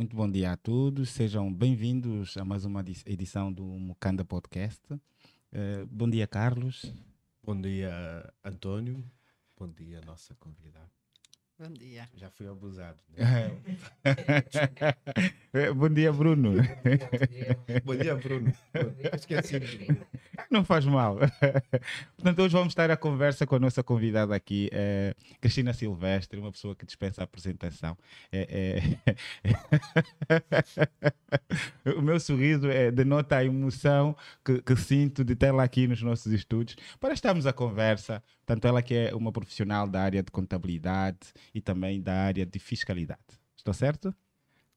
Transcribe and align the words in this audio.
Muito 0.00 0.16
bom 0.16 0.30
dia 0.30 0.52
a 0.52 0.56
todos, 0.56 1.10
sejam 1.10 1.52
bem-vindos 1.52 2.34
a 2.38 2.42
mais 2.42 2.64
uma 2.64 2.82
edição 3.04 3.52
do 3.52 3.62
Mukanda 3.62 4.24
Podcast. 4.24 4.80
Uh, 4.94 5.86
bom 5.90 6.08
dia, 6.08 6.26
Carlos. 6.26 6.90
Bom 7.44 7.60
dia, 7.60 8.32
Antônio. 8.42 9.04
Bom 9.58 9.68
dia, 9.68 10.00
nossa 10.00 10.34
convidada. 10.36 10.99
Bom 11.60 11.68
dia. 11.74 12.08
Já 12.16 12.30
fui 12.30 12.48
abusado. 12.48 12.96
Né? 13.14 13.50
Bom 15.76 15.90
dia, 15.90 16.10
Bruno. 16.10 16.54
Bom 17.84 17.96
dia, 17.96 18.16
Bruno. 18.16 18.50
Esqueci. 19.12 19.60
Não 20.50 20.64
faz 20.64 20.86
mal. 20.86 21.18
Portanto, 22.16 22.40
hoje 22.40 22.54
vamos 22.54 22.70
estar 22.70 22.90
a 22.90 22.96
conversa 22.96 23.46
com 23.46 23.56
a 23.56 23.58
nossa 23.58 23.82
convidada 23.82 24.34
aqui, 24.34 24.70
é 24.72 25.14
Cristina 25.38 25.74
Silvestre, 25.74 26.40
uma 26.40 26.50
pessoa 26.50 26.74
que 26.74 26.86
dispensa 26.86 27.20
a 27.20 27.24
apresentação. 27.24 27.94
É, 28.32 28.80
é... 31.84 31.90
o 31.94 32.00
meu 32.00 32.18
sorriso 32.18 32.70
é, 32.70 32.90
denota 32.90 33.36
a 33.36 33.44
emoção 33.44 34.16
que, 34.42 34.62
que 34.62 34.76
sinto 34.76 35.22
de 35.22 35.36
tê-la 35.36 35.62
aqui 35.62 35.86
nos 35.86 36.00
nossos 36.00 36.32
estúdios 36.32 36.78
para 36.98 37.12
estarmos 37.12 37.46
a 37.46 37.52
conversa. 37.52 38.22
Tanto 38.50 38.66
ela 38.66 38.82
que 38.82 38.94
é 38.94 39.14
uma 39.14 39.30
profissional 39.30 39.86
da 39.86 40.02
área 40.02 40.24
de 40.24 40.32
contabilidade 40.32 41.32
e 41.54 41.60
também 41.60 42.02
da 42.02 42.12
área 42.12 42.44
de 42.44 42.58
fiscalidade. 42.58 43.38
Estou 43.56 43.72
certo? 43.72 44.12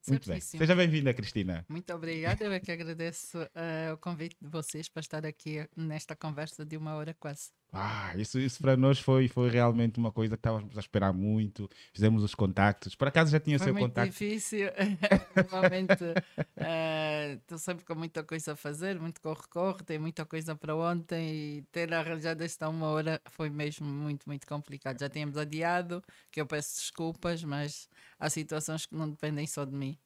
Muito 0.08 0.28
bem. 0.28 0.42
Seja 0.42 0.76
bem-vinda, 0.76 1.14
Cristina. 1.14 1.66
Muito 1.70 1.94
obrigada. 1.94 2.44
Eu 2.44 2.52
é 2.52 2.60
que 2.60 2.72
agradeço 2.72 3.38
uh, 3.38 3.94
o 3.94 3.98
convite 3.98 4.36
de 4.42 4.50
vocês 4.50 4.90
para 4.90 5.00
estar 5.00 5.26
aqui 5.26 5.66
nesta 5.78 6.16
conversa 6.16 6.66
de 6.66 6.76
uma 6.76 6.96
hora 6.96 7.16
quase. 7.18 7.52
Ah, 7.76 8.14
isso, 8.16 8.38
isso 8.38 8.62
para 8.62 8.78
nós 8.78 9.00
foi, 9.00 9.28
foi 9.28 9.50
realmente 9.50 9.98
uma 9.98 10.12
coisa 10.12 10.36
que 10.36 10.40
estávamos 10.40 10.78
a 10.78 10.80
esperar 10.80 11.12
muito. 11.12 11.68
Fizemos 11.92 12.22
os 12.22 12.36
contactos. 12.36 12.94
Por 12.94 13.08
acaso 13.08 13.32
já 13.32 13.40
tinha 13.40 13.58
foi 13.58 13.66
seu 13.66 13.74
muito 13.74 13.88
contacto? 13.88 14.12
difícil. 14.12 14.68
Normalmente 15.36 16.04
estou 17.36 17.58
uh, 17.58 17.60
sempre 17.60 17.84
com 17.84 17.96
muita 17.96 18.24
coisa 18.24 18.54
a 18.54 18.56
fazer, 18.56 19.00
muito 19.00 19.20
corre-corre, 19.20 19.84
tem 19.84 19.98
muita 19.98 20.24
coisa 20.24 20.56
para 20.56 20.76
ontem 20.76 21.34
e 21.34 21.62
ter 21.72 21.92
arranjado 21.92 22.44
esta 22.44 22.70
uma 22.70 22.90
hora 22.90 23.20
foi 23.32 23.50
mesmo 23.50 23.88
muito, 23.88 24.28
muito 24.28 24.46
complicado. 24.46 25.00
Já 25.00 25.10
tínhamos 25.10 25.36
adiado, 25.36 26.04
que 26.30 26.40
eu 26.40 26.46
peço 26.46 26.76
desculpas, 26.76 27.44
mas 27.44 27.90
há 28.24 28.30
situações 28.30 28.86
que 28.86 28.96
não 28.96 29.10
dependem 29.10 29.46
só 29.46 29.66
de 29.66 29.76
mim. 29.76 29.98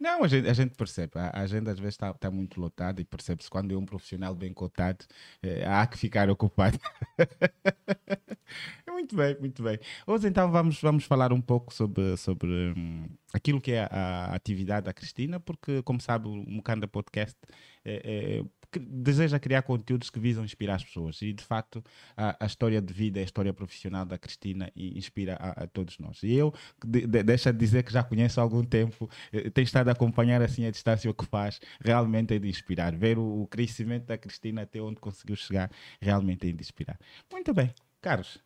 Não, 0.00 0.24
a 0.24 0.28
gente, 0.28 0.48
a 0.48 0.52
gente 0.54 0.74
percebe. 0.74 1.12
A 1.14 1.40
agenda 1.40 1.70
às 1.70 1.78
vezes 1.78 1.94
está 1.94 2.12
tá 2.14 2.30
muito 2.30 2.58
lotada 2.58 3.00
e 3.02 3.04
percebe-se 3.04 3.50
quando 3.50 3.74
é 3.74 3.76
um 3.76 3.84
profissional 3.84 4.34
bem 4.34 4.52
cotado, 4.52 5.04
eh, 5.42 5.64
há 5.66 5.86
que 5.86 5.98
ficar 5.98 6.30
ocupado. 6.30 6.78
muito 8.88 9.14
bem, 9.14 9.36
muito 9.38 9.62
bem. 9.62 9.78
Hoje 10.06 10.28
então 10.28 10.50
vamos, 10.50 10.80
vamos 10.80 11.04
falar 11.04 11.32
um 11.34 11.40
pouco 11.40 11.74
sobre, 11.74 12.16
sobre 12.16 12.48
hum, 12.74 13.06
aquilo 13.34 13.60
que 13.60 13.72
é 13.72 13.82
a, 13.82 13.88
a, 13.90 14.34
atividade 14.34 14.86
da 14.86 14.92
Cristina, 14.94 15.38
porque, 15.38 15.82
como 15.82 16.00
sabe, 16.00 16.28
o 16.28 16.32
Mukanda 16.34 16.88
Podcast 16.88 17.36
é, 17.84 18.40
é 18.40 18.44
deseja 18.78 19.38
criar 19.38 19.62
conteúdos 19.62 20.10
que 20.10 20.18
visam 20.18 20.44
inspirar 20.44 20.76
as 20.76 20.84
pessoas. 20.84 21.20
E, 21.22 21.32
de 21.32 21.42
facto, 21.42 21.82
a, 22.16 22.36
a 22.44 22.46
história 22.46 22.80
de 22.80 22.92
vida, 22.92 23.20
a 23.20 23.22
história 23.22 23.52
profissional 23.52 24.04
da 24.04 24.18
Cristina 24.18 24.70
inspira 24.76 25.36
a, 25.40 25.64
a 25.64 25.66
todos 25.66 25.98
nós. 25.98 26.22
E 26.22 26.34
eu, 26.34 26.52
de, 26.84 27.06
de, 27.06 27.22
deixa 27.22 27.52
de 27.52 27.58
dizer 27.58 27.82
que 27.82 27.92
já 27.92 28.02
conheço 28.02 28.40
há 28.40 28.42
algum 28.42 28.64
tempo, 28.64 29.08
eh, 29.32 29.50
tenho 29.50 29.64
estado 29.64 29.88
a 29.88 29.92
acompanhar 29.92 30.42
assim 30.42 30.66
a 30.66 30.70
distância 30.70 31.10
o 31.10 31.14
que 31.14 31.26
faz, 31.26 31.60
realmente 31.80 32.34
é 32.34 32.38
de 32.38 32.48
inspirar. 32.48 32.94
Ver 32.94 33.18
o, 33.18 33.42
o 33.42 33.46
crescimento 33.46 34.06
da 34.06 34.18
Cristina 34.18 34.62
até 34.62 34.80
onde 34.80 35.00
conseguiu 35.00 35.36
chegar, 35.36 35.70
realmente 36.00 36.48
é 36.48 36.52
de 36.52 36.60
inspirar. 36.60 36.98
Muito 37.30 37.52
bem. 37.52 37.72
Carlos. 38.00 38.38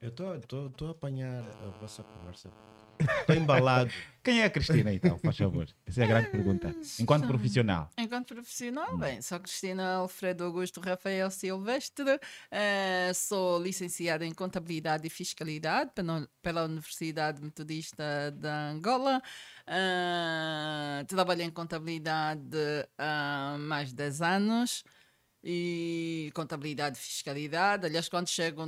Eu 0.00 0.10
estou 0.10 0.88
a 0.88 0.90
apanhar 0.90 1.42
a 1.42 1.70
vossa 1.80 2.02
conversa 2.02 2.50
Estou 3.20 3.36
embalado. 3.36 3.90
Quem 4.24 4.40
é 4.40 4.44
a 4.46 4.50
Cristina, 4.50 4.90
então, 4.90 5.18
faz 5.18 5.36
favor? 5.36 5.68
Essa 5.86 6.00
é 6.00 6.04
a 6.04 6.06
grande 6.06 6.30
pergunta. 6.30 6.74
Enquanto 6.98 7.26
profissional. 7.26 7.90
Enquanto 7.98 8.34
profissional, 8.34 8.96
bem, 8.96 9.20
sou 9.20 9.38
Cristina 9.38 9.96
Alfredo 9.96 10.44
Augusto 10.44 10.80
Rafael 10.80 11.30
Silvestre, 11.30 12.14
uh, 12.14 13.14
sou 13.14 13.62
licenciada 13.62 14.24
em 14.24 14.32
Contabilidade 14.32 15.06
e 15.06 15.10
Fiscalidade 15.10 15.90
pela, 15.94 16.26
pela 16.40 16.64
Universidade 16.64 17.42
Metodista 17.42 18.34
de 18.34 18.48
Angola. 18.48 19.20
Uh, 19.68 21.04
trabalho 21.04 21.42
em 21.42 21.50
contabilidade 21.50 22.56
há 22.96 23.56
mais 23.58 23.90
de 23.90 23.96
10 23.96 24.22
anos 24.22 24.84
e 25.46 26.30
contabilidade 26.32 26.98
fiscalidade. 26.98 27.84
Aliás, 27.84 28.08
quando 28.08 28.28
chego, 28.28 28.62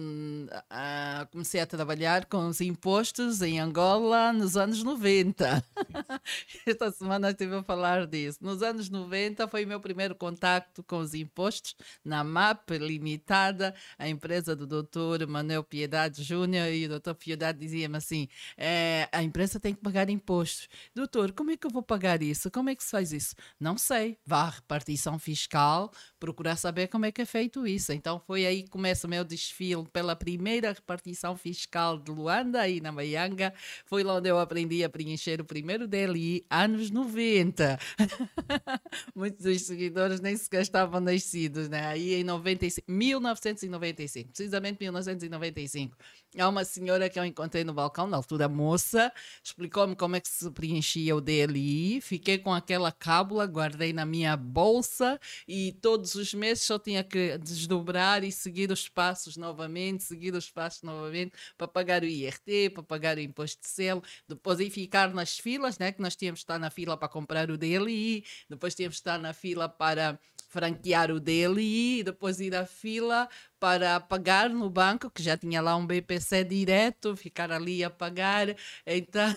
a, 0.68 1.26
comecei 1.32 1.60
a 1.60 1.66
trabalhar 1.66 2.26
com 2.26 2.46
os 2.48 2.60
impostos 2.60 3.40
em 3.40 3.58
Angola 3.58 4.30
nos 4.30 4.58
anos 4.58 4.82
90. 4.82 5.64
Esta 6.66 6.90
semana 6.92 7.30
estive 7.30 7.56
a 7.56 7.62
falar 7.62 8.06
disso. 8.06 8.38
Nos 8.42 8.62
anos 8.62 8.90
90 8.90 9.48
foi 9.48 9.64
o 9.64 9.68
meu 9.68 9.80
primeiro 9.80 10.14
contacto 10.14 10.82
com 10.82 10.98
os 10.98 11.14
impostos 11.14 11.74
na 12.04 12.22
MAP 12.22 12.72
Limitada, 12.72 13.74
a 13.98 14.06
empresa 14.06 14.54
do 14.54 14.66
doutor 14.66 15.26
Manuel 15.26 15.64
Piedade 15.64 16.22
Júnior. 16.22 16.68
E 16.68 16.84
o 16.84 16.88
doutor 16.90 17.14
Piedade 17.14 17.58
dizia-me 17.58 17.96
assim: 17.96 18.28
é, 18.58 19.08
a 19.12 19.22
empresa 19.22 19.58
tem 19.58 19.74
que 19.74 19.80
pagar 19.80 20.10
impostos. 20.10 20.68
Doutor, 20.94 21.32
como 21.32 21.50
é 21.50 21.56
que 21.56 21.66
eu 21.66 21.70
vou 21.70 21.82
pagar 21.82 22.22
isso? 22.22 22.50
Como 22.50 22.68
é 22.68 22.74
que 22.74 22.84
se 22.84 22.90
faz 22.90 23.12
isso? 23.12 23.34
Não 23.58 23.78
sei. 23.78 24.18
Vá 24.26 24.42
à 24.42 24.50
repartição 24.50 25.18
fiscal, 25.18 25.90
procurar 26.20 26.56
saber 26.66 26.88
como 26.88 27.06
é 27.06 27.12
que 27.12 27.22
é 27.22 27.24
feito 27.24 27.64
isso. 27.64 27.92
Então 27.92 28.18
foi 28.18 28.44
aí 28.44 28.64
que 28.64 28.70
começa 28.70 29.06
o 29.06 29.10
meu 29.10 29.22
desfile 29.24 29.86
pela 29.92 30.16
primeira 30.16 30.72
repartição 30.72 31.36
fiscal 31.36 31.96
de 31.96 32.10
Luanda, 32.10 32.60
aí 32.60 32.80
na 32.80 32.90
Maianga. 32.90 33.54
Foi 33.84 34.02
lá 34.02 34.14
onde 34.14 34.28
eu 34.28 34.36
aprendi 34.36 34.82
a 34.82 34.88
preencher 34.88 35.40
o 35.40 35.44
primeiro 35.44 35.86
DLI, 35.86 36.44
anos 36.50 36.90
90. 36.90 37.78
Muitos 39.14 39.44
dos 39.44 39.62
seguidores 39.62 40.20
nem 40.20 40.36
sequer 40.36 40.62
estavam 40.62 41.00
nascidos, 41.00 41.68
né? 41.68 41.86
Aí 41.86 42.14
em 42.14 42.24
95, 42.24 42.90
1995, 42.90 44.32
precisamente 44.32 44.78
1995. 44.80 45.96
Há 46.38 46.48
uma 46.50 46.64
senhora 46.64 47.08
que 47.08 47.18
eu 47.18 47.24
encontrei 47.24 47.64
no 47.64 47.72
balcão, 47.72 48.06
na 48.06 48.16
altura 48.16 48.46
moça, 48.46 49.10
explicou-me 49.42 49.96
como 49.96 50.16
é 50.16 50.20
que 50.20 50.28
se 50.28 50.50
preenchia 50.50 51.16
o 51.16 51.20
DLI. 51.20 52.00
Fiquei 52.02 52.36
com 52.36 52.52
aquela 52.52 52.92
cábula, 52.92 53.46
guardei 53.46 53.92
na 53.92 54.04
minha 54.04 54.36
bolsa 54.36 55.18
e 55.48 55.72
todos 55.72 56.14
os 56.14 56.34
meses 56.34 56.64
só 56.64 56.78
tinha 56.78 57.02
que 57.02 57.38
desdobrar 57.38 58.22
e 58.22 58.30
seguir 58.30 58.70
os 58.70 58.86
passos 58.86 59.36
novamente, 59.38 60.04
seguir 60.04 60.34
os 60.34 60.50
passos 60.50 60.82
novamente 60.82 61.32
para 61.56 61.66
pagar 61.66 62.02
o 62.02 62.06
IRT, 62.06 62.70
para 62.70 62.82
pagar 62.82 63.16
o 63.16 63.20
imposto 63.20 63.62
de 63.62 63.68
selo, 63.68 64.02
depois 64.28 64.60
ir 64.60 64.70
ficar 64.70 65.14
nas 65.14 65.38
filas, 65.38 65.78
né, 65.78 65.90
que 65.90 66.02
nós 66.02 66.14
tínhamos 66.16 66.40
que 66.40 66.44
estar 66.44 66.58
na 66.58 66.68
fila 66.68 66.98
para 66.98 67.08
comprar 67.08 67.50
o 67.50 67.56
DLI, 67.56 68.24
depois 68.48 68.74
tínhamos 68.74 68.96
que 68.96 69.00
estar 69.00 69.18
na 69.18 69.32
fila 69.32 69.68
para 69.68 70.18
franquear 70.48 71.10
o 71.10 71.20
DLI, 71.20 72.02
depois 72.02 72.40
ir 72.40 72.54
à 72.54 72.64
fila 72.64 73.28
para 73.58 74.00
pagar 74.00 74.50
no 74.50 74.68
banco, 74.68 75.10
que 75.10 75.22
já 75.22 75.36
tinha 75.36 75.60
lá 75.60 75.76
um 75.76 75.86
BPC 75.86 76.44
direto, 76.44 77.16
ficar 77.16 77.50
ali 77.50 77.82
a 77.82 77.90
pagar. 77.90 78.54
Então, 78.86 79.34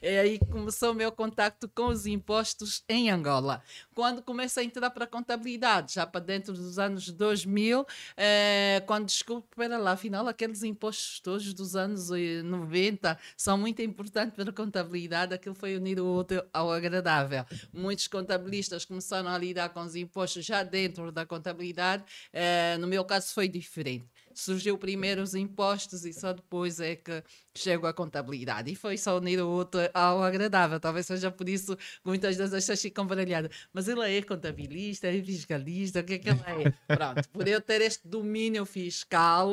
é 0.00 0.20
aí 0.20 0.38
que 0.38 0.46
começou 0.46 0.92
o 0.92 0.94
meu 0.94 1.10
contacto 1.10 1.68
com 1.68 1.88
os 1.88 2.06
impostos 2.06 2.84
em 2.88 3.10
Angola. 3.10 3.62
Quando 3.94 4.22
comecei 4.22 4.62
a 4.62 4.66
entrar 4.66 4.90
para 4.90 5.04
a 5.04 5.08
contabilidade, 5.08 5.94
já 5.94 6.06
para 6.06 6.20
dentro 6.20 6.52
dos 6.52 6.78
anos 6.78 7.10
2000, 7.10 7.86
é, 8.16 8.82
quando 8.86 9.06
descobri, 9.06 9.44
para 9.54 9.78
lá, 9.78 9.92
afinal, 9.92 10.26
aqueles 10.28 10.62
impostos 10.62 11.20
todos 11.20 11.52
dos 11.52 11.74
anos 11.74 12.10
90 12.10 13.18
são 13.36 13.58
muito 13.58 13.82
importantes 13.82 14.34
para 14.34 14.50
a 14.50 14.52
contabilidade, 14.52 15.34
aquilo 15.34 15.54
foi 15.54 15.76
unir 15.76 16.00
o 16.00 16.18
útil 16.18 16.42
ao 16.52 16.70
agradável. 16.72 17.44
Muitos 17.72 18.06
contabilistas 18.06 18.84
começaram 18.84 19.28
a 19.28 19.38
lidar 19.38 19.70
com 19.70 19.80
os 19.80 19.96
impostos 19.96 20.44
já 20.44 20.62
dentro 20.62 21.10
da 21.10 21.26
contabilidade, 21.26 22.04
é, 22.32 22.76
no 22.78 22.86
meu 22.86 23.04
caso, 23.04 23.23
caso 23.24 23.32
foi 23.32 23.48
diferente. 23.48 24.04
Surgiu 24.34 24.76
primeiro 24.76 25.22
os 25.22 25.34
impostos 25.34 26.04
e 26.04 26.12
só 26.12 26.32
depois 26.32 26.80
é 26.80 26.96
que 26.96 27.22
chegou 27.54 27.88
a 27.88 27.92
contabilidade. 27.92 28.70
E 28.70 28.74
foi 28.74 28.98
só 28.98 29.16
unir 29.16 29.40
o 29.40 29.48
outro 29.48 29.80
ao 29.94 30.22
agradável. 30.22 30.78
Talvez 30.80 31.06
seja 31.06 31.30
por 31.30 31.48
isso 31.48 31.76
que 31.76 31.82
muitas 32.04 32.36
das 32.36 32.50
pessoas 32.50 32.82
ficam 32.82 33.06
baralhadas. 33.06 33.50
Mas 33.72 33.88
ela 33.88 34.08
é 34.08 34.20
contabilista, 34.22 35.06
é 35.06 35.22
fiscalista, 35.22 36.00
o 36.00 36.04
que 36.04 36.14
é 36.14 36.18
que 36.18 36.28
ela 36.28 36.44
é? 36.50 36.70
Pronto, 36.96 37.28
por 37.28 37.46
eu 37.46 37.60
ter 37.60 37.80
este 37.80 38.06
domínio 38.06 38.66
fiscal 38.66 39.52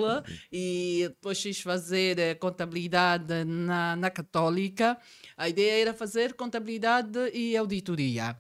e 0.52 1.06
depois 1.10 1.62
fazer 1.62 2.18
eh, 2.18 2.36
contabilidade 2.36 3.46
na, 3.46 3.96
na 3.96 4.10
Católica, 4.10 4.98
a 5.38 5.48
ideia 5.48 5.82
era 5.82 5.94
fazer 5.94 6.34
contabilidade 6.34 7.20
e 7.34 7.56
auditoria. 7.56 8.36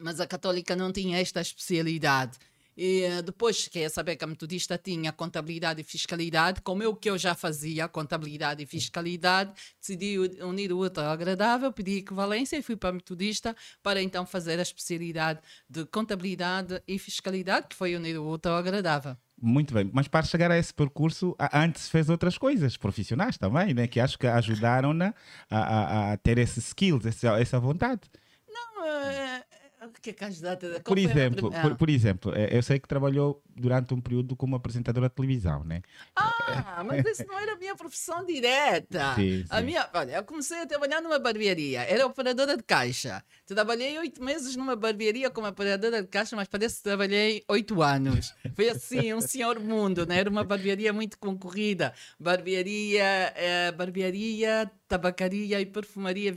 Mas 0.00 0.18
a 0.18 0.26
Católica 0.26 0.74
não 0.74 0.90
tinha 0.90 1.20
esta 1.20 1.40
especialidade. 1.40 2.38
E 2.76 3.02
eh, 3.02 3.22
depois 3.22 3.68
quer 3.68 3.88
saber 3.90 4.16
que 4.16 4.24
a 4.24 4.26
metodista 4.26 4.78
tinha 4.78 5.12
contabilidade 5.12 5.80
e 5.80 5.84
fiscalidade, 5.84 6.60
como 6.62 6.82
eu 6.82 6.94
que 6.96 7.10
eu 7.10 7.18
já 7.18 7.34
fazia, 7.34 7.86
contabilidade 7.88 8.62
e 8.62 8.66
fiscalidade, 8.66 9.52
decidi 9.80 10.18
unir 10.42 10.72
o 10.72 10.78
útil 10.78 11.02
ao 11.02 11.10
agradável, 11.10 11.72
pedi 11.72 11.98
equivalência 11.98 12.56
e 12.56 12.62
fui 12.62 12.76
para 12.76 12.90
a 12.90 12.92
metodista 12.92 13.54
para 13.82 14.02
então 14.02 14.24
fazer 14.24 14.58
a 14.58 14.62
especialidade 14.62 15.40
de 15.68 15.84
contabilidade 15.86 16.82
e 16.88 16.98
fiscalidade, 16.98 17.66
que 17.68 17.76
foi 17.76 17.94
unir 17.94 18.16
o 18.18 18.26
útil 18.30 18.52
ao 18.52 18.58
agradável. 18.58 19.16
Muito 19.44 19.74
bem, 19.74 19.90
mas 19.92 20.06
para 20.06 20.24
chegar 20.24 20.50
a 20.52 20.56
esse 20.56 20.72
percurso, 20.72 21.34
antes 21.52 21.88
fez 21.88 22.08
outras 22.08 22.38
coisas 22.38 22.76
profissionais 22.76 23.36
também, 23.36 23.74
né? 23.74 23.88
Que 23.88 23.98
acho 23.98 24.16
que 24.16 24.26
ajudaram-na 24.26 25.12
a, 25.50 25.58
a- 25.58 26.12
a 26.12 26.16
ter 26.16 26.38
esses 26.38 26.68
skills, 26.68 27.04
essa, 27.06 27.40
essa 27.40 27.58
vontade. 27.58 28.02
Não, 28.48 28.82
o 28.84 29.51
que 29.88 30.10
é? 30.10 30.12
Qual 30.14 30.82
Por 30.84 30.98
a 30.98 31.00
exemplo, 31.00 31.50
por, 31.50 31.76
por 31.76 31.90
exemplo, 31.90 32.32
eh, 32.34 32.56
eu 32.56 32.62
sei 32.62 32.78
que 32.78 32.86
trabalhou 32.86 33.42
durante 33.54 33.92
um 33.94 34.00
período 34.00 34.36
como 34.36 34.54
apresentadora 34.56 35.08
de 35.08 35.14
televisão, 35.14 35.64
né? 35.64 35.82
Ah, 36.16 36.82
mas 36.84 37.04
isso 37.04 37.24
não 37.26 37.38
era 37.38 37.54
a 37.54 37.56
minha 37.56 37.74
profissão 37.74 38.24
direta. 38.24 39.14
Sim, 39.16 39.44
A 39.50 39.58
sim. 39.58 39.64
minha, 39.64 39.88
olha, 39.94 40.16
eu 40.16 40.24
comecei 40.24 40.60
a 40.60 40.66
trabalhar 40.66 41.00
numa 41.00 41.18
barbearia, 41.18 41.82
era 41.82 42.06
operadora 42.06 42.56
de 42.56 42.62
caixa. 42.62 43.24
Trabalhei 43.46 43.98
oito 43.98 44.22
meses 44.22 44.56
numa 44.56 44.76
barbearia 44.76 45.30
como 45.30 45.46
operadora 45.46 46.02
de 46.02 46.08
caixa, 46.08 46.36
mas 46.36 46.48
parece 46.48 46.76
que 46.76 46.82
trabalhei 46.84 47.44
oito 47.48 47.82
anos. 47.82 48.34
Foi 48.54 48.68
assim, 48.68 49.12
um 49.12 49.20
senhor 49.20 49.58
mundo, 49.60 50.06
né? 50.06 50.18
Era 50.18 50.30
uma 50.30 50.44
barbearia 50.44 50.92
muito 50.92 51.18
concorrida. 51.18 51.92
Barbearia, 52.18 53.32
eh, 53.36 53.72
barbearia, 53.72 54.70
tabacaria 54.92 55.58
e 55.58 55.64
perfumaria 55.64 56.30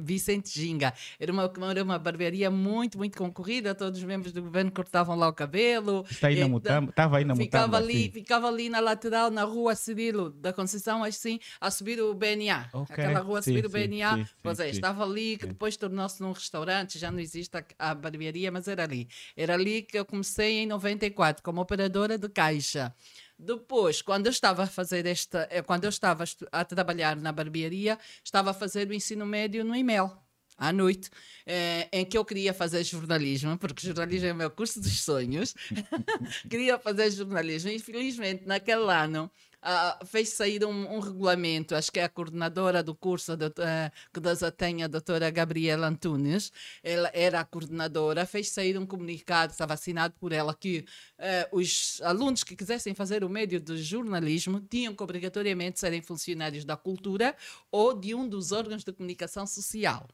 Vicente, 0.00 0.48
Ginga. 0.48 0.94
Era 1.20 1.30
uma, 1.30 1.52
era 1.70 1.84
uma 1.84 1.98
barbearia 1.98 2.50
muito, 2.50 2.96
muito 2.96 3.18
concorrida. 3.18 3.74
Todos 3.74 3.98
os 3.98 4.04
membros 4.04 4.32
do 4.32 4.42
governo 4.42 4.70
cortavam 4.72 5.14
lá 5.14 5.28
o 5.28 5.32
cabelo. 5.32 6.06
Está 6.10 6.28
aí 6.28 6.40
na 6.40 6.48
Mutamba, 6.48 6.88
estava 6.90 7.18
aí 7.18 7.24
na 7.24 7.36
ficava 7.36 7.66
Mutamba, 7.66 7.84
ali, 7.84 8.04
sim. 8.04 8.10
ficava 8.10 8.48
ali 8.48 8.70
na 8.70 8.80
lateral, 8.80 9.30
na 9.30 9.44
rua 9.44 9.74
Cirilo 9.74 10.30
da 10.30 10.54
Conceição, 10.54 11.04
assim, 11.04 11.38
a 11.60 11.70
subir 11.70 12.00
o 12.00 12.14
BNA. 12.14 12.70
Ok, 12.72 12.94
Aquela 12.94 13.20
rua 13.20 13.40
a 13.40 13.42
sim, 13.42 13.50
subir 13.50 13.66
o 13.66 13.70
sim, 13.70 13.88
BNA. 13.88 14.16
sim, 14.16 14.26
pois 14.42 14.58
é, 14.58 14.70
estava 14.70 15.04
ali, 15.04 15.36
que 15.36 15.46
depois 15.46 15.76
tornou-se 15.76 16.22
num 16.22 16.32
restaurante, 16.32 16.98
já 16.98 17.10
não 17.10 17.18
existe 17.18 17.54
a, 17.58 17.64
a 17.78 17.94
barbearia, 17.94 18.50
mas 18.50 18.68
era 18.68 18.84
ali. 18.84 19.06
Era 19.36 19.52
ali 19.54 19.82
que 19.82 19.98
eu 19.98 20.06
comecei 20.06 20.60
em 20.60 20.66
94, 20.66 21.42
como 21.42 21.60
operadora 21.60 22.16
de 22.16 22.28
caixa. 22.28 22.94
Depois, 23.38 24.02
quando 24.02 24.26
eu 24.26 24.30
estava 24.30 24.64
a 24.64 24.66
fazer 24.66 25.06
esta, 25.06 25.46
eh, 25.50 25.62
quando 25.62 25.84
eu 25.84 25.90
estava 25.90 26.24
a 26.50 26.64
trabalhar 26.64 27.16
na 27.16 27.30
barbearia, 27.30 27.98
estava 28.24 28.50
a 28.50 28.54
fazer 28.54 28.88
o 28.88 28.92
ensino 28.92 29.24
médio 29.24 29.64
no 29.64 29.76
e-mail 29.76 30.10
à 30.56 30.72
noite, 30.72 31.08
eh, 31.46 31.88
em 31.92 32.04
que 32.04 32.18
eu 32.18 32.24
queria 32.24 32.52
fazer 32.52 32.82
jornalismo, 32.82 33.56
porque 33.56 33.86
jornalismo 33.86 34.26
é 34.28 34.32
o 34.32 34.36
meu 34.36 34.50
curso 34.50 34.80
dos 34.80 35.00
sonhos. 35.00 35.54
queria 36.50 36.78
fazer 36.80 37.10
jornalismo. 37.12 37.70
E, 37.70 37.78
felizmente, 37.78 38.44
naquele 38.44 38.90
ano, 38.92 39.30
ah, 39.62 39.98
fez 40.04 40.30
sair 40.30 40.64
um, 40.64 40.94
um 40.94 41.00
regulamento, 41.00 41.74
acho 41.74 41.90
que 41.90 41.98
é 41.98 42.04
a 42.04 42.08
coordenadora 42.08 42.82
do 42.82 42.94
curso 42.94 43.32
eh, 43.32 43.90
que 44.12 44.20
Deus 44.20 44.42
a 44.42 44.52
a 44.84 44.86
doutora 44.86 45.30
Gabriela 45.30 45.88
Antunes, 45.88 46.52
ela 46.82 47.10
era 47.12 47.40
a 47.40 47.44
coordenadora, 47.44 48.26
fez 48.26 48.50
sair 48.50 48.78
um 48.78 48.86
comunicado, 48.86 49.52
estava 49.52 49.74
assinado 49.74 50.14
por 50.20 50.32
ela, 50.32 50.54
que 50.54 50.84
eh, 51.18 51.48
os 51.52 52.00
alunos 52.02 52.44
que 52.44 52.54
quisessem 52.56 52.94
fazer 52.94 53.24
o 53.24 53.28
médio 53.28 53.60
de 53.60 53.76
jornalismo 53.78 54.60
tinham 54.60 54.94
que 54.94 55.02
obrigatoriamente 55.02 55.80
serem 55.80 56.02
funcionários 56.02 56.64
da 56.64 56.76
cultura 56.76 57.34
ou 57.70 57.94
de 57.94 58.14
um 58.14 58.28
dos 58.28 58.52
órgãos 58.52 58.84
de 58.84 58.92
comunicação 58.92 59.46
social. 59.46 60.06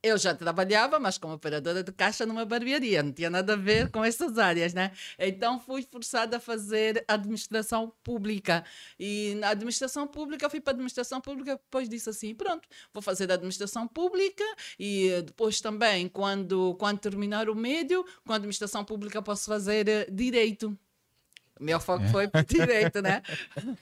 Eu 0.00 0.16
já 0.16 0.32
trabalhava, 0.32 1.00
mas 1.00 1.18
como 1.18 1.34
operadora 1.34 1.82
de 1.82 1.90
caixa 1.90 2.24
numa 2.24 2.44
barbearia, 2.44 3.02
não 3.02 3.12
tinha 3.12 3.28
nada 3.28 3.54
a 3.54 3.56
ver 3.56 3.90
com 3.90 4.04
essas 4.04 4.38
áreas, 4.38 4.72
né? 4.72 4.92
Então 5.18 5.58
fui 5.58 5.82
forçada 5.82 6.36
a 6.36 6.40
fazer 6.40 7.04
administração 7.08 7.92
pública. 8.04 8.64
E 8.96 9.34
na 9.40 9.48
administração 9.50 10.06
pública, 10.06 10.46
eu 10.46 10.50
fui 10.50 10.60
para 10.60 10.72
a 10.72 10.74
administração 10.74 11.20
pública, 11.20 11.56
depois 11.56 11.88
disse 11.88 12.08
assim: 12.08 12.32
pronto, 12.32 12.68
vou 12.92 13.02
fazer 13.02 13.30
administração 13.32 13.88
pública 13.88 14.44
e 14.78 15.20
depois 15.26 15.60
também, 15.60 16.08
quando, 16.08 16.76
quando 16.76 17.00
terminar 17.00 17.48
o 17.48 17.54
médio, 17.56 18.04
com 18.24 18.32
a 18.32 18.36
administração 18.36 18.84
pública, 18.84 19.20
posso 19.20 19.46
fazer 19.46 19.88
eh, 19.88 20.06
direito. 20.10 20.78
O 21.58 21.64
meu 21.64 21.80
foco 21.80 22.04
foi 22.08 22.28
para 22.28 22.42
direito, 22.42 23.02
né? 23.02 23.22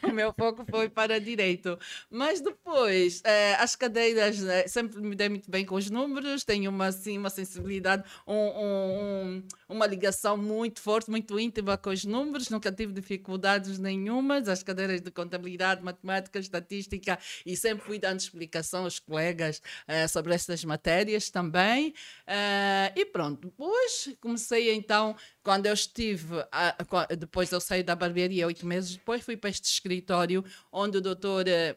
O 0.03 0.09
meu 0.13 0.33
foco 0.33 0.65
foi 0.69 0.89
para 0.89 1.21
direito. 1.21 1.79
Mas 2.11 2.41
depois, 2.41 3.21
eh, 3.25 3.55
as 3.57 3.77
cadeiras, 3.77 4.43
eh, 4.45 4.67
sempre 4.67 5.01
me 5.01 5.15
dei 5.15 5.29
muito 5.29 5.51
bem 5.51 5.65
com 5.65 5.75
os 5.75 5.91
números, 5.91 6.45
tenho 6.45 6.71
uma, 6.71 6.87
assim, 6.87 7.19
uma 7.19 7.31
sensibilidade, 7.31 8.03
um- 8.27 8.35
um- 8.35 8.97
um- 9.37 9.43
uma 9.69 9.87
ligação 9.87 10.37
muito 10.37 10.81
forte, 10.81 11.11
muito 11.11 11.39
íntima 11.39 11.77
com 11.77 11.91
os 11.91 12.05
números, 12.05 12.49
nunca 12.49 12.71
tive 12.73 12.93
dificuldades 12.93 13.79
nenhumas. 13.79 14.49
As 14.49 14.63
cadeiras 14.63 15.01
de 15.01 15.11
contabilidade, 15.11 15.83
matemática, 15.83 16.39
estatística, 16.39 17.19
e 17.45 17.57
sempre 17.57 17.85
fui 17.85 17.99
dando 17.99 18.21
explicação 18.21 18.85
aos 18.85 18.99
colegas 18.99 19.61
eh, 19.87 20.09
sobre 20.09 20.35
estas 20.35 20.65
matérias 20.65 21.31
também. 21.31 21.93
Eh, 22.27 22.93
e 22.97 23.05
pronto, 23.07 23.49
depois 23.49 24.09
comecei 24.21 24.75
então, 24.75 25.15
quando 25.43 25.67
eu 25.67 25.75
estive, 25.75 26.45
a- 26.51 26.77
qua- 26.89 27.07
depois 27.07 27.51
eu 27.53 27.61
saí 27.67 27.83
da 27.83 27.97
barbearia 27.97 28.47
oito 28.47 28.65
meses 28.65 28.93
depois, 28.93 29.23
fui 29.23 29.37
para 29.37 29.51
este 29.51 29.69
escritório 29.69 30.45
onde 30.71 30.99
o 30.99 31.01
doutor 31.01 31.49
eh, 31.49 31.77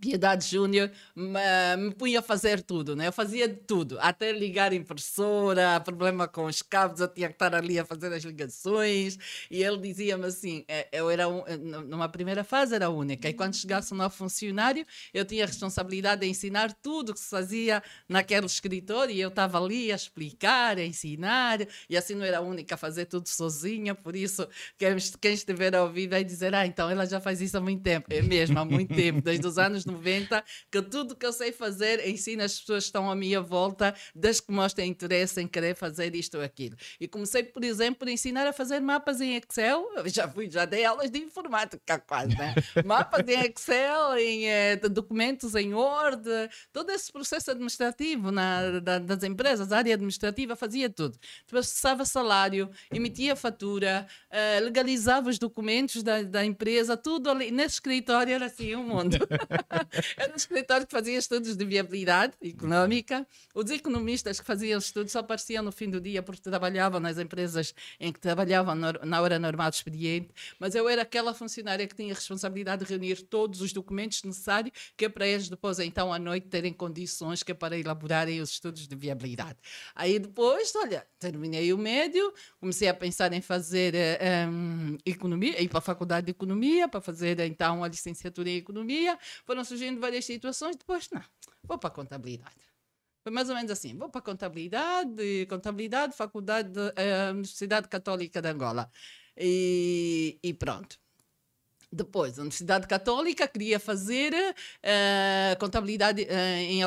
Piedade 0.00 0.46
Júnior 0.48 0.90
me, 1.14 1.40
me 1.78 1.94
punha 1.94 2.18
a 2.20 2.22
fazer 2.22 2.62
tudo, 2.62 2.96
né? 2.96 3.06
Eu 3.08 3.12
fazia 3.12 3.46
de 3.48 3.56
tudo, 3.56 3.98
até 4.00 4.32
ligar 4.32 4.72
impressora, 4.72 5.80
problema 5.80 6.26
com 6.28 6.46
os 6.46 6.62
cabos, 6.62 7.00
eu 7.00 7.08
tinha 7.08 7.28
que 7.28 7.34
estar 7.34 7.54
ali 7.54 7.78
a 7.78 7.84
fazer 7.84 8.12
as 8.12 8.22
ligações. 8.22 9.18
E 9.50 9.62
ele 9.62 9.78
dizia-me 9.78 10.24
assim: 10.26 10.64
eh, 10.68 10.88
eu 10.92 11.10
era 11.10 11.28
um, 11.28 11.42
eh, 11.46 11.56
nu- 11.56 11.82
numa 11.82 12.08
primeira 12.08 12.42
fase 12.44 12.74
era 12.74 12.88
única, 12.90 13.28
e 13.28 13.32
quando 13.34 13.54
chegasse 13.54 13.92
um 13.92 13.96
novo 13.96 14.14
funcionário, 14.14 14.84
eu 15.12 15.24
tinha 15.24 15.44
a 15.44 15.46
responsabilidade 15.46 16.22
de 16.22 16.26
ensinar 16.28 16.72
tudo 16.72 17.12
que 17.14 17.20
se 17.20 17.28
fazia 17.30 17.82
naquele 18.08 18.46
escritório, 18.46 19.14
e 19.14 19.20
eu 19.20 19.28
estava 19.28 19.62
ali 19.62 19.92
a 19.92 19.96
explicar, 19.96 20.78
a 20.78 20.84
ensinar, 20.84 21.60
e 21.88 21.96
assim 21.96 22.14
não 22.14 22.24
era 22.24 22.40
única 22.40 22.74
a 22.74 22.78
fazer 22.78 23.06
tudo 23.06 23.28
sozinha. 23.28 23.94
Por 23.94 24.16
isso, 24.16 24.46
quem, 24.78 24.96
quem 25.20 25.34
estiver 25.34 25.74
a 25.74 25.82
ouvir 25.84 26.08
vai 26.08 26.24
dizer: 26.24 26.54
Ah, 26.54 26.66
então 26.66 26.88
ela 26.90 27.04
já 27.06 27.20
faz 27.20 27.40
isso 27.40 27.56
há 27.56 27.60
muito 27.60 27.82
tempo. 27.82 28.06
É 28.10 28.22
mesmo, 28.22 28.58
há 28.58 28.64
muito 28.64 28.94
tempo, 28.94 29.20
desde 29.20 29.46
os 29.46 29.58
anos 29.58 29.81
90, 29.84 30.44
que 30.70 30.82
tudo 30.82 31.14
que 31.16 31.24
eu 31.26 31.32
sei 31.32 31.52
fazer 31.52 32.06
ensino 32.08 32.42
as 32.42 32.58
pessoas 32.60 32.84
que 32.84 32.88
estão 32.88 33.10
à 33.10 33.14
minha 33.14 33.40
volta, 33.40 33.94
desde 34.14 34.42
que 34.42 34.52
mostrem 34.52 34.88
interesse 34.90 35.40
em 35.40 35.46
querer 35.46 35.74
fazer 35.74 36.14
isto 36.14 36.36
ou 36.38 36.42
aquilo. 36.44 36.76
E 37.00 37.06
comecei, 37.08 37.42
por 37.42 37.64
exemplo, 37.64 38.00
por 38.00 38.08
ensinar 38.08 38.46
a 38.46 38.52
fazer 38.52 38.80
mapas 38.80 39.20
em 39.20 39.36
Excel. 39.36 39.88
Eu 39.96 40.08
Já 40.08 40.28
fui, 40.28 40.50
já 40.50 40.64
dei 40.64 40.84
aulas 40.84 41.10
de 41.10 41.18
informática 41.18 41.98
quase, 41.98 42.36
né? 42.36 42.54
Mapas 42.84 43.26
em 43.28 43.40
Excel, 43.40 44.16
em 44.18 44.48
eh, 44.48 44.76
documentos 44.76 45.54
em 45.54 45.72
Word, 45.74 46.22
todo 46.72 46.90
esse 46.90 47.10
processo 47.12 47.50
administrativo 47.50 48.30
na, 48.30 48.80
da- 48.80 48.98
das 48.98 49.22
empresas, 49.22 49.72
a 49.72 49.78
área 49.78 49.94
administrativa 49.94 50.56
fazia 50.56 50.88
tudo. 50.90 51.18
Processava 51.46 52.04
salário, 52.04 52.70
emitia 52.92 53.34
fatura, 53.36 54.06
eh, 54.30 54.60
legalizava 54.60 55.28
os 55.30 55.38
documentos 55.38 56.02
da, 56.02 56.22
da 56.22 56.44
empresa, 56.44 56.96
tudo 56.96 57.30
ali. 57.30 57.50
Nesse 57.50 57.74
escritório 57.74 58.32
era 58.34 58.46
assim 58.46 58.74
um 58.74 58.84
mundo. 58.84 59.16
Era 60.16 60.32
um 60.32 60.36
escritório 60.36 60.86
que 60.86 60.92
fazia 60.92 61.18
estudos 61.18 61.56
de 61.56 61.64
viabilidade 61.64 62.34
económica. 62.42 63.26
Os 63.54 63.70
economistas 63.70 64.40
que 64.40 64.46
faziam 64.46 64.78
estudos 64.78 65.12
só 65.12 65.20
apareciam 65.20 65.62
no 65.62 65.72
fim 65.72 65.88
do 65.88 66.00
dia 66.00 66.22
porque 66.22 66.42
trabalhavam 66.42 67.00
nas 67.00 67.18
empresas 67.18 67.74
em 67.98 68.12
que 68.12 68.20
trabalhavam 68.20 68.74
na 68.74 69.20
hora 69.20 69.38
normal 69.38 69.70
do 69.70 69.74
expediente. 69.74 70.30
Mas 70.58 70.74
eu 70.74 70.88
era 70.88 71.02
aquela 71.02 71.34
funcionária 71.34 71.86
que 71.86 71.94
tinha 71.94 72.12
a 72.12 72.16
responsabilidade 72.16 72.84
de 72.84 72.90
reunir 72.90 73.22
todos 73.22 73.60
os 73.60 73.72
documentos 73.72 74.22
necessários 74.22 74.72
que 74.96 75.06
é 75.06 75.08
para 75.08 75.26
eles 75.26 75.48
depois, 75.48 75.78
então, 75.78 76.12
à 76.12 76.18
noite, 76.18 76.48
terem 76.48 76.72
condições 76.72 77.42
que 77.42 77.52
é 77.52 77.54
para 77.54 77.76
elaborarem 77.78 78.40
os 78.40 78.50
estudos 78.50 78.86
de 78.86 78.94
viabilidade. 78.94 79.58
Aí 79.94 80.18
depois, 80.18 80.72
olha, 80.76 81.06
terminei 81.18 81.72
o 81.72 81.78
médio, 81.78 82.32
comecei 82.60 82.88
a 82.88 82.94
pensar 82.94 83.32
em 83.32 83.40
fazer 83.40 83.94
eh, 83.94 84.46
em 85.04 85.10
economia, 85.10 85.60
ir 85.60 85.68
para 85.68 85.78
a 85.78 85.82
faculdade 85.82 86.26
de 86.26 86.30
economia, 86.30 86.88
para 86.88 87.00
fazer 87.00 87.40
então 87.40 87.82
a 87.82 87.88
licenciatura 87.88 88.50
em 88.50 88.56
economia. 88.56 89.18
Foram 89.52 89.64
surgindo 89.64 90.00
várias 90.00 90.24
situações, 90.24 90.76
depois, 90.76 91.10
não, 91.12 91.22
vou 91.62 91.76
para 91.76 91.88
a 91.88 91.92
contabilidade. 91.92 92.56
Foi 93.22 93.30
mais 93.30 93.50
ou 93.50 93.54
menos 93.54 93.70
assim, 93.70 93.94
vou 93.94 94.08
para 94.08 94.20
a 94.20 94.24
contabilidade, 94.24 95.46
contabilidade, 95.46 96.16
faculdade, 96.16 96.70
de, 96.70 96.80
eh, 96.96 97.30
Universidade 97.32 97.86
Católica 97.86 98.40
de 98.40 98.48
Angola. 98.48 98.90
E, 99.36 100.38
e 100.42 100.54
pronto. 100.54 100.98
Depois, 101.92 102.38
a 102.38 102.40
Universidade 102.40 102.86
Católica 102.86 103.46
queria 103.46 103.78
fazer 103.78 104.32
eh, 104.82 105.54
contabilidade 105.60 106.22
eh, 106.26 106.62
em 106.62 106.80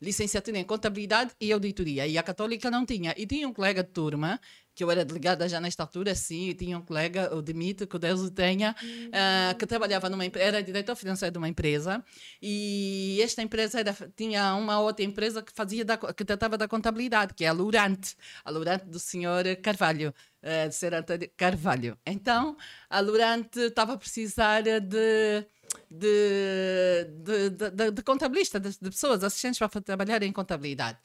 licenciatura 0.00 0.56
em 0.56 0.64
contabilidade 0.64 1.32
e 1.38 1.52
auditoria. 1.52 2.06
E 2.06 2.16
a 2.16 2.22
Católica 2.22 2.70
não 2.70 2.86
tinha. 2.86 3.14
E 3.14 3.26
tinha 3.26 3.46
um 3.46 3.52
colega 3.52 3.82
de 3.84 3.90
turma 3.90 4.40
que 4.78 4.84
eu 4.84 4.92
era 4.92 5.04
delegada 5.04 5.48
já 5.48 5.60
nesta 5.60 5.82
altura, 5.82 6.14
sim, 6.14 6.50
e 6.50 6.54
tinha 6.54 6.78
um 6.78 6.80
colega, 6.80 7.34
o 7.34 7.42
Dimitri, 7.42 7.84
que 7.84 7.98
Deus 7.98 8.20
o 8.20 8.30
tenha, 8.30 8.76
uh, 8.80 9.58
que 9.58 9.66
trabalhava 9.66 10.08
numa 10.08 10.24
era 10.24 10.62
diretor 10.62 10.94
financeiro 10.94 11.32
de 11.32 11.38
uma 11.38 11.48
empresa, 11.48 12.00
e 12.40 13.18
esta 13.20 13.42
empresa 13.42 13.80
era, 13.80 13.92
tinha 14.16 14.54
uma 14.54 14.78
outra 14.78 15.04
empresa 15.04 15.42
que 15.42 15.50
fazia 15.52 15.84
da, 15.84 15.96
que 15.96 16.24
tratava 16.24 16.56
da 16.56 16.68
contabilidade, 16.68 17.34
que 17.34 17.44
é 17.44 17.48
a 17.48 17.52
Lurante, 17.52 18.14
a 18.44 18.50
Lurante 18.52 18.84
do 18.86 19.00
senhor 19.00 19.44
Carvalho. 19.56 20.14
Uh, 20.40 20.68
de 20.68 20.74
ser 20.76 20.94
Antônio 20.94 21.28
Carvalho. 21.36 21.98
Então, 22.06 22.56
a 22.88 23.00
Lurante 23.00 23.58
estava 23.58 23.94
a 23.94 23.98
precisar 23.98 24.62
de, 24.62 24.78
de, 24.78 25.44
de, 25.90 27.50
de, 27.74 27.90
de 27.90 28.02
contabilista, 28.04 28.60
de, 28.60 28.70
de 28.70 28.88
pessoas, 28.88 29.24
assistentes 29.24 29.58
para 29.58 29.80
trabalhar 29.80 30.22
em 30.22 30.30
contabilidade. 30.30 30.96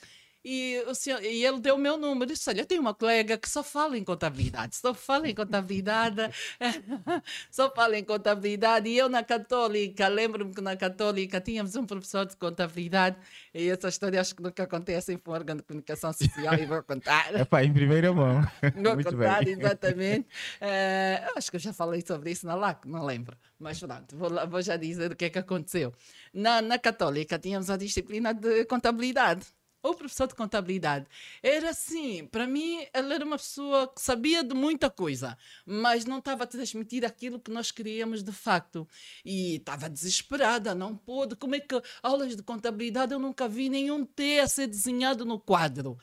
E, 0.46 0.84
o 0.88 0.94
senhor, 0.94 1.24
e 1.24 1.46
ele 1.46 1.60
deu 1.60 1.76
o 1.76 1.78
meu 1.78 1.96
número 1.98 2.32
disse: 2.32 2.50
Olha, 2.50 2.62
eu 2.62 2.66
tenho 2.66 2.82
uma 2.82 2.94
colega 2.94 3.38
que 3.38 3.50
só 3.50 3.64
fala 3.64 3.98
em 3.98 4.04
contabilidade, 4.04 4.76
só 4.76 4.94
fala 4.94 5.30
em 5.30 5.34
contabilidade, 5.34 6.18
só 7.50 7.72
fala 7.74 7.98
em 7.98 8.04
contabilidade. 8.04 8.90
E 8.90 8.98
eu 8.98 9.08
na 9.10 9.24
Católica, 9.24 10.08
lembro-me 10.08 10.54
que 10.54 10.62
na 10.62 10.76
Católica 10.76 11.40
tínhamos 11.40 11.76
um 11.76 11.86
professor 11.86 12.26
de 12.26 12.36
contabilidade, 12.36 13.16
e 13.54 13.70
essa 13.70 13.88
história 13.88 14.20
acho 14.20 14.36
que 14.36 14.44
nunca 14.44 14.64
acontece 14.64 15.14
em 15.14 15.16
um 15.16 15.32
órgão 15.32 15.56
de 15.56 15.64
comunicação 15.64 16.12
social, 16.12 16.54
e 16.56 16.66
vou 16.66 16.84
contar. 16.84 17.34
Epá, 17.40 17.64
em 17.64 17.72
primeira 17.74 18.12
mão. 18.12 18.42
Vou 18.76 18.96
Muito 18.96 19.12
contar, 19.16 19.44
bem. 19.46 19.54
exatamente. 19.54 20.28
Eh, 20.60 21.24
acho 21.36 21.50
que 21.52 21.56
eu 21.58 21.60
já 21.62 21.72
falei 21.72 22.04
sobre 22.06 22.32
isso 22.32 22.46
na 22.46 22.56
LAC, 22.56 22.86
não 22.88 23.06
lembro. 23.06 23.38
Mas 23.60 23.80
pronto, 23.80 24.16
vou, 24.18 24.30
lá- 24.30 24.46
vou 24.46 24.62
já 24.62 24.76
dizer 24.76 25.12
o 25.12 25.16
que 25.16 25.26
é 25.26 25.30
que 25.30 25.40
aconteceu. 25.40 25.94
Na, 26.34 26.62
na 26.62 26.78
Católica 26.80 27.38
tínhamos 27.40 27.70
a 27.70 27.78
disciplina 27.78 28.34
de 28.34 28.66
contabilidade. 28.66 29.46
O 29.84 29.94
professor 29.94 30.28
de 30.28 30.34
contabilidade 30.34 31.06
era 31.42 31.72
assim, 31.72 32.25
para 32.28 32.48
mim, 32.48 32.88
ele 32.94 33.13
era 33.13 33.25
uma 33.25 33.38
pessoa 33.38 33.86
que 33.86 34.02
sabia 34.02 34.42
de 34.42 34.56
muita 34.56 34.90
coisa, 34.90 35.38
mas 35.66 36.06
não 36.06 36.20
estava 36.20 36.46
a 36.46 36.48
transmitir 36.48 37.04
aquilo 37.04 37.38
que 37.38 37.52
nós 37.52 37.70
queríamos 37.70 38.24
de 38.24 38.32
facto. 38.32 38.88
E 39.25 39.56
estava 39.58 39.90
desesperada, 39.90 40.74
não 40.74 40.96
pôde. 40.96 41.36
Como 41.36 41.56
é 41.56 41.60
que 41.60 41.82
aulas 42.02 42.34
de 42.34 42.42
contabilidade 42.42 43.12
eu 43.13 43.20
nunca 43.20 43.46
vi 43.50 43.68
nenhum 43.68 44.06
T 44.06 44.40
a 44.40 44.48
ser 44.48 44.68
desenhado 44.68 45.25
no 45.25 45.38
quadro? 45.38 45.98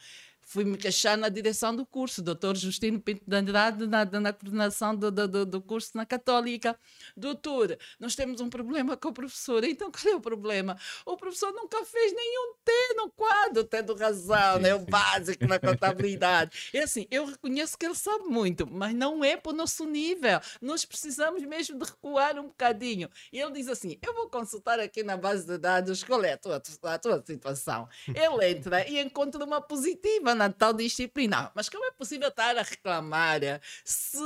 Fui 0.50 0.64
me 0.64 0.76
queixar 0.76 1.16
na 1.16 1.28
direção 1.28 1.74
do 1.74 1.86
curso, 1.86 2.20
doutor 2.20 2.56
Justino 2.56 3.00
Pinto 3.00 3.22
de 3.24 3.36
Andrade, 3.36 3.86
na, 3.86 4.04
na 4.04 4.32
coordenação 4.32 4.96
do, 4.96 5.08
do, 5.08 5.28
do- 5.28 5.46
do 5.46 5.62
curso 5.62 5.92
na 5.94 6.04
Católica. 6.04 6.76
Doutor, 7.16 7.78
nós 8.00 8.16
temos 8.16 8.40
um 8.40 8.50
problema 8.50 8.96
com 8.96 9.10
o 9.10 9.12
professor. 9.12 9.62
Então, 9.62 9.92
qual 9.92 10.12
é 10.12 10.16
o 10.16 10.20
problema? 10.20 10.76
O 11.06 11.16
professor 11.16 11.52
nunca 11.52 11.84
fez 11.84 12.12
nenhum 12.12 12.54
T 12.64 12.72
no 12.96 13.10
quadro, 13.10 13.62
tendo 13.62 13.94
razão, 13.94 14.56
Sim, 14.56 14.62
né? 14.62 14.74
o 14.74 14.80
básico 14.90 15.46
na 15.46 15.60
contabilidade. 15.60 16.70
É 16.74 16.80
assim, 16.82 17.06
eu 17.12 17.26
reconheço 17.26 17.78
que 17.78 17.86
ele 17.86 17.94
sabe 17.94 18.24
muito, 18.24 18.66
mas 18.68 18.92
não 18.92 19.24
é 19.24 19.36
para 19.36 19.52
o 19.52 19.54
nosso 19.56 19.84
nível. 19.84 20.40
Nós 20.60 20.84
precisamos 20.84 21.44
mesmo 21.44 21.78
de 21.78 21.84
recuar 21.84 22.36
um 22.40 22.48
bocadinho. 22.48 23.08
E 23.32 23.38
ele 23.38 23.52
diz 23.52 23.68
assim: 23.68 23.96
Eu 24.02 24.12
vou 24.14 24.28
consultar 24.28 24.80
aqui 24.80 25.04
na 25.04 25.16
base 25.16 25.46
de 25.46 25.56
dados 25.58 26.02
qual 26.02 26.24
é 26.24 26.32
a 26.32 26.36
tua, 26.38 26.60
a 26.82 26.98
tua 26.98 27.22
situação. 27.24 27.88
Ele 28.08 28.50
entra 28.50 28.88
e 28.88 28.98
encontra 28.98 29.44
uma 29.44 29.60
positiva 29.60 30.34
na 30.40 30.48
tal 30.50 30.72
disciplina. 30.72 31.50
Mas 31.54 31.68
como 31.68 31.84
é 31.84 31.90
possível 31.90 32.28
estar 32.28 32.56
a 32.56 32.62
reclamar 32.62 33.40
se 33.84 34.16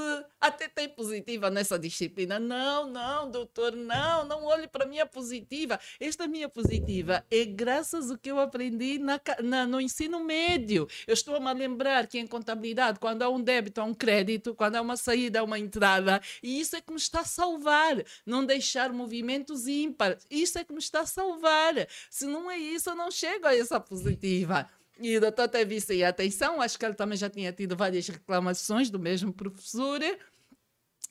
até 0.41 0.69
tem 0.69 0.89
positiva 0.89 1.51
nessa 1.51 1.77
disciplina? 1.77 2.39
Não, 2.39 2.87
não, 2.89 3.29
doutor, 3.29 3.75
não, 3.75 4.25
não 4.25 4.45
olhe 4.45 4.69
para 4.69 4.85
a 4.85 4.89
minha 4.89 5.05
positiva. 5.07 5.79
Esta 5.99 6.29
minha 6.29 6.49
positiva 6.49 7.25
é 7.31 7.45
graças 7.45 8.11
ao 8.13 8.17
que 8.19 8.31
eu 8.31 8.39
aprendi 8.39 8.99
na, 9.01 9.21
na- 9.43 9.67
no 9.67 9.81
ensino 9.81 10.23
médio. 10.23 10.87
Eu 11.07 11.15
estou-me 11.15 11.49
a 11.49 11.53
lembrar 11.53 12.07
que 12.07 12.19
em 12.19 12.27
contabilidade, 12.29 13.01
quando 13.01 13.23
há 13.23 13.29
um 13.29 13.41
débito, 13.43 13.81
há 13.81 13.85
um 13.85 13.95
crédito, 13.95 14.55
quando 14.55 14.77
há 14.77 14.81
uma 14.81 14.97
saída, 14.97 15.41
há 15.41 15.43
uma 15.43 15.59
entrada, 15.59 16.21
e 16.43 16.61
isso 16.61 16.77
é 16.77 16.81
que 16.81 16.93
me 16.93 16.99
está 16.99 17.21
a 17.21 17.25
salvar. 17.25 17.97
Não 18.25 18.45
deixar 18.47 18.93
movimentos 18.93 19.67
ímpares. 19.67 20.25
Isso 20.31 20.59
é 20.59 20.65
que 20.65 20.73
me 20.73 20.79
está 20.79 21.01
a 21.01 21.07
salvar. 21.07 21.75
Se 22.09 22.25
não 22.27 22.49
é 22.49 22.57
isso, 22.57 22.91
eu 22.91 22.95
não 22.95 23.11
chego 23.11 23.47
a 23.49 23.57
essa 23.57 23.81
positiva. 23.81 24.69
E 25.01 25.17
o 25.17 25.21
doutor 25.21 25.49
teve 25.49 25.77
isso 25.77 25.93
em 25.93 26.05
atenção, 26.05 26.61
acho 26.61 26.79
que 26.79 26.85
ele 26.85 26.95
também 26.95 27.19
já 27.19 27.29
tinha 27.29 27.53
tido 27.53 27.77
várias 27.77 28.07
reclamações 28.09 28.91
do 28.91 28.99
mesmo 28.99 29.33
professor 29.33 30.01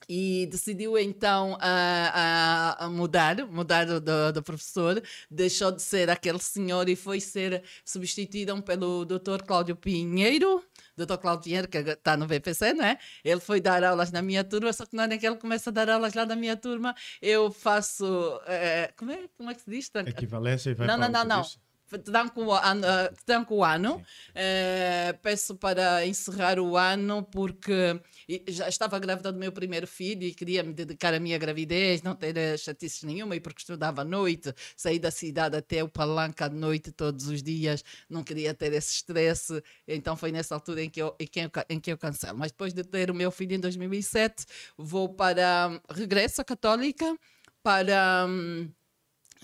e 0.08 0.46
decidiu 0.50 0.98
então 0.98 1.56
a, 1.60 2.74
a- 2.80 2.84
a 2.84 2.90
mudar, 2.90 3.46
mudar 3.46 3.86
do, 3.86 4.32
do 4.32 4.42
professor, 4.42 5.02
deixou 5.30 5.72
de 5.72 5.80
ser 5.80 6.10
aquele 6.10 6.38
senhor 6.38 6.88
e 6.90 6.96
foi 6.96 7.20
ser 7.20 7.62
substituído 7.84 8.60
pelo 8.62 9.04
Dr. 9.06 9.42
Cláudio 9.46 9.74
Pinheiro, 9.76 10.62
Dr. 10.96 11.16
Cláudio 11.16 11.44
Pinheiro, 11.44 11.68
que 11.68 11.78
está 11.78 12.16
no 12.18 12.26
VPC, 12.26 12.74
não 12.74 12.84
é? 12.84 12.98
Ele 13.24 13.40
foi 13.40 13.60
dar 13.62 13.82
aulas 13.82 14.10
na 14.10 14.20
minha 14.20 14.44
turma, 14.44 14.72
só 14.74 14.84
que 14.84 14.94
na 14.94 15.04
hora 15.04 15.16
que 15.16 15.26
ele 15.26 15.36
começa 15.36 15.70
a 15.70 15.72
dar 15.72 15.88
aulas 15.88 16.12
lá 16.12 16.26
na 16.26 16.36
minha 16.36 16.56
turma, 16.56 16.94
eu 17.22 17.50
faço. 17.50 18.04
eh, 18.46 18.92
como, 18.98 19.10
é, 19.10 19.28
como 19.38 19.50
é 19.50 19.54
que 19.54 19.62
se 19.62 19.70
diz? 19.70 19.90
Equivalência 20.06 20.70
e 20.70 20.74
vai 20.74 20.86
Não, 20.86 20.96
para 20.98 21.08
não, 21.08 21.24
não, 21.24 21.36
não. 21.36 21.63
Serviço. 21.94 22.12
Tranco 22.12 22.44
o 22.44 22.52
ano, 22.52 22.86
eh, 22.86 23.12
tranco 23.24 23.54
o 23.56 23.64
ano. 23.64 24.02
Eh, 24.34 25.14
peço 25.22 25.54
para 25.56 26.06
encerrar 26.06 26.58
o 26.58 26.76
ano 26.76 27.22
porque 27.22 28.00
já 28.48 28.68
estava 28.68 28.98
grávida 28.98 29.32
do 29.32 29.38
meu 29.38 29.52
primeiro 29.52 29.86
filho 29.86 30.24
e 30.24 30.34
queria 30.34 30.62
me 30.62 30.72
dedicar 30.72 31.14
à 31.14 31.20
minha 31.20 31.38
gravidez, 31.38 32.02
não 32.02 32.14
ter 32.14 32.36
eh, 32.36 32.56
chatices 32.56 33.02
nenhuma, 33.02 33.36
e 33.36 33.40
porque 33.40 33.60
estudava 33.60 34.02
à 34.02 34.04
noite, 34.04 34.52
saí 34.76 34.98
da 34.98 35.10
cidade 35.10 35.56
até 35.56 35.82
o 35.82 35.88
palanque 35.88 36.42
à 36.42 36.48
noite 36.48 36.90
todos 36.92 37.28
os 37.28 37.42
dias, 37.42 37.84
não 38.08 38.22
queria 38.22 38.54
ter 38.54 38.72
esse 38.72 38.94
estresse, 38.94 39.62
então 39.86 40.16
foi 40.16 40.32
nessa 40.32 40.54
altura 40.54 40.82
em 40.82 40.90
que 40.90 41.00
eu, 41.00 41.14
em 41.18 41.26
que 41.26 41.40
eu, 41.40 41.50
em 41.68 41.80
que 41.80 41.92
eu 41.92 41.98
cancelo. 41.98 42.38
Mas 42.38 42.50
depois 42.50 42.72
de 42.72 42.82
ter 42.84 43.10
o 43.10 43.14
meu 43.14 43.30
filho 43.30 43.54
em 43.54 43.60
2007, 43.60 44.46
vou 44.76 45.08
para 45.08 45.80
regresso 45.90 46.40
à 46.40 46.44
Católica 46.44 47.16
para. 47.62 48.26
hum, 48.28 48.70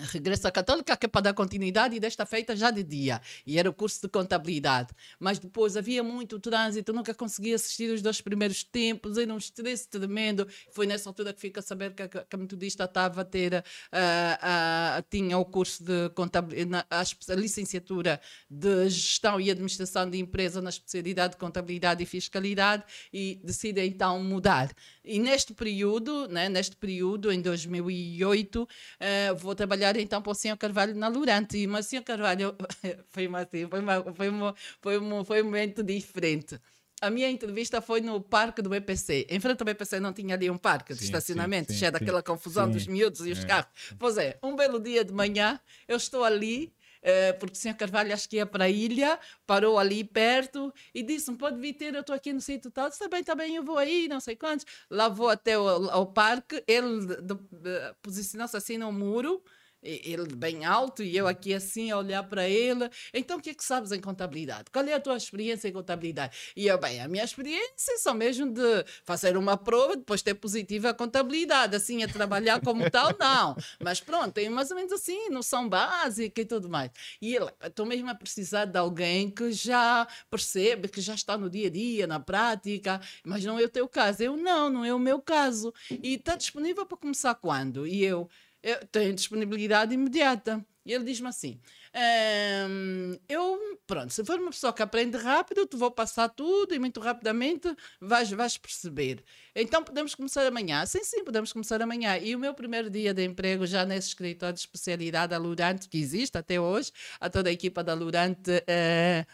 Regresso 0.11 0.47
à 0.47 0.51
Católica, 0.51 0.97
que 0.97 1.05
é 1.05 1.09
para 1.09 1.21
dar 1.21 1.33
continuidade, 1.33 1.95
e 1.95 1.99
desta 1.99 2.25
feita 2.25 2.55
já 2.55 2.71
de 2.71 2.83
dia. 2.83 3.21
E 3.45 3.57
era 3.59 3.69
o 3.69 3.73
curso 3.73 4.01
de 4.01 4.09
contabilidade. 4.09 4.89
Mas 5.19 5.39
depois 5.39 5.77
havia 5.77 6.03
muito 6.03 6.39
trânsito, 6.39 6.93
nunca 6.93 7.13
consegui 7.13 7.53
assistir 7.53 7.91
os 7.91 8.01
dois 8.01 8.21
primeiros 8.21 8.63
tempos, 8.63 9.17
era 9.17 9.33
um 9.33 9.37
estresse 9.37 9.87
tremendo. 9.87 10.47
Foi 10.71 10.85
nessa 10.85 11.09
altura 11.09 11.33
que 11.33 11.39
fica 11.39 11.59
a 11.59 11.63
saber 11.63 11.93
que 11.93 12.03
a, 12.03 12.07
que 12.07 12.35
a 12.35 12.37
metodista 12.37 12.85
estava 12.85 13.21
a 13.21 13.25
ter, 13.25 13.63
ah, 13.91 14.39
ah, 14.41 15.03
tinha 15.09 15.37
o 15.37 15.45
curso 15.45 15.83
de 15.83 16.09
contabilidade, 16.09 16.85
a, 16.89 17.35
licenciatura 17.35 18.19
de 18.49 18.89
gestão 18.89 19.39
e 19.39 19.49
administração 19.49 20.09
de 20.09 20.17
empresa 20.17 20.61
na 20.61 20.69
especialidade 20.69 21.33
de 21.33 21.37
contabilidade 21.37 22.03
e 22.03 22.05
fiscalidade, 22.05 22.83
e 23.13 23.39
decide 23.43 23.81
então 23.85 24.21
mudar. 24.23 24.71
E 25.03 25.19
neste 25.19 25.53
período, 25.53 26.27
né, 26.27 26.49
neste 26.49 26.75
período, 26.75 27.31
em 27.31 27.41
2008, 27.41 28.67
eh, 28.99 29.33
vou 29.33 29.55
trabalhar 29.55 29.90
então 29.99 30.21
para 30.21 30.31
o 30.31 30.35
Senhor 30.35 30.57
Carvalho 30.57 30.95
na 30.95 31.07
Lurante. 31.07 31.57
E 31.57 31.67
o 31.67 31.83
Senhor 31.83 32.03
Carvalho 32.03 32.55
foi, 33.09 33.27
uma, 33.27 33.39
assim, 33.39 33.67
foi, 33.67 33.79
uma, 33.79 34.13
foi, 34.13 34.29
uma, 34.29 34.55
foi, 34.81 34.99
um, 34.99 35.25
foi 35.25 35.41
um 35.41 35.45
momento 35.45 35.83
diferente. 35.83 36.59
A 37.01 37.09
minha 37.09 37.29
entrevista 37.29 37.81
foi 37.81 37.99
no 37.99 38.21
parque 38.21 38.61
do 38.61 38.69
BPC. 38.69 39.25
Em 39.29 39.39
frente 39.39 39.59
ao 39.61 39.65
BPC 39.65 39.99
não 39.99 40.13
tinha 40.13 40.35
ali 40.35 40.49
um 40.51 40.57
parque 40.57 40.93
de 40.93 40.99
Sim, 40.99 41.05
estacionamento, 41.05 41.73
cheio 41.73 41.91
daquela 41.91 42.21
confusão 42.21 42.65
sim. 42.65 42.71
dos 42.73 42.85
miúdos 42.85 43.25
e 43.25 43.31
os 43.31 43.39
É. 43.39 43.47
carros. 43.47 43.71
Pois 43.97 44.17
é, 44.17 44.37
um 44.43 44.55
belo 44.55 44.79
dia 44.79 45.03
de 45.03 45.11
manhã, 45.11 45.59
eu 45.87 45.97
estou 45.97 46.23
ali, 46.23 46.71
eh, 47.01 47.33
porque 47.33 47.57
o 47.57 47.59
senhor 47.59 47.73
Carvalho 47.75 48.13
acho 48.13 48.29
que 48.29 48.35
ia 48.35 48.45
para 48.45 48.65
a 48.65 48.69
ilha, 48.69 49.17
parou 49.47 49.79
ali 49.79 50.03
perto 50.03 50.71
e 50.93 51.01
disse-me: 51.01 51.37
pode 51.37 51.59
vir 51.59 51.73
ter, 51.73 51.95
eu 51.95 52.01
estou 52.01 52.15
aqui 52.15 52.31
no 52.31 52.39
sítio 52.39 52.69
tal. 52.69 52.87
Está 52.89 53.07
bem, 53.09 53.21
está 53.21 53.33
bem, 53.33 53.55
eu 53.55 53.63
vou 53.63 53.79
aí, 53.79 54.07
não 54.07 54.19
sei 54.19 54.35
quantos. 54.35 54.65
Lá 54.87 55.09
vou 55.09 55.29
até 55.29 55.57
o, 55.57 55.67
ao 55.89 56.05
parque, 56.05 56.63
ele 56.67 57.03
de- 57.23 57.95
posicionou-se 58.03 58.55
assim 58.55 58.77
no 58.77 58.91
muro. 58.91 59.41
Ele 59.83 60.35
bem 60.35 60.63
alto 60.65 61.01
e 61.01 61.15
eu 61.17 61.27
aqui 61.27 61.53
assim 61.53 61.91
a 61.91 61.97
olhar 61.97 62.23
para 62.23 62.47
ele. 62.47 62.89
Então, 63.13 63.37
o 63.37 63.41
que 63.41 63.49
é 63.49 63.53
que 63.53 63.63
sabes 63.63 63.91
em 63.91 63.99
contabilidade? 63.99 64.65
Qual 64.71 64.85
é 64.85 64.93
a 64.93 64.99
tua 64.99 65.17
experiência 65.17 65.67
em 65.67 65.71
contabilidade? 65.71 66.35
E 66.55 66.67
eu, 66.67 66.77
bem, 66.77 67.01
a 67.01 67.07
minha 67.07 67.23
experiência 67.23 67.93
é 67.93 67.97
só 67.97 68.13
mesmo 68.13 68.51
de 68.51 68.85
fazer 69.03 69.35
uma 69.37 69.57
prova, 69.57 69.97
depois 69.97 70.21
ter 70.21 70.35
positiva 70.35 70.89
a 70.89 70.93
contabilidade, 70.93 71.75
assim, 71.75 72.03
a 72.03 72.07
trabalhar 72.07 72.61
como 72.61 72.89
tal, 72.91 73.09
não. 73.19 73.55
Mas 73.79 73.99
pronto, 73.99 74.31
tem 74.31 74.49
mais 74.49 74.69
ou 74.69 74.77
menos 74.77 74.91
assim, 74.91 75.29
noção 75.29 75.67
básica 75.67 76.41
e 76.41 76.45
tudo 76.45 76.69
mais. 76.69 76.91
E 77.21 77.35
ele, 77.35 77.49
estou 77.63 77.85
mesmo 77.85 78.09
a 78.09 78.15
precisar 78.15 78.65
de 78.65 78.77
alguém 78.77 79.29
que 79.29 79.51
já 79.51 80.07
percebe, 80.29 80.87
que 80.87 81.01
já 81.01 81.15
está 81.15 81.37
no 81.37 81.49
dia 81.49 81.67
a 81.67 81.71
dia, 81.71 82.07
na 82.07 82.19
prática, 82.19 83.01
mas 83.23 83.43
não 83.43 83.57
é 83.59 83.63
o 83.63 83.69
teu 83.69 83.87
caso. 83.87 84.21
Eu, 84.21 84.37
não, 84.37 84.69
não 84.69 84.85
é 84.85 84.93
o 84.93 84.99
meu 84.99 85.19
caso. 85.19 85.73
E 85.89 86.15
está 86.15 86.35
disponível 86.35 86.85
para 86.85 86.97
começar 86.97 87.33
quando? 87.35 87.87
E 87.87 88.03
eu, 88.03 88.29
eu 88.63 88.85
tenho 88.87 89.13
disponibilidade 89.13 89.93
imediata. 89.93 90.65
E 90.83 90.91
ele 90.93 91.03
diz-me 91.03 91.27
assim: 91.27 91.59
"Ehm, 91.93 93.15
eu, 93.29 93.59
pronto, 93.85 94.11
se 94.11 94.25
for 94.25 94.39
uma 94.39 94.49
pessoa 94.49 94.73
que 94.73 94.81
aprende 94.81 95.15
rápido, 95.15 95.67
te 95.67 95.77
vou 95.77 95.91
passar 95.91 96.27
tudo 96.29 96.73
e 96.73 96.79
muito 96.79 96.99
rapidamente 96.99 97.67
vais, 97.99 98.31
vais 98.31 98.57
perceber. 98.57 99.23
Então 99.55 99.83
podemos 99.83 100.15
começar 100.15 100.43
amanhã? 100.45 100.83
Sim, 100.87 101.03
sim, 101.03 101.23
podemos 101.23 101.53
começar 101.53 101.79
amanhã. 101.83 102.17
E 102.17 102.35
o 102.35 102.39
meu 102.39 102.53
primeiro 102.55 102.89
dia 102.89 103.13
de 103.13 103.23
emprego 103.23 103.65
já 103.67 103.85
nesse 103.85 104.09
escritório 104.09 104.55
de 104.55 104.61
especialidade 104.61 105.29
da 105.31 105.37
Lurante, 105.37 105.87
que 105.87 105.99
existe 105.99 106.35
até 106.37 106.59
hoje, 106.59 106.91
a 107.19 107.29
toda 107.29 107.49
a 107.49 107.53
equipa 107.53 107.83
da 107.83 107.93
Lurante. 107.93 108.63
eh, 108.67 109.25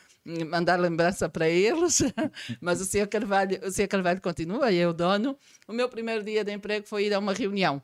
mandar 0.45 0.77
lembrança 0.77 1.29
para 1.29 1.47
eles, 1.47 1.99
mas 2.59 2.81
o 2.81 2.85
senhor 2.85 3.07
Carvalho, 3.07 3.59
o 3.65 3.71
senhor 3.71 3.87
Carvalho 3.87 4.21
continua, 4.21 4.73
é 4.73 4.85
o 4.85 4.91
dono. 4.93 5.37
O 5.67 5.71
meu 5.73 5.87
primeiro 5.87 6.23
dia 6.23 6.43
de 6.43 6.51
emprego 6.51 6.85
foi 6.85 7.05
ir 7.05 7.13
a 7.13 7.19
uma 7.19 7.33
reunião 7.33 7.81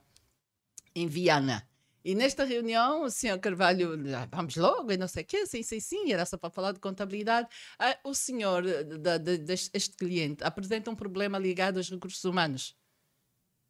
em 0.96 1.08
Viana. 1.08 1.68
E 2.06 2.14
nesta 2.16 2.44
reunião, 2.44 3.04
o 3.04 3.10
senhor 3.10 3.40
Carvalho, 3.40 3.94
ah, 4.16 4.28
vamos 4.30 4.58
logo, 4.58 4.92
e 4.92 4.98
não 4.98 5.08
sei 5.08 5.24
o 5.24 5.26
quê, 5.26 5.46
sim, 5.48 5.64
sim, 5.64 5.80
sim, 5.80 6.12
era 6.12 6.26
só 6.26 6.38
para 6.38 6.50
falar 6.50 6.74
de 6.74 6.80
contabilidade. 6.80 7.48
Ah, 7.80 7.98
o 8.04 8.14
senhor, 8.14 8.64
de, 8.64 9.38
deste 9.38 9.96
cliente, 9.96 10.44
apresenta 10.44 10.92
um 10.92 10.96
problema 10.96 11.38
ligado 11.40 11.78
aos 11.78 11.90
recursos 11.90 12.24
humanos. 12.26 12.76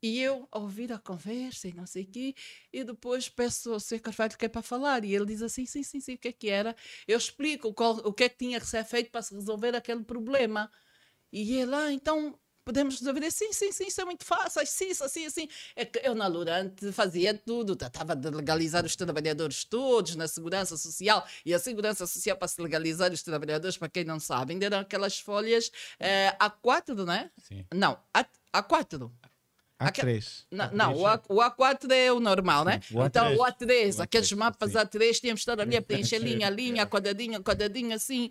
E 0.01 0.19
eu 0.19 0.47
ouvir 0.51 0.91
a 0.91 0.99
conversa 0.99 1.67
e 1.69 1.73
não 1.73 1.85
sei 1.85 2.03
o 2.03 2.07
quê, 2.07 2.35
e 2.73 2.83
depois 2.83 3.29
peço 3.29 3.71
ao 3.71 3.79
Sr. 3.79 4.01
Carvalho 4.01 4.37
que 4.37 4.45
é 4.45 4.49
para 4.49 4.61
falar. 4.61 5.05
E 5.05 5.15
ele 5.15 5.25
diz 5.25 5.41
assim: 5.41 5.65
sim, 5.65 5.81
sim, 5.81 6.01
sim, 6.01 6.15
o 6.15 6.17
que 6.17 6.27
é 6.27 6.33
que 6.33 6.49
era? 6.49 6.75
Eu 7.07 7.17
explico 7.17 7.73
qual, 7.73 7.95
o 7.99 8.11
que 8.13 8.25
é 8.25 8.29
que 8.29 8.37
tinha 8.37 8.59
que 8.59 8.67
ser 8.67 8.83
feito 8.83 9.09
para 9.11 9.21
se 9.21 9.33
resolver 9.33 9.73
aquele 9.75 10.03
problema. 10.03 10.69
E 11.31 11.55
ele, 11.55 11.73
ah, 11.75 11.91
então 11.93 12.37
podemos 12.63 12.99
resolver 12.99 13.25
assim, 13.25 13.51
sim, 13.51 13.71
sim, 13.71 13.87
isso 13.87 14.01
é 14.01 14.05
muito 14.05 14.25
fácil, 14.25 14.61
assim, 14.61 14.91
assim, 14.91 15.25
assim. 15.25 15.49
É 15.75 15.85
que 15.85 15.99
eu 16.03 16.15
na 16.15 16.27
Lurante 16.27 16.91
fazia 16.91 17.33
tudo, 17.33 17.75
tratava 17.75 18.15
de 18.15 18.29
legalizar 18.29 18.85
os 18.85 18.95
trabalhadores 18.95 19.63
todos 19.63 20.15
na 20.15 20.27
segurança 20.27 20.77
social, 20.77 21.25
e 21.45 21.53
a 21.53 21.59
segurança 21.59 22.05
social 22.07 22.37
para 22.37 22.47
se 22.47 22.61
legalizar 22.61 23.11
os 23.11 23.23
trabalhadores, 23.23 23.77
para 23.77 23.89
quem 23.89 24.03
não 24.03 24.19
sabe, 24.19 24.53
ainda 24.53 24.65
eram 24.65 24.79
aquelas 24.79 25.19
folhas 25.19 25.71
é, 25.99 26.35
A4, 26.39 26.95
não 27.05 27.13
é? 27.13 27.29
Sim. 27.47 27.65
Não, 27.73 27.99
A, 28.13 28.25
A4. 28.53 29.11
A3. 29.79 30.45
Não, 30.51 30.71
não 30.71 30.95
o, 30.95 31.07
A, 31.07 31.21
o 31.27 31.35
A4 31.35 31.91
é 31.91 32.11
o 32.11 32.19
normal, 32.19 32.63
né? 32.63 32.79
O 32.91 32.97
A3. 32.97 33.07
Então, 33.07 33.35
o 33.35 33.39
A3, 33.39 33.99
O 33.99 34.01
aqueles 34.01 34.29
A3, 34.29 34.35
mapas 34.37 34.71
sim. 34.73 34.77
A3, 34.77 35.19
tínhamos 35.19 35.41
de 35.41 35.49
estar 35.49 35.59
ali 35.59 35.75
a 35.75 35.81
preencher 35.81 36.19
linha 36.19 36.47
a 36.47 36.49
linha, 36.49 36.85
quadradinho, 36.85 37.43
quadradinho, 37.43 37.93
assim. 37.93 38.29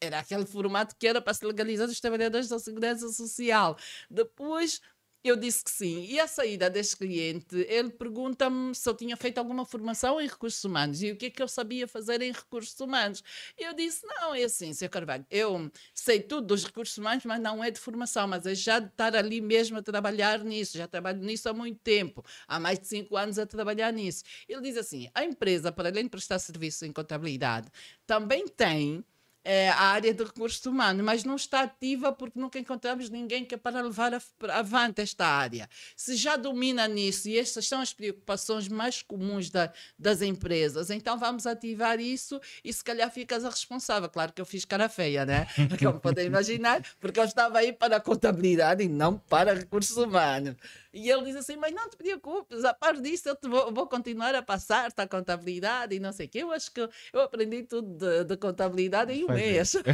Era 0.00 0.20
aquele 0.20 0.46
formato 0.46 0.94
que 0.96 1.06
era 1.06 1.20
para 1.20 1.34
se 1.34 1.44
legalizar 1.44 1.88
os 1.88 2.00
trabalhadores 2.00 2.48
da 2.48 2.58
Segurança 2.58 3.08
Social. 3.08 3.76
Depois. 4.10 4.80
Eu 5.24 5.36
disse 5.36 5.64
que 5.64 5.70
sim. 5.70 6.04
E 6.04 6.20
a 6.20 6.28
saída 6.28 6.68
deste 6.68 6.98
cliente, 6.98 7.56
ele 7.66 7.88
pergunta-me 7.88 8.74
se 8.74 8.86
eu 8.86 8.94
tinha 8.94 9.16
feito 9.16 9.38
alguma 9.38 9.64
formação 9.64 10.20
em 10.20 10.26
recursos 10.28 10.62
humanos 10.62 11.02
e 11.02 11.12
o 11.12 11.16
que 11.16 11.26
é 11.26 11.30
que 11.30 11.42
eu 11.42 11.48
sabia 11.48 11.88
fazer 11.88 12.20
em 12.20 12.30
recursos 12.30 12.78
humanos. 12.78 13.22
E 13.58 13.64
eu 13.64 13.72
disse: 13.72 14.06
não, 14.06 14.34
é 14.34 14.44
assim, 14.44 14.74
Sr. 14.74 14.90
Carvalho, 14.90 15.24
eu 15.30 15.70
sei 15.94 16.20
tudo 16.20 16.48
dos 16.48 16.64
recursos 16.64 16.98
humanos, 16.98 17.24
mas 17.24 17.40
não 17.40 17.64
é 17.64 17.70
de 17.70 17.80
formação, 17.80 18.28
mas 18.28 18.44
é 18.44 18.54
já 18.54 18.78
de 18.78 18.88
estar 18.88 19.16
ali 19.16 19.40
mesmo 19.40 19.78
a 19.78 19.82
trabalhar 19.82 20.44
nisso. 20.44 20.76
Já 20.76 20.86
trabalho 20.86 21.20
nisso 21.22 21.48
há 21.48 21.54
muito 21.54 21.80
tempo, 21.80 22.22
há 22.46 22.60
mais 22.60 22.78
de 22.78 22.86
cinco 22.86 23.16
anos 23.16 23.38
a 23.38 23.46
trabalhar 23.46 23.92
nisso. 23.94 24.24
Ele 24.46 24.60
diz 24.60 24.76
assim: 24.76 25.08
a 25.14 25.24
empresa, 25.24 25.72
para 25.72 25.88
além 25.88 26.04
de 26.04 26.10
prestar 26.10 26.38
serviço 26.38 26.84
em 26.84 26.92
contabilidade, 26.92 27.68
também 28.06 28.46
tem. 28.46 29.02
Eh, 29.44 29.68
a 29.68 29.82
área 29.88 30.12
de 30.14 30.24
recursos 30.24 30.64
humanos, 30.64 31.04
mas 31.04 31.22
não 31.22 31.36
está 31.36 31.60
ativa 31.62 32.10
porque 32.12 32.38
nunca 32.40 32.58
encontramos 32.58 33.10
ninguém 33.10 33.44
que 33.44 33.54
é 33.54 33.58
para 33.58 33.80
levar 33.82 34.14
a- 34.14 34.20
avante 34.58 35.00
esta 35.02 35.26
área. 35.26 35.68
Se 35.94 36.16
já 36.16 36.36
domina 36.36 36.88
nisso 36.88 37.28
e 37.28 37.38
estas 37.38 37.66
são 37.68 37.80
as 37.80 37.92
preocupações 37.92 38.68
mais 38.68 39.02
comuns 39.02 39.50
da- 39.50 39.72
das 39.98 40.22
empresas, 40.22 40.90
então 40.90 41.18
vamos 41.18 41.46
ativar 41.46 42.00
isso 42.00 42.40
e 42.64 42.72
se 42.72 42.82
calhar 42.82 43.10
ficas 43.10 43.44
a 43.44 43.50
responsável. 43.50 44.08
Claro 44.08 44.32
que 44.32 44.40
eu 44.40 44.46
fiz 44.46 44.64
cara 44.64 44.88
feia, 44.88 45.24
né? 45.26 45.46
Como 45.78 46.00
podem 46.00 46.26
imaginar, 46.26 46.82
porque 46.98 47.20
eu 47.20 47.24
estava 47.24 47.58
aí 47.58 47.72
para 47.72 47.96
a 47.96 48.00
contabilidade 48.00 48.82
e 48.82 48.88
não 48.88 49.18
para 49.18 49.52
recursos 49.54 49.96
humanos. 49.96 50.56
E 50.94 51.10
ele 51.10 51.24
diz 51.24 51.36
assim: 51.36 51.56
Mas 51.56 51.72
não 51.74 51.88
te 51.90 51.96
preocupes, 51.96 52.64
a 52.64 52.72
par 52.72 52.94
disso, 53.00 53.28
eu 53.28 53.34
te 53.34 53.48
vou, 53.48 53.72
vou 53.74 53.86
continuar 53.88 54.34
a 54.34 54.42
passar-te 54.42 55.00
a 55.00 55.08
contabilidade 55.08 55.96
e 55.96 55.98
não 56.00 56.12
sei 56.12 56.26
o 56.26 56.28
quê. 56.28 56.38
Eu 56.38 56.52
acho 56.52 56.70
que 56.70 56.80
eu 57.12 57.20
aprendi 57.20 57.64
tudo 57.64 57.88
de, 57.98 58.24
de 58.24 58.36
contabilidade 58.36 59.12
em 59.12 59.24
um 59.24 59.26
Fazer. 59.26 59.40
mês. 59.40 59.74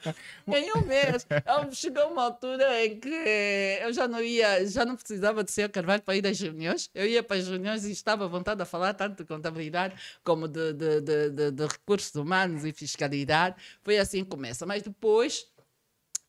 em 0.48 0.72
um 0.72 0.86
mês. 0.86 1.26
Então, 1.30 1.70
chegou 1.72 2.08
uma 2.08 2.24
altura 2.24 2.84
em 2.84 2.98
que 2.98 3.08
eu 3.82 3.92
já 3.92 4.08
não 4.08 4.22
ia, 4.22 4.66
já 4.66 4.84
não 4.84 4.96
precisava 4.96 5.44
de 5.44 5.50
ser 5.50 5.68
Carvalho 5.70 6.02
para 6.02 6.16
ir 6.16 6.26
às 6.26 6.40
reuniões. 6.40 6.88
Eu 6.94 7.06
ia 7.06 7.22
para 7.22 7.36
as 7.36 7.46
reuniões 7.46 7.84
e 7.84 7.92
estava 7.92 8.24
à 8.24 8.28
vontade 8.28 8.62
a 8.62 8.64
falar 8.64 8.94
tanto 8.94 9.22
de 9.22 9.28
contabilidade 9.28 9.94
como 10.24 10.48
de, 10.48 10.72
de, 10.72 11.00
de, 11.00 11.50
de- 11.50 11.66
recursos 11.66 12.14
humanos 12.14 12.64
e 12.64 12.72
fiscalidade. 12.72 13.56
Foi 13.82 13.98
assim 13.98 14.24
que 14.24 14.30
começa. 14.30 14.64
Mas 14.64 14.82
depois 14.82 15.46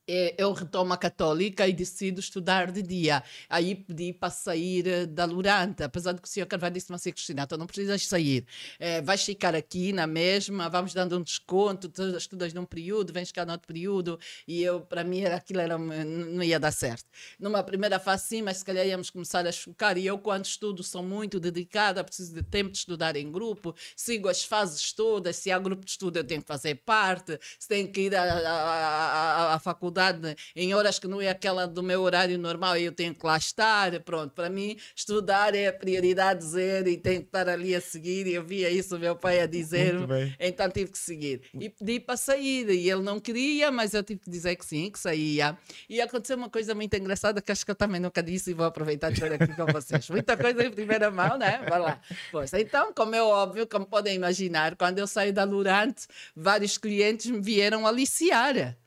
eu 0.08 0.52
retomo 0.54 0.94
a 0.94 0.98
católica 0.98 1.68
e 1.68 1.74
decido 1.74 2.20
estudar 2.20 2.72
de 2.72 2.82
dia. 2.82 3.24
Aí 3.50 3.76
pedi 3.76 4.14
para 4.14 4.30
sair 4.30 4.88
eh, 4.88 5.06
da 5.06 5.26
Luranta, 5.26 5.86
apesar 5.86 6.14
de 6.14 6.22
que 6.22 6.28
o 6.28 6.32
senhor 6.32 6.46
Carvalho 6.46 6.74
disse-me 6.74 6.96
assim, 6.96 7.12
Cristina, 7.12 7.44
então 7.44 7.58
não 7.58 7.68
precisas 7.68 8.06
sair. 8.06 8.46
Eh, 8.80 9.02
vais 9.02 9.24
ficar 9.24 9.56
aqui 9.56 9.94
na 9.94 10.08
mesma, 10.08 10.70
vamos 10.70 10.94
dando 10.94 11.18
um 11.18 11.22
desconto, 11.22 11.88
tu 11.90 12.04
estudas 12.18 12.54
num 12.54 12.66
período, 12.66 13.14
vens 13.14 13.32
cá 13.32 13.46
no 13.46 13.52
outro 13.54 13.68
período, 13.68 14.20
e 14.48 14.62
eu, 14.62 14.82
para 14.82 15.04
mim, 15.04 15.22
era, 15.22 15.36
aquilo 15.36 15.62
era, 15.62 15.78
não 15.78 16.44
ia 16.44 16.60
dar 16.60 16.72
certo. 16.72 17.06
Numa 17.40 17.64
primeira 17.64 18.00
fase 18.00 18.28
sim, 18.28 18.42
mas 18.42 18.58
se 18.58 18.66
calhar 18.66 18.86
íamos 18.86 19.10
começar 19.10 19.46
a 19.46 19.52
chocar, 19.52 19.98
e 19.98 20.06
eu 20.06 20.18
quando 20.18 20.46
estudo 20.46 20.84
sou 20.84 21.04
muito 21.04 21.40
dedicada, 21.40 22.04
preciso 22.04 22.34
de 22.34 22.44
tempo 22.44 22.72
de 22.72 22.78
estudar 22.80 23.16
em 23.16 23.32
grupo, 23.32 23.76
sigo 23.96 24.28
as 24.28 24.44
fases 24.44 24.92
todas, 24.94 25.36
se 25.36 25.52
há 25.52 25.60
grupo 25.60 25.86
de 25.86 25.92
estudo 25.92 26.18
eu 26.18 26.24
tenho 26.24 26.42
que 26.42 26.48
fazer 26.48 26.76
parte, 26.76 27.40
se 27.60 27.68
tenho 27.68 27.92
que 27.92 28.02
ir 28.02 28.16
à, 28.16 29.54
à 29.54 29.60
faculdade 30.02 30.36
em 30.56 30.74
horas 30.74 30.98
que 30.98 31.08
não 31.08 31.22
é 31.22 31.30
aquela 31.30 31.68
do 31.68 31.84
meu 31.84 32.02
horário 32.02 32.38
normal 32.38 32.78
eu 32.78 32.92
tenho 32.92 33.14
que 33.14 33.26
lá 33.26 33.38
estar, 33.38 34.00
pronto, 34.02 34.34
para 34.34 34.50
mim 34.50 34.78
estudar 34.96 35.54
é 35.54 35.68
a 35.68 35.74
prioridade 35.74 36.44
zero 36.44 36.90
e 36.90 36.98
tenho 36.98 37.22
que 37.22 37.28
estar 37.28 37.48
ali 37.48 37.76
a 37.76 37.82
seguir, 37.82 38.26
e 38.28 38.34
eu 38.34 38.44
via 38.44 38.70
isso 38.70 38.96
o 38.96 39.00
meu 39.00 39.16
pai 39.16 39.42
a 39.42 39.46
dizer, 39.46 39.96
então 40.40 40.70
tive 40.70 40.92
que 40.92 40.98
seguir. 40.98 41.42
E 41.54 41.70
pedi 41.70 42.00
para 42.00 42.18
sair, 42.18 42.70
e 42.70 42.90
ele 42.90 43.02
não 43.02 43.20
queria, 43.20 43.72
mas 43.72 43.94
eu 43.94 44.04
tive 44.04 44.22
que 44.22 44.30
dizer 44.30 44.56
que 44.56 44.66
sim, 44.66 44.90
que 44.90 45.00
saía. 45.00 45.58
E 45.90 46.02
aconteceu 46.02 46.38
uma 46.38 46.50
coisa 46.50 46.74
muito 46.74 46.96
engraçada 46.96 47.42
que 47.42 47.52
acho 47.52 47.66
que 47.66 47.72
eu 47.72 47.76
também 47.76 48.00
nunca 48.00 48.24
disse 48.24 48.52
e 48.52 48.54
vou 48.54 48.66
aproveitar 48.66 49.12
de 49.12 49.24
estar 49.24 49.32
aqui 49.34 49.54
com 49.56 49.66
vocês. 49.68 50.10
Muita 50.10 50.36
coisa 50.36 50.64
em 50.64 50.72
primeira 50.72 51.12
mão, 51.12 51.38
né? 51.38 51.64
Vai 51.70 51.80
lá. 51.80 52.02
Pois, 52.32 52.52
então, 52.54 52.94
como 52.94 53.16
é 53.16 53.22
óbvio, 53.22 53.68
como 53.68 53.86
podem 53.86 54.16
imaginar, 54.16 54.76
quando 54.76 55.00
eu 55.00 55.08
saí 55.08 55.32
da 55.32 55.44
Lurante, 55.44 56.08
vários 56.36 56.78
clientes 56.78 57.28
me 57.28 57.42
vieram 57.42 57.86
aliciar. 57.86 58.78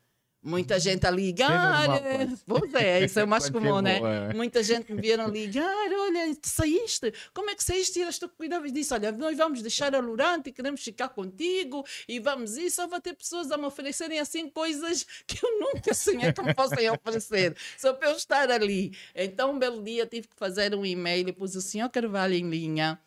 Muita 0.45 0.79
gente 0.79 1.07
a 1.07 1.11
ligar. 1.11 1.89
normal, 1.89 2.01
quase. 2.03 2.45
Pois 2.47 2.75
é, 2.75 3.05
isso 3.05 3.19
é 3.19 3.25
o 3.25 3.29
mais 3.29 3.49
comum, 3.49 3.81
né? 3.81 3.99
é. 4.31 4.35
Muita 4.35 4.63
gente 4.63 4.93
me 4.93 5.01
vieram 5.01 5.29
ligar, 5.29 5.65
olha, 5.91 6.37
saíste, 6.43 7.15
como 7.33 7.49
é 7.49 7.55
que 7.55 7.65
saíste? 7.65 8.03
Eras 8.03 8.19
tu 8.19 8.29
que 8.29 8.37
cuidavas 8.37 8.71
disso, 8.71 8.93
olha, 8.93 9.11
nós 9.11 9.37
vamos 9.39 9.63
deixar 9.63 9.95
a 9.95 10.01
Lurante 10.01 10.51
e 10.51 10.53
queremos 10.53 10.83
ficar 10.83 11.09
contigo 11.09 11.83
e 12.07 12.21
vamos 12.21 12.59
isso, 12.59 12.77
só 12.77 12.87
vai 12.87 13.01
ter 13.01 13.15
pessoas 13.15 13.51
a 13.51 13.57
me 13.57 13.65
oferecerem 13.65 14.21
assim 14.21 14.51
coisas 14.51 15.07
que 15.27 15.43
eu 15.43 15.59
nunca 15.59 15.95
sonhei 15.95 16.31
que 16.31 16.43
me 16.43 16.53
fossem 16.53 16.91
oferecer, 16.91 17.57
só 17.79 17.95
para 17.95 18.11
eu 18.11 18.17
estar 18.17 18.51
ali. 18.51 18.95
Então, 19.15 19.53
um 19.53 19.59
belo 19.59 19.83
dia 19.83 20.05
tive 20.05 20.29
que 20.29 20.37
fazer 20.37 20.75
um 20.75 20.85
e-mail 20.85 21.27
e 21.27 21.33
pus 21.33 21.55
o 21.55 21.63
senhor 21.63 21.89
Carvalho 21.89 22.35
em 22.35 22.51
linha, 22.51 23.01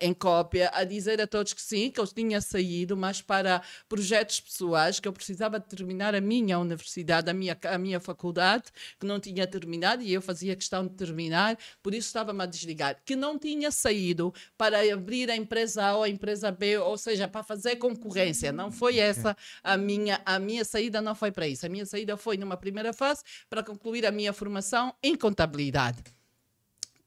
em 0.00 0.12
cópia 0.12 0.70
a 0.74 0.84
dizer 0.84 1.20
a 1.20 1.26
todos 1.26 1.52
que 1.52 1.62
sim, 1.62 1.90
que 1.90 1.98
eu 1.98 2.06
tinha 2.06 2.40
saído, 2.40 2.96
mas 2.96 3.22
para 3.22 3.62
projetos 3.88 4.40
pessoais, 4.40 5.00
que 5.00 5.08
eu 5.08 5.12
precisava 5.12 5.58
terminar 5.58 6.14
a 6.14 6.20
minha 6.20 6.58
universidade, 6.58 7.30
a 7.30 7.34
minha, 7.34 7.56
a 7.64 7.78
minha 7.78 7.98
faculdade, 7.98 8.64
que 9.00 9.06
não 9.06 9.18
tinha 9.18 9.46
terminado 9.46 10.02
e 10.02 10.12
eu 10.12 10.20
fazia 10.20 10.54
questão 10.54 10.86
de 10.86 10.94
terminar, 10.94 11.56
por 11.82 11.94
isso 11.94 12.08
estava-me 12.08 12.42
a 12.42 12.46
desligar. 12.46 13.00
Que 13.04 13.16
não 13.16 13.38
tinha 13.38 13.70
saído 13.70 14.32
para 14.58 14.80
abrir 14.92 15.30
a 15.30 15.36
empresa 15.36 15.84
A 15.84 15.96
ou 15.96 16.02
a 16.02 16.08
empresa 16.08 16.50
B, 16.52 16.78
ou 16.78 16.98
seja, 16.98 17.26
para 17.26 17.42
fazer 17.42 17.76
concorrência. 17.76 18.52
Não 18.52 18.70
foi 18.70 18.98
essa 18.98 19.36
a 19.62 19.76
minha, 19.76 20.20
a 20.24 20.38
minha 20.38 20.64
saída, 20.64 21.00
não 21.00 21.14
foi 21.14 21.32
para 21.32 21.48
isso. 21.48 21.64
A 21.64 21.68
minha 21.68 21.86
saída 21.86 22.16
foi 22.16 22.36
numa 22.36 22.56
primeira 22.56 22.92
fase 22.92 23.22
para 23.48 23.62
concluir 23.62 24.06
a 24.06 24.12
minha 24.12 24.32
formação 24.32 24.94
em 25.02 25.16
contabilidade. 25.16 26.02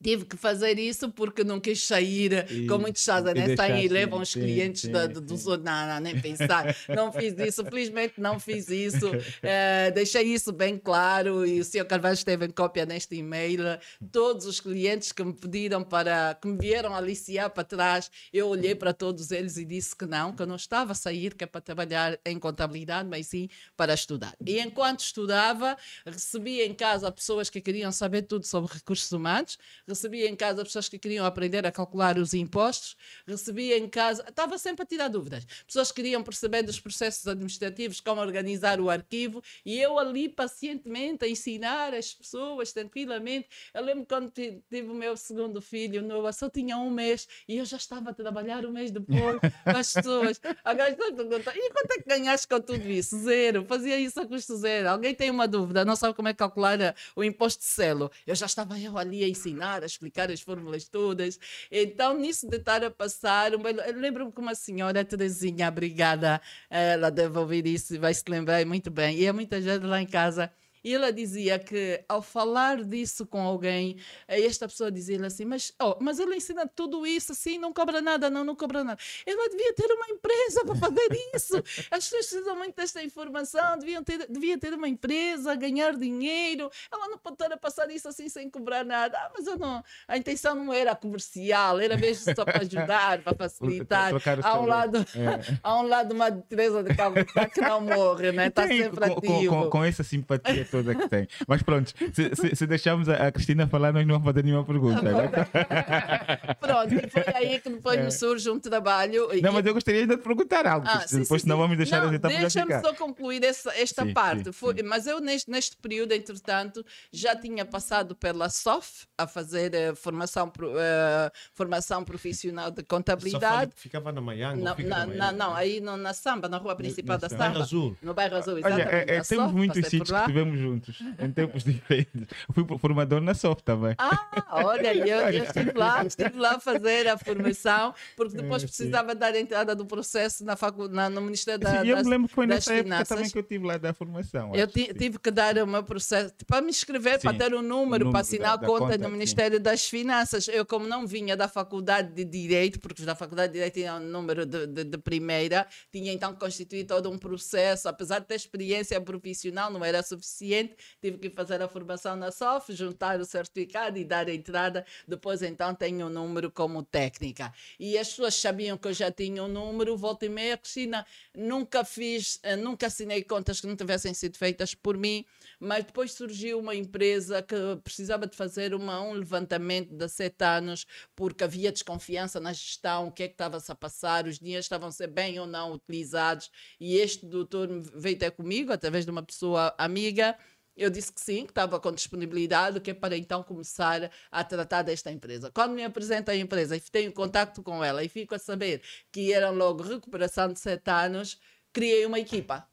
Tive 0.06 0.24
que 0.24 0.38
fazer 0.38 0.78
isso 0.78 1.10
porque 1.10 1.44
não 1.44 1.60
quis 1.60 1.82
sair, 1.82 2.46
E- 2.52 2.68
como 2.68 2.82
muitos 2.82 3.08
e 3.08 3.34
né? 3.34 3.56
Saem 3.56 3.86
e 3.86 3.88
levam 3.88 4.22
os 4.22 4.36
clientes 4.36 4.82
sim, 4.82 4.92
da, 4.92 5.08
do, 5.08 5.36
sim. 5.36 5.58
Não, 5.64 5.88
não, 5.88 6.00
nem 6.00 6.22
pensar. 6.22 6.76
Não 6.96 7.12
fiz 7.12 7.34
isso, 7.40 7.66
felizmente 7.66 8.14
não 8.22 8.40
fiz 8.40 8.70
isso. 8.70 9.10
Eh, 9.42 9.92
deixei 9.92 10.24
isso 10.24 10.52
bem 10.52 10.78
claro 10.78 11.46
e 11.46 11.60
o 11.60 11.64
Sr. 11.64 11.86
Carvalho 11.86 12.14
esteve 12.14 12.46
em 12.46 12.50
cópia 12.50 12.86
neste 12.86 13.16
e-mail. 13.16 13.64
Todos 14.12 14.46
os 14.46 14.60
clientes 14.60 15.12
que 15.12 15.24
me 15.24 15.34
pediram 15.34 15.84
para, 15.84 16.38
que 16.40 16.48
me 16.48 16.58
vieram 16.58 16.96
aliciar 16.96 17.50
para 17.50 17.64
trás, 17.64 18.10
eu 18.34 18.48
olhei 18.48 18.76
para 18.76 18.94
todos 18.94 19.32
eles 19.32 19.58
e 19.58 19.66
disse 19.66 19.96
que 19.96 20.06
não, 20.06 20.34
que 20.34 20.42
eu 20.42 20.48
não 20.48 20.56
estava 20.56 20.92
a 20.92 20.96
sair, 20.96 21.34
que 21.34 21.44
é 21.44 21.48
para 21.48 21.62
trabalhar 21.62 22.20
em 22.26 22.38
contabilidade, 22.40 23.08
mas 23.10 23.28
sim 23.28 23.48
para 23.78 23.94
estudar. 23.94 24.36
E 24.46 24.60
enquanto 24.60 25.00
estudava, 25.02 25.78
recebia 26.06 26.66
em 26.66 26.74
casa 26.74 27.12
pessoas 27.12 27.50
que 27.50 27.62
queriam 27.62 27.92
saber 27.92 28.24
tudo 28.24 28.46
sobre 28.46 28.74
recursos 28.74 29.12
humanos, 29.12 29.58
recebia 29.96 30.30
em 30.30 30.36
casa 30.36 30.64
pessoas 30.64 30.90
que 30.90 31.00
queriam 31.00 31.26
aprender 31.26 31.66
a 31.66 31.72
calcular 31.72 32.18
os 32.18 32.34
impostos, 32.34 32.98
recebia 33.26 33.78
em 33.78 33.88
casa, 33.88 34.26
estava 34.28 34.58
sempre 34.58 34.84
a 34.84 34.86
tirar 34.86 35.08
dúvidas. 35.08 35.46
Pessoas 35.66 35.90
que 35.92 36.02
queriam 36.02 36.22
perceber 36.22 36.64
dos 36.64 36.80
processos 36.80 37.26
administrativos, 37.28 38.02
como 38.02 38.20
organizar 38.20 38.80
o 38.82 38.90
arquivo, 38.90 39.42
e 39.66 39.80
eu 39.80 39.98
ali 39.98 40.28
pacientemente 40.28 41.24
a 41.24 41.30
ensinar 41.30 41.94
as 41.94 42.14
pessoas 42.14 42.74
tranquilamente. 42.74 43.48
Eu 43.74 43.84
lembro 43.84 44.06
quando 44.06 44.30
tive 44.32 44.90
o 44.90 44.94
meu 44.94 45.16
segundo 45.16 45.62
filho, 45.62 46.02
Noah, 46.02 46.34
só 46.34 46.50
tinha 46.50 46.78
um 46.78 46.92
mês 46.92 47.28
e 47.48 47.58
eu 47.58 47.66
já 47.66 47.78
estava 47.78 48.10
a 48.10 48.14
trabalhar 48.14 48.66
um 48.66 48.72
mês 48.72 48.92
depois 48.92 49.40
com 49.40 49.78
as 49.78 49.94
pessoas. 49.94 50.42
Agora 50.64 50.90
estou 50.90 51.08
a 51.08 51.14
perguntar, 51.14 51.56
e 51.56 51.70
quanto 51.72 51.92
é 51.92 52.02
que 52.02 52.10
ganhaste 52.10 52.48
com 52.48 52.60
tudo 52.60 52.90
isso? 52.90 53.18
Zero. 53.20 53.66
Fazia 53.66 53.98
isso 53.98 54.20
a 54.20 54.26
custo 54.28 54.58
zero. 54.58 54.90
Alguém 54.90 55.16
tem 55.16 55.32
uma 55.32 55.48
dúvida, 55.48 55.86
não 55.86 55.96
sabe 55.96 56.14
como 56.14 56.28
é 56.28 56.34
calcular 56.34 56.96
o 57.16 57.24
imposto 57.24 57.62
de 57.62 57.68
selo. 57.68 58.12
Eu 58.28 58.36
já 58.36 58.46
estava 58.46 58.78
eu 58.80 58.98
ali 58.98 59.24
a 59.24 59.28
ensinar, 59.30 59.75
a 59.84 59.86
explicar 59.86 60.32
as 60.32 60.42
fórmulas 60.42 60.88
todas. 60.88 61.40
Então, 61.72 62.18
nisso 62.18 62.48
de 62.48 62.58
estar 62.58 62.84
a 62.84 62.92
passar, 62.92 63.52
eu 63.54 63.60
lembro-me 63.96 64.32
que 64.32 64.40
uma 64.40 64.56
senhora, 64.56 65.04
Terezinha, 65.04 65.68
obrigada, 65.70 66.42
ela 66.70 67.10
deve 67.10 67.38
ouvir 67.38 67.66
isso 67.68 68.00
vai 68.00 68.14
se 68.14 68.24
lembrar 68.28 68.66
muito 68.66 68.90
bem. 68.92 69.18
E 69.18 69.26
é 69.26 69.32
muita 69.32 69.62
gente 69.62 69.86
lá 69.86 70.02
em 70.02 70.08
casa 70.08 70.52
e 70.86 70.94
ela 70.94 71.12
dizia 71.12 71.58
que 71.58 72.06
ao 72.08 72.22
falar 72.22 72.84
disso 72.84 73.26
com 73.26 73.42
alguém, 73.42 73.98
esta 74.28 74.68
pessoa 74.68 74.92
dizia 74.92 75.20
assim: 75.26 75.44
Mas, 75.44 75.74
oh, 75.82 75.98
mas 76.00 76.20
ele 76.20 76.36
ensina 76.36 76.68
tudo 76.68 77.08
isso 77.08 77.32
assim, 77.32 77.58
não 77.58 77.74
cobra 77.74 78.04
nada, 78.04 78.30
não, 78.30 78.44
não 78.44 78.56
cobra 78.56 78.84
nada. 78.84 79.00
Ela 79.26 79.50
devia 79.50 79.74
ter 79.74 79.92
uma 79.92 80.08
empresa 80.10 80.64
para 80.64 80.76
fazer 80.76 81.08
isso. 81.34 81.56
As 81.90 82.04
pessoas 82.04 82.28
precisam 82.28 82.56
muito 82.56 82.76
desta 82.76 83.02
informação, 83.02 83.80
deviam 83.80 84.04
ter, 84.04 84.28
devia 84.30 84.60
ter 84.60 84.76
uma 84.76 84.88
empresa, 84.88 85.56
ganhar 85.56 85.96
dinheiro. 85.96 86.70
Ela 86.92 87.08
não 87.08 87.18
pode 87.18 87.34
estar 87.34 87.52
a 87.52 87.58
passar 87.58 87.90
isso 87.90 88.08
assim 88.08 88.30
sem 88.30 88.48
cobrar 88.48 88.86
nada. 88.86 89.18
Ah, 89.18 89.32
mas 89.36 89.48
eu 89.48 89.58
não, 89.58 89.84
a 90.08 90.18
intenção 90.18 90.54
não 90.54 90.72
era 90.72 90.96
comercial, 90.96 91.80
era 91.80 91.98
mesmo 91.98 92.36
só 92.36 92.46
para 92.46 92.62
ajudar, 92.62 93.24
para 93.24 93.34
facilitar. 93.50 94.14
Há 94.44 94.60
um, 94.60 94.68
lado, 94.68 95.00
é. 95.00 95.58
há 95.64 95.80
um 95.80 95.88
lado 95.88 96.14
uma 96.14 96.32
Teresa 96.32 96.84
de 96.84 96.94
Calcutá 96.94 97.34
tá 97.34 97.50
que 97.50 97.60
não 97.60 97.82
morre, 97.82 98.32
né? 98.32 98.48
está 98.48 98.68
sempre 98.68 99.04
ativo. 99.04 99.56
Com, 99.56 99.64
com, 99.64 99.70
com 99.72 99.84
essa 99.84 100.04
simpatia 100.04 100.64
toda 100.76 100.96
que 100.96 101.10
tem. 101.10 101.28
Mas 101.48 101.62
pronto, 101.62 101.94
se, 102.14 102.36
se, 102.36 102.56
se 102.56 102.68
deixarmos 102.68 103.08
a, 103.08 103.32
Cristina 103.32 103.68
falar, 103.68 103.94
nós 103.94 104.06
não 104.06 104.16
vamos 104.16 104.28
fazer 104.28 104.44
nenhuma 104.44 104.64
pergunta. 104.64 105.02
Né? 105.02 105.30
pronto, 106.60 106.94
e 106.94 107.10
foi 107.10 107.34
aí 107.34 107.60
que 107.60 107.70
depois 107.70 108.00
é. 108.00 108.04
me 108.04 108.12
surge 108.12 108.50
um 108.50 108.60
trabalho. 108.60 109.30
Não, 109.42 109.54
mas 109.54 109.66
eu 109.66 109.74
gostaria 109.74 110.02
ainda 110.02 110.18
de 110.18 110.24
perguntar 110.24 110.66
algo, 110.68 110.88
ah, 110.88 111.08
sim, 111.08 111.22
depois 111.22 111.42
sim, 111.42 111.50
não 111.50 111.58
vamos 111.58 111.78
deixar 111.78 112.02
não, 112.02 112.10
a 112.10 112.12
gente 112.12 112.22
Deixa-me 112.22 112.80
só 112.82 112.94
concluir 112.94 113.44
essa, 113.44 113.72
esta 113.78 114.04
sim, 114.04 114.14
parte. 114.14 114.52
Foi, 114.52 114.76
mas 114.84 115.08
eu, 115.08 115.20
neste, 115.20 115.50
neste 115.50 115.78
período, 115.78 116.12
entretanto, 116.12 116.86
já 117.12 117.36
tinha 117.36 117.66
passado 117.66 118.16
pela 118.16 118.50
SOF 118.50 119.06
a 119.18 119.28
fazer 119.28 119.72
uh, 119.74 119.96
formação, 119.96 120.48
uh, 120.48 121.32
formação 121.54 122.04
profissional 122.04 122.72
de 122.72 122.84
contabilidade. 122.84 123.72
ficava 123.76 124.12
na 124.12 124.22
Maianga? 124.22 124.62
Na, 124.62 124.76
na, 124.76 125.06
na, 125.06 125.32
não, 125.32 125.56
aí 125.56 125.80
no, 125.80 125.98
na 125.98 126.14
Samba, 126.14 126.48
na 126.50 126.58
rua 126.58 126.76
principal 126.76 127.16
no, 127.16 127.22
da 127.22 127.30
Samba. 127.30 127.44
Bairro 127.44 127.62
Azul. 127.62 127.98
No 128.02 128.14
bairro 128.14 128.36
Azul, 128.38 128.58
exatamente. 128.58 128.88
Olha, 128.88 128.96
é, 128.96 129.16
é, 129.18 129.22
temos 129.22 129.52
muitos 129.52 129.88
sítios 129.88 130.12
que 130.12 130.18
estivemos 130.18 130.60
juntos, 130.66 131.00
em 131.20 131.32
tempos 131.32 131.64
diferentes. 131.64 132.28
fui 132.54 132.66
formador 132.80 133.22
na 133.22 133.34
SOF 133.34 133.62
também. 133.64 133.96
Ah, 133.98 134.46
olha, 134.52 134.94
eu, 134.96 135.20
eu 135.30 135.44
estive 135.44 135.72
lá, 135.74 136.04
estive 136.06 136.38
lá 136.38 136.56
a 136.56 136.60
fazer 136.60 137.08
a 137.08 137.18
formação, 137.18 137.94
porque 138.16 138.36
depois 138.36 138.64
é, 138.64 138.68
precisava 138.68 139.14
dar 139.14 139.34
a 139.34 139.40
entrada 139.40 139.76
do 139.76 139.86
processo 139.86 140.44
na 140.44 140.56
faculdade, 140.56 141.14
no 141.14 141.22
Ministério 141.22 141.60
da 141.60 141.82
Sim, 141.82 141.88
eu 141.88 141.98
me 141.98 142.10
lembro 142.10 142.28
que 142.28 142.34
foi 142.34 142.48
nessa 142.48 142.74
Finanças. 142.74 143.02
época 143.02 143.16
também 143.16 143.32
que 143.32 143.38
eu 143.38 143.44
tive 143.44 143.66
lá 143.66 143.78
da 143.78 143.94
formação. 143.94 144.54
Eu 144.56 144.68
tive 144.68 145.20
que 145.20 145.32
dar 145.32 145.58
o 145.58 145.68
meu 145.68 145.84
processo, 145.84 146.34
para 146.48 146.62
me 146.62 146.70
inscrever, 146.70 147.20
sim, 147.20 147.28
para 147.28 147.38
ter 147.38 147.54
um 147.54 147.62
número, 147.62 148.06
número 148.06 148.12
para 148.12 148.22
assinar 148.22 148.58
da, 148.58 148.66
a 148.66 148.68
conta, 148.68 148.86
conta 148.86 148.98
no 148.98 149.10
Ministério 149.10 149.58
sim. 149.58 149.64
das 149.64 149.88
Finanças. 149.88 150.48
Eu, 150.48 150.66
como 150.66 150.88
não 150.88 151.06
vinha 151.06 151.38
da 151.38 151.48
Faculdade 151.48 152.14
de 152.14 152.26
Direito, 152.26 152.80
porque 152.80 153.04
da 153.04 153.16
Faculdade 153.16 153.50
de 153.50 153.54
Direito 153.54 153.74
tinha 153.76 153.96
um 153.96 154.00
número 154.00 154.46
de, 154.46 154.68
de, 154.68 154.84
de 154.84 154.98
primeira, 154.98 155.68
tinha 155.92 156.12
então 156.12 156.34
que 156.34 156.40
constituir 156.40 156.86
todo 156.86 157.10
um 157.10 157.18
processo, 157.18 157.88
apesar 157.88 158.20
de 158.20 158.26
ter 158.26 158.36
experiência 158.36 159.00
profissional, 159.00 159.72
não 159.72 159.84
era 159.84 160.02
suficiente, 160.02 160.55
tive 161.02 161.18
que 161.18 161.30
fazer 161.30 161.62
a 161.62 161.68
formação 161.68 162.16
na 162.16 162.32
SOF, 162.32 162.74
juntar 162.74 163.20
o 163.20 163.26
certificado 163.26 163.98
e 163.98 164.04
dar 164.04 164.28
a 164.28 164.34
entrada. 164.34 164.86
Depois, 165.08 165.42
então, 165.42 165.74
tenho 165.74 166.06
o 166.06 166.10
um 166.10 166.12
número 166.12 166.52
como 166.52 166.84
técnica. 166.84 167.54
E 167.80 167.98
as 167.98 168.10
pessoas 168.10 168.36
sabiam 168.36 168.78
que 168.78 168.88
eu 168.88 168.94
já 168.94 169.12
tinha 169.12 169.44
um 169.44 169.48
número, 169.48 169.98
volta 169.98 170.26
e 170.26 170.30
meia, 170.30 170.58
Cristina, 170.58 171.06
nunca 171.36 171.84
fiz, 171.84 172.40
eh, 172.44 172.56
nunca 172.56 172.88
assinei 172.88 173.24
contas 173.24 173.60
que 173.62 173.68
não 173.68 173.76
tivessem 173.76 174.14
sido 174.14 174.38
feitas 174.38 174.74
por 174.74 174.98
mim, 174.98 175.26
mas 175.60 175.84
depois 175.84 176.14
surgiu 176.14 176.60
uma 176.60 176.76
empresa 176.76 177.42
que 177.42 177.56
precisava 177.84 178.28
de 178.28 178.36
fazer 178.36 178.74
uma, 178.74 179.02
um 179.02 179.14
levantamento 179.14 179.94
de 179.94 180.08
sete 180.08 180.44
anos, 180.44 180.86
porque 181.16 181.44
havia 181.44 181.72
desconfiança 181.72 182.40
na 182.40 182.54
gestão, 182.54 183.08
o 183.08 183.12
que 183.12 183.24
é 183.24 183.28
que 183.28 183.34
estava-se 183.34 183.72
a 183.72 183.76
passar, 183.76 184.28
os 184.28 184.40
dinheiros 184.40 184.66
estavam 184.66 184.90
a 184.90 184.92
ser 184.92 185.08
bem 185.08 185.40
ou 185.40 185.48
não 185.48 185.74
utilizados, 185.74 186.52
e 186.80 186.98
este 186.98 187.26
doutor 187.26 187.70
veio 187.94 188.16
até 188.16 188.30
comigo, 188.30 188.72
através 188.72 189.06
de 189.06 189.12
uma 189.12 189.24
pessoa 189.24 189.74
amiga, 189.78 190.38
eu 190.76 190.90
disse 190.90 191.12
que 191.12 191.22
sim, 191.22 191.46
que 191.46 191.52
estava 191.52 191.80
com 191.80 191.92
disponibilidade, 191.92 192.80
que 192.80 192.92
é 192.92 192.94
para 192.94 193.18
então 193.18 193.44
começar 193.44 194.12
a 194.32 194.44
tratar 194.44 194.82
desta 194.84 195.12
empresa. 195.12 195.52
Quando 195.52 195.74
me 195.74 195.84
apresento 195.84 196.32
a 196.32 196.36
empresa 196.36 196.76
e 196.76 196.82
tenho 196.82 197.14
contato 197.14 197.64
com 197.64 197.84
ela 197.84 198.04
e 198.04 198.10
fico 198.10 198.36
a 198.36 198.40
saber 198.40 198.82
que 199.12 199.32
era 199.34 199.50
logo 199.50 199.84
recuperação 199.84 200.52
de 200.52 200.60
sete 200.60 200.90
anos, 200.90 201.40
criei 201.72 202.06
uma 202.06 202.20
equipa 202.20 202.68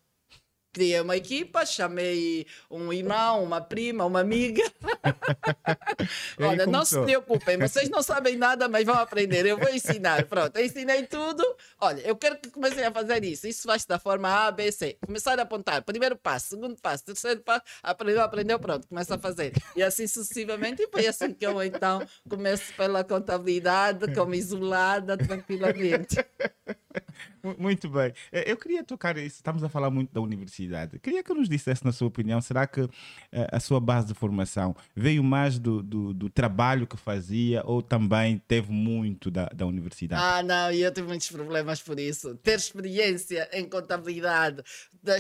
criei 0.73 1.01
uma 1.01 1.17
equipa, 1.17 1.67
chamei 1.67 2.47
um 2.71 2.93
irmão, 2.93 3.45
uma 3.45 3.61
prima, 3.61 4.05
uma 4.05 4.21
amiga. 4.21 4.63
Olha, 6.41 6.67
não 6.67 6.85
se 6.85 6.99
preocupem, 7.01 7.59
vocês 7.61 7.89
não 7.91 8.03
sabem 8.03 8.37
nada, 8.37 8.69
mas 8.69 8.85
vão 8.85 8.95
aprender. 8.95 9.45
Eu 9.45 9.59
vou 9.59 9.69
ensinar. 9.69 10.25
Pronto, 10.25 10.57
eu 10.57 10.65
ensinei 10.65 11.07
tudo. 11.07 11.45
Olha, 11.81 12.01
eu 12.01 12.17
quero 12.17 12.39
que 12.39 12.51
comecem 12.51 12.85
a 12.85 12.91
fazer 12.91 13.23
isso. 13.25 13.47
Isso 13.47 13.63
faz 13.65 13.85
da 13.85 13.99
forma 13.99 14.29
A, 14.29 14.51
B, 14.51 14.73
C. 14.73 14.97
Começar 15.05 15.39
a 15.39 15.43
apontar. 15.43 15.83
Primeiro 15.83 16.17
passo, 16.17 16.51
segundo 16.51 16.77
passo, 16.81 17.05
terceiro 17.05 17.41
passo. 17.41 17.63
Aprendeu, 17.83 18.23
aprendeu, 18.23 18.59
pronto, 18.59 18.89
começa 18.89 19.15
a 19.15 19.19
fazer. 19.19 19.53
E 19.77 19.83
assim 19.83 20.07
sucessivamente. 20.07 20.83
E 20.83 20.89
foi 20.89 21.07
assim 21.07 21.33
que 21.35 21.47
eu 21.47 21.63
então 21.63 22.03
começo 22.29 22.73
pela 22.75 23.05
contabilidade, 23.05 24.13
como 24.15 24.35
isolada, 24.35 25.17
tranquilamente. 25.17 26.17
Muito 27.59 27.89
bem. 27.89 28.13
É, 28.31 28.51
eu 28.51 28.57
queria 28.57 28.85
tocar. 28.85 29.17
Estamos 29.19 29.63
a 29.65 29.69
falar 29.69 29.91
muito 29.91 30.13
da 30.13 30.21
universidade. 30.21 30.99
Queria 30.99 31.23
que 31.23 31.35
nos 31.35 31.49
dissesse, 31.49 31.85
na 31.85 31.93
sua 31.93 32.09
opinião, 32.09 32.41
será 32.41 32.67
que 32.67 32.89
eh, 33.33 33.49
a 33.51 33.59
sua 33.59 33.81
base 33.81 34.07
de 34.07 34.15
formação 34.15 34.75
veio 34.95 35.23
mais 35.23 35.59
do, 35.59 35.83
do, 35.83 36.15
do, 36.15 36.31
trabalho 36.31 36.87
que 36.87 36.97
fazia 36.97 37.63
ou 37.65 37.83
também 37.83 38.39
teve 38.47 38.71
muito 38.71 39.31
da, 39.31 39.47
da 39.47 39.67
universidade? 39.67 40.23
Ah, 40.23 40.43
não, 40.43 40.71
eu 40.71 40.93
tive 40.93 41.09
muitos 41.09 41.31
problemas 41.31 41.83
por 41.83 41.99
isso. 41.99 42.37
Ter 42.37 42.57
experiência 42.57 43.49
em 43.53 43.69
contabilidade, 43.69 44.63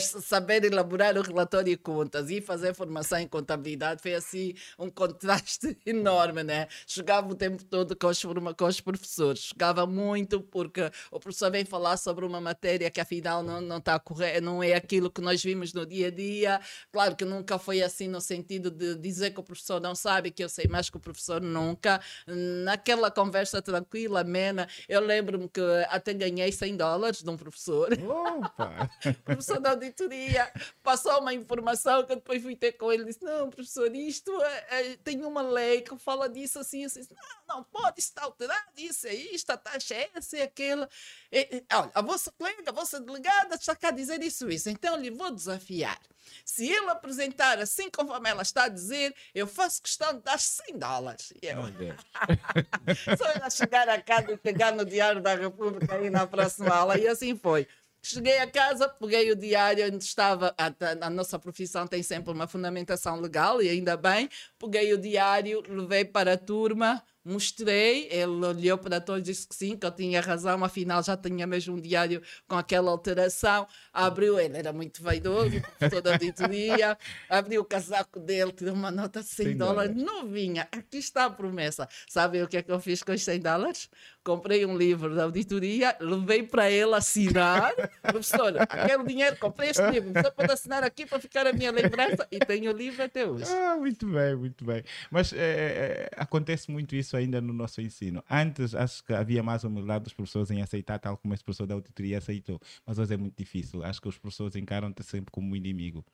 saber 0.05 0.65
elaborar 0.65 1.17
o 1.19 1.23
relatório 1.23 1.71
de 1.71 1.77
contas 1.77 2.31
e 2.31 2.41
fazer 2.41 2.75
formação 2.75 3.19
em 3.19 3.27
contabilidade 3.27 4.01
foi 4.01 4.15
assim 4.15 4.55
um 4.79 4.89
contraste 4.89 5.77
enorme, 5.85 6.43
né? 6.45 6.69
Chegava 6.87 7.29
o 7.29 7.35
tempo 7.35 7.65
todo 7.65 7.97
com 7.97 8.07
os, 8.07 8.23
com 8.57 8.65
os 8.65 8.81
professores. 8.81 9.41
Chegava 9.41 9.87
muito 9.87 10.41
porque 10.41 10.91
o 11.11 11.19
professor 11.19 11.51
vem 11.63 11.65
falar 11.65 11.97
sobre 11.97 12.25
uma 12.27 12.41
matéria 12.41 12.91
que 12.91 13.01
afinal 13.01 13.43
não, 13.43 13.61
não 13.61 13.79
está 13.79 13.99
correta, 13.99 14.41
não 14.41 14.63
é 14.63 14.75
aquilo 14.75 15.11
que 15.11 15.21
nós 15.21 15.43
vimos 15.43 15.73
no 15.73 15.87
dia 15.87 16.09
a 16.09 16.11
dia. 16.11 16.61
Claro 16.91 17.17
que 17.17 17.25
nunca 17.25 17.59
foi 17.59 17.83
assim 17.83 18.09
no 18.09 18.21
sentido 18.21 18.71
de 18.71 18.97
dizer 18.97 19.31
que 19.31 19.41
o 19.41 19.43
professor 19.43 19.81
não 19.81 19.95
sabe, 19.95 20.31
que 20.31 20.43
eu 20.43 20.49
sei 20.49 20.67
mais 20.67 20.91
que 20.91 20.97
o 20.97 21.01
professor 21.01 21.41
nunca. 21.41 22.01
Naquela 22.27 23.11
conversa 23.11 23.63
tranquila, 23.63 24.21
amena, 24.21 24.69
eu 24.89 25.01
lembro-me 25.01 25.49
que 25.49 25.61
até 25.89 26.13
ganhei 26.13 26.51
100 26.51 26.77
dólares 26.77 27.23
de 27.23 27.31
um 27.31 27.37
professor. 27.37 27.89
Opa! 28.03 28.91
professor 29.25 29.61
da 29.61 29.71
auditoria 29.71 30.51
passou 30.83 31.21
uma 31.21 31.33
informação 31.33 32.05
que 32.05 32.13
eu 32.13 32.17
depois 32.17 32.43
fui 32.43 32.57
ter 32.57 32.73
com 32.73 32.93
ele 32.93 33.03
e 33.03 33.07
disse: 33.07 33.23
Não, 33.23 33.49
professor, 33.51 33.95
isto 33.95 34.31
é, 34.43 34.67
é, 34.71 34.97
tem 34.97 35.25
uma 35.25 35.43
lei 35.43 35.83
que 35.83 35.97
fala 35.99 36.29
disso 36.29 36.59
assim, 36.59 36.85
assim. 36.85 37.01
Não, 37.11 37.57
não 37.57 37.65
pode 37.65 38.01
estar 38.01 38.23
alterado, 38.23 38.71
isso 38.77 39.07
é 39.07 39.15
isto, 39.15 39.51
a 39.51 39.57
taxa 39.57 39.95
é 39.95 40.11
essa 40.15 40.37
e 40.37 40.43
aquela. 40.43 40.89
E, 41.31 41.52
olha, 41.73 41.91
a 41.95 42.03
vossa 42.03 42.33
colega, 42.33 42.63
a 42.67 42.73
vossa 42.73 43.01
delegada 43.01 43.57
está 43.57 43.77
cá 43.77 43.89
a 43.89 43.93
dizer 43.93 44.23
isso, 44.23 44.49
isso. 44.51 44.71
Então 44.71 44.97
lhe 44.97 45.11
vou 45.11 45.31
desafiar. 45.31 45.99
Se 46.45 46.69
ele 46.69 46.89
apresentar 46.89 47.59
assim 47.59 47.91
conforme 47.91 48.31
ela 48.31 48.43
está 48.43 48.65
a 48.65 48.69
dizer, 48.69 49.15
eu 49.35 49.47
faço 49.47 49.83
questão 49.83 50.15
de 50.15 50.23
dar 50.23 50.39
100 50.39 50.79
dólares. 50.79 51.33
Eu... 51.43 51.59
Só 53.17 53.27
ela 53.27 53.51
chegar 53.51 53.89
a 53.89 54.01
casa 54.01 54.33
e 54.33 54.37
pegar 54.37 54.73
no 54.73 54.85
Diário 54.85 55.21
da 55.21 55.35
República 55.35 55.95
aí 55.95 56.09
na 56.09 56.27
próxima 56.27 56.75
aula. 56.75 56.99
E 56.99 57.07
assim 57.07 57.37
foi. 57.37 57.67
Cheguei 58.05 58.39
a 58.39 58.51
casa, 58.51 58.89
peguei 58.89 59.31
o 59.31 59.37
diário 59.37 59.87
onde 59.87 60.03
estava. 60.03 60.53
A, 60.59 60.67
a, 60.67 61.07
a, 61.07 61.11
nossa 61.11 61.39
profissão 61.39 61.87
tem 61.87 62.03
sempre 62.03 62.33
uma 62.33 62.49
fundamentação 62.49 63.21
legal, 63.21 63.63
e 63.63 63.69
ainda 63.69 63.97
bem. 63.97 64.29
Peguei 64.59 64.93
o 64.93 64.99
diário, 64.99 65.63
levei 65.69 66.05
para 66.05 66.33
a 66.33 66.37
turma. 66.37 67.01
Mostrei, 67.25 68.09
ele 68.11 68.45
olhou 68.45 68.79
para 68.79 69.01
todos 69.01 69.21
e 69.21 69.33
disse 69.33 69.47
que 69.47 69.55
sim, 69.55 69.77
que 69.77 69.87
eu 69.87 69.91
tinha 69.93 70.21
razão, 70.21 70.65
afinal 70.65 71.03
já 71.03 71.17
tinha 71.17 71.47
mesmo 71.47 71.77
um 71.77 71.81
diário 71.81 72.21
com 72.49 72.57
aquela 72.57 72.91
alteração. 72.91 73.67
Abriu, 73.93 74.41
ele 74.41 74.57
era 74.57 74.73
muito 74.73 75.03
vaidoso, 75.03 75.61
professor 75.61 76.03
da 76.03 76.13
auditoria, 76.15 76.99
abriu 77.31 77.61
o 77.63 77.65
casaco 77.65 78.19
dele, 78.19 78.53
tirou 78.53 78.75
uma 78.75 78.91
nota 78.91 79.21
de 79.21 79.29
100 79.29 79.53
100 79.53 79.57
dólares, 79.57 79.95
dólares. 79.95 80.23
novinha. 80.25 80.69
Aqui 80.73 80.99
está 80.99 81.27
a 81.27 81.31
promessa. 81.31 81.89
Sabem 82.09 82.43
o 82.43 82.49
que 82.49 82.57
é 82.57 82.63
que 82.63 82.71
eu 82.73 82.81
fiz 82.81 83.03
com 83.03 83.13
os 83.13 83.23
100 83.23 83.41
dólares? 83.41 83.89
Comprei 84.25 84.65
um 84.65 84.77
livro 84.77 85.15
da 85.15 85.25
auditoria, 85.25 85.97
levei 86.01 86.45
para 86.45 86.71
ele 86.71 86.95
assinar. 86.95 87.73
Professor, 88.03 88.55
aquele 88.57 89.05
dinheiro, 89.05 89.37
comprei 89.37 89.71
este 89.71 89.83
livro, 89.91 90.13
professor 90.13 90.33
pode 90.33 90.53
assinar 90.53 90.85
aqui 90.85 91.05
para 91.05 91.19
ficar 91.19 91.47
a 91.47 91.53
minha 91.53 91.73
lembrança 91.73 92.27
e 92.31 92.39
tenho 92.39 92.73
o 92.73 92.77
livro 92.77 93.03
até 93.03 93.27
hoje. 93.27 93.45
Ah, 93.51 93.77
muito 93.77 94.07
bem, 94.07 94.37
muito 94.37 94.65
bem. 94.65 94.85
Mas 95.11 95.33
eh, 95.33 96.09
acontece 96.17 96.71
muito 96.71 96.95
isso 96.95 97.17
ainda 97.17 97.41
no 97.41 97.53
nosso 97.53 97.81
ensino. 97.81 98.23
Antes, 98.31 98.75
acho 98.75 99.03
que 99.05 99.13
havia 99.13 99.43
mais 99.43 99.65
humildade 99.65 100.05
dos 100.05 100.15
professores 100.15 100.51
em 100.51 100.63
aceitar, 100.63 100.99
tal 101.01 101.17
como 101.17 101.35
esse 101.35 101.43
professor 101.43 101.67
da 101.67 101.75
auditoria 101.75 102.19
aceitou. 102.19 102.61
Mas 102.87 102.99
hoje 102.99 103.15
é 103.15 103.17
muito 103.17 103.37
difícil. 103.37 103.83
Acho 103.83 104.01
que 104.01 104.09
os 104.09 104.19
professores 104.19 104.55
encaram-te 104.55 105.03
sempre 105.03 105.33
como 105.33 105.51
um 105.51 105.57
inimigo. 105.57 106.05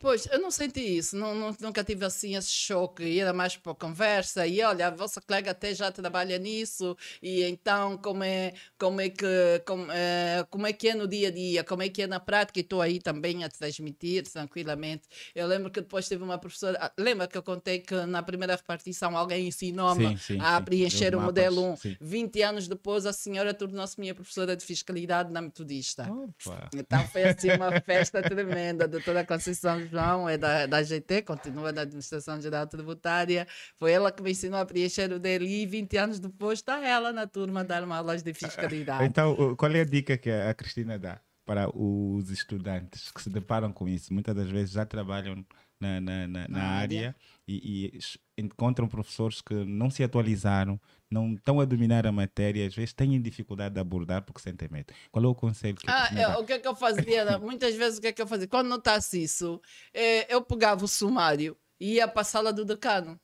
Pois, 0.00 0.26
eu 0.30 0.38
não 0.38 0.50
senti 0.50 0.80
isso, 0.98 1.16
não, 1.16 1.34
não- 1.34 1.56
nunca 1.60 1.82
tive 1.82 2.04
assim 2.04 2.36
esse 2.36 2.50
choque, 2.50 3.18
era 3.18 3.32
mais 3.32 3.56
para 3.56 3.74
conversa, 3.74 4.46
e 4.46 4.60
olha, 4.60 4.88
a 4.88 4.90
vossa 4.90 5.18
colega 5.20 5.52
até 5.52 5.74
já 5.74 5.90
trabalha 5.90 6.36
nisso, 6.38 6.94
e 7.22 7.42
então 7.44 7.96
como 7.96 8.22
é, 8.22 8.52
como 8.78 9.00
é, 9.00 9.08
que, 9.08 9.26
como, 9.66 9.90
é, 9.90 10.44
como 10.50 10.66
é 10.66 10.72
que 10.74 10.88
é 10.88 10.94
no 10.94 11.08
dia 11.08 11.28
a 11.28 11.30
dia, 11.30 11.64
como 11.64 11.82
é 11.82 11.88
que 11.88 12.02
é 12.02 12.06
na 12.06 12.20
prática, 12.20 12.58
e 12.58 12.62
estou 12.62 12.82
aí 12.82 13.00
também 13.00 13.44
a 13.44 13.48
transmitir 13.48 14.24
tranquilamente. 14.30 15.04
Eu 15.34 15.46
lembro 15.46 15.70
que 15.70 15.80
depois 15.80 16.06
teve 16.06 16.22
uma 16.22 16.36
professora, 16.38 16.76
ah, 16.80 16.92
lembra 16.98 17.26
que 17.26 17.38
eu 17.38 17.42
contei 17.42 17.78
que 17.78 17.94
na 18.06 18.22
primeira 18.22 18.56
repartição 18.56 19.16
alguém 19.16 19.48
ensinou-me 19.48 20.18
a 20.40 20.60
preencher 20.60 21.14
o 21.14 21.20
modelo 21.20 21.62
mapas, 21.68 21.84
1. 21.84 21.90
sim. 21.90 21.96
20 22.00 22.42
anos 22.42 22.68
depois, 22.68 23.06
a 23.06 23.12
senhora 23.12 23.54
tornou-se 23.54 23.98
minha 23.98 24.14
professora 24.14 24.54
de 24.54 24.64
fiscalidade 24.66 25.32
na 25.32 25.40
Metodista. 25.40 26.10
Opa. 26.12 26.68
Então 26.74 27.06
foi 27.08 27.24
assim 27.24 27.50
uma 27.52 27.80
festa 27.80 28.22
tremenda. 28.22 28.84
A 28.84 28.86
doutora 28.86 29.24
Conceição 29.24 29.83
João 29.86 30.28
é 30.28 30.36
da, 30.36 30.66
da 30.66 30.82
GT, 30.82 31.22
continua 31.22 31.72
na 31.72 31.82
Administração 31.82 32.40
Geral 32.40 32.66
Tributária. 32.66 33.46
Foi 33.76 33.92
ela 33.92 34.10
que 34.10 34.22
me 34.22 34.30
ensinou 34.30 34.58
a 34.58 34.66
preencher 34.66 35.12
o 35.12 35.18
DLI 35.18 35.62
e 35.62 35.66
20 35.66 35.96
anos 35.96 36.20
depois 36.20 36.58
está 36.58 36.84
ela 36.86 37.12
na 37.12 37.26
turma 37.26 37.60
a 37.60 37.62
dar 37.62 37.82
aulas 37.84 38.22
de 38.22 38.32
fiscalidade. 38.34 39.04
Então, 39.04 39.54
qual 39.56 39.72
é 39.72 39.80
a 39.80 39.84
dica 39.84 40.16
que 40.16 40.30
a 40.30 40.52
Cristina 40.54 40.98
dá 40.98 41.20
para 41.44 41.68
os 41.76 42.30
estudantes 42.30 43.10
que 43.10 43.22
se 43.22 43.30
deparam 43.30 43.72
com 43.72 43.88
isso? 43.88 44.12
Muitas 44.12 44.34
das 44.34 44.48
vezes 44.48 44.72
já 44.72 44.86
trabalham 44.86 45.44
na, 45.80 46.00
na, 46.00 46.26
na, 46.26 46.48
na 46.48 46.48
Na 46.48 46.62
área, 46.64 46.98
área. 46.98 47.16
E, 47.46 47.92
e 47.96 48.00
encontram 48.42 48.88
professores 48.88 49.40
que 49.42 49.54
não 49.54 49.90
se 49.90 50.02
atualizaram, 50.02 50.80
não 51.10 51.34
estão 51.34 51.60
a 51.60 51.64
dominar 51.64 52.06
a 52.06 52.12
matéria, 52.12 52.66
às 52.66 52.74
vezes 52.74 52.92
têm 52.92 53.20
dificuldade 53.20 53.74
de 53.74 53.80
abordar 53.80 54.22
porque 54.22 54.40
sentem 54.40 54.68
medo. 54.70 54.92
Qual 55.12 55.24
é 55.24 55.28
o 55.28 55.34
conselho 55.34 55.76
que 55.76 55.86
Ah, 55.88 56.08
eu- 56.12 56.16
dá? 56.28 56.38
o 56.40 56.44
que 56.46 56.52
é 56.54 56.58
que 56.58 56.66
eu 56.68 56.74
fazia? 56.74 57.24
né? 57.24 57.36
Muitas 57.38 57.74
vezes 57.74 57.98
o 57.98 58.00
que 58.00 58.08
é 58.08 58.12
que 58.12 58.22
eu 58.22 58.26
fazia? 58.26 58.48
Quando 58.48 58.68
notasse 58.68 59.22
isso, 59.22 59.60
eh, 59.92 60.32
eu 60.32 60.42
pegava 60.42 60.84
o 60.84 60.88
sumário 60.88 61.56
e 61.78 61.94
ia 61.94 62.08
para 62.08 62.22
a 62.22 62.24
sala 62.24 62.52
do 62.52 62.64
decano. 62.64 63.20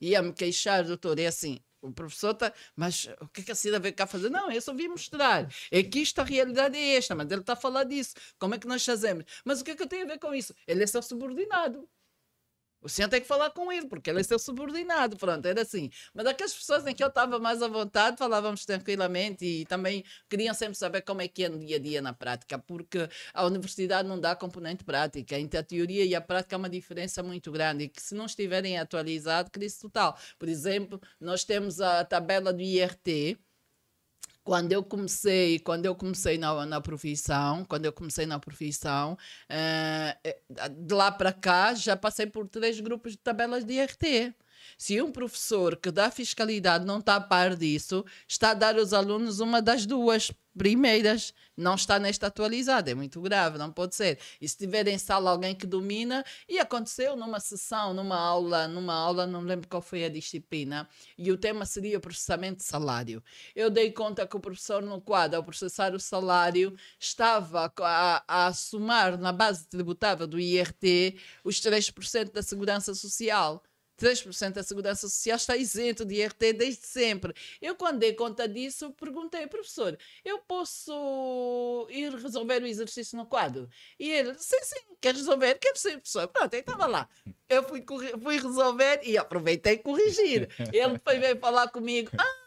Ia 0.00 0.22
me 0.22 0.32
queixar, 0.32 0.84
doutor, 0.84 1.18
é 1.18 1.26
assim. 1.26 1.60
O 1.80 1.92
professor 1.92 2.30
está, 2.30 2.52
mas 2.76 3.08
o 3.20 3.28
que 3.28 3.40
é 3.40 3.44
que 3.44 3.50
a 3.52 3.54
Cida 3.56 3.80
veio 3.80 3.94
cá 3.94 4.06
fazer? 4.06 4.30
Não, 4.30 4.50
eu 4.52 4.60
só 4.62 4.72
vim 4.72 4.86
mostrar. 4.88 5.48
É 5.70 5.82
que 5.82 5.98
isto, 6.00 6.20
a 6.20 6.24
realidade 6.24 6.76
é 6.78 6.94
esta, 6.96 7.12
mas 7.14 7.28
ele 7.30 7.40
está 7.40 7.54
a 7.54 7.56
falar 7.56 7.82
disso. 7.84 8.14
Como 8.38 8.54
é 8.54 8.58
que 8.58 8.68
nós 8.68 8.84
fazemos? 8.84 9.24
Mas 9.44 9.60
o 9.60 9.64
que 9.64 9.72
é 9.72 9.76
que 9.76 9.82
eu 9.82 9.88
tenho 9.88 10.04
a 10.04 10.06
ver 10.06 10.18
com 10.20 10.32
isso? 10.32 10.54
Ele 10.66 10.82
é 10.82 10.86
seu 10.86 11.02
subordinado. 11.02 11.88
O 12.82 12.88
senhor 12.88 13.08
tem 13.08 13.20
que 13.20 13.26
falar 13.26 13.50
com 13.50 13.70
ele, 13.72 13.86
porque 13.86 14.10
ele 14.10 14.20
é 14.20 14.22
seu 14.24 14.38
subordinado. 14.38 15.16
Pronto, 15.16 15.46
era 15.46 15.62
assim. 15.62 15.88
Mas 16.12 16.26
aquelas 16.26 16.52
pessoas 16.52 16.86
em 16.86 16.94
que 16.94 17.02
eu 17.02 17.08
estava 17.08 17.38
mais 17.38 17.62
à 17.62 17.68
vontade, 17.68 18.16
falávamos 18.18 18.64
tranquilamente 18.66 19.44
e 19.44 19.64
também 19.66 20.04
queriam 20.28 20.52
sempre 20.52 20.74
saber 20.74 21.02
como 21.02 21.22
é 21.22 21.28
que 21.28 21.44
é 21.44 21.48
no 21.48 21.58
dia 21.58 21.76
a 21.76 21.78
dia 21.78 22.02
na 22.02 22.12
prática, 22.12 22.58
porque 22.58 23.08
a 23.32 23.46
universidade 23.46 24.08
não 24.08 24.18
dá 24.18 24.34
componente 24.34 24.84
prática. 24.84 25.38
Entre 25.38 25.58
a 25.58 25.62
teoria 25.62 26.04
e 26.04 26.14
a 26.14 26.20
prática 26.20 26.56
há 26.56 26.58
uma 26.58 26.68
diferença 26.68 27.22
muito 27.22 27.52
grande 27.52 27.84
e 27.84 27.88
que 27.88 28.02
se 28.02 28.14
não 28.14 28.26
estiverem 28.26 28.78
atualizados, 28.78 29.50
crise 29.52 29.78
total. 29.78 30.18
Por 30.38 30.48
exemplo, 30.48 31.00
nós 31.20 31.44
temos 31.44 31.80
a 31.80 32.04
tabela 32.04 32.52
do 32.52 32.60
IRT, 32.60 33.38
quando 34.44 34.72
eu 34.72 34.82
comecei, 34.82 35.58
quando 35.60 35.86
eu 35.86 35.94
comecei 35.94 36.36
na, 36.38 36.66
na 36.66 36.80
profissão, 36.80 37.64
quando 37.64 37.86
eu 37.86 37.92
comecei 37.92 38.26
na 38.26 38.38
profissão, 38.38 39.16
eh, 39.48 40.16
de 40.70 40.94
lá 40.94 41.10
para 41.12 41.32
cá 41.32 41.74
já 41.74 41.96
passei 41.96 42.26
por 42.26 42.48
três 42.48 42.80
grupos 42.80 43.12
de 43.12 43.18
tabelas 43.18 43.64
de 43.64 43.74
IRT. 43.74 44.34
Se 44.76 45.00
um 45.02 45.12
professor 45.12 45.76
que 45.76 45.90
dá 45.90 46.10
fiscalidade 46.10 46.84
não 46.84 46.98
está 46.98 47.16
a 47.16 47.20
par 47.20 47.56
disso, 47.56 48.04
está 48.26 48.50
a 48.50 48.54
dar 48.54 48.78
aos 48.78 48.92
alunos 48.92 49.40
uma 49.40 49.60
das 49.60 49.86
duas 49.86 50.32
primeiras, 50.56 51.32
não 51.56 51.74
está 51.74 51.98
nesta 51.98 52.26
atualizada, 52.26 52.90
é 52.90 52.94
muito 52.94 53.20
grave, 53.20 53.58
não 53.58 53.72
pode 53.72 53.94
ser. 53.94 54.18
E 54.40 54.48
se 54.48 54.56
tiver 54.56 54.86
em 54.88 54.98
sala 54.98 55.30
alguém 55.30 55.54
que 55.54 55.66
domina, 55.66 56.24
e 56.48 56.58
aconteceu 56.58 57.16
numa 57.16 57.40
sessão, 57.40 57.94
numa 57.94 58.16
aula, 58.16 58.68
numa 58.68 58.94
aula, 58.94 59.26
não 59.26 59.40
lembro 59.40 59.68
qual 59.68 59.82
foi 59.82 60.04
a 60.04 60.08
disciplina, 60.08 60.88
e 61.16 61.30
o 61.30 61.38
tema 61.38 61.64
seria 61.64 62.00
processamento 62.00 62.58
de 62.58 62.64
salário. 62.64 63.22
Eu 63.54 63.70
dei 63.70 63.90
conta 63.90 64.26
que 64.26 64.36
o 64.36 64.40
professor 64.40 64.82
no 64.82 65.00
quadro, 65.00 65.38
ao 65.38 65.44
processar 65.44 65.94
o 65.94 66.00
salário, 66.00 66.76
estava 66.98 67.72
a, 67.78 68.46
a 68.46 68.52
somar 68.52 69.18
na 69.18 69.32
base 69.32 69.66
tributável 69.66 70.26
do 70.26 70.38
IRT 70.38 71.16
os 71.44 71.60
3% 71.60 72.32
da 72.32 72.42
segurança 72.42 72.94
social. 72.94 73.62
3% 74.02 74.54
da 74.54 74.62
Segurança 74.64 75.08
Social 75.08 75.36
está 75.36 75.56
isento 75.56 76.04
de 76.04 76.16
IRT 76.16 76.52
desde 76.54 76.86
sempre. 76.86 77.32
Eu, 77.60 77.76
quando 77.76 78.00
dei 78.00 78.12
conta 78.12 78.48
disso, 78.48 78.90
perguntei, 78.92 79.46
professor, 79.46 79.96
eu 80.24 80.38
posso 80.40 81.86
ir 81.88 82.12
resolver 82.16 82.62
o 82.62 82.66
exercício 82.66 83.16
no 83.16 83.24
quadro? 83.24 83.68
E 83.98 84.10
ele, 84.10 84.34
sim, 84.38 84.58
sim, 84.62 84.80
quer 85.00 85.14
resolver? 85.14 85.54
Quero 85.54 85.78
ser 85.78 85.92
professor. 85.92 86.26
Pronto, 86.26 86.52
então 86.54 86.58
estava 86.58 86.86
lá. 86.86 87.08
Eu 87.48 87.62
fui, 87.62 87.84
fui 88.20 88.36
resolver 88.38 89.00
e 89.04 89.16
aproveitei 89.16 89.78
corrigir. 89.78 90.48
Ele 90.72 90.98
foi 90.98 91.18
veio 91.18 91.38
falar 91.38 91.68
comigo, 91.68 92.10
ah, 92.18 92.41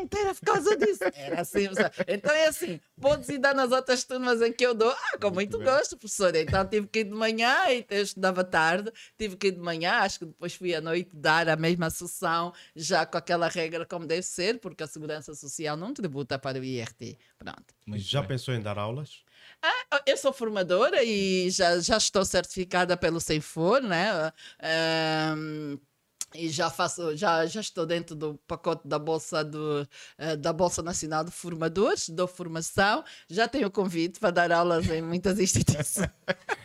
então 0.00 0.20
era 0.20 0.34
por 0.34 0.44
causa 0.44 0.76
disso. 0.76 1.04
Era 1.14 1.40
assim, 1.40 1.66
professor. 1.66 2.04
Então 2.08 2.32
é 2.32 2.46
assim, 2.46 2.80
podes 3.00 3.28
ir 3.28 3.38
dar 3.38 3.54
nas 3.54 3.72
outras 3.72 4.04
turmas 4.04 4.40
em 4.42 4.52
que 4.52 4.64
eu 4.66 4.74
dou. 4.74 4.90
Ah, 4.90 5.18
com 5.18 5.30
muito 5.30 5.58
gosto, 5.58 5.96
professor. 5.96 6.34
Então 6.34 6.66
tive 6.66 6.86
que 6.86 7.00
ir 7.00 7.04
de 7.04 7.10
manhã, 7.14 7.68
e 7.70 7.86
eu 7.88 8.02
estudava 8.02 8.44
tarde, 8.44 8.92
tive 9.18 9.36
que 9.36 9.48
ir 9.48 9.52
de 9.52 9.60
manhã, 9.60 9.92
acho 10.00 10.20
que 10.20 10.26
depois 10.26 10.54
fui 10.54 10.74
à 10.74 10.80
noite 10.80 11.10
dar 11.12 11.48
a 11.48 11.56
mesma 11.56 11.90
sessão, 11.90 12.52
já 12.74 13.04
com 13.06 13.18
aquela 13.18 13.48
regra 13.48 13.84
como 13.86 14.06
deve 14.06 14.22
ser, 14.22 14.58
porque 14.60 14.82
a 14.82 14.86
Segurança 14.86 15.34
Social 15.34 15.76
não 15.76 15.92
tributa 15.92 16.38
para 16.38 16.58
o 16.58 16.64
IRT. 16.64 17.18
Pronto. 17.38 17.74
Muito 17.86 18.02
Já 18.02 18.22
pensou 18.22 18.54
em 18.54 18.60
dar 18.60 18.78
aulas? 18.78 19.24
Eu 20.04 20.16
sou 20.16 20.32
formadora 20.32 21.02
e 21.02 21.50
já, 21.50 21.78
já 21.80 21.96
estou 21.96 22.24
certificada 22.24 22.96
pelo 22.96 23.20
Ceifor, 23.20 23.80
né? 23.80 24.32
Ahm, 24.60 25.78
e 26.34 26.48
já 26.50 26.68
faço, 26.68 27.16
já, 27.16 27.46
já 27.46 27.60
estou 27.60 27.86
dentro 27.86 28.14
do 28.14 28.34
pacote 28.46 28.86
da 28.86 28.98
Bolsa, 28.98 29.42
do, 29.44 29.86
eh, 30.18 30.36
da 30.36 30.52
Bolsa 30.52 30.82
Nacional 30.82 31.24
de 31.24 31.30
Formadores, 31.30 32.08
dou 32.08 32.26
formação, 32.26 33.04
já 33.30 33.46
tenho 33.48 33.70
convite 33.70 34.18
para 34.20 34.30
dar 34.32 34.52
aulas 34.52 34.88
em 34.90 35.00
muitas 35.00 35.38
instituições. 35.40 36.10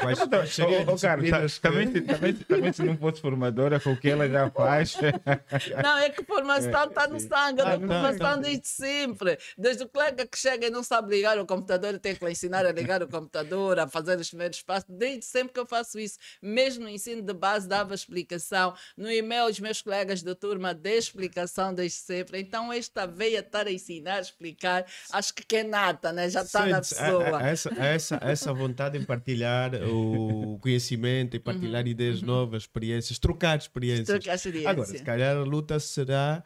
Ô, 0.02 0.93
ô, 0.93 0.97
Carlos, 0.97 1.26
disciplinas 1.30 1.58
que- 1.58 1.62
também, 1.62 1.91
se- 1.91 2.02
também, 2.02 2.34
também 2.34 2.74
se 2.74 2.84
não 2.84 2.97
fosse 2.97 3.21
formadora, 3.21 3.80
com 3.80 3.93
o 3.93 3.97
que 3.97 4.10
ela 4.10 4.28
já 4.28 4.50
faz. 4.50 4.95
Não, 5.84 5.97
é 6.00 6.10
que 6.10 6.24
formação 6.24 6.86
está 6.86 7.08
no 7.08 7.19
sangue, 7.19 7.62
Ah, 7.62 7.74
a 7.74 7.78
não, 7.78 7.88
formação 7.88 8.41
desde 8.41 8.67
sempre. 8.67 9.38
Desde 9.58 9.84
o 9.84 9.89
colega 9.89 10.26
que 10.26 10.38
chega 10.38 10.67
e 10.67 10.69
não 10.69 10.84
sabe 10.84 11.15
ligar 11.15 11.38
o 11.38 11.45
computador, 11.45 11.93
eu 11.93 12.00
tenho 12.00 12.17
que 12.17 12.26
lhe 12.26 12.32
ensinar 12.32 12.65
a 12.65 12.71
ligar 12.71 13.02
o 13.04 13.08
computador, 13.08 13.80
a 13.80 13.88
fazer 13.88 14.17
os 14.19 14.30
primeiros 14.30 14.62
passos. 14.63 14.86
Desde 14.89 15.26
sempre 15.26 15.54
que 15.54 15.60
eu 15.60 15.65
faço 15.65 16.00
isso. 16.00 16.17
Mesmo 16.41 16.84
no 16.84 16.89
ensino 16.89 17.21
de 17.21 17.34
base, 17.34 17.67
dava 17.67 17.93
explicação. 17.93 18.74
No 18.97 19.12
e-mail, 19.12 19.51
os 19.52 19.60
meus 19.60 19.82
colegas 19.82 20.24
da 20.24 20.34
turma 20.34 20.74
dê 20.74 20.98
explicação 20.98 21.74
desde 21.74 21.98
sempre. 22.00 22.40
Então, 22.40 22.72
esta 22.74 23.06
veia 23.06 23.40
estar 23.40 23.68
a 23.68 23.72
ensinar, 23.72 24.16
a 24.16 24.22
explicar, 24.22 24.86
acho 25.12 25.34
que 25.34 25.56
é 25.58 25.64
nata, 25.64 26.12
né? 26.12 26.30
já 26.30 26.42
está 26.42 26.66
na 26.66 26.82
Sentes 26.82 27.00
a- 27.00 27.06
pessoa. 27.06 27.44
essa, 27.48 27.70
essa, 27.78 28.20
essa 28.22 28.54
vontade 28.54 28.98
em 28.98 29.04
partilhar 29.04 29.72
o 29.88 30.58
conhecimento, 30.62 31.36
em 31.38 31.40
partilhar 31.40 31.86
ideias 31.88 32.22
novas, 32.22 32.64
experiências, 32.64 33.20
trocar 33.20 33.58
experiências. 33.58 34.08
Trocar 34.08 34.36
experiência. 34.36 34.70
Agora, 34.70 34.88
se 34.88 35.04
calhar 35.04 35.36
a 35.38 35.44
luta 35.44 35.80
será 35.80 36.44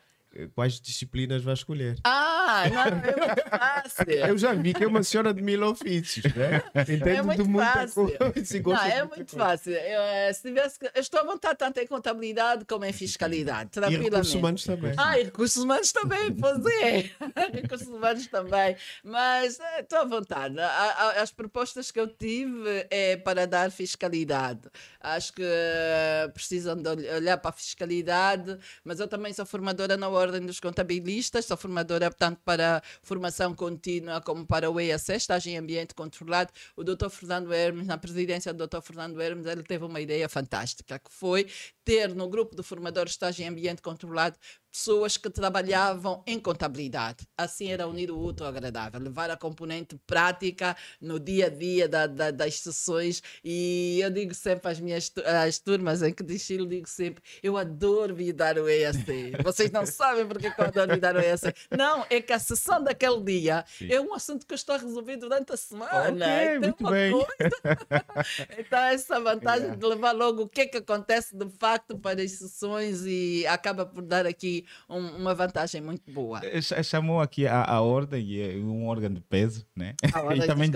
quais 0.53 0.79
disciplinas 0.79 1.43
vai 1.43 1.53
escolher. 1.53 1.95
Ah, 2.03 2.63
não, 2.71 2.81
é 2.81 2.91
muito 2.91 3.49
fácil. 3.49 4.11
Eu 4.11 4.37
já 4.37 4.53
vi 4.53 4.73
que 4.73 4.83
é 4.83 4.87
uma 4.87 5.03
senhora 5.03 5.33
de 5.33 5.41
mil 5.41 5.63
ofícios, 5.67 6.33
né? 6.35 6.61
Entende 6.75 7.09
É 7.09 7.21
muito 7.21 7.45
fácil. 7.53 7.93
coisa. 7.93 8.17
Não, 8.65 8.83
é 8.85 9.03
muito 9.03 9.35
coisa. 9.35 9.37
fácil. 9.37 9.71
Eu, 9.73 10.01
eh, 10.01 10.33
se 10.33 10.41
tivesse 10.41 10.79
que- 10.79 10.91
eu 10.93 11.01
estou 11.01 11.19
à 11.19 11.23
vontade 11.23 11.57
tanto 11.57 11.79
em 11.79 11.87
contabilidade 11.87 12.65
como 12.65 12.85
em 12.85 12.93
fiscalidade, 12.93 13.69
E 13.75 13.79
recursos 13.79 13.99
tranquilamente. 14.01 14.37
humanos 14.37 14.63
também. 14.63 14.93
Ah, 14.97 15.19
e 15.19 15.23
recursos 15.23 15.63
humanos 15.63 15.91
também, 15.91 16.33
pois 16.35 16.65
é. 16.65 17.09
recursos 17.53 17.87
humanos 17.87 18.27
também. 18.27 18.75
Mas 19.03 19.59
eh, 19.59 19.81
estou 19.81 19.99
à 19.99 20.05
vontade. 20.05 20.59
A- 20.59 20.65
a- 20.67 21.21
As 21.21 21.31
propostas 21.31 21.91
que 21.91 21.99
eu 21.99 22.07
tive 22.07 22.85
é 22.89 23.15
para 23.17 23.47
dar 23.47 23.71
fiscalidade. 23.71 24.61
Acho 24.99 25.33
que 25.33 25.43
eh, 25.43 26.29
precisam 26.33 26.75
de 26.75 26.87
ol- 26.89 27.15
olhar 27.15 27.37
para 27.37 27.49
a 27.49 27.53
fiscalidade, 27.53 28.57
mas 28.83 28.99
eu 28.99 29.07
também 29.07 29.31
sou 29.33 29.45
formadora 29.45 29.95
na 29.97 30.09
Ordem 30.25 30.45
dos 30.45 30.59
Contabilistas, 30.59 31.45
sou 31.45 31.55
formadora 31.55 32.09
tanto 32.09 32.41
para 32.43 32.81
formação 33.03 33.53
contínua 33.53 34.19
como 34.21 34.45
para 34.45 34.69
o 34.69 34.79
EAC, 34.79 35.11
estágio 35.11 35.51
em 35.51 35.57
ambiente 35.57 35.93
controlado. 35.93 36.51
O 36.75 36.83
Dr. 36.83 37.09
Fernando 37.09 37.53
Hermes, 37.53 37.85
na 37.85 37.97
presidência 37.97 38.53
do 38.53 38.67
Dr. 38.67 38.81
Fernando 38.81 39.21
Hermes, 39.21 39.45
ele 39.45 39.63
teve 39.63 39.85
uma 39.85 40.01
ideia 40.01 40.27
fantástica, 40.27 40.97
que 40.99 41.11
foi 41.11 41.47
ter 41.83 42.15
no 42.15 42.27
grupo 42.27 42.55
de 42.55 42.63
formadores 42.63 43.11
estágio 43.11 43.45
em 43.45 43.47
ambiente 43.47 43.81
controlado 43.81 44.37
pessoas 44.75 45.15
que 45.15 45.29
trabalhavam 45.29 46.21
em 46.27 46.37
contabilidade. 46.37 47.25
Assim 47.37 47.71
era 47.71 47.87
unir 47.87 48.11
o 48.11 48.21
útil 48.21 48.45
ao 48.45 48.51
agradável, 48.51 48.99
levar 48.99 49.29
a 49.29 49.37
componente 49.37 49.97
prática 50.05 50.75
no 50.99 51.17
dia 51.17 51.45
a 51.45 51.49
dia 51.49 51.87
da, 51.87 52.05
da, 52.05 52.29
das 52.29 52.59
sessões. 52.59 53.23
E 53.41 53.99
eu 54.01 54.09
digo 54.09 54.33
sempre 54.33 54.69
às 54.69 54.79
minhas 54.81 55.09
às 55.47 55.59
turmas 55.59 56.01
em 56.03 56.11
que 56.11 56.21
destilo, 56.21 56.67
digo 56.67 56.89
sempre: 56.89 57.23
eu 57.41 57.57
adoro 57.57 58.13
vir 58.13 58.33
dar 58.33 58.57
o 58.57 58.67
EAC. 58.67 59.31
Vocês 59.41 59.71
não 59.71 59.85
sabem 59.85 60.27
porque 60.27 60.47
eu 60.47 60.53
adoro 60.57 60.91
vir 60.91 60.99
dar 60.99 61.15
o 61.15 61.21
EAC. 61.21 61.55
Não, 61.71 62.05
é 62.09 62.19
que 62.19 62.33
a 62.33 62.39
sessão 62.39 62.83
daquele 62.83 63.21
dia 63.21 63.63
Sim. 63.77 63.89
é 63.89 64.01
um 64.01 64.13
assunto 64.13 64.45
que 64.45 64.53
eu 64.53 64.57
estou 64.57 64.75
a 64.75 64.77
resolver 64.77 65.15
durante 65.15 65.53
a 65.53 65.57
semana. 65.57 66.25
Okay, 66.25 66.59
muito 66.59 66.89
bem. 66.89 67.13
então, 68.59 68.79
essa 68.79 69.21
vantagem 69.21 69.67
yeah. 69.71 69.79
de 69.79 69.85
levar 69.85 70.11
logo 70.11 70.43
o 70.43 70.49
que 70.49 70.61
é 70.61 70.65
que 70.65 70.77
acontece 70.77 71.33
de 71.33 71.49
facto 71.57 71.97
para 71.97 72.21
as 72.21 72.31
sessões 72.31 73.05
e 73.05 73.47
acaba 73.47 73.85
por 73.85 74.01
dar 74.01 74.25
aqui 74.25 74.64
um, 74.89 74.99
uma 75.17 75.33
vantagem 75.33 75.81
muito 75.81 76.11
boa. 76.11 76.41
Eh, 76.43 76.61
chamou 76.61 77.21
aqui 77.21 77.47
a, 77.47 77.63
a 77.63 77.81
ordem, 77.81 78.39
é 78.39 78.55
um 78.57 78.87
órgão 78.87 79.09
de 79.09 79.21
peso, 79.21 79.65
né? 79.75 79.95
A 80.13 80.21
ordem 80.21 80.43
e 80.43 80.47
também, 80.47 80.71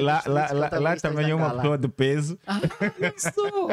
lá, 0.00 0.22
lá, 0.26 0.52
lá, 0.52 0.78
lá 0.78 0.96
também 0.96 1.30
é 1.30 1.34
uma 1.34 1.54
pessoa 1.54 1.78
de 1.78 1.88
peso. 1.88 2.38
Ah, 2.48 2.60
não 2.98 3.18
sou. 3.18 3.68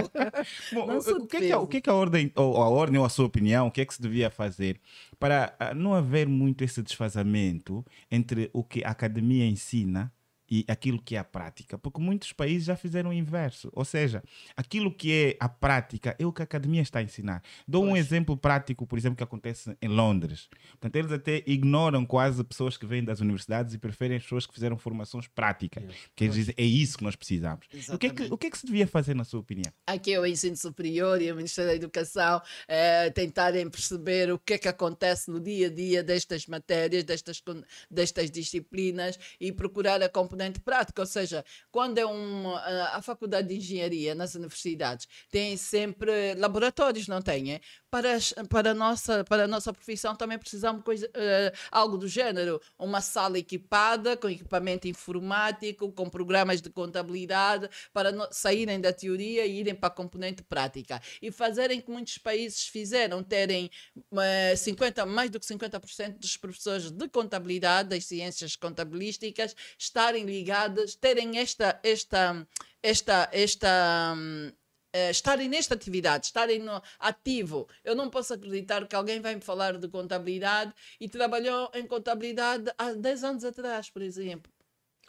Bom, 0.73 0.85
não 0.87 1.01
sou 1.01 1.17
o, 1.17 1.27
que 1.27 1.37
é 1.37 1.39
que, 1.39 1.55
o 1.55 1.67
que 1.67 1.77
é 1.77 1.81
que 1.81 1.89
a 1.89 1.93
ordem, 1.93 2.31
ou 2.35 2.61
a 2.61 2.69
ordem, 2.69 2.99
ou 2.99 3.05
a 3.05 3.09
sua 3.09 3.25
opinião, 3.25 3.67
o 3.67 3.71
que 3.71 3.81
é 3.81 3.85
que 3.85 3.93
se 3.93 4.01
devia 4.01 4.29
fazer 4.29 4.79
para 5.19 5.55
ah, 5.59 5.73
não 5.73 5.93
haver 5.93 6.27
muito 6.27 6.63
esse 6.63 6.81
desfazamento 6.81 7.85
entre 8.11 8.49
o 8.53 8.63
que 8.63 8.83
a 8.83 8.89
academia 8.89 9.45
ensina 9.45 10.11
e 10.49 10.65
aquilo 10.67 11.01
que 11.01 11.15
é 11.15 11.19
a 11.19 11.23
prática, 11.23 11.77
porque 11.77 11.99
muitos 11.99 12.31
países 12.33 12.65
já 12.65 12.75
fizeram 12.75 13.09
o 13.09 13.13
inverso, 13.13 13.69
ou 13.73 13.85
seja, 13.85 14.23
aquilo 14.55 14.91
que 14.91 15.11
é 15.11 15.37
a 15.39 15.49
prática 15.49 16.15
é 16.19 16.25
o 16.25 16.31
que 16.31 16.41
a 16.41 16.45
academia 16.45 16.81
está 16.81 16.99
a 16.99 17.03
ensinar. 17.03 17.41
Dou 17.67 17.81
pois. 17.81 17.93
um 17.93 17.97
exemplo 17.97 18.37
prático, 18.37 18.85
por 18.85 18.97
exemplo, 18.97 19.17
que 19.17 19.23
acontece 19.23 19.75
em 19.81 19.87
Londres. 19.87 20.47
Portanto, 20.71 20.95
eles 20.95 21.11
até 21.11 21.43
ignoram 21.45 22.05
quase 22.05 22.43
pessoas 22.43 22.77
que 22.77 22.85
vêm 22.85 23.03
das 23.03 23.19
universidades 23.19 23.73
e 23.73 23.77
preferem 23.77 24.17
as 24.17 24.23
pessoas 24.23 24.45
que 24.45 24.53
fizeram 24.53 24.77
formações 24.77 25.27
práticas, 25.27 25.83
que 26.15 26.23
eles 26.23 26.35
dizem 26.35 26.55
é 26.57 26.63
isso 26.63 26.97
que 26.97 27.03
nós 27.03 27.15
precisamos. 27.15 27.65
O 27.89 27.97
que, 27.97 28.07
é 28.07 28.09
que, 28.09 28.23
o 28.23 28.37
que 28.37 28.47
é 28.47 28.49
que 28.49 28.57
se 28.57 28.65
devia 28.65 28.87
fazer, 28.87 29.15
na 29.15 29.23
sua 29.23 29.39
opinião? 29.39 29.71
Aqui 29.87 30.13
é 30.13 30.19
o 30.19 30.25
ensino 30.25 30.55
superior 30.55 31.21
e 31.21 31.31
o 31.31 31.35
Ministério 31.35 31.71
da 31.71 31.75
Educação 31.75 32.41
é, 32.67 33.09
tentarem 33.09 33.69
perceber 33.69 34.31
o 34.31 34.39
que 34.39 34.53
é 34.53 34.57
que 34.57 34.67
acontece 34.67 35.29
no 35.29 35.39
dia 35.39 35.67
a 35.67 35.69
dia 35.69 36.03
destas 36.03 36.45
matérias, 36.47 37.03
destas, 37.03 37.41
destas 37.89 38.31
disciplinas 38.31 39.17
e 39.39 39.51
procurar 39.51 40.01
a 40.01 40.09
componente 40.35 40.59
prática, 40.59 41.01
ou 41.01 41.05
seja, 41.05 41.43
quando 41.71 41.97
é 41.97 42.05
uma, 42.05 42.59
a 42.93 43.01
faculdade 43.01 43.47
de 43.47 43.55
engenharia 43.55 44.13
nas 44.13 44.35
universidades 44.35 45.07
tem 45.31 45.55
sempre 45.55 46.35
laboratórios, 46.35 47.07
não 47.07 47.21
tem? 47.21 47.53
É? 47.53 47.61
Para, 47.89 48.17
para, 48.49 48.71
a 48.71 48.73
nossa, 48.73 49.23
para 49.23 49.45
a 49.45 49.47
nossa 49.47 49.71
profissão 49.71 50.15
também 50.15 50.37
precisamos 50.37 50.83
coisa, 50.83 51.07
uh, 51.07 51.57
algo 51.71 51.97
do 51.97 52.07
género, 52.07 52.61
uma 52.77 52.99
sala 52.99 53.39
equipada 53.39 54.17
com 54.17 54.27
equipamento 54.29 54.87
informático, 54.87 55.91
com 55.93 56.09
programas 56.09 56.61
de 56.61 56.69
contabilidade, 56.69 57.69
para 57.93 58.11
no, 58.11 58.27
saírem 58.31 58.81
da 58.81 58.91
teoria 58.91 59.45
e 59.45 59.59
irem 59.59 59.73
para 59.73 59.87
a 59.87 59.91
componente 59.91 60.43
prática. 60.43 61.01
E 61.21 61.31
fazerem 61.31 61.79
que 61.79 61.89
muitos 61.89 62.17
países 62.17 62.67
fizeram, 62.67 63.23
terem 63.23 63.69
uh, 64.11 64.19
eh, 64.19 64.55
50, 64.57 65.05
mais 65.05 65.29
do 65.29 65.39
que 65.39 65.45
50% 65.45 66.19
dos 66.19 66.35
professores 66.35 66.91
de 66.91 67.07
contabilidade, 67.07 67.89
das 67.89 68.05
ciências 68.05 68.57
contabilísticas, 68.57 69.55
estarem 69.77 70.24
ligadas, 70.25 70.95
terem 70.95 71.37
esta, 71.37 71.79
esta, 71.83 72.47
esta, 72.81 73.29
esta, 73.31 74.15
uh, 74.15 75.09
estarem 75.09 75.47
nesta 75.47 75.73
atividade, 75.75 76.27
estarem 76.27 76.59
no 76.59 76.81
ativo. 76.99 77.67
Eu 77.83 77.95
não 77.95 78.09
posso 78.09 78.33
acreditar 78.33 78.87
que 78.87 78.95
alguém 78.95 79.21
vai 79.21 79.35
me 79.35 79.41
falar 79.41 79.77
de 79.77 79.87
contabilidade 79.87 80.73
e 80.99 81.07
trabalhou 81.07 81.69
em 81.73 81.85
contabilidade 81.85 82.71
há 82.77 82.93
10 82.93 83.23
anos 83.23 83.43
atrás, 83.43 83.89
por 83.89 84.01
exemplo. 84.01 84.51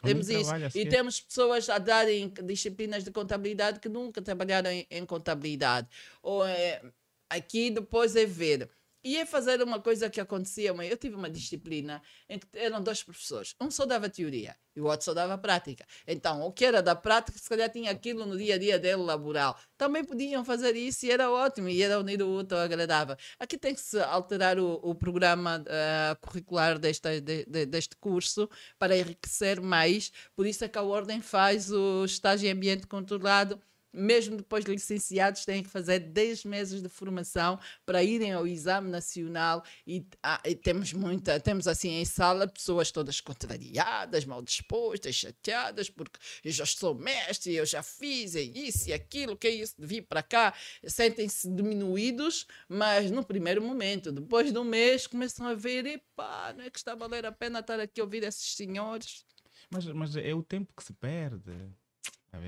Temos 0.03 0.29
isso. 0.29 0.51
E 0.75 0.85
temos 0.85 1.19
pessoas 1.19 1.69
a 1.69 1.79
darem 1.79 2.31
disciplinas 2.43 3.03
de 3.03 3.11
contabilidade 3.11 3.79
que 3.79 3.89
nunca 3.89 4.21
trabalharam 4.21 4.69
em, 4.69 4.85
em 4.91 5.05
contabilidade. 5.05 5.87
Ou 6.21 6.45
é, 6.45 6.81
aqui 7.29 7.71
depois 7.71 8.15
é 8.15 8.25
ver 8.25 8.69
ia 9.07 9.25
fazer 9.25 9.61
uma 9.61 9.79
coisa 9.79 10.09
que 10.09 10.19
acontecia. 10.19 10.69
Eu 10.69 10.97
tive 10.97 11.15
uma 11.15 11.29
disciplina 11.29 12.01
em 12.29 12.39
que 12.39 12.47
eram 12.53 12.81
dois 12.81 13.03
professores. 13.03 13.55
Um 13.59 13.71
só 13.71 13.85
dava 13.85 14.09
teoria 14.09 14.55
e 14.75 14.81
o 14.81 14.85
outro 14.85 15.05
só 15.05 15.13
dava 15.13 15.37
prática. 15.37 15.85
Então, 16.05 16.41
o 16.43 16.51
que 16.51 16.63
era 16.63 16.81
da 16.81 16.95
prática, 16.95 17.37
se 17.37 17.49
calhar 17.49 17.69
tinha 17.69 17.89
aquilo 17.89 18.25
no 18.25 18.37
dia 18.37 18.55
a 18.55 18.57
dia 18.57 18.77
dele 18.77 19.01
laboral. 19.01 19.57
Também 19.75 20.03
podiam 20.03 20.45
fazer 20.45 20.75
isso 20.75 21.05
e 21.05 21.11
era 21.11 21.31
ótimo, 21.31 21.67
e 21.67 21.81
era 21.81 21.99
unido 21.99 22.27
o 22.27 22.39
útil 22.39 22.57
agradável. 22.57 23.15
Aqui 23.39 23.57
tem 23.57 23.73
que 23.73 23.81
se 23.81 23.99
alterar 23.99 24.59
o, 24.59 24.73
o 24.83 24.93
programa 24.93 25.63
uh, 25.63 26.27
curricular 26.27 26.77
deste, 26.77 27.21
de, 27.21 27.45
de, 27.45 27.65
deste 27.65 27.95
curso 27.95 28.47
para 28.77 28.95
enriquecer 28.95 29.59
mais. 29.59 30.11
Por 30.35 30.45
isso 30.45 30.63
é 30.63 30.67
que 30.67 30.77
a 30.77 30.83
Ordem 30.83 31.21
faz 31.21 31.71
o 31.71 32.05
estágio 32.05 32.47
em 32.47 32.51
ambiente 32.51 32.85
controlado 32.85 33.59
mesmo 33.97 34.37
depois 34.37 34.63
de 34.63 34.71
licenciados, 34.71 35.43
têm 35.43 35.63
que 35.63 35.69
fazer 35.69 35.99
10 35.99 36.45
meses 36.45 36.81
de 36.81 36.89
formação 36.89 37.59
para 37.85 38.03
irem 38.03 38.33
ao 38.33 38.47
exame 38.47 38.89
nacional 38.89 39.63
e, 39.85 40.05
ah, 40.21 40.41
e, 40.45 40.55
temos 40.55 40.93
muita, 40.93 41.39
temos 41.39 41.67
assim 41.67 41.89
em 41.89 42.05
sala 42.05 42.47
pessoas 42.47 42.91
todas 42.91 43.19
contrariadas, 43.19 44.25
mal 44.25 44.41
dispostas, 44.41 45.15
chateadas, 45.15 45.89
porque 45.89 46.19
eu 46.43 46.51
já 46.51 46.65
sou 46.65 46.93
mestre, 46.93 47.55
eu 47.55 47.65
já 47.65 47.81
fiz 47.81 48.35
é 48.35 48.41
isso 48.41 48.89
e 48.89 48.93
aquilo, 48.93 49.35
que 49.35 49.47
é 49.47 49.51
isso 49.51 49.75
vir 49.79 50.03
para 50.03 50.21
cá, 50.21 50.53
sentem-se 50.85 51.49
diminuídos, 51.51 52.45
mas 52.69 53.09
no 53.11 53.23
primeiro 53.23 53.61
momento, 53.61 54.11
depois 54.11 54.51
de 54.51 54.59
um 54.59 54.63
mês, 54.63 55.07
começam 55.07 55.47
a 55.47 55.53
ver, 55.53 55.85
epá, 55.85 56.53
não 56.55 56.63
é 56.63 56.69
que 56.69 56.77
está 56.77 56.91
a 56.91 56.95
valer 56.95 57.25
a 57.25 57.31
pena 57.31 57.59
estar 57.59 57.79
aqui 57.79 57.99
a 57.99 58.03
ouvir 58.03 58.23
esses 58.23 58.55
senhores. 58.55 59.25
Mas, 59.69 59.85
mas 59.85 60.15
é 60.15 60.33
o 60.33 60.43
tempo 60.43 60.71
que 60.75 60.83
se 60.83 60.93
perde. 60.93 61.51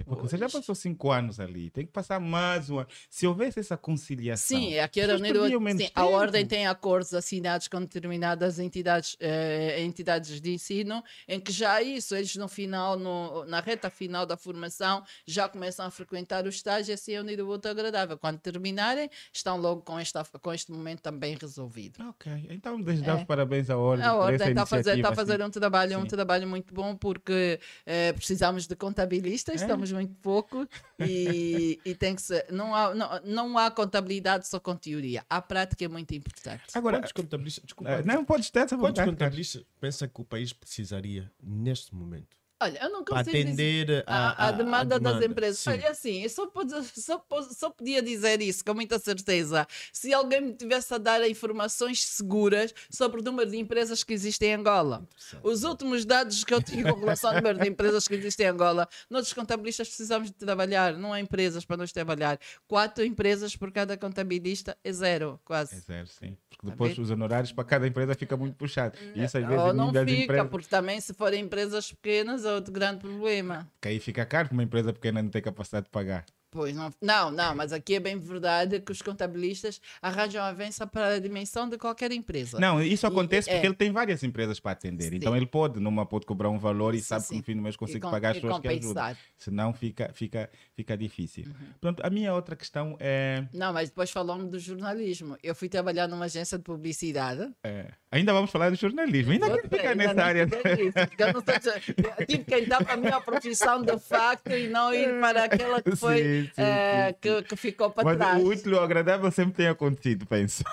Porque 0.06 0.22
você 0.22 0.38
já 0.38 0.50
passou 0.50 0.76
cinco 0.76 1.12
anos 1.12 1.39
ali, 1.39 1.70
tem 1.70 1.86
que 1.86 1.92
passar 1.92 2.20
mais 2.20 2.70
um 2.70 2.80
ano. 2.80 2.88
Se 3.10 3.26
houvesse 3.26 3.60
essa 3.60 3.78
conciliação. 3.78 4.58
Sim, 4.58 4.80
aqui 4.80 5.00
era 5.00 5.18
sim, 5.18 5.89
a 5.96 6.06
ordem 6.06 6.46
tem 6.46 6.68
acordos 6.68 7.13
assinados 7.13 7.68
com 7.68 7.80
determinadas 7.80 8.60
entidades, 8.60 9.15
eh, 9.20 9.82
entidades 9.82 10.39
de 10.39 10.54
ensino, 10.54 11.04
em 11.28 11.39
que 11.39 11.52
já 11.52 11.82
isso, 11.82 12.15
eles 12.15 12.36
no 12.36 12.48
final, 12.48 12.98
no, 12.98 13.46
na 13.46 13.60
reta 13.60 13.89
final 13.89 14.26
da 14.26 14.38
formação, 14.38 15.04
já 15.26 15.48
começam 15.48 15.86
a 15.86 15.92
frequentar 15.92 16.46
o 16.46 16.50
estágio 16.50 16.92
e 16.92 16.94
assim 16.94 17.13
é 17.13 17.22
unido 17.22 17.46
o 17.46 17.48
outro 17.48 17.72
agradável. 17.72 18.18
Quando 18.18 18.39
terminarem, 18.39 19.10
estão 19.34 19.58
logo 19.58 19.82
com, 19.82 19.98
esta, 19.98 20.24
com 20.24 20.54
este 20.54 20.72
momento 20.72 21.02
também 21.02 21.36
resolvido. 21.39 22.04
Ok, 22.10 22.48
então 22.50 22.82
desde 22.82 23.10
é. 23.10 23.26
parabéns 23.26 23.70
à 23.70 23.78
ordem. 23.78 24.06
A 24.06 24.13
ordem 24.13 24.50
está 24.50 24.63
a 24.63 24.65
fazer, 24.65 24.98
está 24.98 25.10
a 25.10 25.15
fazer 25.15 25.42
um 25.42 25.50
trabalho, 25.50 26.00
um 26.00 26.06
trabalho 26.06 26.48
muito 26.48 26.74
bom 26.74 26.96
porque 26.96 27.60
eh, 27.86 28.13
precisamos 28.13 28.68
de 28.68 28.76
contabilistas. 28.76 29.62
É? 29.62 29.68
Estamos 29.69 29.91
muito 29.91 30.13
pouco 30.15 30.67
e, 30.99 31.79
e 31.86 31.95
tem 31.95 32.15
que 32.15 32.21
ser. 32.21 32.45
Não 32.51 32.73
há, 32.75 32.93
não, 32.93 33.21
não 33.23 33.58
há 33.58 33.69
contabilidade 33.69 34.47
só 34.47 34.60
com 34.60 34.75
teoria. 34.75 35.23
A 35.29 35.41
prática 35.41 35.86
é 35.86 35.88
muito 35.88 36.13
importante. 36.13 36.63
Agora, 36.73 36.97
quantos 36.97 37.12
contabilistas. 37.12 37.63
Desculpa, 37.63 37.91
eh, 37.91 38.03
não, 38.03 38.25
pode 38.25 38.51
ter 38.51 38.67
Quantos 38.67 39.03
contabilistas 39.03 39.63
pensa 39.79 40.08
que 40.08 40.21
o 40.21 40.25
país 40.25 40.53
precisaria 40.53 41.32
neste 41.41 41.93
momento? 41.93 42.38
Olha, 42.62 42.78
eu 42.82 42.89
não 42.89 43.06
consigo 43.06 43.30
atender 43.30 44.04
a, 44.06 44.45
a, 44.45 44.48
a, 44.48 44.52
demanda 44.52 44.95
a, 44.95 44.98
demanda 45.00 45.19
das 45.19 45.30
empresas. 45.30 45.60
Sim. 45.60 45.69
Olha, 45.69 45.89
assim, 45.89 46.24
eu 46.24 46.30
só, 46.30 46.52
só, 46.93 47.24
só 47.50 47.69
podia 47.69 48.02
dizer 48.02 48.41
isso 48.41 48.65
com 48.65 48.74
muita 48.74 49.00
certeza 49.00 49.65
se 49.93 50.13
alguém 50.13 50.41
me 50.41 50.54
tivesse 50.54 50.93
a 50.93 50.98
dar 50.98 51.28
informações 51.30 52.04
seguras 52.04 52.74
sobre 52.89 53.22
o 53.22 53.24
número 53.24 53.50
de 53.50 53.58
empresas 53.58 54.04
que 54.04 54.13
existem 54.13 54.50
em 54.50 54.54
Angola. 54.56 55.08
Os 55.41 55.63
últimos 55.63 56.04
dados 56.04 56.43
que 56.43 56.54
eu 56.54 56.62
tive 56.62 56.91
com 56.91 57.00
relação 57.00 57.30
ao 57.30 57.38
número 57.38 57.60
de 57.60 57.69
empresas 57.69 58.08
que 58.08 58.15
existem 58.15 58.48
em 58.48 58.50
Angola, 58.50 58.89
nós 59.10 59.32
contabilistas 59.32 59.88
precisamos 59.88 60.30
de 60.30 60.36
trabalhar, 60.36 60.93
não 60.98 61.13
há 61.13 61.19
empresas 61.22 61.63
para 61.63 61.78
nós 61.78 61.93
trabalhar. 61.93 62.38
Quatro 62.67 63.06
empresas 63.06 63.56
por 63.56 63.72
cada 63.72 63.95
contabilista 63.95 64.78
é 64.84 64.91
zero, 64.91 65.39
quase. 65.45 65.78
É 65.78 65.80
zero, 65.80 66.08
sim. 66.08 66.38
Porque 66.50 66.72
depois 66.72 66.98
os 66.98 67.10
honorários 67.10 67.54
para 67.54 67.63
cada 67.63 67.88
empresa 67.88 68.13
fica 68.15 68.36
muito 68.36 68.56
puxado. 68.56 68.98
E 69.15 69.24
isso 69.24 69.38
às 69.38 69.48
vezes 69.48 69.63
Ou 69.63 69.74
não 69.74 69.93
fica, 69.93 70.12
empresas... 70.12 70.50
porque 70.50 70.67
também 70.67 71.00
se 71.00 71.13
forem 71.13 71.41
empresas 71.45 71.93
pequenas 71.93 72.45
outro 72.56 72.72
grande 72.74 73.00
problema. 73.00 73.72
Que 73.82 73.90
aí 73.90 74.00
fica 74.00 74.26
caro, 74.26 74.48
porque 74.48 74.56
uma 74.56 74.64
empresa 74.64 74.94
pequena 74.94 75.22
não 75.22 75.30
tem 75.30 75.42
capacidade 75.42 75.86
de 75.86 75.92
pagar. 75.92 76.26
Pois 76.52 76.76
não, 76.76 76.90
não, 77.02 77.30
não, 77.32 77.56
mas 77.56 77.72
aqui 77.72 77.96
é 77.96 78.00
bem 78.00 78.18
verdade 78.18 78.80
que 78.80 78.92
os 78.92 79.02
contabilistas 79.02 79.80
arranjam 80.02 80.44
avança 80.44 80.88
para 80.88 81.10
a 81.16 81.20
dimensão 81.20 81.70
de 81.70 81.78
qualquer 81.78 82.12
empresa. 82.12 82.60
Não, 82.60 82.82
isso 82.82 83.06
E- 83.06 83.08
acontece 83.08 83.48
porque 83.50 83.66
é. 83.66 83.70
ele 83.70 83.76
tem 83.76 83.92
várias 83.92 84.24
empresas 84.24 84.60
para 84.60 84.72
atender. 84.72 85.10
Sim. 85.10 85.16
Então 85.18 85.36
ele 85.38 85.46
pode, 85.46 85.80
numa 85.80 86.06
pode 86.08 86.26
cobrar 86.26 86.50
um 86.50 86.58
valor 86.58 86.96
e 86.96 87.00
Sim, 87.00 87.04
sabe 87.06 87.22
que 87.22 87.28
sim. 87.30 87.38
no 87.38 87.44
fim 87.44 87.56
do 87.56 87.62
mês 87.62 87.76
consegue 87.76 88.00
com- 88.00 88.10
pagar 88.10 88.32
as 88.32 88.38
pessoas 88.40 88.60
que 88.62 88.68
ajudam. 88.68 88.88
compensar. 88.90 89.18
Senão 89.38 89.74
fica, 89.74 90.10
fica, 90.14 90.50
fica 90.76 90.98
difícil. 90.98 91.46
Uhum. 91.46 91.68
Pronto, 91.80 92.02
a 92.06 92.10
minha 92.10 92.34
outra 92.34 92.56
questão 92.56 92.98
é, 93.00 93.44
Não, 93.54 93.72
mas 93.72 93.90
depois 93.90 94.10
falamos 94.10 94.50
do 94.50 94.58
jornalismo. 94.58 95.38
Eu 95.44 95.54
fui 95.54 95.70
trabalhar 95.70 96.08
numa 96.08 96.26
agência 96.26 96.58
de 96.58 96.64
publicidade. 96.64 97.48
é, 97.64 97.88
Ainda 98.12 98.34
vamos 98.34 98.50
falar 98.50 98.72
do 98.72 98.76
jornalismo. 98.76 99.32
Ainda 99.34 99.46
que 99.52 99.62
sei, 99.62 99.70
fica 99.70 99.90
ainda 99.92 99.96
nessa 99.96 100.14
não 100.16 100.24
área. 100.24 100.46
nisso, 100.48 100.94
porque 101.08 101.24
eu 101.24 101.34
não 101.34 101.42
sou- 101.44 101.74
eu 102.20 102.26
tive 102.26 102.44
que 102.44 102.56
entrar 102.56 102.84
para 102.84 102.94
a 102.96 102.98
minha 102.98 103.22
profissão 103.22 103.84
de 103.84 104.00
facto 104.00 104.50
e 104.52 104.68
não 104.68 104.92
ir 104.92 105.20
para 105.20 105.44
aquela 105.44 105.80
que 105.82 105.92
foi 105.96 106.38
Sim, 106.45 106.52
sim, 106.56 106.62
eh, 106.62 107.08
sim, 107.10 107.15
que, 107.21 107.41
que 107.43 107.56
ficou 107.56 107.89
para 107.89 108.04
Mas 108.04 108.17
trás. 108.17 108.43
o 108.43 108.47
útil 108.47 108.71
e 108.71 108.75
o 108.75 108.80
agradável 108.82 109.32
sempre 109.32 109.54
tem 109.54 109.68
acontecido, 109.68 110.26
penso. 110.26 110.64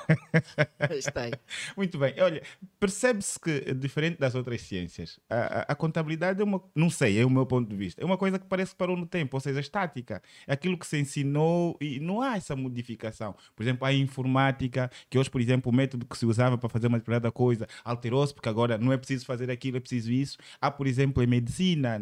Pois 0.87 1.05
tem. 1.07 1.33
Muito 1.77 1.99
bem. 1.99 2.15
Olha, 2.21 2.43
percebe-se 2.79 3.39
que, 3.39 3.75
diferente 3.75 4.19
das 4.19 4.35
outras 4.35 4.61
ciências, 4.63 5.19
a, 5.29 5.37
a- 5.37 5.65
a 5.69 5.75
contabilidade 5.75 6.41
é 6.41 6.45
uma, 6.45 6.63
não 6.75 6.91
sei, 6.91 7.19
é 7.21 7.25
o 7.25 7.31
meu 7.31 7.47
ponto 7.47 7.69
de 7.69 7.77
vista, 7.77 8.01
é 8.03 8.05
uma 8.05 8.17
coisa 8.17 8.39
que 8.39 8.47
parece 8.47 8.73
que 8.73 8.79
parou 8.79 8.97
no 8.97 9.07
tempo, 9.07 9.37
ou 9.37 9.41
seja, 9.41 9.61
estática. 9.61 10.23
É 10.47 10.53
aquilo 10.53 10.79
que 10.79 10.87
se 10.87 10.99
ensinou 10.99 11.77
e 11.81 11.99
não 12.01 12.21
há 12.21 12.37
essa 12.37 12.55
modificação. 12.57 13.35
Por 13.55 13.63
exemplo, 13.63 13.87
a 13.87 13.93
informática, 13.93 14.91
que 15.11 15.19
hoje, 15.19 15.31
por 15.31 15.41
exemplo, 15.41 15.71
o 15.71 15.75
método 15.75 16.07
que 16.07 16.17
se 16.17 16.27
usava 16.27 16.57
para 16.59 16.69
fazer 16.69 16.87
uma 16.87 16.99
determinada 16.99 17.31
coisa 17.33 17.67
alterou-se, 17.85 18.35
porque 18.35 18.49
agora 18.49 18.79
não 18.79 18.93
é 18.93 18.97
preciso 18.97 19.25
fazer 19.27 19.51
aquilo, 19.51 19.77
é 19.77 19.81
preciso 19.81 20.11
isso. 20.13 20.39
Há, 20.61 20.71
por 20.71 20.87
exemplo, 20.87 21.23
em 21.23 21.27
medicina, 21.27 22.01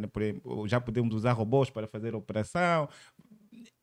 já 0.66 0.80
podemos 0.80 1.14
usar 1.14 1.32
robôs 1.32 1.70
para 1.70 1.86
fazer 1.86 2.14
operação 2.14 2.88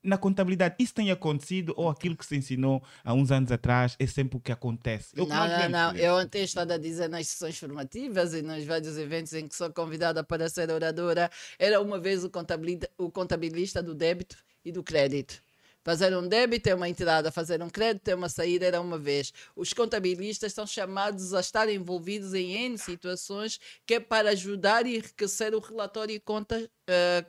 na 0.03 0.17
contabilidade, 0.17 0.75
isso 0.79 0.93
tem 0.93 1.11
acontecido 1.11 1.73
ou 1.77 1.89
aquilo 1.89 2.15
que 2.15 2.25
se 2.25 2.35
ensinou 2.35 2.83
há 3.03 3.13
uns 3.13 3.31
anos 3.31 3.51
atrás 3.51 3.95
é 3.99 4.07
sempre 4.07 4.37
o 4.37 4.39
que 4.39 4.51
acontece? 4.51 5.09
É 5.15 5.23
que 5.23 5.27
Não, 5.27 5.47
não, 5.47 5.69
não. 5.69 5.95
Eu 5.95 6.15
ontem 6.15 6.43
estava 6.43 6.73
a 6.73 6.77
dizer 6.77 7.09
nas 7.09 7.27
sessões 7.27 7.57
formativas 7.57 8.33
e 8.33 8.41
nos 8.41 8.63
vários 8.65 8.97
eventos 8.97 9.33
em 9.33 9.47
que 9.47 9.55
sou 9.55 9.71
convidada 9.71 10.23
para 10.23 10.49
ser 10.49 10.71
oradora, 10.71 11.29
era 11.59 11.81
uma 11.81 11.99
vez 11.99 12.23
o 12.23 12.29
contabilista, 12.29 12.89
o 12.97 13.11
contabilista 13.11 13.81
do 13.83 13.93
débito 13.93 14.37
e 14.63 14.71
do 14.71 14.83
crédito. 14.83 15.41
Fazer 15.83 16.15
um 16.15 16.27
débito 16.27 16.69
é 16.69 16.75
uma 16.75 16.87
entrada, 16.87 17.31
fazer 17.31 17.61
um 17.63 17.69
crédito 17.69 18.07
é 18.07 18.13
uma 18.13 18.29
saída, 18.29 18.67
era 18.67 18.79
uma 18.79 18.99
vez. 18.99 19.33
Os 19.55 19.73
contabilistas 19.73 20.53
são 20.53 20.67
chamados 20.67 21.33
a 21.33 21.39
estar 21.39 21.67
envolvidos 21.67 22.35
em 22.35 22.51
N 22.65 22.77
situações 22.77 23.59
que 23.83 23.95
é 23.95 23.99
para 23.99 24.29
ajudar 24.29 24.85
e 24.85 24.97
enriquecer 24.97 25.55
o 25.55 25.59
relatório 25.59 26.13
e 26.13 26.19
conta 26.19 26.55
eh, 26.59 26.69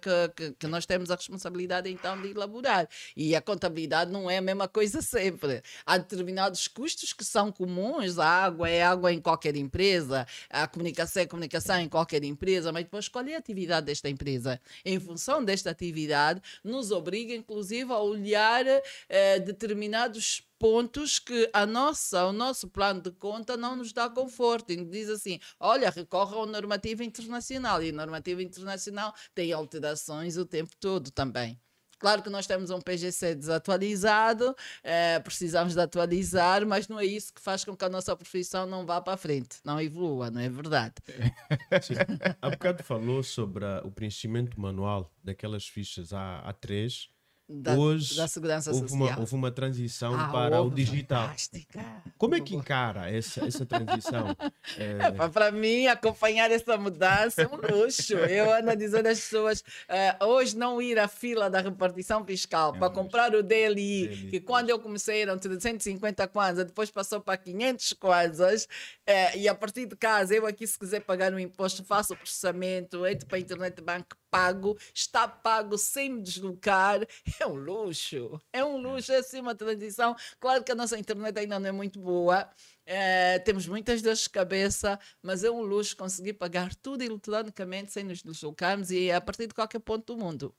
que, 0.01 0.33
que, 0.37 0.53
que 0.53 0.67
nós 0.67 0.87
temos 0.87 1.11
a 1.11 1.15
responsabilidade 1.15 1.91
então 1.91 2.21
de 2.21 2.31
elaborar. 2.31 2.89
E 3.17 3.35
a 3.35 3.41
contabilidade 3.41 4.11
não 4.11 4.31
é 4.31 4.39
a 4.39 4.43
mesma 4.43 4.69
coisa 4.69 5.01
sempre. 5.03 5.63
Há 5.85 5.99
determinados 5.99 6.69
custos 6.69 7.13
que 7.13 7.25
são 7.25 7.51
comuns, 7.51 8.19
a 8.19 8.27
água 8.27 8.69
é 8.69 8.83
água 8.83 9.13
em 9.13 9.21
qualquer 9.21 9.57
empresa, 9.57 10.27
a 10.51 10.67
comunicação 10.67 11.23
é 11.23 11.27
comunicação 11.27 11.81
em 11.81 11.89
qualquer 11.89 12.25
empresa, 12.25 12.73
mas 12.73 12.85
depois 12.85 13.11
é 13.29 13.35
a 13.35 13.39
atividade 13.39 13.87
desta 13.87 14.09
empresa? 14.09 14.61
Em 14.85 14.99
função 14.99 15.45
desta 15.45 15.71
atividade, 15.71 16.41
nos 16.65 16.91
obriga 16.91 17.35
inclusive 17.35 17.93
a 17.93 17.99
olhar 17.99 18.65
eh, 19.09 19.39
determinados 19.41 20.43
pontos 20.63 21.19
que 21.19 21.51
a 21.53 21.67
nossa, 21.67 22.25
o 22.27 22.33
nosso 22.33 22.69
plano 22.69 23.01
de 23.03 23.11
conta 23.11 23.57
não 23.57 23.75
nos 23.75 23.93
dá 23.93 24.09
conforto. 24.09 24.71
E 24.71 24.85
diz 24.85 25.09
assim: 25.09 25.41
olha, 25.59 25.91
recorre 25.91 26.37
ao 26.37 26.47
normativo 26.47 27.03
internacional. 27.03 27.83
E 27.83 27.91
o 27.91 27.95
normativo 27.95 28.41
internacional 28.41 29.13
tem 29.35 29.53
alterações 29.53 30.37
o 30.37 30.47
tempo 30.47 30.71
todo 30.79 31.11
também. 31.11 31.61
Claro 31.99 32.23
que 32.23 32.31
nós 32.31 32.47
temos 32.49 32.71
um 32.71 32.81
PGC 32.81 33.35
desatualizado, 33.37 34.57
eh, 34.83 35.21
precisamos 35.21 35.75
de 35.75 35.81
atualizar, 35.81 36.67
mas 36.67 36.89
não 36.89 36.99
é 36.99 37.05
isso 37.05 37.33
que 37.33 37.41
faz 37.41 37.65
com 37.65 37.77
que 37.77 37.85
a 37.85 37.89
nossa 37.89 38.17
profissão 38.17 38.67
não 38.67 38.85
vá 38.85 39.01
para 39.01 39.13
a 39.15 39.17
frente, 39.17 39.59
não 39.65 39.81
evolua, 39.81 40.29
não 40.29 40.41
é 40.41 40.49
verdade? 40.49 40.95
Sim. 41.83 41.95
Há 42.41 42.51
bocado 42.51 42.83
falou 42.83 43.23
sobre 43.23 43.65
a- 43.65 43.83
o 43.85 43.91
preenchimento 43.93 44.61
manual 44.61 45.13
daquelas 45.23 45.67
fichas 45.69 46.13
A, 46.13 46.43
A3. 46.53 47.09
Da, 47.55 47.75
Hoje 47.75 48.17
da 48.17 48.27
segurança 48.27 48.71
houve 48.71 48.89
social. 48.89 49.09
uma, 49.11 49.21
houve 49.21 49.35
uma 49.35 49.51
transição 49.51 50.15
Ah, 50.19 50.29
para 50.29 50.63
o 50.63 50.71
digital. 50.71 51.27
fantástica. 51.29 51.85
Como 52.17 52.35
é 52.35 52.41
que 52.41 52.57
encara 52.57 53.11
essa, 53.11 53.45
essa 53.45 53.67
transição? 53.67 54.35
É, 54.79 55.09
Epá, 55.09 55.29
Para 55.29 55.51
mim, 55.51 55.87
acompanhar 55.87 56.51
essa 56.51 56.77
mudança 56.79 57.43
é 57.43 57.47
um 57.49 57.57
luxo. 57.57 58.15
Eu 58.15 58.53
ando 58.55 58.75
dizer 58.77 59.07
às 59.07 59.21
pessoas: 59.21 59.63
eh, 59.89 60.17
hoje 60.25 60.57
não 60.57 60.81
ir 60.81 60.99
à 60.99 61.07
fila 61.09 61.51
da 61.51 61.61
repartição 61.61 62.25
fiscal 62.25 62.75
É 62.75 62.79
para 62.79 62.89
comprar 62.91 63.35
o 63.35 63.43
DLI, 63.43 64.09
DLI, 64.09 64.31
que 64.31 64.41
quando 64.41 64.71
eu 64.71 64.79
comecei 64.79 65.23
eram 65.23 65.37
350 65.39 66.27
kwanzas, 66.29 66.65
depois 66.65 66.91
passou 66.91 67.21
para 67.21 67.37
500 67.37 67.93
kwanzas, 67.95 68.67
eh, 69.07 69.37
e 69.39 69.49
a 69.49 69.55
partir 69.55 69.87
de 69.87 69.97
casa, 69.97 70.35
eu 70.35 70.47
aqui, 70.47 70.67
se 70.67 70.79
quiser 70.79 71.01
pagar 71.01 71.33
um 71.35 71.39
imposto, 71.39 71.85
faço 71.85 72.15
o 72.15 72.17
processamento, 72.17 73.05
entro 73.07 73.27
para 73.27 73.37
a 73.37 73.41
internet 73.41 73.81
bank, 73.83 74.07
pago, 74.33 74.77
está 74.95 75.29
pago 75.29 75.77
sem 75.79 76.09
me 76.15 76.23
deslocar. 76.23 77.01
É 77.41 77.47
um 77.47 77.55
luxo. 77.55 78.41
É 78.53 78.65
um 78.65 78.77
luxo, 78.79 79.13
é 79.13 79.17
assim 79.19 79.41
uma 79.41 79.55
transição. 79.55 80.17
Claro 80.41 80.65
que 80.65 80.73
a 80.73 80.75
nossa 80.75 80.99
internet 80.99 81.39
ainda 81.39 81.59
não 81.61 81.69
é 81.69 81.73
muito 81.73 82.01
boa. 82.01 82.49
Eh, 82.87 83.39
temos 83.41 83.67
muitas 83.67 84.01
dores 84.03 84.21
de 84.23 84.31
cabeça, 84.31 84.99
mas 85.23 85.45
é 85.45 85.51
um 85.51 85.61
luxo 85.63 85.97
conseguir 85.97 86.33
pagar 86.35 86.75
tudo 86.77 87.03
eletronicamente 87.03 87.93
sem 87.93 88.05
nos 88.05 88.23
deslocarmos 88.23 88.91
e 88.91 89.11
a 89.13 89.21
partir 89.21 89.47
de 89.49 89.55
qualquer 89.55 89.81
ponto 89.81 90.15
do 90.15 90.23
mundo. 90.25 90.55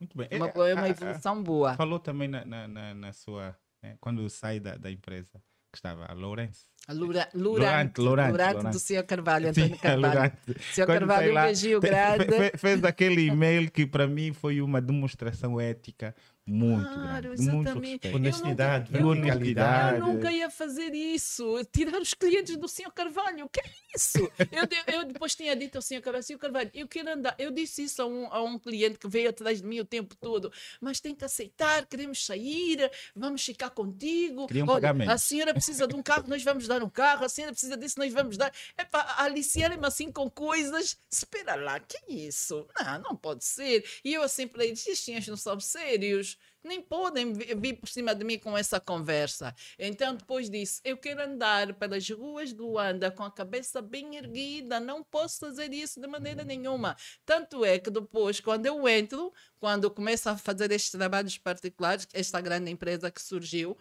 Muito 0.00 0.16
bem. 0.16 0.28
Uma, 0.32 0.46
É, 0.48 0.70
é 0.70 0.74
uma 0.74 0.82
a- 0.82 0.84
a- 0.84 0.88
evolução 0.88 1.42
boa. 1.42 1.74
Falou 1.76 1.98
também 1.98 2.28
na, 2.28 2.44
na, 2.44 2.94
na, 2.94 3.12
sua. 3.12 3.56
é, 3.82 3.96
quando 4.00 4.28
sai 4.30 4.58
da, 4.58 4.76
da 4.76 4.90
empresa, 4.90 5.42
que 5.80 5.86
estava 5.88 6.06
a 6.06 6.14
Lourenço. 6.14 6.66
A 6.88 6.92
Lura, 6.92 7.28
Lurante, 7.34 8.00
Lurante, 8.00 8.00
Lurante, 8.00 8.30
Lurante 8.56 8.70
do. 8.70 8.78
Sr. 8.78 9.02
Carvalho, 9.04 9.48
Antônio 9.50 9.76
Carvalho. 9.82 10.32
Sr. 10.72 10.86
Carvalho, 10.86 11.32
um 11.32 11.34
beijinho 11.42 11.80
grande. 11.80 12.24
fe- 12.26 12.52
Fez 12.58 12.84
aquele 12.84 13.26
e-mail 13.26 13.70
que 13.70 13.84
para 13.86 14.06
mim 14.06 14.32
foi 14.32 14.60
uma 14.60 14.80
demonstração 14.80 15.60
ética 15.60 16.14
muito 16.46 16.84
Claro, 16.92 17.22
grande. 17.22 17.42
Muito 17.42 17.60
exatamente. 17.68 17.92
respeito. 17.92 18.16
honestidade, 18.16 18.94
Eu 18.94 19.00
nunca-. 19.14 19.96
Eu 19.96 20.06
nunca 20.06 20.32
ia 20.32 20.48
fazer 20.50 20.94
isso, 20.94 21.64
tirar 21.72 22.00
os 22.00 22.14
clientes 22.14 22.56
do 22.56 22.68
Sr. 22.68 22.92
Carvalho. 22.94 23.46
O 23.46 23.48
que 23.48 23.60
é 23.60 23.64
isso? 23.96 24.18
Eu, 24.52 24.94
eu 24.94 25.04
depois 25.04 25.34
tinha 25.34 25.56
dito 25.56 25.76
ao 25.76 25.82
Sr. 25.82 26.00
Carvalho, 26.00 26.22
Sr. 26.22 26.38
Carvalho, 26.38 26.70
eu 26.72 26.86
quero 26.86 27.10
andar. 27.12 27.34
Eu 27.38 27.50
disse 27.50 27.82
isso 27.84 28.00
a 28.00 28.06
um, 28.06 28.26
a 28.32 28.42
um 28.42 28.58
cliente 28.58 28.98
que 28.98 29.08
veio 29.08 29.28
atrás 29.30 29.60
de 29.60 29.66
mim 29.66 29.80
o 29.80 29.84
tempo 29.84 30.14
todo, 30.16 30.52
mas 30.80 31.00
tem 31.00 31.14
que 31.14 31.24
aceitar, 31.24 31.84
queremos 31.86 32.24
sair, 32.24 32.90
vamos 33.14 33.44
ficar 33.44 33.70
contigo. 33.70 34.46
Queriam 34.46 34.66
Olha, 34.68 34.74
pagamento. 34.74 35.10
a 35.10 35.18
senhora 35.18 35.52
precisa 35.52 35.86
de 35.86 35.94
um 35.96 36.02
carro, 36.02 36.24
nós 36.28 36.42
vamos 36.42 36.66
dar 36.68 36.82
um 36.82 36.88
carro, 36.90 37.24
a 37.24 37.28
senhora 37.28 37.52
precisa 37.52 37.76
disso, 37.76 37.98
nós 37.98 38.12
vamos 38.12 38.36
dar. 38.36 38.52
É 38.78 38.84
para 38.84 39.22
aliciarem-me 39.22 39.86
assim 39.86 40.12
com 40.12 40.30
coisas. 40.30 40.96
Espera 41.10 41.54
lá, 41.56 41.80
que 41.80 41.96
é 41.96 42.12
isso? 42.12 42.66
Não, 42.78 42.98
não 43.00 43.16
pode 43.16 43.44
ser. 43.44 43.84
E 44.04 44.14
eu 44.14 44.22
assim 44.22 44.46
para 44.46 44.64
eles, 44.64 44.80
estes 44.86 45.00
senhores 45.04 45.26
não 45.28 45.36
são 45.36 45.58
sérios. 45.58 46.35
Nem 46.66 46.82
podem 46.82 47.32
vi- 47.32 47.54
vir 47.54 47.74
por 47.74 47.88
cima 47.88 48.14
de 48.14 48.24
mim 48.24 48.38
com 48.38 48.56
essa 48.58 48.80
conversa. 48.80 49.54
Então, 49.78 50.14
depois 50.14 50.50
disso, 50.50 50.80
eu 50.84 50.96
quero 50.96 51.22
andar 51.22 51.72
pelas 51.74 52.08
ruas 52.10 52.50
de 52.52 52.60
Luanda 52.60 53.10
com 53.10 53.22
a 53.22 53.30
cabeça 53.30 53.80
bem 53.80 54.16
erguida. 54.16 54.80
Não 54.80 55.02
posso 55.02 55.38
fazer 55.38 55.72
isso 55.72 56.00
de 56.00 56.06
maneira 56.06 56.44
nenhuma. 56.44 56.96
Tanto 57.24 57.64
é 57.64 57.78
que 57.78 57.90
depois, 57.90 58.40
quando 58.40 58.66
eu 58.66 58.88
entro, 58.88 59.32
quando 59.60 59.90
começo 59.90 60.28
a 60.28 60.36
fazer 60.36 60.70
estes 60.72 60.90
trabalhos 60.90 61.38
particulares, 61.38 62.06
esta 62.12 62.40
grande 62.40 62.70
empresa 62.70 63.10
que 63.10 63.22
surgiu, 63.22 63.76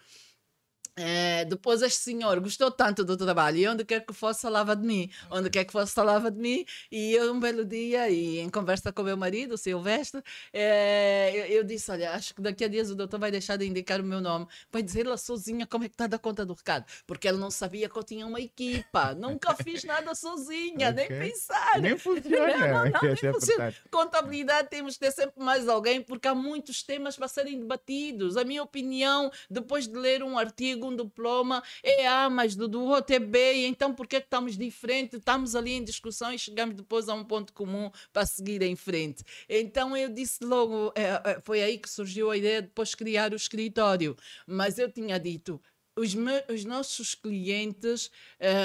eh, 0.98 1.46
depois 1.46 1.82
este 1.82 2.00
senhor 2.00 2.40
gostou 2.40 2.72
tanto 2.72 3.04
do 3.04 3.18
trabalho 3.18 3.58
e 3.58 3.68
onde 3.68 3.84
quer 3.86 4.06
que 4.06 4.14
fosse 4.14 4.42
falava 4.42 4.76
de 4.76 4.86
mim, 4.86 5.10
onde 5.30 5.50
quer 5.50 5.66
que 5.66 5.72
fosse 5.72 5.94
falava 5.94 6.32
de 6.32 6.40
mim 6.40 6.66
e 6.92 7.14
eu 7.14 7.34
um 7.34 7.40
belo 7.40 7.66
dia 7.66 8.10
e 8.10 8.40
em 8.40 8.50
conversa 8.50 8.92
com 8.92 9.02
o 9.02 9.06
meu 9.06 9.18
marido, 9.18 9.54
o 9.56 9.58
Silvestre, 9.58 10.22
eh, 10.54 11.32
eu, 11.36 11.58
eu 11.58 11.64
disse, 11.64 11.92
olha, 11.92 12.12
acho 12.14 12.34
que 12.34 12.42
daqui 12.42 12.64
a 12.64 12.68
dias 12.68 12.90
o 12.90 12.96
doutor 12.96 13.20
vai 13.20 13.32
deixar 13.32 13.58
de 13.58 13.66
indicar 13.66 14.00
o 14.00 14.04
meu 14.04 14.22
nome, 14.22 14.48
vai 14.72 14.82
dizer 14.82 15.06
ela 15.06 15.18
sozinha 15.18 15.66
como 15.66 15.84
é 15.84 15.88
que 15.90 15.94
está 15.96 16.06
a 16.06 16.08
dar 16.08 16.20
conta 16.20 16.46
do 16.46 16.54
recado, 16.54 16.86
porque 17.06 17.28
ele 17.28 17.38
não 17.38 17.52
sabia 17.52 17.90
que 17.90 17.98
eu 17.98 18.04
tinha 18.04 18.26
uma 18.26 18.40
equipa, 18.40 19.14
nunca 19.16 19.56
fiz 19.56 19.84
nada 19.84 20.14
sozinha, 20.16 20.92
nem 20.92 21.06
Ok. 21.06 21.20
pensar. 21.20 21.82
Nem 21.82 21.98
funciona. 21.98 22.58
Não, 22.58 22.92
não, 22.92 23.02
nem 23.02 23.12
é 23.24 23.30
a 23.30 23.34
funciona. 23.34 23.76
Contabilidade 23.92 24.70
temos 24.70 24.94
de 24.94 25.00
ter 25.00 25.12
sempre 25.12 25.44
mais 25.44 25.68
alguém, 25.68 26.02
porque 26.02 26.28
há 26.28 26.36
muitos 26.36 26.84
temas 26.84 27.16
para 27.16 27.28
serem 27.28 27.60
debatidos. 27.60 28.38
A 28.38 28.44
minha 28.44 28.64
opinião, 28.64 29.32
depois 29.50 29.88
de 29.88 29.98
ler 29.98 30.24
um 30.24 30.38
artigo, 30.38 30.85
um 30.88 30.96
diploma, 30.96 31.64
é 31.84 32.08
A, 32.08 32.30
mas 32.30 32.56
do, 32.56 32.68
do 32.68 32.84
outro 32.84 33.16
é 33.16 33.20
B, 33.20 33.66
então 33.66 33.94
por 33.94 34.08
que 34.08 34.20
que 34.20 34.26
estamos 34.26 34.58
diferentes? 34.58 35.20
Estamos 35.20 35.56
ali 35.56 35.74
em 35.74 35.84
discussão 35.84 36.34
e 36.34 36.40
chegamos 36.40 36.76
depois 36.76 37.10
a 37.10 37.14
um 37.14 37.24
ponto 37.24 37.54
comum 37.54 37.92
para 38.12 38.26
seguir 38.26 38.62
em 38.62 38.76
frente. 38.76 39.24
Então 39.50 39.96
eu 39.96 40.10
disse 40.10 40.44
logo, 40.44 40.92
é, 40.96 41.32
é, 41.32 41.42
foi 41.42 41.62
aí 41.62 41.78
que 41.78 41.90
surgiu 41.90 42.32
a 42.32 42.38
ideia 42.38 42.62
de 42.62 42.68
depois 42.68 42.96
criar 42.96 43.32
o 43.34 43.36
escritório. 43.36 44.16
Mas 44.48 44.78
eu 44.78 44.92
tinha 44.92 45.20
dito, 45.20 45.62
os, 45.96 46.14
me, 46.14 46.44
os 46.50 46.66
nossos 46.66 47.16
clientes, 47.16 48.12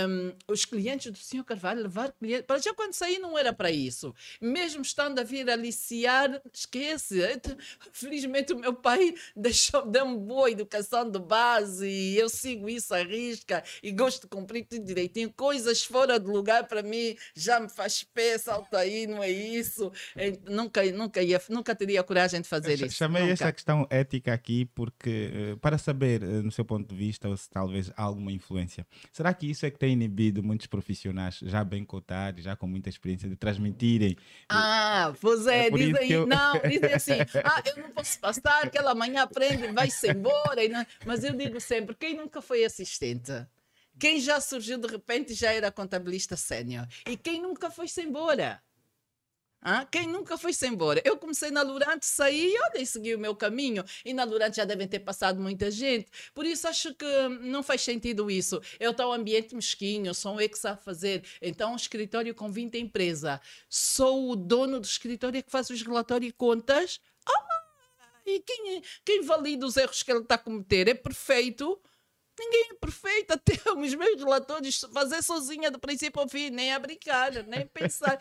um, 0.08 0.32
os 0.48 0.64
clientes 0.64 1.12
do 1.12 1.18
Sr. 1.18 1.44
Carvalho, 1.44 1.82
levar 1.82 2.12
clientes. 2.12 2.44
Para 2.46 2.58
já, 2.58 2.74
quando 2.74 2.92
saí, 2.92 3.18
não 3.18 3.38
era 3.38 3.52
para 3.52 3.70
isso. 3.70 4.14
Mesmo 4.40 4.82
estando 4.82 5.20
a 5.20 5.22
vir 5.22 5.48
aliciar, 5.48 6.42
esquece. 6.52 7.20
Felizmente, 7.92 8.52
o 8.52 8.58
meu 8.58 8.74
pai 8.74 9.14
deixou, 9.36 9.86
deu-me 9.86 10.18
boa 10.18 10.50
educação 10.50 11.08
de 11.08 11.18
base 11.18 11.86
e 11.86 12.18
eu 12.18 12.28
sigo 12.28 12.68
isso 12.68 12.92
à 12.92 13.02
risca 13.02 13.62
e 13.82 13.92
gosto 13.92 14.22
de 14.22 14.28
cumprir 14.28 14.66
tudo 14.66 14.84
direitinho. 14.84 15.32
Coisas 15.32 15.84
fora 15.84 16.18
de 16.18 16.26
lugar, 16.26 16.66
para 16.66 16.82
mim, 16.82 17.16
já 17.34 17.60
me 17.60 17.68
faz 17.68 18.02
pé, 18.02 18.38
salta 18.38 18.78
aí, 18.78 19.06
não 19.06 19.22
é 19.22 19.30
isso. 19.30 19.92
Eu 20.16 20.36
nunca, 20.48 20.84
nunca, 20.92 21.22
ia, 21.22 21.40
nunca 21.48 21.74
teria 21.74 22.02
coragem 22.02 22.40
de 22.40 22.48
fazer 22.48 22.76
Ch 22.76 22.86
isso. 22.86 22.96
Chamei 22.96 23.22
nunca. 23.22 23.32
esta 23.34 23.52
questão 23.52 23.86
ética 23.88 24.32
aqui 24.32 24.64
porque, 24.74 25.30
eh, 25.32 25.56
para 25.60 25.78
saber, 25.78 26.22
eh, 26.22 26.26
no 26.42 26.50
seu 26.50 26.64
ponto 26.64 26.88
de 26.88 26.94
vista, 26.94 27.19
ou 27.28 27.36
se 27.36 27.48
talvez 27.50 27.92
alguma 27.96 28.32
influência, 28.32 28.86
será 29.12 29.32
que 29.34 29.50
isso 29.50 29.66
é 29.66 29.70
que 29.70 29.78
tem 29.78 29.92
inibido 29.92 30.42
muitos 30.42 30.66
profissionais 30.66 31.38
já 31.42 31.62
bem 31.64 31.84
cotados, 31.84 32.44
já 32.44 32.56
com 32.56 32.66
muita 32.66 32.88
experiência, 32.88 33.28
de 33.28 33.36
transmitirem? 33.36 34.16
Ah, 34.48 35.12
pois 35.20 35.46
é, 35.46 35.66
É 35.66 35.70
dizem, 35.70 36.10
eu- 36.10 36.26
não, 36.26 36.52
dizem 36.68 36.92
assim, 36.92 37.12
ah, 37.44 37.62
eu 37.66 37.82
não 37.82 37.90
posso 37.90 38.18
passar, 38.18 38.70
que 38.70 38.78
ela 38.78 38.92
amanhã 38.92 39.22
aprende 39.22 39.64
e 39.64 39.72
vai-se 39.72 40.08
embora. 40.10 40.68
Não- 40.68 40.86
Mas 41.04 41.24
eu 41.24 41.34
digo 41.34 41.60
sempre, 41.60 41.94
quem 41.94 42.16
nunca 42.16 42.40
foi 42.42 42.64
assistente? 42.64 43.32
Quem 43.98 44.18
já 44.20 44.40
surgiu 44.40 44.78
de 44.78 44.86
repente 44.88 45.34
já 45.34 45.52
era 45.52 45.70
contabilista 45.70 46.36
sénior? 46.36 46.86
E 47.06 47.16
quem 47.16 47.42
nunca 47.42 47.70
foi-se 47.70 48.00
embora? 48.02 48.62
Ah, 49.62 49.84
quem 49.84 50.06
nunca 50.06 50.38
foi-se 50.38 50.66
embora? 50.66 51.02
Eu 51.04 51.18
comecei 51.18 51.50
na 51.50 51.60
Lurante, 51.60 52.06
saí 52.06 52.54
olha, 52.70 52.80
e 52.80 52.86
segui 52.86 53.14
o 53.14 53.18
meu 53.18 53.36
caminho. 53.36 53.84
E 54.04 54.14
na 54.14 54.24
Lurante 54.24 54.56
já 54.56 54.64
devem 54.64 54.88
ter 54.88 55.00
passado 55.00 55.38
muita 55.40 55.70
gente. 55.70 56.10
Por 56.32 56.46
isso 56.46 56.66
acho 56.66 56.94
que 56.94 57.28
não 57.42 57.62
faz 57.62 57.82
sentido 57.82 58.30
isso. 58.30 58.60
Eu 58.78 58.92
estou 58.92 59.10
um 59.10 59.12
ambiente 59.12 59.54
mesquinho, 59.54 60.14
sou 60.14 60.40
eu 60.40 60.48
que 60.48 60.58
sabe 60.58 60.82
fazer. 60.82 61.24
Então, 61.42 61.72
um 61.72 61.76
escritório 61.76 62.34
com 62.34 62.50
20 62.50 62.78
empresa. 62.78 63.40
Sou 63.68 64.30
o 64.30 64.36
dono 64.36 64.80
do 64.80 64.86
escritório 64.86 65.38
é 65.38 65.42
que 65.42 65.50
faz 65.50 65.68
os 65.68 65.82
relatórios 65.82 66.30
e 66.30 66.32
contas. 66.32 66.98
Ah, 67.26 67.62
e 68.24 68.40
quem, 68.40 68.82
quem 69.04 69.22
valida 69.22 69.66
os 69.66 69.76
erros 69.76 70.02
que 70.02 70.10
ele 70.10 70.20
está 70.20 70.36
a 70.36 70.38
cometer? 70.38 70.88
É 70.88 70.94
perfeito. 70.94 71.78
Ninguém 72.40 72.70
é 72.70 72.74
perfeito, 72.74 73.32
até 73.34 73.52
os 73.70 73.94
meus 73.94 74.18
relatórios 74.18 74.80
fazer 74.94 75.22
sozinha 75.22 75.70
do 75.70 75.78
princípio 75.78 76.22
ao 76.22 76.28
fim, 76.28 76.48
nem 76.48 76.72
a 76.72 76.78
brincar, 76.78 77.32
nem 77.46 77.66
pensar. 77.66 78.18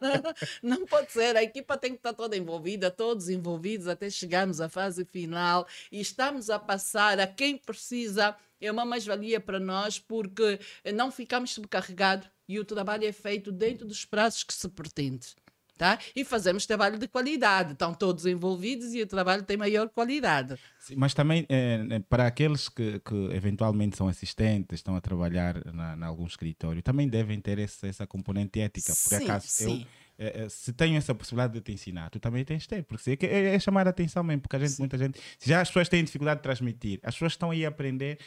não, 0.00 0.78
não 0.78 0.86
pode 0.86 1.10
ser, 1.10 1.36
a 1.36 1.42
equipa 1.42 1.76
tem 1.76 1.90
que 1.90 1.96
estar 1.96 2.12
toda 2.12 2.36
envolvida, 2.36 2.92
todos 2.92 3.28
envolvidos 3.28 3.88
até 3.88 4.08
chegarmos 4.08 4.60
à 4.60 4.68
fase 4.68 5.04
final 5.04 5.66
e 5.90 6.00
estamos 6.00 6.48
a 6.48 6.60
passar 6.60 7.18
a 7.18 7.26
quem 7.26 7.56
precisa. 7.56 8.36
É 8.60 8.70
uma 8.70 8.84
mais-valia 8.84 9.40
para 9.40 9.58
nós 9.58 9.98
porque 9.98 10.60
não 10.94 11.10
ficamos 11.10 11.52
sobrecarregados 11.52 12.28
e 12.46 12.58
o 12.58 12.64
trabalho 12.64 13.06
é 13.06 13.12
feito 13.12 13.50
dentro 13.50 13.86
dos 13.86 14.04
prazos 14.04 14.44
que 14.44 14.52
se 14.52 14.68
pretende. 14.68 15.34
Tá? 15.80 15.98
E 16.14 16.26
fazemos 16.26 16.66
trabalho 16.66 16.98
de 16.98 17.08
qualidade. 17.08 17.72
Estão 17.72 17.94
todos 17.94 18.26
envolvidos 18.26 18.92
e 18.92 19.00
o 19.00 19.06
trabalho 19.06 19.44
tem 19.44 19.56
maior 19.56 19.88
qualidade. 19.88 20.58
Sim, 20.78 20.94
mas 20.94 21.14
também 21.14 21.46
eh, 21.48 22.02
para 22.06 22.26
aqueles 22.26 22.68
que, 22.68 23.00
que 23.00 23.14
eventualmente 23.32 23.96
são 23.96 24.06
assistentes, 24.06 24.80
estão 24.80 24.94
a 24.94 25.00
trabalhar 25.00 25.64
na, 25.72 25.96
na 25.96 26.06
algum 26.06 26.26
escritório, 26.26 26.82
também 26.82 27.08
devem 27.08 27.40
ter 27.40 27.58
esse, 27.58 27.88
essa 27.88 28.06
componente 28.06 28.60
ética. 28.60 28.92
Por 28.92 29.16
Sim, 29.16 29.24
acaso, 29.24 29.46
sim. 29.46 29.86
eu, 30.18 30.26
eh, 30.26 30.48
se 30.50 30.70
tenho 30.74 30.98
essa 30.98 31.14
possibilidade 31.14 31.54
de 31.54 31.62
te 31.62 31.72
ensinar, 31.72 32.10
tu 32.10 32.20
também 32.20 32.44
tens 32.44 32.64
de 32.64 32.68
ter, 32.68 32.84
porque 32.84 33.16
é, 33.22 33.26
é, 33.26 33.54
é 33.54 33.58
chamar 33.58 33.86
a 33.86 33.90
atenção 33.90 34.22
mesmo, 34.22 34.42
porque 34.42 34.56
a 34.56 34.58
gente, 34.58 34.78
muita 34.78 34.98
gente, 34.98 35.18
já 35.42 35.62
as 35.62 35.68
pessoas 35.68 35.88
têm 35.88 36.04
dificuldade 36.04 36.40
de 36.40 36.42
transmitir, 36.42 37.00
as 37.02 37.14
pessoas 37.14 37.32
estão 37.32 37.52
aí 37.52 37.64
a 37.64 37.70
aprender, 37.70 38.18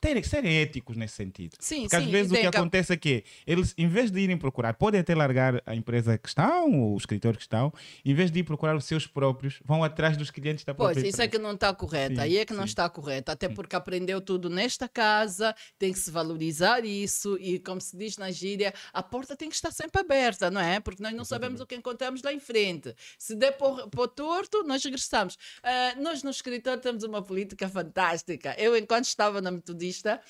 terem, 0.00 0.22
serem 0.22 0.56
éticos 0.58 0.96
nesse 0.96 1.14
sentido. 1.14 1.56
Sim, 1.60 1.82
Porque 1.82 1.96
às 1.96 2.04
sim, 2.04 2.10
vezes 2.10 2.32
e 2.32 2.36
o 2.36 2.40
que 2.40 2.46
acontece 2.56 2.92
é 2.92 2.96
que 2.96 3.24
eles, 3.46 3.74
em 3.76 3.88
vez 3.88 4.10
de 4.10 4.20
irem 4.20 4.36
procurar, 4.36 4.74
podem 4.74 5.00
até 5.00 5.14
largar 5.14 5.62
a 5.66 5.74
empresa 5.74 6.16
que 6.18 6.28
estão, 6.28 6.72
ou 6.80 6.94
o 6.94 6.96
escritório 6.96 7.36
que 7.38 7.44
estão, 7.44 7.72
em 8.04 8.14
vez 8.14 8.30
de 8.30 8.40
ir 8.40 8.44
procurar 8.44 8.76
os 8.76 8.84
seus 8.84 9.06
próprios, 9.06 9.60
vão 9.64 9.82
atrás 9.84 10.16
dos 10.16 10.30
clientes 10.30 10.64
da 10.64 10.74
própria 10.74 10.94
Pois, 10.94 11.06
isso 11.06 11.20
é 11.20 11.24
empresa. 11.26 11.28
que 11.28 11.38
não 11.38 11.54
está 11.54 11.72
correto. 11.74 12.16
Sim, 12.16 12.20
Aí 12.20 12.38
é 12.38 12.44
que 12.44 12.52
não 12.52 12.62
sim. 12.62 12.68
está 12.68 12.88
correto. 12.88 13.30
Até 13.30 13.48
porque 13.48 13.74
aprendeu 13.76 14.20
tudo 14.20 14.48
nesta 14.50 14.88
casa, 14.88 15.54
tem 15.78 15.92
que 15.92 15.98
se 15.98 16.10
valorizar 16.10 16.84
isso 16.84 17.36
e, 17.40 17.58
como 17.58 17.80
se 17.80 17.96
diz 17.96 18.16
na 18.16 18.30
gíria, 18.30 18.72
a 18.92 19.02
porta 19.02 19.36
tem 19.36 19.48
que 19.48 19.54
estar 19.54 19.70
sempre 19.72 20.00
aberta, 20.00 20.50
não 20.50 20.60
é? 20.60 20.80
Porque 20.80 21.02
nós 21.02 21.12
não 21.14 21.24
sabemos 21.24 21.60
o 21.60 21.66
que 21.66 21.74
encontramos 21.74 22.22
lá 22.22 22.32
em 22.32 22.40
frente. 22.40 22.94
Se 23.18 23.34
der 23.34 23.52
para 23.52 23.68
o 24.02 24.08
torto, 24.08 24.62
nós 24.64 24.82
regressamos. 24.84 25.36
Ah, 25.62 25.94
nós 25.98 26.22
no 26.22 26.30
escritório 26.30 26.80
temos 26.80 27.02
uma 27.04 27.22
política 27.22 27.68
fantástica. 27.68 28.54
Eu, 28.58 28.76
enquanto 28.76 29.04
estava 29.04 29.40
na 29.40 29.50
Metodista, 29.50 29.73
eh, 30.06 30.20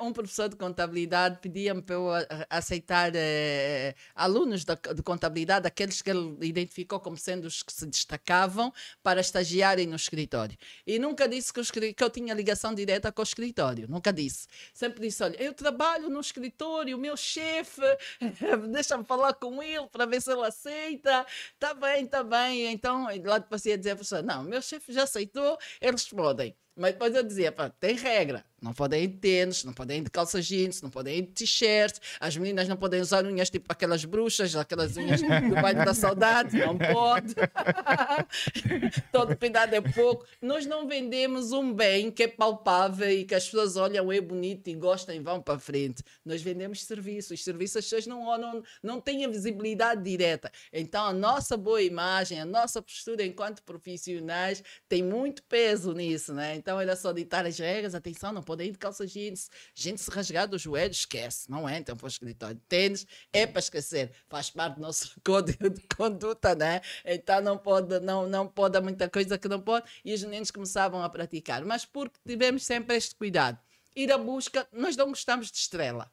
um 0.00 0.12
professor 0.12 0.48
de 0.48 0.56
contabilidade 0.56 1.38
pedia-me 1.40 1.80
para 1.80 1.94
eu 1.94 2.08
aceitar 2.48 3.12
eh, 3.14 3.94
alunos 4.14 4.64
da- 4.64 4.74
de 4.74 5.02
contabilidade, 5.02 5.66
aqueles 5.66 6.02
que 6.02 6.10
ele 6.10 6.36
identificou 6.42 6.98
como 6.98 7.16
sendo 7.16 7.44
os 7.46 7.62
que 7.62 7.72
se 7.72 7.86
destacavam, 7.86 8.72
para 9.02 9.20
estagiarem 9.20 9.86
no 9.86 9.96
escritório. 9.96 10.56
E 10.86 10.98
nunca 10.98 11.28
disse 11.28 11.52
que, 11.52 11.94
que 11.94 12.02
eu 12.04 12.10
tinha 12.10 12.34
ligação 12.34 12.74
direta 12.74 13.12
com 13.12 13.22
o 13.22 13.24
escritório, 13.24 13.86
nunca 13.88 14.12
disse. 14.12 14.48
Sempre 14.74 15.00
disse: 15.06 15.22
olha, 15.22 15.40
eu 15.42 15.54
trabalho 15.54 16.08
no 16.08 16.20
escritório, 16.20 16.96
o 16.96 17.00
meu 17.00 17.16
chefe, 17.16 17.80
deixa-me 18.72 19.04
falar 19.04 19.34
com 19.34 19.62
ele 19.62 19.86
para 19.88 20.06
ver 20.06 20.20
se 20.20 20.32
ele 20.32 20.44
aceita. 20.44 21.24
Está 21.54 21.74
bem, 21.74 22.04
está 22.04 22.24
bem. 22.24 22.72
Então, 22.72 23.06
lá 23.24 23.38
depois 23.38 23.64
ia 23.66 23.78
dizer 23.78 23.92
a 23.92 23.96
pessoa: 23.96 24.22
não, 24.22 24.42
meu 24.42 24.60
chefe 24.62 24.92
já 24.92 25.04
aceitou, 25.04 25.56
eles 25.80 26.08
podem. 26.08 26.56
Mas 26.76 26.92
depois 26.92 27.14
eu 27.14 27.22
dizia, 27.22 27.52
tem 27.78 27.94
regra. 27.94 28.44
Não 28.60 28.72
podem 28.72 29.04
ir 29.04 29.08
de 29.08 29.18
não 29.64 29.72
podem 29.72 29.98
ir 29.98 30.04
de 30.04 30.10
calça 30.10 30.40
jeans, 30.40 30.82
não 30.82 30.90
podem 30.90 31.18
ir 31.18 31.22
de 31.22 31.32
t-shirt. 31.32 31.98
As 32.18 32.36
meninas 32.36 32.68
não 32.68 32.76
podem 32.76 33.00
usar 33.00 33.24
unhas 33.24 33.50
tipo 33.50 33.66
aquelas 33.68 34.04
bruxas, 34.04 34.54
aquelas 34.56 34.96
unhas 34.96 35.20
do 35.20 35.54
baile 35.60 35.84
da 35.84 35.94
saudade. 35.94 36.58
Não 36.58 36.76
pode. 36.76 37.34
Todo 39.12 39.36
cuidado 39.36 39.74
é 39.74 39.80
pouco. 39.80 40.26
Nós 40.40 40.66
não 40.66 40.86
vendemos 40.86 41.52
um 41.52 41.72
bem 41.72 42.10
que 42.10 42.24
é 42.24 42.28
palpável 42.28 43.10
e 43.10 43.24
que 43.24 43.34
as 43.34 43.44
pessoas 43.44 43.76
olham, 43.76 44.10
é 44.12 44.20
bonito 44.20 44.68
e 44.68 44.74
gostam 44.74 45.14
e 45.14 45.18
vão 45.18 45.40
para 45.40 45.58
frente. 45.58 46.02
Nós 46.24 46.42
vendemos 46.42 46.84
serviços. 46.84 47.32
Os 47.32 47.44
serviços 47.44 47.76
as 47.76 47.84
pessoas 47.84 48.06
não, 48.06 48.38
não, 48.38 48.62
não 48.82 49.00
têm 49.00 49.24
a 49.24 49.28
visibilidade 49.28 50.02
direta. 50.02 50.50
Então 50.72 51.04
a 51.04 51.12
nossa 51.12 51.56
boa 51.56 51.82
imagem, 51.82 52.40
a 52.40 52.44
nossa 52.44 52.80
postura 52.82 53.24
enquanto 53.24 53.62
profissionais 53.62 54.62
tem 54.88 55.02
muito 55.02 55.42
peso 55.44 55.92
nisso, 55.92 56.32
né? 56.32 56.56
Então 56.56 56.80
era 56.80 56.96
só 56.96 57.12
ditar 57.12 57.46
as 57.46 57.58
regras, 57.58 57.94
atenção, 57.94 58.32
não 58.32 58.42
podem 58.42 58.68
ir 58.68 58.72
de 58.72 58.78
calça 58.78 59.06
jeans, 59.06 59.49
gente 59.74 60.00
se 60.00 60.10
rasgar 60.10 60.46
do 60.48 60.58
joelho, 60.58 60.92
esquece, 60.92 61.50
não 61.50 61.68
entram 61.68 61.96
para 61.96 62.04
o 62.04 62.08
escritório. 62.08 62.60
Tênis 62.68 63.06
é 63.32 63.46
para 63.46 63.58
esquecer, 63.58 64.12
faz 64.28 64.50
parte 64.50 64.76
do 64.76 64.82
nosso 64.82 65.18
código 65.24 65.70
de 65.70 65.82
conduta, 65.96 66.54
né? 66.54 66.80
Então 67.04 67.40
não 67.40 67.58
pode, 67.58 68.00
não, 68.00 68.26
não 68.26 68.46
pode, 68.46 68.76
há 68.76 68.80
muita 68.80 69.08
coisa 69.08 69.38
que 69.38 69.48
não 69.48 69.60
pode, 69.60 69.90
e 70.04 70.12
os 70.12 70.22
meninos 70.22 70.50
começavam 70.50 71.02
a 71.02 71.08
praticar, 71.08 71.64
mas 71.64 71.84
porque 71.84 72.18
tivemos 72.26 72.64
sempre 72.64 72.96
este 72.96 73.14
cuidado. 73.14 73.58
Ir 73.94 74.12
à 74.12 74.18
busca, 74.18 74.66
nós 74.72 74.96
não 74.96 75.08
gostamos 75.08 75.50
de 75.50 75.58
estrela. 75.58 76.10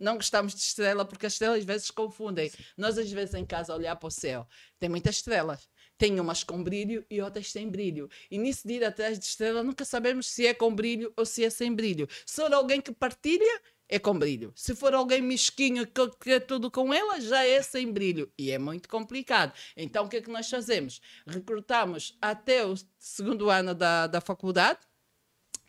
Não 0.00 0.14
gostamos 0.14 0.54
de 0.54 0.60
estrela 0.60 1.04
porque 1.04 1.26
as 1.26 1.34
estrelas 1.34 1.58
às 1.58 1.64
vezes 1.64 1.90
confundem. 1.90 2.50
Nós, 2.74 2.96
às 2.96 3.12
vezes, 3.12 3.34
em 3.34 3.44
casa, 3.44 3.74
olhar 3.74 3.94
para 3.96 4.06
o 4.06 4.10
céu, 4.10 4.48
tem 4.78 4.88
muitas 4.88 5.16
estrelas. 5.16 5.68
Tem 6.00 6.18
umas 6.18 6.42
com 6.42 6.64
brilho 6.64 7.04
e 7.10 7.20
outras 7.20 7.52
sem 7.52 7.68
brilho. 7.68 8.08
E 8.30 8.38
nisso 8.38 8.66
de 8.66 8.72
ir 8.72 8.84
atrás 8.84 9.18
de 9.18 9.24
estrela, 9.26 9.62
nunca 9.62 9.84
sabemos 9.84 10.26
se 10.28 10.46
é 10.46 10.54
com 10.54 10.74
brilho 10.74 11.12
ou 11.14 11.26
se 11.26 11.44
é 11.44 11.50
sem 11.50 11.74
brilho. 11.74 12.08
Se 12.24 12.40
for 12.40 12.50
alguém 12.54 12.80
que 12.80 12.90
partilha, 12.90 13.60
é 13.86 13.98
com 13.98 14.18
brilho. 14.18 14.50
Se 14.56 14.74
for 14.74 14.94
alguém 14.94 15.20
mesquinho 15.20 15.86
que 15.86 16.10
quer 16.18 16.40
tudo 16.40 16.70
com 16.70 16.94
ela, 16.94 17.20
já 17.20 17.44
é 17.44 17.60
sem 17.60 17.92
brilho. 17.92 18.32
E 18.38 18.50
é 18.50 18.58
muito 18.58 18.88
complicado. 18.88 19.52
Então, 19.76 20.06
o 20.06 20.08
que 20.08 20.16
é 20.16 20.22
que 20.22 20.30
nós 20.30 20.48
fazemos? 20.48 21.02
Recrutamos 21.26 22.16
até 22.18 22.64
o 22.64 22.74
segundo 22.98 23.50
ano 23.50 23.74
da, 23.74 24.06
da 24.06 24.22
faculdade, 24.22 24.78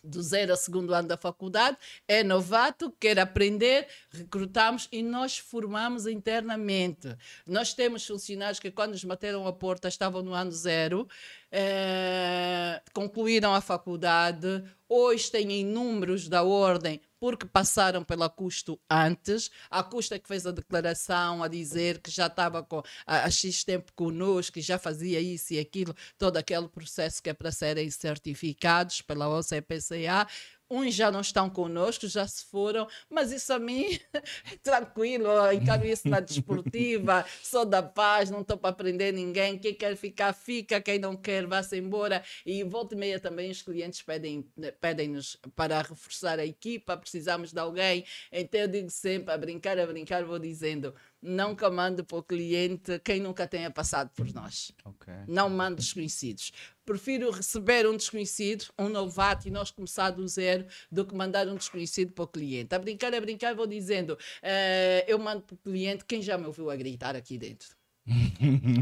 do 0.04 0.22
zero 0.22 0.52
ao 0.52 0.58
segundo 0.58 0.94
ano 0.94 1.08
da 1.08 1.18
faculdade, 1.18 1.78
é 2.08 2.24
novato, 2.24 2.92
quer 3.00 3.20
aprender, 3.20 3.88
recrutamos 4.10 4.88
e 4.92 5.04
nós 5.04 5.38
formamos 5.38 6.08
internamente. 6.08 7.16
Nós 7.46 7.74
temos 7.74 8.06
funcionários 8.06 8.60
que, 8.60 8.72
quando 8.72 8.92
nos 8.92 9.04
bateram 9.04 9.46
a 9.48 9.54
porta, 9.54 9.88
estavam 9.88 10.22
no 10.22 10.34
ano 10.34 10.52
zero, 10.52 11.08
eh, 11.52 12.81
concluíram 12.94 13.54
a 13.54 13.62
faculdade, 13.62 14.64
hoje 14.88 15.32
têm 15.32 15.66
números 15.66 16.28
da 16.28 16.44
ordem 16.44 17.02
porque 17.20 17.46
passaram 17.46 18.04
pela 18.04 18.28
custo 18.28 18.80
antes. 18.90 19.52
A 19.70 19.84
custa 19.84 20.18
que 20.18 20.28
fez 20.28 20.46
a 20.48 20.52
declaração 20.52 21.44
a 21.44 21.48
dizer 21.48 22.00
que 22.00 22.10
já 22.10 22.26
estava 22.26 22.64
com, 22.64 22.82
há, 23.06 23.26
há 23.26 23.30
X 23.30 23.64
tempo 23.64 23.94
conosco, 23.94 24.54
que 24.54 24.62
já 24.62 24.80
fazia 24.80 25.22
isso 25.22 25.54
e 25.54 25.60
aquilo, 25.60 25.96
todo 26.18 26.38
aquele 26.38 26.68
processo 26.68 27.22
que 27.22 27.30
é 27.30 27.34
para 27.34 27.52
serem 27.52 27.90
certificados 27.92 29.02
pela 29.04 29.30
OCPCA. 29.30 30.28
Uns 30.72 30.96
já 30.96 31.12
não 31.12 31.20
estão 31.20 31.50
conosco, 31.50 32.08
já 32.08 32.26
se 32.26 32.46
foram, 32.46 32.88
mas 33.10 33.32
isso 33.32 33.52
a 33.52 33.60
mim 33.60 34.00
é 34.14 34.22
tranquilo, 34.64 35.28
encaro 35.52 35.86
isso 35.86 36.08
na 36.08 36.22
desportiva, 36.22 37.26
sou 37.44 37.66
da 37.66 37.84
paz, 37.84 38.30
não 38.30 38.42
estou 38.42 38.58
para 38.58 38.70
aprender 38.70 39.12
ninguém, 39.12 39.60
quem 39.60 39.76
quer 39.76 39.98
ficar, 39.98 40.32
fica, 40.34 40.80
quem 40.80 40.98
não 40.98 41.18
quer, 41.18 41.46
vá-se 41.46 41.78
embora. 41.78 42.24
E 42.46 42.64
volta 42.64 42.96
e 42.96 42.98
meia 42.98 43.20
também 43.20 43.52
os 43.52 43.62
clientes 43.62 44.02
pedem, 44.02 44.48
pedem-nos 44.80 45.38
para 45.56 45.82
reforçar 45.82 46.40
a 46.40 46.46
equipa, 46.46 46.96
precisamos 46.96 47.52
de 47.52 47.60
alguém, 47.60 48.06
então 48.32 48.62
eu 48.62 48.68
digo 48.68 48.90
sempre, 48.90 49.34
a 49.34 49.38
brincar, 49.38 49.78
a 49.78 49.86
brincar, 49.86 50.24
vou 50.24 50.40
dizendo, 50.40 50.96
nunca 51.22 51.70
mando 51.70 52.04
para 52.04 52.18
o 52.18 52.24
cliente 52.24 53.00
quem 53.00 53.20
nunca 53.20 53.48
tenha 53.48 53.70
passado 53.70 54.10
por 54.16 54.34
nós. 54.34 54.72
Ok. 54.84 55.14
Não 55.28 55.50
mando 55.50 55.76
desconhecidos. 55.78 56.52
Prefiro 56.84 57.30
receber 57.30 57.88
um 57.88 57.96
desconhecido, 57.96 58.66
um 58.78 58.90
novato, 58.90 59.48
e 59.48 59.52
nós 59.52 59.70
começar 59.70 60.10
do 60.10 60.28
zero, 60.28 60.66
do 60.92 61.06
que 61.06 61.14
mandar 61.16 61.48
um 61.48 61.56
desconhecido 61.56 62.12
para 62.12 62.24
o 62.24 62.28
cliente. 62.28 62.74
A 62.74 62.80
brincar, 62.80 63.14
a 63.14 63.22
brincar, 63.22 63.54
vou 63.54 63.68
dizendo, 63.68 64.18
eh, 64.42 65.06
eu 65.08 65.20
mando 65.20 65.44
para 65.44 65.54
o 65.54 65.58
cliente 65.58 66.04
quem 66.06 66.22
já 66.22 66.38
me 66.38 66.48
ouviu 66.48 66.70
a 66.70 66.76
gritar 66.76 67.16
aqui 67.16 67.38
dentro. 67.38 67.70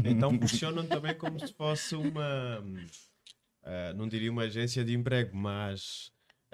Então 0.04 0.36
funcionam 0.38 0.86
também 0.86 1.14
como 1.16 1.38
se 1.38 1.52
fosse 1.52 1.94
uma, 1.94 2.64
eh, 3.62 3.92
não 3.92 4.08
diria 4.08 4.30
uma 4.30 4.42
agência 4.42 4.82
de 4.82 4.94
emprego, 4.94 5.36
mas 5.36 6.10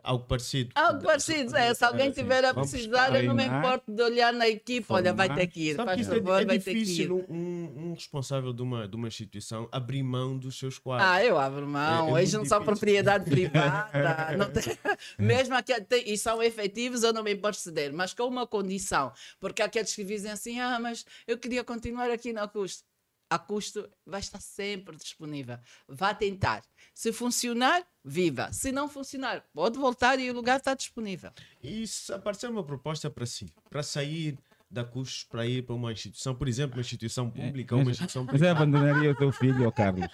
algo 0.07 0.25
parecido. 0.25 0.71
Algo 0.75 1.03
parecido, 1.03 1.57
é. 1.57 1.75
Se 1.75 1.85
alguém 1.85 2.11
tiver 2.11 2.45
a 2.45 2.55
precisar, 2.55 3.15
eu 3.15 3.25
não 3.25 3.35
me 3.35 3.45
importo 3.45 3.93
de 3.93 4.03
olhar 4.03 4.33
na 4.33 4.49
equipe. 4.49 4.87
Olha, 4.89 5.13
vai 5.13 5.35
ter 5.35 5.47
que 5.49 5.71
ir, 5.71 5.77
Sabe 5.77 5.91
que 5.97 6.05
faz 6.05 6.09
é, 6.09 6.15
favor, 6.21 6.43
é 6.43 6.45
vai 6.45 6.59
ter 6.59 6.73
que 6.73 6.79
ir. 6.79 6.85
difícil 6.85 7.27
um, 7.29 7.93
responsável 7.95 8.53
de 8.53 8.63
uma, 8.63 8.87
de 8.89 8.97
uma 8.97 9.09
instituição 9.09 9.69
abrir 9.73 10.03
mão 10.03 10.37
dos 10.39 10.59
seus 10.59 10.79
quadros. 10.79 11.09
Ah, 11.11 11.25
eu 11.25 11.39
abro 11.39 11.65
É- 11.65 11.67
mão. 11.67 12.17
é 12.17 12.21
Eles 12.21 12.33
muito 12.33 12.43
não 12.45 12.49
são 12.49 12.65
propriedade 12.65 13.25
privada. 13.31 14.37
não 14.37 14.51
tem- 14.51 14.79
Mesmo 15.19 15.55
aqui 15.55 15.79
tem- 15.83 16.05
e 16.11 16.17
são 16.17 16.43
efetivos, 16.43 17.03
eu 17.03 17.13
não 17.13 17.23
me 17.23 17.33
importo 17.35 17.59
ceder, 17.59 17.93
mas 17.93 18.15
com 18.15 18.25
uma 18.25 18.47
condição. 18.47 19.13
Porque 19.41 19.63
há 19.63 19.67
aqueles 19.67 19.95
que 19.95 20.05
dizem 20.05 20.31
assim: 20.31 20.61
ah, 20.61 20.79
mas 20.81 21.05
eu 21.27 21.37
queria 21.39 21.65
continuar 21.65 22.11
aqui 22.11 22.33
na 22.33 22.47
custo. 22.47 22.85
A 23.29 23.39
custo 23.39 23.91
vai 24.05 24.21
estar 24.21 24.41
sempre 24.41 24.97
disponível. 24.97 25.59
Vá 25.89 26.15
tentar. 26.15 26.63
Se 26.95 27.13
funcionar, 27.13 27.85
viva. 28.05 28.53
Se 28.53 28.71
não 28.71 28.89
funcionar, 28.89 29.45
pode 29.53 29.79
voltar 29.79 30.19
e 30.21 30.31
o 30.31 30.35
lugar 30.35 30.59
está 30.59 30.75
disponível. 30.75 31.33
E 31.63 31.87
se 31.87 32.13
aparecer 32.13 32.49
uma 32.49 32.65
proposta 32.65 33.11
para 33.11 33.27
si, 33.27 33.53
para 33.69 33.83
sair 33.83 34.39
da 34.71 34.85
custos 34.85 35.25
para 35.25 35.47
ir 35.47 35.63
para 35.63 35.75
uma 35.75 35.93
instituição, 35.93 36.35
por 36.35 36.49
exemplo, 36.49 36.77
uma 36.77 36.81
instituição 36.81 37.31
pública 37.31 37.75
ou 37.77 37.83
uma 37.83 37.91
instituição 37.93 38.25
Você 38.25 38.31
privada. 38.31 38.51
abandonaria 38.53 39.11
o 39.11 39.15
teu 39.15 39.31
filho, 39.33 39.67
ó 39.67 39.71
Carlos? 39.71 40.07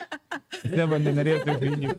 Você 0.65 0.81
abandonaria 0.81 1.39
o 1.39 1.45
teu 1.45 1.59
filho? 1.59 1.99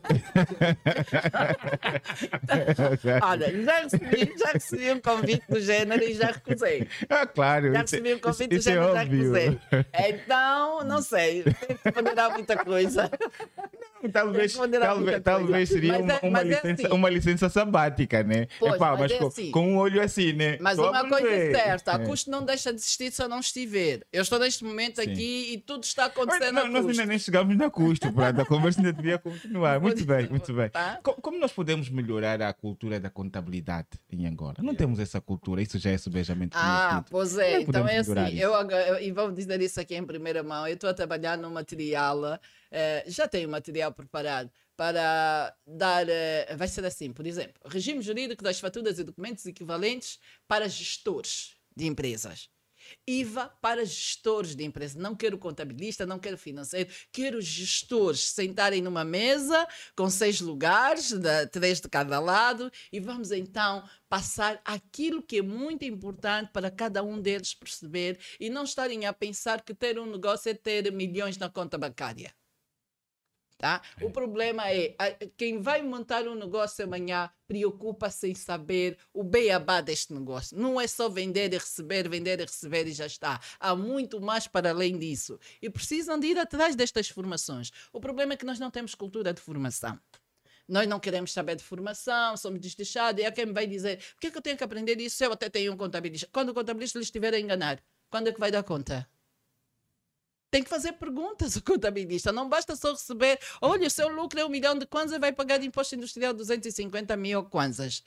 Olha, 3.22 3.62
já 3.64 3.80
recebi, 3.80 4.32
já 4.38 4.46
recebi 4.52 4.92
um 4.92 5.00
convite 5.00 5.42
do 5.48 5.60
género 5.60 6.02
e 6.04 6.14
já 6.14 6.26
recusei. 6.26 6.88
Ah, 7.08 7.26
claro. 7.26 7.72
Já 7.72 7.82
isso- 7.84 7.96
recebi 7.96 8.14
um 8.14 8.18
convite 8.18 8.48
do 8.50 8.56
isso 8.56 8.68
é 8.70 8.72
género 8.72 8.90
e 8.90 8.94
já 8.94 9.02
óbvio. 9.02 9.18
recusei. 9.32 9.58
Então, 10.08 10.84
não 10.84 11.02
sei. 11.02 11.42
Tem 11.42 11.76
que 11.76 11.92
ponderar 11.92 12.30
muita 12.32 12.56
coisa. 12.64 13.10
Talvez, 14.12 14.52
talvez, 14.54 15.22
talvez 15.22 15.68
seria 15.70 15.98
uma, 15.98 16.12
é- 16.12 16.20
uma 16.28 16.40
é 16.40 16.44
licença, 16.44 16.86
assim. 16.86 16.94
uma 16.94 17.08
licença 17.10 17.48
sabática, 17.48 18.22
né? 18.22 18.46
Pois, 18.58 18.74
Epá, 18.74 18.90
mas 18.90 19.00
mas 19.00 19.12
é 19.12 19.18
com, 19.18 19.26
assim. 19.26 19.50
com 19.50 19.68
um 19.72 19.76
olho 19.78 20.02
assim, 20.02 20.32
né? 20.34 20.58
Mas 20.60 20.76
Só 20.76 20.90
uma 20.90 21.08
coisa 21.08 21.26
é 21.30 21.50
certa, 21.52 21.96
a 21.96 22.02
É. 22.02 22.04
custo 22.04 22.30
não 22.30 22.43
deixa 22.44 22.72
de 22.72 22.78
existir 22.78 23.10
se 23.12 23.22
eu 23.22 23.28
não 23.28 23.40
estiver. 23.40 24.06
Eu 24.12 24.22
estou 24.22 24.38
neste 24.38 24.62
momento 24.64 25.02
Sim. 25.02 25.10
aqui 25.10 25.52
e 25.54 25.58
tudo 25.58 25.84
está 25.84 26.02
Mas 26.04 26.12
acontecendo 26.12 26.52
não, 26.54 26.62
a 26.66 26.68
nós 26.68 26.86
ainda 26.86 27.06
nem 27.06 27.18
chegamos 27.18 27.56
na 27.56 27.70
custo, 27.70 28.12
Prada. 28.12 28.42
A 28.42 28.46
conversa 28.46 28.80
ainda 28.80 28.92
devia 28.92 29.18
continuar. 29.18 29.80
Muito 29.80 30.04
bem, 30.04 30.28
muito 30.28 30.52
bem. 30.52 30.68
Tá? 30.70 31.00
Co- 31.02 31.14
Como 31.20 31.38
nós 31.38 31.52
podemos 31.52 31.88
melhorar 31.88 32.40
a 32.42 32.52
cultura 32.52 33.00
da 33.00 33.10
contabilidade 33.10 33.88
em 34.10 34.26
Angola? 34.26 34.54
Não 34.60 34.74
temos 34.74 34.98
essa 34.98 35.20
cultura, 35.20 35.62
isso 35.62 35.78
já 35.78 35.90
é 35.90 35.98
subejamente 35.98 36.52
Ah, 36.56 36.88
conhecido. 36.88 37.06
pois 37.10 37.38
é. 37.38 37.52
é 37.54 37.60
Então 37.62 37.88
é 37.88 37.98
assim. 37.98 38.38
Eu, 38.38 38.52
eu- 38.54 39.00
e 39.02 39.10
vou 39.12 39.30
dizer 39.32 39.60
isso 39.60 39.80
aqui 39.80 39.94
em 39.96 40.04
primeira 40.04 40.42
mão. 40.42 40.66
Eu 40.68 40.74
estou 40.74 40.90
a 40.90 40.94
trabalhar 40.94 41.36
num 41.38 41.50
material, 41.50 42.38
eh, 42.70 43.04
já 43.06 43.26
tenho 43.26 43.48
material 43.48 43.92
preparado 43.92 44.50
para 44.76 45.54
dar. 45.66 46.08
eh, 46.08 46.54
vai 46.56 46.66
ser 46.68 46.84
assim, 46.84 47.12
por 47.12 47.26
exemplo, 47.26 47.54
regime 47.66 48.02
jurídico 48.02 48.42
das 48.42 48.58
faturas 48.58 48.98
e 48.98 49.04
documentos 49.04 49.46
equivalentes 49.46 50.18
para 50.48 50.68
gestores 50.68 51.53
de 51.76 51.86
empresas. 51.86 52.48
IVA 53.06 53.48
para 53.60 53.84
gestores 53.84 54.54
de 54.54 54.64
empresas. 54.64 54.96
Não 54.96 55.14
quero 55.14 55.38
contabilista, 55.38 56.06
não 56.06 56.18
quero 56.18 56.36
financeiro, 56.36 56.92
quero 57.12 57.40
gestores 57.40 58.20
sentarem 58.20 58.82
numa 58.82 59.04
mesa 59.04 59.66
com 59.96 60.08
seis 60.10 60.40
lugares, 60.40 61.12
três 61.50 61.80
de 61.80 61.88
cada 61.88 62.20
lado, 62.20 62.70
e 62.92 63.00
vamos 63.00 63.30
então 63.30 63.88
passar 64.08 64.60
aquilo 64.64 65.22
que 65.22 65.38
é 65.38 65.42
muito 65.42 65.84
importante 65.84 66.50
para 66.52 66.70
cada 66.70 67.02
um 67.02 67.20
deles 67.20 67.54
perceber 67.54 68.18
e 68.38 68.48
não 68.50 68.64
estarem 68.64 69.06
a 69.06 69.12
pensar 69.12 69.62
que 69.62 69.74
ter 69.74 69.98
um 69.98 70.06
negócio 70.06 70.50
é 70.50 70.54
ter 70.54 70.92
milhões 70.92 71.36
na 71.36 71.48
conta 71.48 71.78
bancária. 71.78 72.34
Tá? 73.56 73.80
O 74.02 74.10
problema 74.10 74.68
é 74.70 74.94
quem 75.36 75.60
vai 75.60 75.80
montar 75.80 76.26
um 76.26 76.34
negócio 76.34 76.84
amanhã 76.84 77.30
preocupa-se 77.46 78.28
em 78.28 78.34
saber 78.34 78.98
o 79.12 79.22
beabá 79.22 79.80
deste 79.80 80.12
negócio. 80.12 80.58
Não 80.58 80.80
é 80.80 80.86
só 80.86 81.08
vender 81.08 81.52
e 81.52 81.58
receber, 81.58 82.08
vender 82.08 82.40
e 82.40 82.42
receber 82.42 82.86
e 82.86 82.92
já 82.92 83.06
está. 83.06 83.40
Há 83.60 83.74
muito 83.76 84.20
mais 84.20 84.46
para 84.48 84.70
além 84.70 84.98
disso. 84.98 85.38
E 85.62 85.70
precisam 85.70 86.18
de 86.18 86.26
ir 86.26 86.38
atrás 86.38 86.74
destas 86.74 87.08
formações. 87.08 87.70
O 87.92 88.00
problema 88.00 88.34
é 88.34 88.36
que 88.36 88.44
nós 88.44 88.58
não 88.58 88.70
temos 88.70 88.94
cultura 88.94 89.32
de 89.32 89.40
formação. 89.40 89.98
Nós 90.66 90.88
não 90.88 90.98
queremos 90.98 91.32
saber 91.32 91.56
de 91.56 91.62
formação, 91.62 92.36
somos 92.36 92.58
desleixados. 92.58 93.22
E 93.22 93.26
há 93.26 93.30
quem 93.30 93.46
me 93.46 93.52
vai 93.52 93.66
dizer: 93.66 93.98
por 94.14 94.20
que, 94.20 94.26
é 94.28 94.30
que 94.30 94.38
eu 94.38 94.42
tenho 94.42 94.56
que 94.56 94.64
aprender 94.64 95.00
isso? 95.00 95.22
Eu 95.22 95.32
até 95.32 95.48
tenho 95.48 95.72
um 95.72 95.76
contabilista. 95.76 96.28
Quando 96.32 96.48
o 96.48 96.54
contabilista 96.54 96.98
lhe 96.98 97.04
estiver 97.04 97.34
a 97.34 97.38
enganar, 97.38 97.82
quando 98.10 98.28
é 98.28 98.32
que 98.32 98.40
vai 98.40 98.50
dar 98.50 98.62
conta? 98.62 99.08
Tem 100.54 100.62
que 100.62 100.70
fazer 100.70 100.92
perguntas 100.92 101.56
ao 101.56 101.62
contabilista. 101.64 102.30
Não 102.30 102.48
basta 102.48 102.76
só 102.76 102.92
receber: 102.92 103.40
olha, 103.60 103.88
o 103.88 103.90
seu 103.90 104.08
lucro 104.08 104.38
é 104.38 104.46
um 104.46 104.48
milhão 104.48 104.78
de 104.78 104.86
kwanzas, 104.86 105.18
vai 105.18 105.32
pagar 105.32 105.58
de 105.58 105.66
imposto 105.66 105.96
industrial 105.96 106.32
250 106.32 107.16
mil 107.16 107.42
kwanzas. 107.42 108.04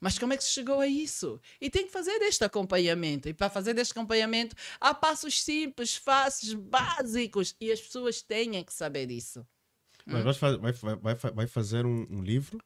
Mas 0.00 0.16
como 0.16 0.32
é 0.32 0.36
que 0.36 0.44
se 0.44 0.50
chegou 0.50 0.78
a 0.78 0.86
isso? 0.86 1.40
E 1.60 1.68
tem 1.68 1.86
que 1.86 1.90
fazer 1.92 2.16
este 2.22 2.44
acompanhamento. 2.44 3.28
E 3.28 3.34
para 3.34 3.50
fazer 3.50 3.76
este 3.78 3.90
acompanhamento, 3.90 4.54
há 4.80 4.94
passos 4.94 5.42
simples, 5.42 5.96
fáceis, 5.96 6.54
básicos. 6.54 7.56
E 7.60 7.72
as 7.72 7.80
pessoas 7.80 8.22
têm 8.22 8.62
que 8.62 8.72
saber 8.72 9.10
isso. 9.10 9.44
Mas 10.06 10.36
fa- 10.36 10.56
vai, 10.56 10.70
vai, 10.70 11.14
vai, 11.16 11.32
vai 11.32 11.46
fazer 11.48 11.84
um, 11.84 12.06
um 12.08 12.22
livro? 12.22 12.60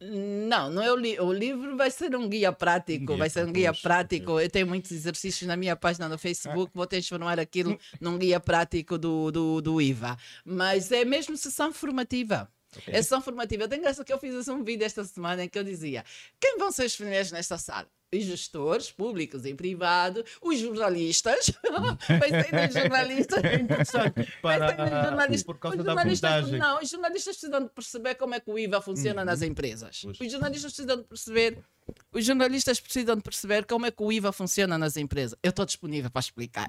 Não, 0.00 0.70
não 0.70 0.80
é 0.80 0.92
o, 0.92 0.96
li 0.96 1.18
o 1.18 1.32
livro 1.32 1.76
vai 1.76 1.90
ser 1.90 2.14
um 2.14 2.28
guia 2.28 2.52
prático, 2.52 3.06
Guia, 3.06 3.16
vai 3.16 3.28
ser 3.28 3.44
um 3.44 3.52
guia 3.52 3.74
prático. 3.74 4.38
Eu 4.38 4.48
tenho 4.48 4.66
muitos 4.66 4.92
exercícios 4.92 5.48
na 5.48 5.56
minha 5.56 5.74
página 5.74 6.08
no 6.08 6.16
Facebook, 6.16 6.70
vou 6.72 6.86
transformar 6.86 7.40
aquilo 7.40 7.76
num 8.00 8.16
guia 8.16 8.38
prático 8.38 8.96
do, 8.96 9.32
do, 9.32 9.60
do 9.60 9.82
IVA. 9.82 10.16
Mas 10.44 10.92
é 10.92 11.04
mesmo 11.04 11.36
sessão 11.36 11.72
formativa. 11.72 12.48
É 12.86 13.02
sessão 13.02 13.20
formativa. 13.20 13.66
Tem 13.66 13.80
graça 13.80 14.04
que 14.04 14.12
eu 14.12 14.18
fiz 14.18 14.34
assim 14.34 14.52
um 14.52 14.62
vídeo 14.62 14.84
esta 14.84 15.02
semana 15.04 15.44
em 15.44 15.48
que 15.48 15.58
eu 15.58 15.64
dizia: 15.64 16.04
quem 16.38 16.58
vão 16.58 16.70
ser 16.70 16.84
os 16.84 16.96
primeiros 16.96 17.32
nesta 17.32 17.58
sala? 17.58 17.88
Os 18.14 18.24
gestores 18.24 18.90
públicos 18.90 19.44
e 19.44 19.52
privados, 19.54 20.24
os 20.40 20.58
jornalistas. 20.58 21.50
Pensei 22.08 22.52
nos 22.66 22.72
jornalistas. 22.74 23.38
Interessante 23.60 24.14
Pensei 24.14 24.26
nos 24.26 24.40
para, 24.40 25.02
jornalistas. 25.04 25.42
por 25.42 25.58
causa 25.58 25.76
Os 25.78 25.84
da 25.84 25.92
jornalistas- 25.92 26.30
abordagem. 26.32 26.58
Não, 26.58 26.80
os 26.82 26.88
jornalistas 26.88 27.36
precisam 27.36 27.62
de 27.64 27.68
perceber 27.70 28.14
como 28.14 28.34
é 28.34 28.40
que 28.40 28.50
o 28.50 28.58
IVA 28.58 28.80
funciona 28.80 29.24
nas 29.24 29.42
empresas. 29.42 30.00
Pois. 30.02 30.20
Os 30.20 30.32
jornalistas 30.32 30.72
precisam 30.72 30.96
de 30.96 31.04
perceber. 31.04 31.58
Os 32.12 32.22
jornalistas 32.24 32.78
precisam 32.80 33.16
de 33.16 33.22
perceber 33.22 33.64
como 33.64 33.86
é 33.86 33.90
que 33.90 34.02
o 34.02 34.12
IVA 34.12 34.30
funciona 34.30 34.76
nas 34.78 34.96
empresas. 34.98 35.38
Eu 35.42 35.50
estou 35.50 35.64
disponível 35.64 36.10
para 36.10 36.20
explicar. 36.20 36.68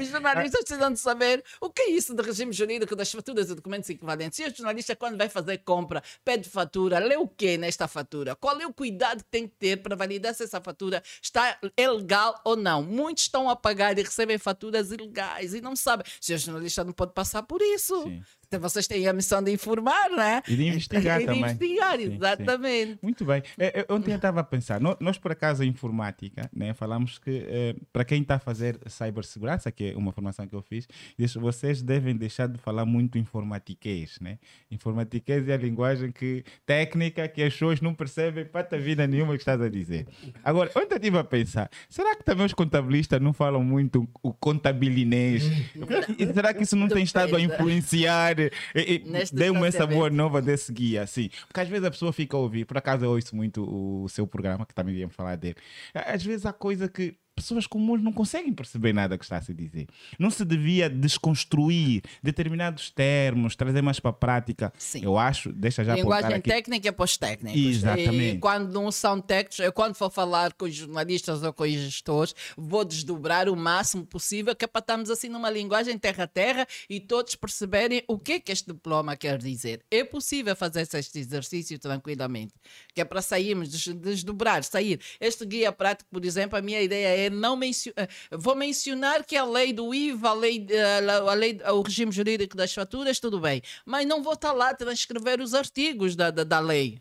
os 0.00 0.08
jornalistas 0.08 0.64
precisam 0.64 0.92
de 0.92 0.98
saber 0.98 1.44
o 1.60 1.70
que 1.70 1.82
é 1.82 1.90
isso 1.90 2.14
de 2.14 2.22
regime 2.22 2.52
jurídico 2.52 2.96
das 2.96 3.10
faturas 3.12 3.50
e 3.50 3.54
documentos 3.54 3.88
equivalentes. 3.88 4.38
E 4.40 4.44
o 4.46 4.54
jornalista, 4.56 4.96
quando 4.96 5.16
vai 5.16 5.28
fazer 5.28 5.58
compra, 5.58 6.02
pede 6.24 6.48
fatura, 6.48 6.98
lê 6.98 7.16
o 7.16 7.28
que 7.28 7.56
nesta 7.56 7.86
fatura? 7.86 8.34
Qual 8.34 8.60
é 8.60 8.66
o 8.66 8.72
cuidado 8.72 9.18
que 9.24 9.30
tem 9.30 9.46
que 9.46 9.54
ter 9.56 9.76
para 9.76 9.94
validar 9.94 10.19
se 10.34 10.44
essa 10.44 10.60
fatura 10.60 11.02
está 11.22 11.58
é 11.76 11.90
legal 11.90 12.40
ou 12.44 12.56
não? 12.56 12.82
Muitos 12.82 13.24
estão 13.24 13.48
a 13.48 13.56
pagar 13.56 13.98
e 13.98 14.02
recebem 14.02 14.38
faturas 14.38 14.90
ilegais 14.90 15.54
e 15.54 15.60
não 15.60 15.74
sabem. 15.74 16.06
Se 16.20 16.34
o 16.34 16.38
jornalista 16.38 16.84
não 16.84 16.92
pode 16.92 17.12
passar 17.12 17.42
por 17.42 17.60
isso. 17.60 18.02
Sim. 18.02 18.22
Então 18.52 18.68
vocês 18.68 18.88
têm 18.88 19.06
a 19.06 19.12
missão 19.12 19.40
de 19.40 19.52
informar, 19.52 20.10
né? 20.10 20.42
E 20.48 20.56
de 20.56 20.66
investigar 20.66 21.18
e 21.22 21.24
de 21.24 21.26
também. 21.26 21.40
investigar, 21.44 21.96
Sim, 21.96 22.06
sim. 22.06 22.14
exatamente. 22.16 22.98
Muito 23.00 23.24
bem. 23.24 23.44
É, 23.56 23.80
é, 23.80 23.86
Ontem 23.88 24.10
eu 24.10 24.16
estava 24.16 24.40
a 24.40 24.42
pensar, 24.42 24.80
nó- 24.80 24.96
nós 24.98 25.16
por 25.16 25.30
acaso 25.30 25.62
a 25.62 25.66
informática, 25.66 26.50
né, 26.52 26.74
falamos 26.74 27.16
que 27.16 27.46
eh, 27.48 27.76
para 27.92 28.04
quem 28.04 28.22
está 28.22 28.34
a 28.34 28.38
fazer 28.40 28.76
cibersegurança, 28.88 29.70
que 29.70 29.92
é 29.92 29.96
uma 29.96 30.10
formação 30.10 30.48
que 30.48 30.54
eu 30.56 30.62
fiz, 30.62 30.88
vocês 31.36 31.80
devem 31.80 32.16
deixar 32.16 32.48
de 32.48 32.58
falar 32.58 32.84
muito 32.84 33.16
informatiquês, 33.18 34.18
né? 34.20 34.36
Informatiquês 34.68 35.48
é 35.48 35.54
a 35.54 35.56
linguagem 35.56 36.10
que, 36.10 36.42
técnica 36.66 37.28
que 37.28 37.44
as 37.44 37.52
pessoas 37.52 37.80
não 37.80 37.94
percebem 37.94 38.44
pata 38.44 38.76
vida 38.76 39.06
nenhuma 39.06 39.34
que 39.34 39.42
estás 39.42 39.60
a 39.62 39.68
dizer. 39.68 40.08
Agora, 40.42 40.68
ontem 40.74 40.94
eu 40.94 40.96
estive 40.96 41.18
a 41.18 41.22
pensar, 41.24 41.70
será 41.88 42.16
que 42.16 42.24
também 42.24 42.46
os 42.46 42.52
contabilistas 42.52 43.20
não 43.20 43.32
falam 43.32 43.62
muito 43.62 44.08
o 44.24 44.32
contabilinês? 44.32 45.44
Será 46.34 46.52
que 46.52 46.64
isso 46.64 46.74
não 46.74 46.88
tem 46.88 47.04
estado 47.04 47.36
a 47.36 47.40
influenciar 47.40 48.39
Nesta 49.06 49.36
dê-me 49.36 49.66
essa 49.66 49.86
boa 49.86 50.08
nova 50.08 50.40
desse 50.40 50.72
guia, 50.72 51.02
assim. 51.02 51.28
Porque 51.46 51.60
às 51.60 51.68
vezes 51.68 51.84
a 51.84 51.90
pessoa 51.90 52.12
fica 52.12 52.36
a 52.36 52.40
ouvir, 52.40 52.64
por 52.64 52.78
acaso 52.78 53.04
eu 53.04 53.10
ouço 53.10 53.34
muito 53.34 53.62
o 53.62 54.08
seu 54.08 54.26
programa, 54.26 54.64
que 54.64 54.74
também 54.74 54.94
íamos 54.94 55.14
falar 55.14 55.36
dele. 55.36 55.56
Às 55.94 56.24
vezes 56.24 56.46
há 56.46 56.52
coisa 56.52 56.88
que 56.88 57.16
pessoas 57.42 57.66
comuns 57.66 58.02
não 58.02 58.12
conseguem 58.12 58.52
perceber 58.52 58.92
nada 58.92 59.16
que 59.18 59.24
está 59.24 59.36
a 59.38 59.42
se 59.42 59.52
dizer. 59.54 59.86
Não 60.18 60.30
se 60.30 60.44
devia 60.44 60.88
desconstruir 60.88 62.02
determinados 62.22 62.90
termos, 62.90 63.54
trazer 63.56 63.82
mais 63.82 64.00
para 64.00 64.10
a 64.10 64.14
prática. 64.14 64.72
Sim. 64.78 65.02
Eu 65.04 65.18
acho, 65.18 65.52
deixa 65.52 65.84
já 65.84 65.94
Linguagem 65.94 66.34
aqui. 66.34 66.50
técnica 66.50 66.88
é 66.88 66.92
para 66.92 67.04
os 67.04 67.16
técnicos. 67.16 67.60
Exatamente. 67.60 68.36
E 68.36 68.38
quando 68.38 68.72
não 68.72 68.90
são 68.90 69.20
técnicos, 69.20 69.58
eu 69.60 69.72
quando 69.72 69.94
for 69.94 70.10
falar 70.10 70.52
com 70.52 70.64
os 70.64 70.74
jornalistas 70.74 71.42
ou 71.42 71.52
com 71.52 71.64
os 71.64 71.70
gestores, 71.72 72.34
vou 72.56 72.84
desdobrar 72.84 73.48
o 73.48 73.56
máximo 73.56 74.04
possível, 74.04 74.54
que 74.54 74.64
é 74.64 74.68
para 74.68 74.80
estarmos 74.80 75.10
assim 75.10 75.28
numa 75.28 75.50
linguagem 75.50 75.96
terra-terra 75.98 76.66
e 76.88 77.00
todos 77.00 77.34
perceberem 77.34 78.02
o 78.08 78.18
que 78.18 78.32
é 78.32 78.40
que 78.40 78.52
este 78.52 78.66
diploma 78.72 79.16
quer 79.16 79.38
dizer. 79.38 79.82
É 79.90 80.04
possível 80.04 80.54
fazer 80.56 80.80
este 80.92 81.18
exercício 81.18 81.78
tranquilamente, 81.78 82.52
que 82.94 83.00
é 83.00 83.04
para 83.04 83.22
sairmos, 83.22 83.68
des- 83.68 83.94
desdobrar, 83.96 84.62
sair. 84.64 85.00
Este 85.20 85.44
guia 85.46 85.72
prático, 85.72 86.08
por 86.10 86.24
exemplo, 86.24 86.58
a 86.58 86.62
minha 86.62 86.80
ideia 86.80 87.08
é 87.26 87.29
não 87.30 87.56
mencionar. 87.56 88.08
Vou 88.32 88.54
mencionar 88.54 89.24
que 89.24 89.36
a 89.36 89.44
lei 89.44 89.72
do 89.72 89.94
IVA, 89.94 90.28
a 90.28 90.32
lei, 90.34 90.66
eh, 90.70 90.98
a 91.08 91.34
lei, 91.34 91.58
o 91.72 91.82
regime 91.82 92.12
jurídico 92.12 92.56
das 92.56 92.72
faturas, 92.74 93.18
tudo 93.20 93.40
bem. 93.40 93.62
Mas 93.84 94.06
não 94.06 94.22
vou 94.22 94.34
estar 94.34 94.52
lá 94.52 94.70
a 94.70 94.74
transcrever 94.74 95.40
os 95.40 95.54
artigos 95.54 96.14
da, 96.16 96.30
da, 96.30 96.44
da 96.44 96.60
lei. 96.60 97.00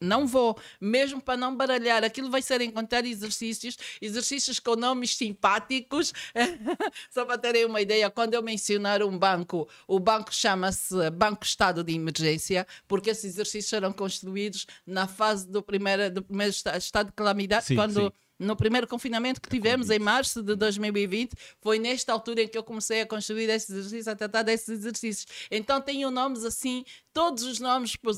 Não 0.00 0.28
vou, 0.28 0.56
mesmo 0.80 1.20
para 1.20 1.36
não 1.36 1.56
baralhar. 1.56 2.04
Aquilo 2.04 2.30
vai 2.30 2.40
ser 2.40 2.60
encontrar 2.60 3.04
exercícios, 3.04 3.76
exercícios 4.00 4.60
com 4.60 4.76
nomes 4.76 5.16
simpáticos. 5.16 6.12
Só 7.10 7.24
para 7.24 7.36
terem 7.36 7.64
uma 7.64 7.80
ideia, 7.80 8.08
quando 8.08 8.34
eu 8.34 8.40
mencionar 8.42 9.02
um 9.02 9.18
banco, 9.18 9.68
o 9.88 9.98
banco 9.98 10.32
chama-se 10.32 10.94
Banco 11.10 11.44
Estado 11.44 11.82
de 11.82 11.94
Emergência, 11.94 12.64
porque 12.86 13.10
esses 13.10 13.24
exercícios 13.24 13.70
serão 13.70 13.92
construídos 13.92 14.66
na 14.86 15.08
fase 15.08 15.48
do 15.48 15.60
primeiro, 15.62 16.08
do 16.12 16.22
primeiro 16.22 16.50
esta- 16.50 16.76
estado 16.76 17.06
de 17.08 17.12
calamidade, 17.14 17.66
Sim, 17.66 17.74
quando 17.74 18.00
sim. 18.02 18.12
No 18.38 18.54
primeiro 18.56 18.86
confinamento 18.86 19.40
que 19.40 19.48
tivemos 19.48 19.90
em 19.90 19.98
março 19.98 20.42
de 20.42 20.54
2020, 20.54 21.32
foi 21.60 21.78
nesta 21.78 22.12
altura 22.12 22.42
em 22.42 22.48
que 22.48 22.56
eu 22.56 22.62
comecei 22.62 23.00
a 23.00 23.06
construir 23.06 23.48
esses 23.50 23.70
exercícios, 23.70 24.08
a 24.08 24.14
tratar 24.16 24.42
desses 24.42 24.68
exercícios. 24.68 25.26
Então 25.50 25.80
tenho 25.80 26.10
nomes 26.10 26.44
assim, 26.44 26.84
todos 27.12 27.42
os 27.42 27.58
nomes 27.58 27.96
po- 27.96 28.14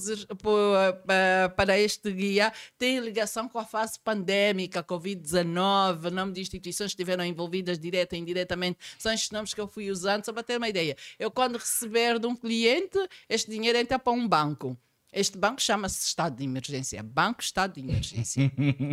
pa- 1.07 1.49
para 1.57 1.79
este 1.79 2.11
guia 2.13 2.53
têm 2.79 3.01
ligação 3.01 3.49
com 3.49 3.59
a 3.59 3.65
fase 3.65 3.99
pandémica, 4.01 4.83
Covid-19, 4.83 6.11
nome 6.11 6.33
de 6.33 6.41
instituições 6.41 6.89
que 6.91 7.01
estiveram 7.01 7.25
envolvidas 7.25 7.79
direta 7.79 8.17
e 8.17 8.19
indiretamente, 8.19 8.79
são 8.99 9.13
estes 9.13 9.31
nomes 9.31 9.55
que 9.55 9.61
eu 9.61 9.67
fui 9.69 9.91
usando, 9.91 10.25
só 10.25 10.33
para 10.33 10.43
ter 10.43 10.57
uma 10.57 10.69
ideia. 10.69 10.97
Eu 11.19 11.31
quando 11.31 11.57
receber 11.57 12.19
de 12.19 12.27
um 12.27 12.37
cliente, 12.37 12.99
este 13.29 13.51
dinheiro 13.51 13.79
entra 13.79 13.99
para 13.99 14.13
um 14.13 14.27
banco. 14.29 14.77
Este 15.13 15.37
banco 15.37 15.61
chama-se 15.61 16.07
Estado 16.07 16.37
de 16.37 16.45
Emergência. 16.45 17.03
Banco 17.03 17.43
Estado 17.43 17.75
de 17.75 17.81
Emergência. 17.81 18.51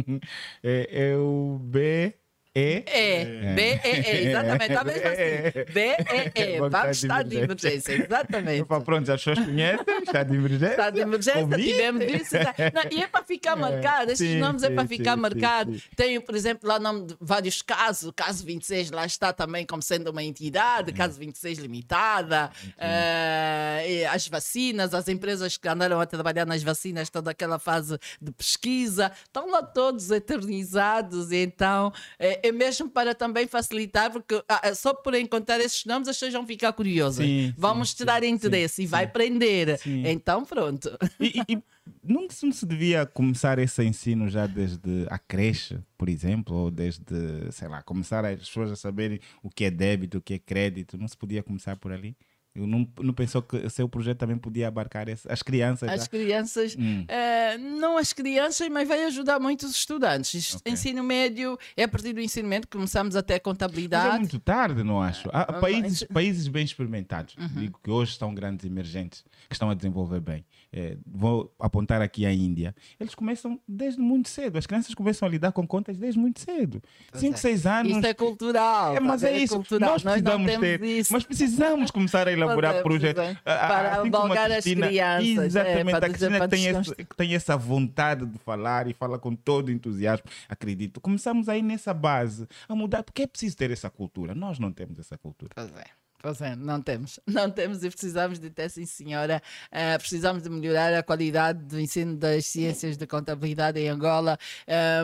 é, 0.64 1.10
é 1.12 1.18
o 1.18 1.60
B. 1.62 2.14
E. 2.58 2.84
É, 2.88 3.26
B-E-E, 3.54 4.28
exatamente, 4.30 4.72
está 4.72 4.84
mesmo 4.84 5.08
assim. 5.08 5.74
B-E-E, 5.74 6.60
Banco 6.60 6.70
Banco 6.72 6.86
de 6.92 6.98
Estado 6.98 7.30
de 7.30 7.38
Emergência. 7.38 7.94
Exatamente. 7.94 8.62
Opa, 8.64 8.82
pronto, 8.82 9.12
as 9.12 9.24
pessoas 9.24 9.46
conhecem, 9.46 9.86
está 10.04 10.24
de 10.24 10.36
emergência. 10.36 10.72
Estado 10.72 10.94
de 10.96 11.00
emergência, 11.02 11.58
tivemos 11.58 12.04
isso. 12.06 12.32
tá? 12.32 12.56
Não, 12.74 12.92
e 12.92 13.04
é 13.04 13.08
para 13.08 13.24
ficar 13.24 13.56
marcado, 13.56 14.12
esses 14.12 14.28
sim, 14.28 14.40
nomes 14.40 14.64
é 14.64 14.70
para 14.72 14.88
ficar 14.88 15.14
sim, 15.14 15.22
marcado. 15.22 15.74
sim, 15.74 15.80
sim. 15.80 15.86
Tenho, 15.96 16.22
por 16.22 16.36
exemplo, 16.36 16.68
lá 16.68 16.78
o 16.78 16.80
nome 16.80 17.06
de 17.08 17.18
vários 17.22 17.62
casos. 17.62 18.10
O 18.10 18.14
caso 18.14 18.44
26 18.44 18.90
lá 18.92 19.06
está 19.06 19.32
também 19.32 19.64
como 19.66 19.82
sendo 19.84 20.10
uma 20.10 20.24
entidade, 20.24 20.92
caso 20.94 21.20
26 21.20 21.60
limitada. 21.60 22.50
eh, 22.80 23.86
e 23.88 24.06
as 24.06 24.28
vacinas, 24.28 24.94
as 24.94 25.08
empresas 25.08 25.58
que 25.58 25.68
andaram 25.68 26.00
a 26.00 26.06
trabalhar 26.06 26.46
nas 26.46 26.64
vacinas, 26.64 27.10
toda 27.10 27.32
aquela 27.32 27.60
fase 27.60 28.00
de 28.20 28.32
pesquisa, 28.32 29.12
estão 29.24 29.52
lá 29.52 29.62
todos 29.62 30.10
eternizados. 30.10 31.32
E 31.32 31.38
então, 31.38 31.94
é, 32.18 32.47
é 32.48 32.52
mesmo 32.52 32.90
para 32.90 33.14
também 33.14 33.48
facilitar, 33.48 34.12
porque 34.12 34.44
ah, 34.48 34.74
só 34.74 34.94
por 34.94 35.14
encontrar 35.16 35.60
esses 35.60 35.86
nomes 35.86 36.08
as 36.08 36.16
pessoas 36.16 36.34
vão 36.34 36.46
ficar 36.46 36.74
curiosas. 36.74 37.26
Sim, 37.26 37.54
vão 37.58 37.74
sim, 37.74 37.80
mostrar 37.80 38.24
sim, 38.24 38.30
interesse 38.30 38.84
e 38.84 38.86
sim, 38.86 38.92
vai 38.92 39.06
sim. 39.06 39.12
prender. 39.14 39.78
Sim. 39.80 40.04
Então, 40.08 40.44
pronto. 40.46 40.90
E, 41.20 41.40
e- 41.40 41.54
e 41.54 41.64
não 42.04 42.28
se 42.30 42.66
devia 42.66 43.06
começar 43.06 43.60
esse 43.60 43.84
ensino 43.84 44.30
já 44.30 44.48
desde 44.48 45.06
a 45.10 45.18
creche, 45.18 45.80
por 45.98 46.10
exemplo, 46.10 46.56
ou 46.56 46.72
desde, 46.72 47.06
sei 47.52 47.68
lá, 47.68 47.82
começar 47.82 48.24
as 48.26 48.40
pessoas 48.40 48.72
a 48.72 48.76
saberem 48.76 49.20
o 49.44 49.50
que 49.50 49.66
é 49.66 49.72
débito, 49.72 50.18
o 50.18 50.22
que 50.22 50.36
é 50.36 50.40
crédito? 50.40 50.98
Não 50.98 51.08
se 51.08 51.18
podia 51.18 51.42
começar 51.44 51.76
por 51.76 51.92
ali? 51.92 52.16
Eu 52.58 52.66
não, 52.68 52.88
não 53.02 53.14
pensou 53.14 53.42
que 53.42 53.56
o 53.58 53.70
seu 53.70 53.88
projeto 53.88 54.18
também 54.18 54.38
podia 54.38 54.68
abarcar 54.68 55.08
esse- 55.08 55.32
as 55.32 55.44
crianças? 55.44 55.88
As 55.90 56.02
já? 56.02 56.08
crianças, 56.08 56.76
Hum. 56.78 57.06
eh, 57.08 57.58
não 57.58 57.98
as 57.98 58.12
crianças, 58.14 58.68
mas 58.70 58.88
vai 58.88 59.04
ajudar 59.06 59.40
muito 59.40 59.66
os 59.66 59.72
estudantes. 59.76 60.34
Isto- 60.34 60.58
Ok. 60.58 60.74
Ensino 60.74 61.04
médio, 61.04 61.58
é 61.76 61.84
a 61.84 61.88
partir 61.88 62.14
do 62.14 62.20
ensino 62.20 62.48
médio 62.50 62.68
que 62.68 62.76
começamos 62.76 63.16
até 63.16 63.34
Mas 63.36 63.38
é 63.38 63.44
contabilidade. 63.44 64.20
muito 64.20 64.40
tarde, 64.40 64.84
não 64.84 65.02
acho. 65.02 65.30
Há 65.32 65.42
Ah, 65.42 65.54
países, 65.60 66.04
países 66.04 66.48
bem 66.48 66.66
experimentados, 66.66 67.36
Uhum. 67.38 67.48
digo 67.62 67.80
que 67.84 67.90
hoje 67.92 68.18
são 68.18 68.34
grandes 68.34 68.66
emergentes, 68.66 69.24
que 69.48 69.54
estão 69.56 69.70
a 69.70 69.74
desenvolver 69.74 70.20
bem. 70.20 70.44
Eh, 70.72 70.98
vou 71.06 71.54
apontar 71.60 72.02
aqui 72.02 72.26
a 72.26 72.34
Índia. 72.34 72.76
Eles 73.00 73.16
começam 73.16 73.60
desde 73.68 74.02
muito 74.02 74.30
cedo. 74.30 74.58
As 74.58 74.66
crianças 74.68 74.94
começam 74.94 75.28
a 75.28 75.32
lidar 75.32 75.52
com 75.52 75.66
contas 75.66 75.98
desde 75.98 76.20
muito 76.20 76.40
cedo. 76.42 76.82
Pois 77.12 77.22
5, 77.22 77.34
é. 77.36 77.38
6 77.38 77.66
anos. 77.66 77.92
Isto 77.94 78.06
é 78.06 78.14
cultural. 78.14 78.96
É, 78.96 79.00
mas 79.00 79.22
tá 79.22 79.30
é 79.30 79.32
ver? 79.34 79.44
isso. 79.44 79.56
cultural. 79.56 79.90
Nós 79.92 80.04
precisamos 80.04 80.46
temos 80.48 80.60
ter, 80.68 80.84
isso. 80.84 81.14
mas 81.14 81.24
precisamos 81.24 81.92
começar 81.92 82.28
a 82.28 82.32
elaborar 82.32 82.76
é, 82.76 82.82
projetos 82.82 83.24
é. 83.24 83.36
Para 83.44 83.94
assim 83.94 84.12
como 84.12 84.18
a 84.18 84.20
albergar 84.22 84.52
as 84.52 84.64
Cristina- 84.64 84.88
crianças, 84.88 85.38
é, 85.38 85.46
Exatamente, 85.46 85.92
para 85.92 86.06
a 86.06 86.10
Cristina 86.10 86.48
tem, 86.50 86.66
esse, 86.68 86.96
tem 87.16 87.36
essa 87.36 87.58
vontade 87.58 88.26
de 88.26 88.38
falar 88.40 88.88
e 88.88 88.94
fala 88.94 89.18
com 89.18 89.36
todo 89.36 89.72
entusiasmo. 89.72 90.26
Acredito. 90.50 91.00
Começamos 91.00 91.48
aí 91.50 91.62
nessa 91.62 91.94
base 91.94 92.48
a 92.68 92.76
mudar, 92.76 93.04
porque 93.04 93.24
é 93.24 93.28
preciso 93.28 93.56
ter 93.56 93.72
essa 93.72 93.90
cultura. 93.90 94.36
Nós 94.36 94.60
não 94.60 94.72
temos 94.72 95.00
essa 95.00 95.18
cultura. 95.18 95.52
Pois 95.56 95.72
é. 95.76 96.07
Pois 96.20 96.42
é, 96.42 96.56
não 96.56 96.82
temos. 96.82 97.20
Não 97.28 97.52
temos 97.52 97.84
e 97.84 97.90
precisamos 97.90 98.40
de 98.40 98.50
ter, 98.50 98.70
sim, 98.70 98.86
senhora. 98.86 99.42
Eh, 99.72 99.98
precisamos 100.00 100.42
de 100.42 100.50
melhorar 100.50 100.92
a 100.94 101.04
qualidade 101.04 101.64
do 101.64 101.80
ensino 101.80 102.18
das 102.18 102.48
ciências 102.48 102.98
de 102.98 103.06
contabilidade 103.06 103.80
em 103.80 103.88
Angola. 103.88 104.38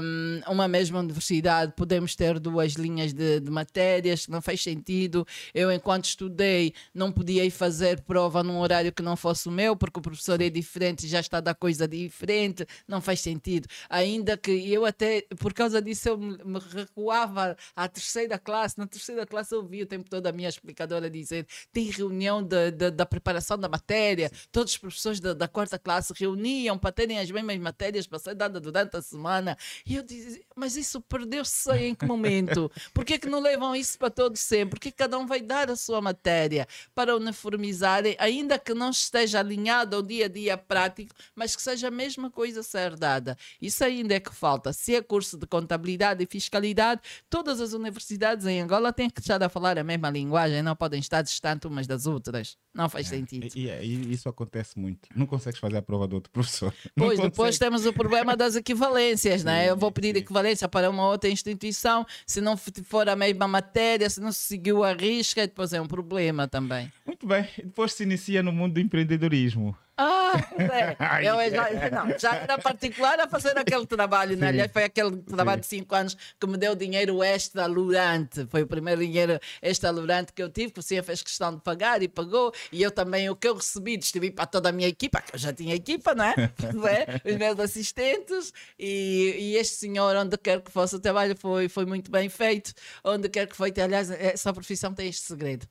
Um, 0.01 0.41
uma 0.51 0.67
mesma 0.67 0.99
universidade, 0.99 1.73
podemos 1.77 2.15
ter 2.15 2.39
duas 2.39 2.73
linhas 2.73 3.13
de, 3.13 3.39
de 3.39 3.51
matérias, 3.51 4.27
não 4.27 4.41
faz 4.41 4.63
sentido. 4.63 5.25
Eu, 5.53 5.71
enquanto 5.71 6.05
estudei, 6.05 6.73
não 6.93 7.11
podia 7.11 7.45
ir 7.45 7.51
fazer 7.51 8.01
prova 8.01 8.41
num 8.41 8.59
horário 8.59 8.91
que 8.91 9.03
não 9.03 9.15
fosse 9.15 9.47
o 9.47 9.51
meu, 9.51 9.75
porque 9.75 9.99
o 9.99 10.01
professor 10.01 10.41
é 10.41 10.49
diferente 10.49 11.07
já 11.07 11.19
está 11.19 11.37
a 11.37 11.41
dar 11.41 11.55
coisa 11.55 11.87
diferente. 11.87 12.65
Não 12.87 12.99
faz 12.99 13.21
sentido. 13.21 13.67
Ainda 13.87 14.35
que 14.35 14.51
eu 14.73 14.83
até, 14.83 15.21
por 15.37 15.53
causa 15.53 15.79
disso, 15.79 16.09
eu 16.09 16.17
me, 16.17 16.59
recuava 16.73 17.55
à 17.75 17.87
terceira 17.87 18.39
classe. 18.39 18.79
Na 18.79 18.87
terceira 18.87 19.27
classe 19.27 19.53
eu 19.53 19.59
ouvia 19.59 19.83
o 19.83 19.87
tempo 19.87 20.09
todo 20.09 20.25
a 20.25 20.31
minha 20.31 20.49
explicadora 20.49 21.02
dizer 21.09 21.45
tem 21.71 21.85
reunião 21.89 22.41
de- 22.43 22.71
de- 22.71 22.91
da 22.91 23.05
preparação 23.05 23.57
da 23.57 23.67
matéria, 23.69 24.31
todos 24.51 24.73
os 24.73 24.77
professores 24.77 25.19
da, 25.19 25.33
da 25.33 25.47
quarta 25.47 25.77
classe 25.79 26.13
reuniam 26.15 26.77
para 26.77 26.91
terem 26.91 27.19
as 27.19 27.29
mesmas 27.29 27.57
matérias 27.57 28.05
para 28.07 28.19
ser 28.19 28.35
dada 28.35 28.59
durante 28.59 28.95
a 28.97 29.01
semana. 29.01 29.57
E 29.85 29.95
eu 29.95 30.03
dizia, 30.03 30.41
mas 30.55 30.75
isso 30.77 31.01
perdeu-se 31.01 31.71
em 31.77 31.95
que 31.95 32.05
momento? 32.05 32.71
Por 32.93 33.03
que, 33.05 33.17
que 33.19 33.27
não 33.27 33.39
levam 33.39 33.75
isso 33.75 33.97
para 33.97 34.09
todos 34.09 34.39
sempre? 34.39 34.71
Por 34.71 34.79
que 34.79 34.91
cada 34.91 35.17
um 35.17 35.25
vai 35.25 35.41
dar 35.41 35.69
a 35.69 35.75
sua 35.75 36.01
matéria 36.01 36.67
para 36.95 37.15
uniformizarem, 37.15 38.15
ainda 38.19 38.57
que 38.57 38.73
não 38.73 38.89
esteja 38.89 39.39
alinhado 39.39 39.95
ao 39.95 40.01
dia 40.01 40.25
a 40.25 40.29
dia 40.29 40.57
prático, 40.57 41.13
mas 41.35 41.55
que 41.55 41.61
seja 41.61 41.87
a 41.87 41.91
mesma 41.91 42.29
coisa 42.31 42.61
a 42.61 42.63
ser 42.63 42.95
dada? 42.95 43.37
Isso 43.61 43.83
ainda 43.83 44.15
é 44.15 44.19
que 44.19 44.33
falta. 44.33 44.71
Se 44.73 44.95
é 44.95 45.01
curso 45.01 45.37
de 45.37 45.45
contabilidade 45.45 46.23
e 46.23 46.27
fiscalidade, 46.27 47.01
todas 47.29 47.59
as 47.61 47.73
universidades 47.73 48.45
em 48.45 48.61
Angola 48.61 48.91
têm 48.93 49.09
que 49.09 49.19
estar 49.19 49.41
a 49.43 49.49
falar 49.49 49.77
a 49.77 49.83
mesma 49.83 50.09
linguagem, 50.09 50.61
não 50.61 50.75
podem 50.75 50.92
estar 50.99 51.21
distantes 51.21 51.69
umas 51.69 51.87
das 51.87 52.05
outras. 52.05 52.57
Não 52.73 52.89
faz 52.89 53.07
sentido. 53.07 53.47
E, 53.55 53.67
e- 53.67 53.69
e 53.69 54.13
isso 54.13 54.27
acontece 54.27 54.77
muito. 54.79 55.07
Não 55.15 55.25
consegues 55.25 55.59
fazer 55.59 55.77
a 55.77 55.81
prova 55.81 56.07
do 56.07 56.15
outro 56.15 56.31
professor. 56.31 56.73
Não 56.97 57.07
Pois, 57.07 57.19
depois 57.19 57.57
temos 57.59 57.85
o 57.85 57.93
problema 57.93 58.35
das 58.35 58.55
equivalências, 58.55 59.43
né? 59.43 59.69
Eu 59.69 59.77
vou 59.77 59.91
pedir 59.91 60.15
equivalência 60.15 60.67
para 60.67 60.89
uma 60.89 61.07
outra 61.07 61.29
instituição, 61.29 62.05
se 62.25 62.41
não 62.41 62.57
for 62.57 63.07
a 63.09 63.15
mesma 63.15 63.47
matéria, 63.47 64.09
se 64.09 64.19
não 64.19 64.31
se 64.31 64.39
seguiu 64.39 64.83
a 64.83 64.93
risca, 64.93 65.45
depois 65.47 65.71
é 65.73 65.81
um 65.81 65.87
problema 65.87 66.47
também. 66.47 66.91
Muito 67.05 67.25
bem. 67.27 67.47
Depois 67.57 67.93
se 67.93 68.03
inicia 68.03 68.41
no 68.41 68.51
mundo 68.51 68.73
do 68.73 68.79
empreendedorismo. 68.79 69.75
Ah, 69.95 70.33
é. 70.57 70.97
Eu 71.27 71.51
já, 71.51 71.89
não, 71.91 72.17
já 72.17 72.35
era 72.35 72.57
particular 72.57 73.19
a 73.19 73.27
fazer 73.27 73.55
aquele 73.57 73.85
trabalho, 73.85 74.35
né? 74.35 74.47
Sim. 74.47 74.53
Aliás, 74.53 74.71
foi 74.71 74.83
aquele 74.85 75.17
trabalho 75.17 75.61
de 75.61 75.67
5 75.67 75.95
anos 75.95 76.17
que 76.39 76.47
me 76.47 76.57
deu 76.57 76.75
dinheiro 76.75 77.21
extra 77.23 77.67
lurante. 77.67 78.47
Foi 78.47 78.63
o 78.63 78.67
primeiro 78.67 79.01
dinheiro 79.01 79.39
extra 79.61 79.91
lurante 79.91 80.33
que 80.33 80.41
eu 80.41 80.49
tive, 80.49 80.71
que 80.71 80.79
o 80.79 80.83
senhor 80.83 81.03
fez 81.03 81.21
questão 81.21 81.53
de 81.53 81.61
pagar 81.61 82.01
e 82.01 82.07
pagou. 82.07 82.51
E 82.71 82.81
eu 82.81 82.89
também, 82.89 83.29
o 83.29 83.35
que 83.35 83.47
eu 83.47 83.55
recebi, 83.55 83.95
distribuí 83.95 84.31
para 84.31 84.47
toda 84.47 84.69
a 84.69 84.71
minha 84.71 84.87
equipa, 84.87 85.21
que 85.21 85.35
eu 85.35 85.39
já 85.39 85.53
tinha 85.53 85.75
equipa, 85.75 86.15
não 86.15 86.25
é? 86.25 86.33
Não 86.73 86.87
é? 86.87 87.05
Os 87.23 87.35
meus 87.35 87.59
assistentes. 87.59 88.51
E, 88.79 89.35
e 89.37 89.55
este 89.57 89.75
senhor, 89.75 90.15
onde 90.15 90.37
quer 90.37 90.61
que 90.61 90.71
fosse 90.71 90.95
o 90.95 90.99
trabalho, 90.99 91.35
foi, 91.37 91.69
foi 91.69 91.85
muito 91.85 92.09
bem 92.09 92.29
feito. 92.29 92.73
Onde 93.03 93.29
quer 93.29 93.47
que 93.47 93.55
foi, 93.55 93.71
aliás, 93.77 94.09
essa 94.09 94.51
profissão 94.51 94.93
tem 94.93 95.07
este 95.07 95.21
segredo: 95.21 95.67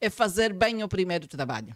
é 0.00 0.10
fazer 0.10 0.52
bem 0.52 0.82
o 0.82 0.88
primeiro 0.88 1.26
trabalho 1.26 1.74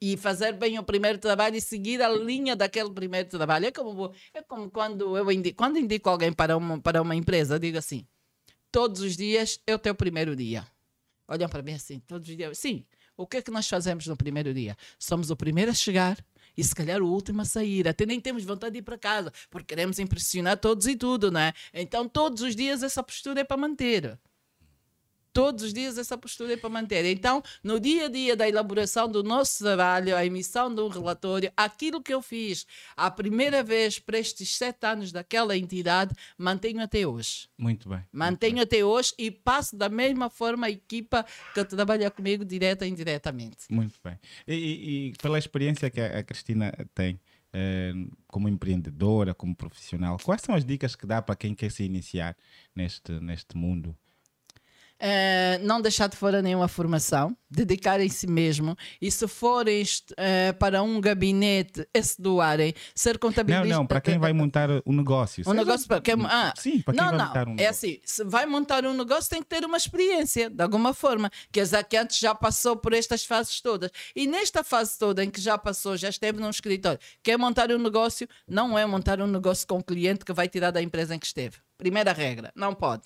e 0.00 0.16
fazer 0.16 0.52
bem 0.52 0.78
o 0.78 0.82
primeiro 0.82 1.18
trabalho 1.18 1.56
e 1.56 1.60
seguir 1.60 2.02
a 2.02 2.08
linha 2.08 2.54
daquele 2.54 2.90
primeiro 2.90 3.28
trabalho. 3.28 3.66
É 3.66 3.70
como, 3.70 4.12
é 4.34 4.42
como 4.42 4.70
quando 4.70 5.16
eu 5.16 5.30
indico, 5.32 5.56
quando 5.56 5.78
indico 5.78 6.08
alguém 6.08 6.32
para 6.32 6.56
uma, 6.56 6.80
para 6.80 7.00
uma 7.00 7.14
empresa, 7.14 7.58
digo 7.58 7.78
assim: 7.78 8.06
todos 8.70 9.00
os 9.00 9.16
dias 9.16 9.60
é 9.66 9.74
o 9.74 9.78
teu 9.78 9.94
primeiro 9.94 10.36
dia. 10.36 10.66
Olham 11.28 11.48
para 11.48 11.62
mim 11.62 11.72
assim, 11.72 11.98
todos 12.00 12.28
os 12.28 12.36
dias. 12.36 12.58
Sim, 12.58 12.84
o 13.16 13.26
que 13.26 13.38
é 13.38 13.42
que 13.42 13.50
nós 13.50 13.68
fazemos 13.68 14.06
no 14.06 14.16
primeiro 14.16 14.52
dia? 14.54 14.76
Somos 14.98 15.30
o 15.30 15.36
primeiro 15.36 15.70
a 15.70 15.74
chegar 15.74 16.22
e 16.56 16.62
se 16.62 16.74
calhar 16.74 17.02
o 17.02 17.10
último 17.10 17.42
a 17.42 17.44
sair. 17.44 17.88
Até 17.88 18.06
nem 18.06 18.20
temos 18.20 18.44
vontade 18.44 18.74
de 18.74 18.78
ir 18.78 18.82
para 18.82 18.98
casa, 18.98 19.32
porque 19.50 19.74
queremos 19.74 19.98
impressionar 19.98 20.58
todos 20.58 20.86
e 20.86 20.94
tudo, 20.94 21.30
não 21.30 21.40
é? 21.40 21.52
Então 21.72 22.08
todos 22.08 22.42
os 22.42 22.54
dias 22.54 22.82
essa 22.82 23.02
postura 23.02 23.40
é 23.40 23.44
para 23.44 23.56
manter 23.56 24.18
todos 25.36 25.64
os 25.64 25.74
dias 25.74 25.98
essa 25.98 26.16
postura 26.16 26.54
é 26.54 26.56
para 26.56 26.70
manter. 26.70 27.04
Então, 27.04 27.42
no 27.62 27.78
dia 27.78 28.06
a 28.06 28.08
dia 28.08 28.34
da 28.34 28.48
elaboração 28.48 29.06
do 29.06 29.22
nosso 29.22 29.62
trabalho, 29.62 30.16
a 30.16 30.24
emissão 30.24 30.74
de 30.74 30.80
um 30.80 30.88
relatório, 30.88 31.52
aquilo 31.54 32.02
que 32.02 32.14
eu 32.14 32.22
fiz 32.22 32.66
a 32.96 33.10
primeira 33.10 33.62
vez 33.62 33.98
para 33.98 34.18
estes 34.18 34.56
sete 34.56 34.86
anos 34.86 35.12
daquela 35.12 35.54
entidade, 35.54 36.14
mantenho 36.38 36.80
até 36.80 37.06
hoje. 37.06 37.50
Muito 37.58 37.86
bem. 37.86 38.02
Mantenho 38.10 38.54
muito 38.54 38.64
até 38.66 38.82
hoje 38.82 39.12
e 39.18 39.30
passo 39.30 39.76
da 39.76 39.90
mesma 39.90 40.30
forma 40.30 40.68
a 40.68 40.70
equipa 40.70 41.22
que 41.52 41.62
trabalha 41.66 42.10
comigo 42.10 42.42
direta 42.42 42.86
e 42.86 42.88
indiretamente. 42.88 43.66
Muito 43.68 44.00
bem. 44.02 44.18
E, 44.48 44.54
e, 44.54 45.08
e 45.08 45.12
pela 45.20 45.38
experiência 45.38 45.90
que 45.90 46.00
a, 46.00 46.20
a 46.20 46.22
Cristina 46.22 46.72
tem, 46.94 47.20
eh, 47.52 47.92
como 48.26 48.48
empreendedora, 48.48 49.34
como 49.34 49.54
profissional, 49.54 50.16
quais 50.24 50.40
são 50.40 50.54
as 50.54 50.64
dicas 50.64 50.96
que 50.96 51.06
dá 51.06 51.20
para 51.20 51.36
quem 51.36 51.54
quer 51.54 51.70
se 51.70 51.84
iniciar 51.84 52.34
neste, 52.74 53.12
neste 53.20 53.54
mundo? 53.54 53.94
Uh, 55.02 55.62
não 55.62 55.80
deixar 55.80 56.08
de 56.08 56.16
fora 56.16 56.40
nenhuma 56.40 56.68
formação, 56.68 57.36
dedicarem-se 57.50 58.26
mesmo 58.26 58.74
e 59.00 59.10
se 59.10 59.28
forem 59.28 59.82
uh, 59.82 60.54
para 60.58 60.82
um 60.82 60.98
gabinete 61.00 61.86
se 62.02 62.20
doarem, 62.20 62.72
ser 62.94 63.18
contabilista. 63.18 63.66
Não, 63.66 63.80
não, 63.80 63.86
para 63.86 64.00
quem 64.00 64.18
vai 64.18 64.32
montar 64.32 64.70
um 64.86 64.92
negócio. 64.92 65.44
Um 65.46 65.52
negócio 65.52 65.86
para 65.86 66.00
quem, 66.00 66.14
ah, 66.24 66.54
Sim, 66.56 66.80
para 66.80 66.94
quem 66.94 67.02
não, 67.02 67.10
vai 67.10 67.18
não, 67.18 67.26
montar 67.26 67.46
um 67.46 67.52
é 67.52 67.54
negócio. 67.56 67.70
assim, 67.70 68.00
se 68.04 68.24
vai 68.24 68.46
montar 68.46 68.86
um 68.86 68.94
negócio 68.94 69.28
tem 69.28 69.42
que 69.42 69.48
ter 69.48 69.64
uma 69.64 69.76
experiência, 69.76 70.48
de 70.48 70.62
alguma 70.62 70.94
forma, 70.94 71.30
que 71.52 71.60
a 71.60 71.82
que 71.82 71.96
antes 71.96 72.18
já 72.18 72.34
passou 72.34 72.76
por 72.76 72.92
estas 72.92 73.24
fases 73.24 73.60
todas. 73.60 73.90
E 74.14 74.26
nesta 74.26 74.64
fase 74.64 74.98
toda 74.98 75.22
em 75.22 75.30
que 75.30 75.40
já 75.40 75.58
passou, 75.58 75.96
já 75.96 76.08
esteve 76.08 76.40
num 76.40 76.50
escritório, 76.50 76.98
quer 77.22 77.36
montar 77.36 77.70
um 77.70 77.78
negócio, 77.78 78.26
não 78.48 78.78
é 78.78 78.86
montar 78.86 79.20
um 79.20 79.26
negócio 79.26 79.66
com 79.66 79.78
o 79.78 79.84
cliente 79.84 80.24
que 80.24 80.32
vai 80.32 80.48
tirar 80.48 80.70
da 80.70 80.80
empresa 80.80 81.14
em 81.14 81.18
que 81.18 81.26
esteve. 81.26 81.58
Primeira 81.76 82.12
regra, 82.12 82.50
não 82.56 82.74
pode. 82.74 83.02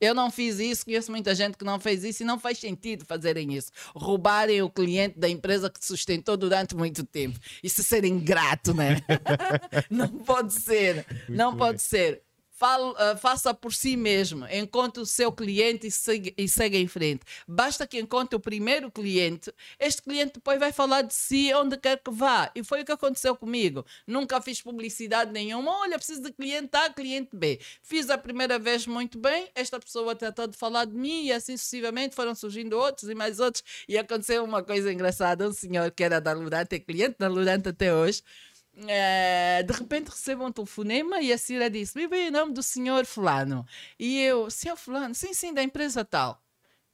Eu 0.00 0.14
não 0.14 0.30
fiz 0.30 0.58
isso, 0.58 0.84
conheço 0.84 1.10
muita 1.10 1.34
gente 1.34 1.56
que 1.56 1.64
não 1.64 1.80
fez 1.80 2.04
isso 2.04 2.22
e 2.22 2.26
não 2.26 2.38
faz 2.38 2.58
sentido 2.58 3.04
fazerem 3.04 3.54
isso. 3.54 3.70
Roubarem 3.94 4.62
o 4.62 4.70
cliente 4.70 5.18
da 5.18 5.28
empresa 5.28 5.68
que 5.68 5.80
te 5.80 5.86
sustentou 5.86 6.36
durante 6.36 6.76
muito 6.76 7.04
tempo. 7.04 7.38
Isso 7.62 7.80
é 7.80 7.84
ser 7.84 8.04
ingrato, 8.04 8.72
né? 8.72 8.98
não 9.90 10.08
pode 10.08 10.52
ser. 10.52 11.04
não 11.28 11.56
pode 11.56 11.82
ser. 11.82 12.22
Uh, 12.60 13.16
faça 13.16 13.54
por 13.54 13.72
si 13.72 13.96
mesmo, 13.96 14.44
encontre 14.48 15.00
o 15.00 15.06
seu 15.06 15.30
cliente 15.30 15.86
e 15.86 15.90
segue, 15.92 16.34
e 16.36 16.48
segue 16.48 16.76
em 16.76 16.88
frente. 16.88 17.20
Basta 17.46 17.86
que 17.86 18.00
encontre 18.00 18.34
o 18.34 18.40
primeiro 18.40 18.90
cliente, 18.90 19.52
este 19.78 20.02
cliente 20.02 20.34
depois 20.34 20.58
vai 20.58 20.72
falar 20.72 21.02
de 21.02 21.14
si 21.14 21.54
onde 21.54 21.76
quer 21.76 21.98
que 21.98 22.10
vá. 22.10 22.50
E 22.56 22.64
foi 22.64 22.82
o 22.82 22.84
que 22.84 22.90
aconteceu 22.90 23.36
comigo. 23.36 23.86
Nunca 24.04 24.40
fiz 24.40 24.60
publicidade 24.60 25.30
nenhuma. 25.30 25.70
Olha, 25.78 25.96
preciso 25.96 26.22
de 26.22 26.32
cliente 26.32 26.76
A, 26.76 26.90
cliente 26.90 27.36
B. 27.36 27.60
Fiz 27.80 28.10
a 28.10 28.18
primeira 28.18 28.58
vez 28.58 28.88
muito 28.88 29.18
bem, 29.18 29.48
esta 29.54 29.78
pessoa 29.78 30.16
tratou 30.16 30.48
de 30.48 30.56
falar 30.56 30.84
de 30.84 30.94
mim 30.94 31.26
e 31.26 31.32
assim 31.32 31.56
sucessivamente 31.56 32.16
foram 32.16 32.34
surgindo 32.34 32.76
outros 32.76 33.08
e 33.08 33.14
mais 33.14 33.38
outros. 33.38 33.62
E 33.88 33.96
aconteceu 33.96 34.42
uma 34.42 34.64
coisa 34.64 34.92
engraçada: 34.92 35.48
um 35.48 35.52
senhor 35.52 35.92
que 35.92 36.02
era 36.02 36.20
da 36.20 36.32
Lurante, 36.32 36.74
é 36.74 36.80
cliente 36.80 37.16
da 37.20 37.28
Lurante 37.28 37.68
até 37.68 37.94
hoje 37.94 38.22
Uh, 38.78 39.64
de 39.64 39.72
repente 39.72 40.08
recebo 40.08 40.46
um 40.46 40.52
telefonema 40.52 41.20
e 41.20 41.32
a 41.32 41.38
senhora 41.38 41.68
disse: 41.68 42.06
veio 42.06 42.28
o 42.28 42.32
nome 42.32 42.52
do 42.52 42.62
senhor 42.62 43.04
Fulano. 43.04 43.66
E 43.98 44.20
eu, 44.22 44.48
senhor 44.50 44.76
Fulano, 44.76 45.14
sim, 45.16 45.34
sim, 45.34 45.52
da 45.52 45.62
empresa 45.62 46.04
tal. 46.04 46.40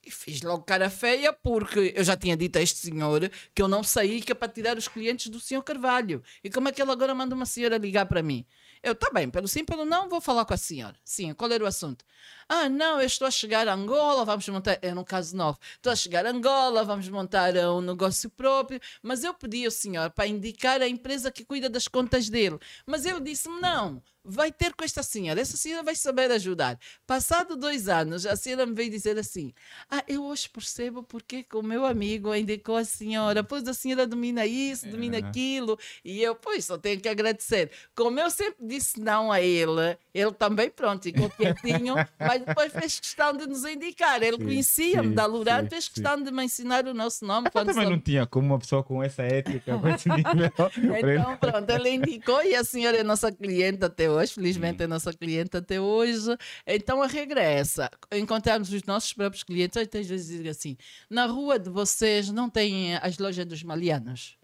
E 0.03 0.11
fiz 0.11 0.41
logo 0.43 0.64
cara 0.64 0.89
feia, 0.89 1.32
porque 1.32 1.93
eu 1.95 2.05
já 2.05 2.16
tinha 2.16 2.37
dito 2.37 2.57
a 2.57 2.62
este 2.62 2.78
senhor 2.78 3.30
que 3.55 3.61
eu 3.61 3.68
não 3.68 3.82
saí 3.82 4.22
que 4.22 4.32
é 4.32 4.35
para 4.35 4.49
tirar 4.49 4.78
os 4.78 4.89
clientes 4.89 5.28
do 5.28 5.41
senhor 5.41 5.62
Carvalho. 5.62 6.22
E 6.43 6.51
como 6.51 6.68
é 6.68 6.72
que 6.72 6.80
ele 6.80 6.91
agora 6.91 7.14
manda 7.14 7.35
uma 7.35 7.47
senhora 7.47 7.76
ligar 7.76 8.07
para 8.07 8.22
mim? 8.22 8.47
Eu, 8.85 8.95
tá 8.95 9.11
bem, 9.11 9.30
pelo 9.30 9.49
sim, 9.49 9.64
pelo 9.64 9.87
não, 9.87 10.11
vou 10.11 10.20
falar 10.20 10.45
com 10.45 10.53
a 10.53 10.59
senhora. 10.59 10.95
Sim, 11.03 11.32
qual 11.32 11.51
era 11.51 11.64
o 11.64 11.66
assunto? 11.66 12.05
Ah, 12.47 12.68
não, 12.68 13.01
eu 13.01 13.07
estou 13.07 13.26
a 13.26 13.30
chegar 13.30 13.66
a 13.66 13.72
Angola, 13.72 14.26
vamos 14.26 14.47
montar. 14.51 14.78
É 14.82 14.93
no 14.93 15.03
caso 15.03 15.35
novo. 15.35 15.59
Estou 15.76 15.91
a 15.91 15.97
chegar 15.97 16.26
a 16.26 16.30
Angola, 16.30 16.85
vamos 16.85 17.09
montar 17.09 17.57
um 17.57 17.80
negócio 17.80 18.28
próprio. 18.28 18.78
Mas 19.03 19.24
eu 19.24 19.32
pedi 19.32 19.64
ao 19.64 19.70
senhor 19.70 20.11
para 20.11 20.26
indicar 20.26 20.82
a 20.82 20.89
empresa 20.89 21.32
que 21.32 21.47
cuida 21.47 21.70
das 21.70 21.89
contas 21.89 22.28
dele. 22.28 22.59
Mas 22.85 23.07
ele 23.07 23.20
disse-me: 23.22 23.59
não, 23.59 24.03
vai 24.25 24.51
ter 24.51 24.72
com 24.75 24.85
esta 24.85 25.03
senhora. 25.03 25.41
Essa 25.41 25.57
senhora 25.57 25.83
vai 25.83 25.95
saber 25.95 26.31
ajudar. 26.31 26.79
Passado 27.07 27.57
dois 27.57 27.89
anos, 27.89 28.25
a 28.25 28.37
senhora 28.37 28.64
me 28.66 28.75
veio 28.75 28.91
dizer 28.91 29.18
assim: 29.18 29.53
Ah, 29.91 30.03
eu 30.09 30.25
hoje 30.25 30.49
percebo 30.49 31.03
porque 31.03 31.43
que 31.43 31.57
o 31.57 31.62
meu 31.62 31.85
amigo 31.85 32.35
indicou 32.35 32.77
a 32.77 32.85
senhora. 32.85 33.45
Pois 33.45 33.66
a 33.68 33.75
senhora 33.75 34.07
domina 34.07 34.47
isso, 34.47 34.89
domina 34.89 35.18
aquilo. 35.18 35.79
E 36.05 36.22
eu, 36.22 36.35
pois, 36.35 36.64
só 36.64 36.79
tenho 36.79 37.01
que 37.01 37.09
agradecer. 37.09 37.70
Como 37.95 38.18
eu 38.18 38.31
sempre 38.31 38.66
disse 38.66 39.01
não 39.01 39.31
a 39.31 39.41
ele, 39.41 39.97
ele 40.14 40.33
também, 40.33 40.70
pronto, 40.70 41.03
ficou 41.03 41.29
quietinho, 41.31 41.95
mas 42.18 42.43
depois 42.45 42.72
fez 42.72 42.99
questão 43.01 43.37
de 43.37 43.47
nos 43.47 43.64
indicar. 43.64 44.22
Ele 44.22 44.39
conhecia-me 44.39 45.14
da 45.14 45.27
Lurante, 45.27 45.70
fez 45.70 45.89
questão 45.89 46.22
de 46.22 46.31
me 46.31 46.45
ensinar 46.45 46.87
o 46.87 46.95
nosso 46.95 47.25
nome. 47.25 47.49
Mas 47.53 47.66
também 47.66 47.91
não 47.91 48.01
tinha 48.01 48.27
como 48.27 48.47
uma 48.47 48.59
pessoa 48.59 48.83
com 48.83 49.03
essa 49.03 49.22
ética, 49.22 49.79
com 49.79 49.89
esse 49.89 50.09
nível. 50.09 50.53
então, 51.12 51.37
pronto, 51.37 51.70
ele 51.70 51.91
indicou 51.91 52.43
e 52.43 52.55
a 52.55 52.64
senhora 52.64 52.97
é 52.97 53.03
nossa 53.03 53.31
cliente 53.31 53.85
até 53.85 54.09
hoje, 54.09 54.14
felizmente 54.33 54.83
é 54.83 54.87
nossa 54.87 55.12
cliente 55.12 55.57
até 55.57 55.81
hoje. 55.81 56.37
Então 56.67 57.03
a 57.03 57.07
regra 57.07 57.43
é 57.43 57.55
essa: 57.55 57.91
encontrarmos 58.12 58.73
os 58.73 58.83
nossos 58.85 59.12
próprios 59.12 59.43
clientes. 59.43 59.77
Eu 59.77 60.01
às 60.01 60.07
vezes 60.07 60.37
digo 60.37 60.49
assim: 60.49 60.77
na 61.09 61.27
rua 61.27 61.59
de 61.59 61.71
vocês 61.71 62.31
não 62.31 62.49
tem 62.49 62.97
as 62.97 63.19
lojas 63.19 63.47
dos 63.47 63.62
malianos? 63.62 64.37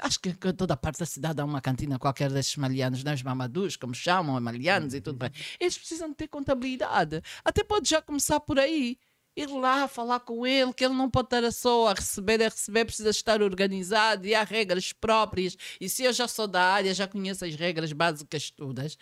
Acho 0.00 0.20
que 0.20 0.30
em 0.30 0.52
toda 0.54 0.76
parte 0.76 1.00
da 1.00 1.06
cidade 1.06 1.40
há 1.40 1.44
uma 1.44 1.60
cantina 1.60 1.98
qualquer 1.98 2.30
desses 2.30 2.56
malianos, 2.56 3.04
né? 3.04 3.12
os 3.14 3.22
mamadus, 3.22 3.76
como 3.76 3.94
chamam, 3.94 4.40
malianos 4.40 4.94
e 4.94 5.00
tudo 5.00 5.18
bem. 5.18 5.30
Eles 5.60 5.76
precisam 5.76 6.14
ter 6.14 6.28
contabilidade. 6.28 7.22
Até 7.44 7.62
pode 7.62 7.90
já 7.90 8.00
começar 8.00 8.40
por 8.40 8.58
aí. 8.58 8.98
Ir 9.36 9.46
lá 9.46 9.88
falar 9.88 10.20
com 10.20 10.46
ele, 10.46 10.72
que 10.74 10.84
ele 10.84 10.94
não 10.94 11.10
pode 11.10 11.26
estar 11.26 11.50
só 11.52 11.88
a 11.88 11.94
receber, 11.94 12.42
a 12.42 12.48
receber, 12.48 12.84
precisa 12.84 13.10
estar 13.10 13.40
organizado 13.40 14.26
e 14.26 14.34
há 14.34 14.42
regras 14.42 14.92
próprias. 14.92 15.56
E 15.80 15.88
se 15.88 16.04
eu 16.04 16.12
já 16.12 16.28
sou 16.28 16.46
da 16.46 16.62
área, 16.62 16.92
já 16.92 17.08
conheço 17.08 17.44
as 17.44 17.54
regras 17.54 17.92
básicas 17.92 18.50
todas 18.50 18.98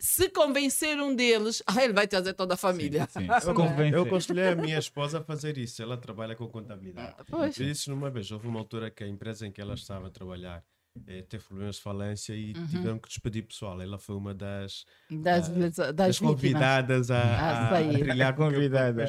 se 0.00 0.30
convencer 0.30 0.98
um 0.98 1.14
deles, 1.14 1.62
ah, 1.68 1.84
ele 1.84 1.92
vai 1.92 2.08
trazer 2.08 2.32
toda 2.32 2.54
a 2.54 2.56
família. 2.56 3.06
Sim, 3.10 3.20
sim. 3.20 3.28
Eu, 3.90 3.98
eu 3.98 4.02
aconselhei 4.02 4.48
a 4.48 4.56
minha 4.56 4.78
esposa 4.78 5.18
a 5.18 5.22
fazer 5.22 5.58
isso. 5.58 5.82
Ela 5.82 5.96
trabalha 5.96 6.34
com 6.34 6.48
contabilidade. 6.48 7.14
Ah, 7.18 7.24
pois. 7.28 7.58
Eu 7.58 7.66
disse 7.66 7.90
numa 7.90 8.10
vez, 8.10 8.30
houve 8.30 8.48
uma 8.48 8.58
altura 8.58 8.90
que 8.90 9.04
a 9.04 9.06
empresa 9.06 9.46
em 9.46 9.52
que 9.52 9.60
ela 9.60 9.74
estava 9.74 10.06
a 10.06 10.10
trabalhar 10.10 10.64
eh, 11.06 11.22
teve 11.22 11.44
problemas 11.44 11.76
de 11.76 11.82
falência 11.82 12.34
e 12.34 12.54
Uhum. 12.54 12.68
tiveram 12.68 12.98
que 12.98 13.08
despedir 13.08 13.46
pessoal. 13.46 13.80
Ela 13.80 13.98
foi 13.98 14.16
uma 14.16 14.34
das, 14.34 14.84
Das, 15.10 15.48
ah, 15.48 15.50
das, 15.50 15.76
das 15.92 16.18
convidadas 16.20 17.10
a, 17.10 17.38
A 17.38 17.54
a, 17.90 17.94
sair. 17.94 18.02
trilhar 18.02 18.34
Convidada. 18.34 19.04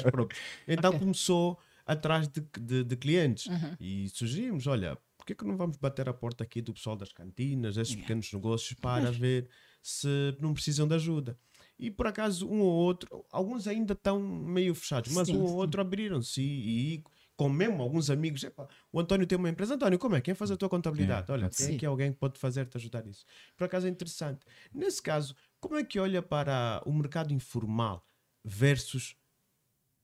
Então 0.66 0.92
Ok. 0.92 0.98
começou 0.98 1.58
atrás 1.86 2.28
de, 2.28 2.40
de, 2.60 2.84
de 2.84 2.96
clientes 2.96 3.50
Uhum. 3.50 3.78
e 3.78 4.08
sugerimos: 4.08 4.66
olha, 4.66 4.96
por 5.16 5.26
que, 5.26 5.34
que 5.34 5.44
não 5.44 5.56
vamos 5.56 5.76
bater 5.76 6.08
a 6.08 6.14
porta 6.14 6.44
aqui 6.44 6.60
do 6.62 6.74
pessoal 6.74 6.96
das 6.96 7.12
cantinas, 7.12 7.76
desses 7.76 7.96
pequenos 7.96 8.32
negócios, 8.32 8.74
para 8.80 9.10
ver 9.12 9.48
se 9.82 10.08
não 10.40 10.52
precisam 10.54 10.86
de 10.88 10.94
ajuda? 10.94 11.38
E 11.78 11.90
por 11.90 12.06
acaso, 12.06 12.48
um 12.48 12.60
ou 12.60 12.72
outro, 12.72 13.24
alguns 13.30 13.66
ainda 13.66 13.92
estão 13.94 14.20
meio 14.20 14.74
fechados, 14.74 15.10
mas 15.10 15.30
Sim, 15.30 15.32
um 15.32 15.42
ou 15.42 15.54
sim. 15.54 15.56
outro 15.56 15.80
abriram-se 15.80 16.40
e, 16.42 16.94
e 16.96 17.04
com 17.42 17.48
mesmo 17.48 17.82
alguns 17.82 18.08
amigos, 18.08 18.44
"Epá, 18.44 18.68
o 18.92 19.00
António 19.00 19.26
tem 19.26 19.36
uma 19.36 19.48
empresa, 19.48 19.74
António, 19.74 19.98
como 19.98 20.14
é? 20.14 20.20
Quem 20.20 20.32
faz 20.32 20.52
a 20.52 20.56
tua 20.56 20.68
contabilidade? 20.68 21.28
É, 21.28 21.34
Olha, 21.34 21.50
ser. 21.50 21.76
que 21.76 21.84
é 21.84 21.88
alguém 21.88 22.12
que 22.12 22.18
pode 22.18 22.38
fazer-te 22.38 22.76
ajudar 22.76 23.04
nisso? 23.04 23.24
Por 23.56 23.64
acaso 23.64 23.88
é 23.88 23.90
interessante. 23.90 24.46
Nesse 24.72 25.02
caso, 25.02 25.34
como 25.58 25.76
é 25.76 25.82
que 25.82 25.98
olha 25.98 26.22
para 26.22 26.80
o 26.86 26.92
mercado 26.92 27.34
informal 27.34 28.06
versus 28.44 29.16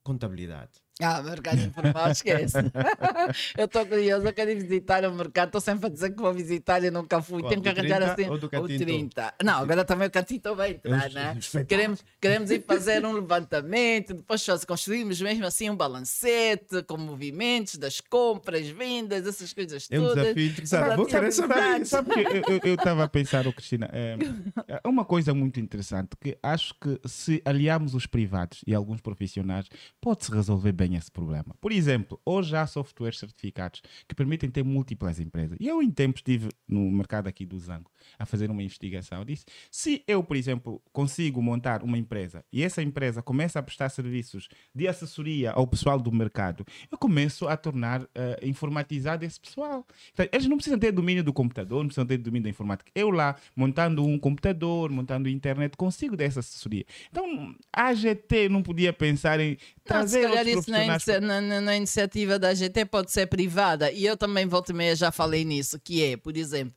contabilidade? 0.03 0.81
Ah, 1.01 1.23
mercado 1.23 1.61
informal, 1.61 2.11
esquece. 2.11 2.57
eu 3.57 3.67
estou 3.67 3.87
curiosa, 3.87 4.29
eu 4.29 4.33
quero 4.33 4.51
ir 4.51 4.57
visitar 4.57 5.05
o 5.05 5.13
mercado. 5.15 5.49
Estou 5.49 5.61
sempre 5.61 5.87
a 5.87 5.89
dizer 5.89 6.11
que 6.11 6.21
vou 6.21 6.33
visitar 6.35 6.83
e 6.83 6.91
nunca 6.91 7.23
fui. 7.23 7.41
Qual, 7.41 7.51
Tenho 7.51 7.63
que 7.63 7.69
arranjar 7.69 8.15
30 8.15 8.35
assim 8.35 8.45
o 8.45 8.49
Cantinto? 8.49 8.85
30. 8.85 9.35
Não, 9.45 9.59
agora 9.61 9.85
também 9.85 10.09
o 10.09 10.11
cantinho 10.11 10.55
vai 10.57 10.71
entrar, 10.73 11.11
né? 11.11 11.39
Queremos, 11.69 12.05
queremos 12.21 12.51
ir 12.51 12.63
fazer 12.63 13.05
um 13.05 13.13
levantamento, 13.13 14.15
depois 14.15 14.45
construímos 14.67 15.21
mesmo 15.21 15.47
assim 15.47 15.71
um 15.71 15.77
balancete 15.77 16.83
com 16.83 16.97
movimentos 16.97 17.77
das 17.77 18.01
compras, 18.01 18.67
vendas, 18.69 19.27
essas 19.27 19.53
coisas 19.53 19.87
É 19.91 19.99
um 19.99 20.03
todas. 20.03 20.23
desafio 20.25 20.47
interessante. 20.47 20.97
Vou 20.97 21.07
querer 21.07 21.33
saber. 21.33 21.87
Sabe- 21.87 22.09
Sabe 22.09 22.61
que 22.61 22.69
eu 22.69 22.75
estava 22.75 23.05
a 23.05 23.09
pensar, 23.09 23.47
oh, 23.47 23.53
Cristina, 23.53 23.89
é, 23.93 24.17
é 24.85 24.89
uma 24.89 25.05
coisa 25.05 25.35
muito 25.35 25.61
interessante 25.61 26.11
que 26.21 26.37
acho 26.43 26.75
que 26.81 26.99
se 27.07 27.43
aliarmos 27.45 27.95
os 27.95 28.07
privados 28.07 28.63
e 28.67 28.75
alguns 28.75 29.01
profissionais, 29.01 29.67
pode-se 30.01 30.31
resolver 30.33 30.73
bem 30.73 30.88
tem 30.89 30.97
esse 30.97 31.11
problema. 31.11 31.55
Por 31.61 31.71
exemplo, 31.71 32.19
hoje 32.25 32.57
há 32.57 32.67
softwares 32.67 33.19
certificados 33.19 33.83
que 34.07 34.15
permitem 34.15 34.51
ter 34.51 34.65
múltiplas 34.65 35.21
empresas. 35.21 35.57
E 35.61 35.69
eu, 35.69 35.83
em 35.83 35.91
tempos, 35.91 36.21
estive 36.21 36.49
no 36.67 36.91
mercado 36.91 37.29
aqui 37.29 37.45
do 37.45 37.59
Zango 37.59 37.91
a 38.19 38.25
fazer 38.25 38.51
uma 38.51 38.63
investigação. 38.63 39.19
Eu 39.19 39.25
disse: 39.25 39.45
se 39.71 40.03
eu, 40.07 40.23
por 40.23 40.37
exemplo, 40.37 40.81
consigo 40.93 41.43
montar 41.43 41.83
uma 41.83 41.99
empresa 41.99 42.45
e 42.53 42.63
essa 42.63 42.83
empresa 42.83 43.23
começa 43.23 43.59
a 43.59 43.63
prestar 43.63 43.91
serviços 43.91 44.49
de 44.75 44.89
assessoria 44.89 45.53
ao 45.53 45.67
pessoal 45.67 46.01
do 46.01 46.11
mercado, 46.11 46.65
eu 46.91 46.97
começo 46.97 47.47
a 47.47 47.57
tornar 47.57 48.03
uh, 48.03 48.07
informatizado 48.43 49.25
esse 49.25 49.39
pessoal. 49.39 49.87
Então, 50.13 50.27
eles 50.33 50.47
não 50.47 50.57
precisam 50.57 50.79
ter 50.79 50.93
domínio 50.93 51.23
do 51.23 51.33
computador, 51.33 51.79
não 51.79 51.89
precisam 51.89 52.07
ter 52.07 52.17
domínio 52.17 52.45
da 52.45 52.51
informática. 52.51 52.91
Eu 52.95 53.11
lá, 53.11 53.37
montando 53.55 54.05
um 54.05 54.19
computador, 54.19 54.91
montando 54.91 55.29
internet, 55.29 55.77
consigo 55.77 56.17
dessa 56.17 56.41
assessoria. 56.41 56.85
Então, 57.11 57.55
a 57.73 57.89
AGT 57.89 58.49
não 58.49 58.63
podia 58.63 58.93
pensar 58.93 59.41
em 59.41 59.59
trazer 59.85 60.23
não, 60.23 60.29
se 60.29 60.37
calhar 60.37 60.49
isso 60.49 60.71
na, 60.87 61.41
na, 61.41 61.61
na, 61.61 61.77
iniciativa 61.77 62.39
da 62.39 62.49
AGT 62.51 62.85
pode 62.87 63.11
ser 63.11 63.27
privada. 63.27 63.91
E 63.91 64.05
eu 64.05 64.17
também, 64.17 64.47
volta 64.47 64.73
e 64.73 64.75
meia, 64.75 64.97
já 64.97 65.11
falei 65.11 65.45
nisso, 65.45 65.79
que 65.79 66.03
é, 66.05 66.17
por 66.17 66.37
exemplo, 66.37 66.75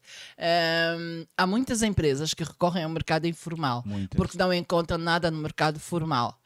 um, 0.98 1.26
há 1.38 1.48
muitas 1.48 1.82
empresas 1.82 2.34
que 2.34 2.44
recorrem 2.44 2.84
ao 2.84 2.90
mercado 2.90 3.28
informal 3.28 3.84
muitas. 3.86 4.18
porque 4.18 4.38
não 4.38 4.54
encontram 4.54 4.98
nada 4.98 5.30
no 5.30 5.38
mercado 5.38 5.80
formal. 5.80 6.38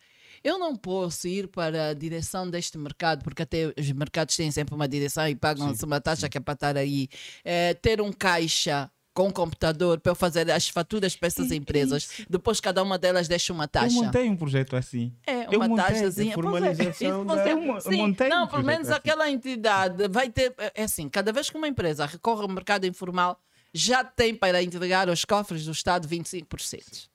Eu 0.44 0.60
não 0.60 0.76
posso 0.76 1.28
ir 1.28 1.48
para 1.48 1.90
a 1.90 1.94
direção 1.96 2.48
deste 2.48 2.78
mercado, 2.78 3.24
porque 3.24 3.42
até 3.42 3.74
os 3.76 3.92
mercados 3.92 4.36
têm 4.36 4.52
sempre 4.52 4.76
uma 4.76 4.88
direção 4.88 5.28
e 5.28 5.36
pagam-se 5.36 5.84
uma 5.84 6.00
taxa 6.00 6.30
que 6.30 6.38
é 6.38 6.42
para 6.42 6.54
estar 6.54 6.78
aí. 6.78 7.10
É, 7.44 7.74
ter 7.74 8.00
um 8.00 8.14
caixa 8.14 8.92
com 9.16 9.32
computador 9.32 9.98
para 10.02 10.12
eu 10.12 10.16
fazer 10.16 10.52
as 10.52 10.68
faturas 10.68 11.16
para 11.16 11.28
essas 11.28 11.50
empresas. 11.50 12.04
Isso. 12.04 12.26
Depois 12.30 12.60
cada 12.60 12.84
uma 12.84 12.98
delas 13.00 13.30
deixa 13.30 13.54
uma 13.54 13.66
taxa. 13.66 13.96
Eu 13.96 14.04
montei 14.04 14.30
um 14.30 14.36
projeto 14.36 14.76
assim. 14.76 15.14
É, 15.26 15.48
uma 15.56 15.68
eu 15.68 15.76
taxazinha. 15.76 16.32
É, 16.32 16.36
formalização 16.36 17.22
é, 17.22 17.26
da... 17.26 17.80
sim, 17.80 17.96
montei 17.96 18.28
Não, 18.28 18.44
um 18.44 18.48
pelo 18.48 18.64
menos 18.64 18.90
assim. 18.90 18.98
aquela 18.98 19.32
entidade 19.32 20.10
vai 20.10 20.30
ter. 20.30 20.54
É 20.76 20.84
assim, 20.84 21.08
cada 21.08 21.32
vez 21.32 21.50
que 21.50 21.58
uma 21.58 21.68
empresa 21.68 22.06
recorre 22.06 22.42
ao 22.42 22.50
mercado 22.50 22.86
informal, 22.86 23.40
já 23.74 24.04
tem 24.04 24.36
para 24.36 24.62
entregar 24.62 25.08
aos 25.08 25.24
cofres 25.24 25.64
do 25.64 25.72
Estado 25.72 26.10
25%. 26.10 27.08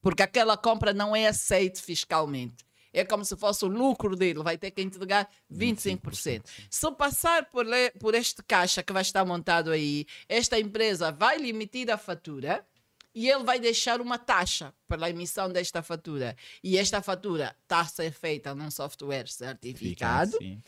Porque 0.00 0.22
aquela 0.22 0.56
compra 0.56 0.94
não 0.94 1.14
é 1.14 1.26
aceita 1.26 1.78
fiscalmente 1.78 2.64
é 2.96 3.04
como 3.04 3.24
se 3.24 3.36
fosse 3.36 3.64
o 3.64 3.68
lucro 3.68 4.16
dele, 4.16 4.42
vai 4.42 4.56
ter 4.56 4.70
que 4.70 4.80
entregar 4.80 5.28
25%. 5.52 6.00
25%. 6.00 6.42
Se 6.70 6.90
passar 6.92 7.44
por, 7.50 7.66
por 8.00 8.14
este 8.14 8.42
caixa 8.42 8.82
que 8.82 8.92
vai 8.92 9.02
estar 9.02 9.24
montado 9.24 9.70
aí, 9.70 10.06
esta 10.28 10.58
empresa 10.58 11.12
vai 11.12 11.36
lhe 11.38 11.50
emitir 11.50 11.90
a 11.90 11.98
fatura 11.98 12.66
e 13.14 13.30
ele 13.30 13.44
vai 13.44 13.58
deixar 13.58 14.00
uma 14.00 14.18
taxa 14.18 14.74
pela 14.86 15.08
emissão 15.08 15.50
desta 15.50 15.82
fatura. 15.82 16.36
E 16.62 16.76
esta 16.76 17.00
fatura 17.00 17.56
está 17.62 17.80
a 17.80 17.86
ser 17.86 18.12
feita 18.12 18.54
num 18.54 18.70
software 18.70 19.26
certificado. 19.26 20.32
Fica, 20.32 20.62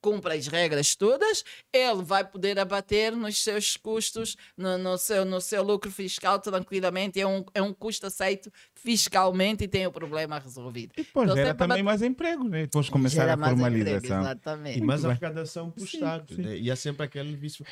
cumpre 0.00 0.34
as 0.34 0.46
regras 0.46 0.94
todas, 0.94 1.44
ele 1.72 2.02
vai 2.02 2.24
poder 2.24 2.58
abater 2.58 3.14
nos 3.14 3.42
seus 3.42 3.76
custos, 3.76 4.36
no, 4.56 4.78
no, 4.78 4.98
seu, 4.98 5.24
no 5.24 5.40
seu 5.40 5.62
lucro 5.62 5.90
fiscal 5.90 6.38
tranquilamente. 6.38 7.20
É 7.20 7.26
um, 7.26 7.44
é 7.54 7.62
um 7.62 7.72
custo 7.72 8.06
aceito 8.06 8.50
fiscalmente 8.74 9.64
e 9.64 9.68
tem 9.68 9.86
o 9.86 9.92
problema 9.92 10.38
resolvido. 10.38 10.92
E 10.96 11.02
depois 11.02 11.30
então, 11.30 11.36
gera 11.36 11.54
também 11.54 11.82
mais 11.82 12.02
emprego, 12.02 12.44
né? 12.44 12.62
depois 12.62 12.88
começar 12.88 13.22
gera 13.22 13.34
a 13.34 13.36
formalização. 13.36 13.98
Emprego, 13.98 14.22
exatamente. 14.22 14.78
E 14.78 14.82
mais 14.82 15.04
arrecadação 15.04 15.70
para 15.70 15.82
o 15.82 15.84
Estado. 15.84 16.34
Sim. 16.34 16.42
Né? 16.42 16.58
E 16.58 16.70
há 16.70 16.76
sempre 16.76 17.04
aquele 17.04 17.36
vício. 17.36 17.64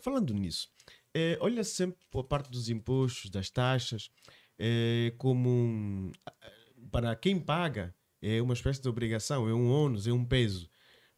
Falando 0.00 0.32
nisso, 0.34 0.68
é, 1.14 1.38
olha 1.40 1.64
sempre 1.64 1.98
a 2.14 2.22
parte 2.22 2.50
dos 2.50 2.68
impostos, 2.68 3.30
das 3.30 3.50
taxas, 3.50 4.10
é, 4.58 5.12
como 5.18 5.48
um, 5.48 6.12
para 6.90 7.14
quem 7.14 7.38
paga 7.38 7.94
é 8.20 8.42
uma 8.42 8.54
espécie 8.54 8.82
de 8.82 8.88
obrigação, 8.88 9.48
é 9.48 9.54
um 9.54 9.70
ônus, 9.70 10.06
é 10.06 10.12
um 10.12 10.24
peso 10.24 10.68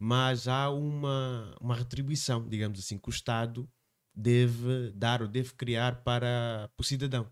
mas 0.03 0.49
há 0.49 0.71
uma, 0.71 1.55
uma 1.61 1.75
retribuição, 1.75 2.49
digamos 2.49 2.79
assim, 2.79 2.99
que 2.99 3.09
o 3.09 3.11
Estado 3.11 3.69
deve 4.15 4.93
dar 4.93 5.21
ou 5.21 5.29
deve 5.29 5.53
criar 5.53 6.03
para, 6.03 6.71
para 6.75 6.83
o 6.83 6.85
cidadão. 6.85 7.31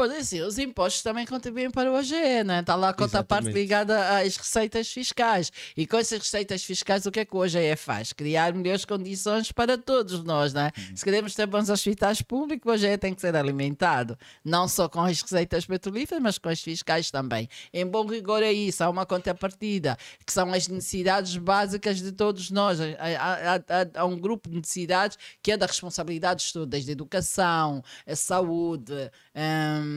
Pois 0.00 0.12
é, 0.12 0.24
sim, 0.24 0.40
os 0.40 0.58
impostos 0.58 1.02
também 1.02 1.26
contribuem 1.26 1.70
para 1.70 1.92
o 1.92 1.94
OGE, 1.94 2.42
né? 2.42 2.60
Está 2.60 2.74
lá 2.74 2.88
a 2.88 2.94
conta 2.94 3.22
parte 3.22 3.50
ligada 3.50 4.16
às 4.16 4.34
receitas 4.34 4.90
fiscais. 4.90 5.52
E 5.76 5.86
com 5.86 5.98
essas 5.98 6.20
receitas 6.20 6.64
fiscais, 6.64 7.04
o 7.04 7.10
que 7.10 7.20
é 7.20 7.24
que 7.26 7.36
o 7.36 7.38
OGE 7.38 7.76
faz? 7.76 8.10
Criar 8.14 8.54
melhores 8.54 8.86
condições 8.86 9.52
para 9.52 9.76
todos 9.76 10.24
nós, 10.24 10.54
né? 10.54 10.70
Uhum. 10.74 10.96
Se 10.96 11.04
queremos 11.04 11.34
ter 11.34 11.44
bons 11.46 11.68
hospitais 11.68 12.22
públicos, 12.22 12.66
o 12.66 12.74
OGE 12.74 12.96
tem 12.96 13.12
que 13.12 13.20
ser 13.20 13.36
alimentado. 13.36 14.18
Não 14.42 14.66
só 14.66 14.88
com 14.88 15.02
as 15.02 15.20
receitas 15.20 15.66
petrolíferas, 15.66 16.22
mas 16.22 16.38
com 16.38 16.48
as 16.48 16.62
fiscais 16.62 17.10
também. 17.10 17.46
Em 17.70 17.86
bom 17.86 18.06
rigor 18.06 18.42
é 18.42 18.50
isso, 18.50 18.82
há 18.82 18.88
uma 18.88 19.04
contrapartida, 19.04 19.98
que 20.24 20.32
são 20.32 20.50
as 20.50 20.66
necessidades 20.66 21.36
básicas 21.36 21.98
de 21.98 22.12
todos 22.12 22.50
nós. 22.50 22.80
Há, 22.80 22.86
há, 22.96 24.00
há, 24.00 24.06
um 24.06 24.18
grupo 24.18 24.48
de 24.48 24.56
necessidades 24.56 25.18
que 25.42 25.52
é 25.52 25.58
da 25.58 25.66
responsabilidade 25.66 26.46
de 26.46 26.52
todos, 26.54 26.68
desde 26.70 26.90
a 26.90 26.92
educação, 26.92 27.84
a 28.06 28.16
saúde, 28.16 28.94
hum, 29.36 29.89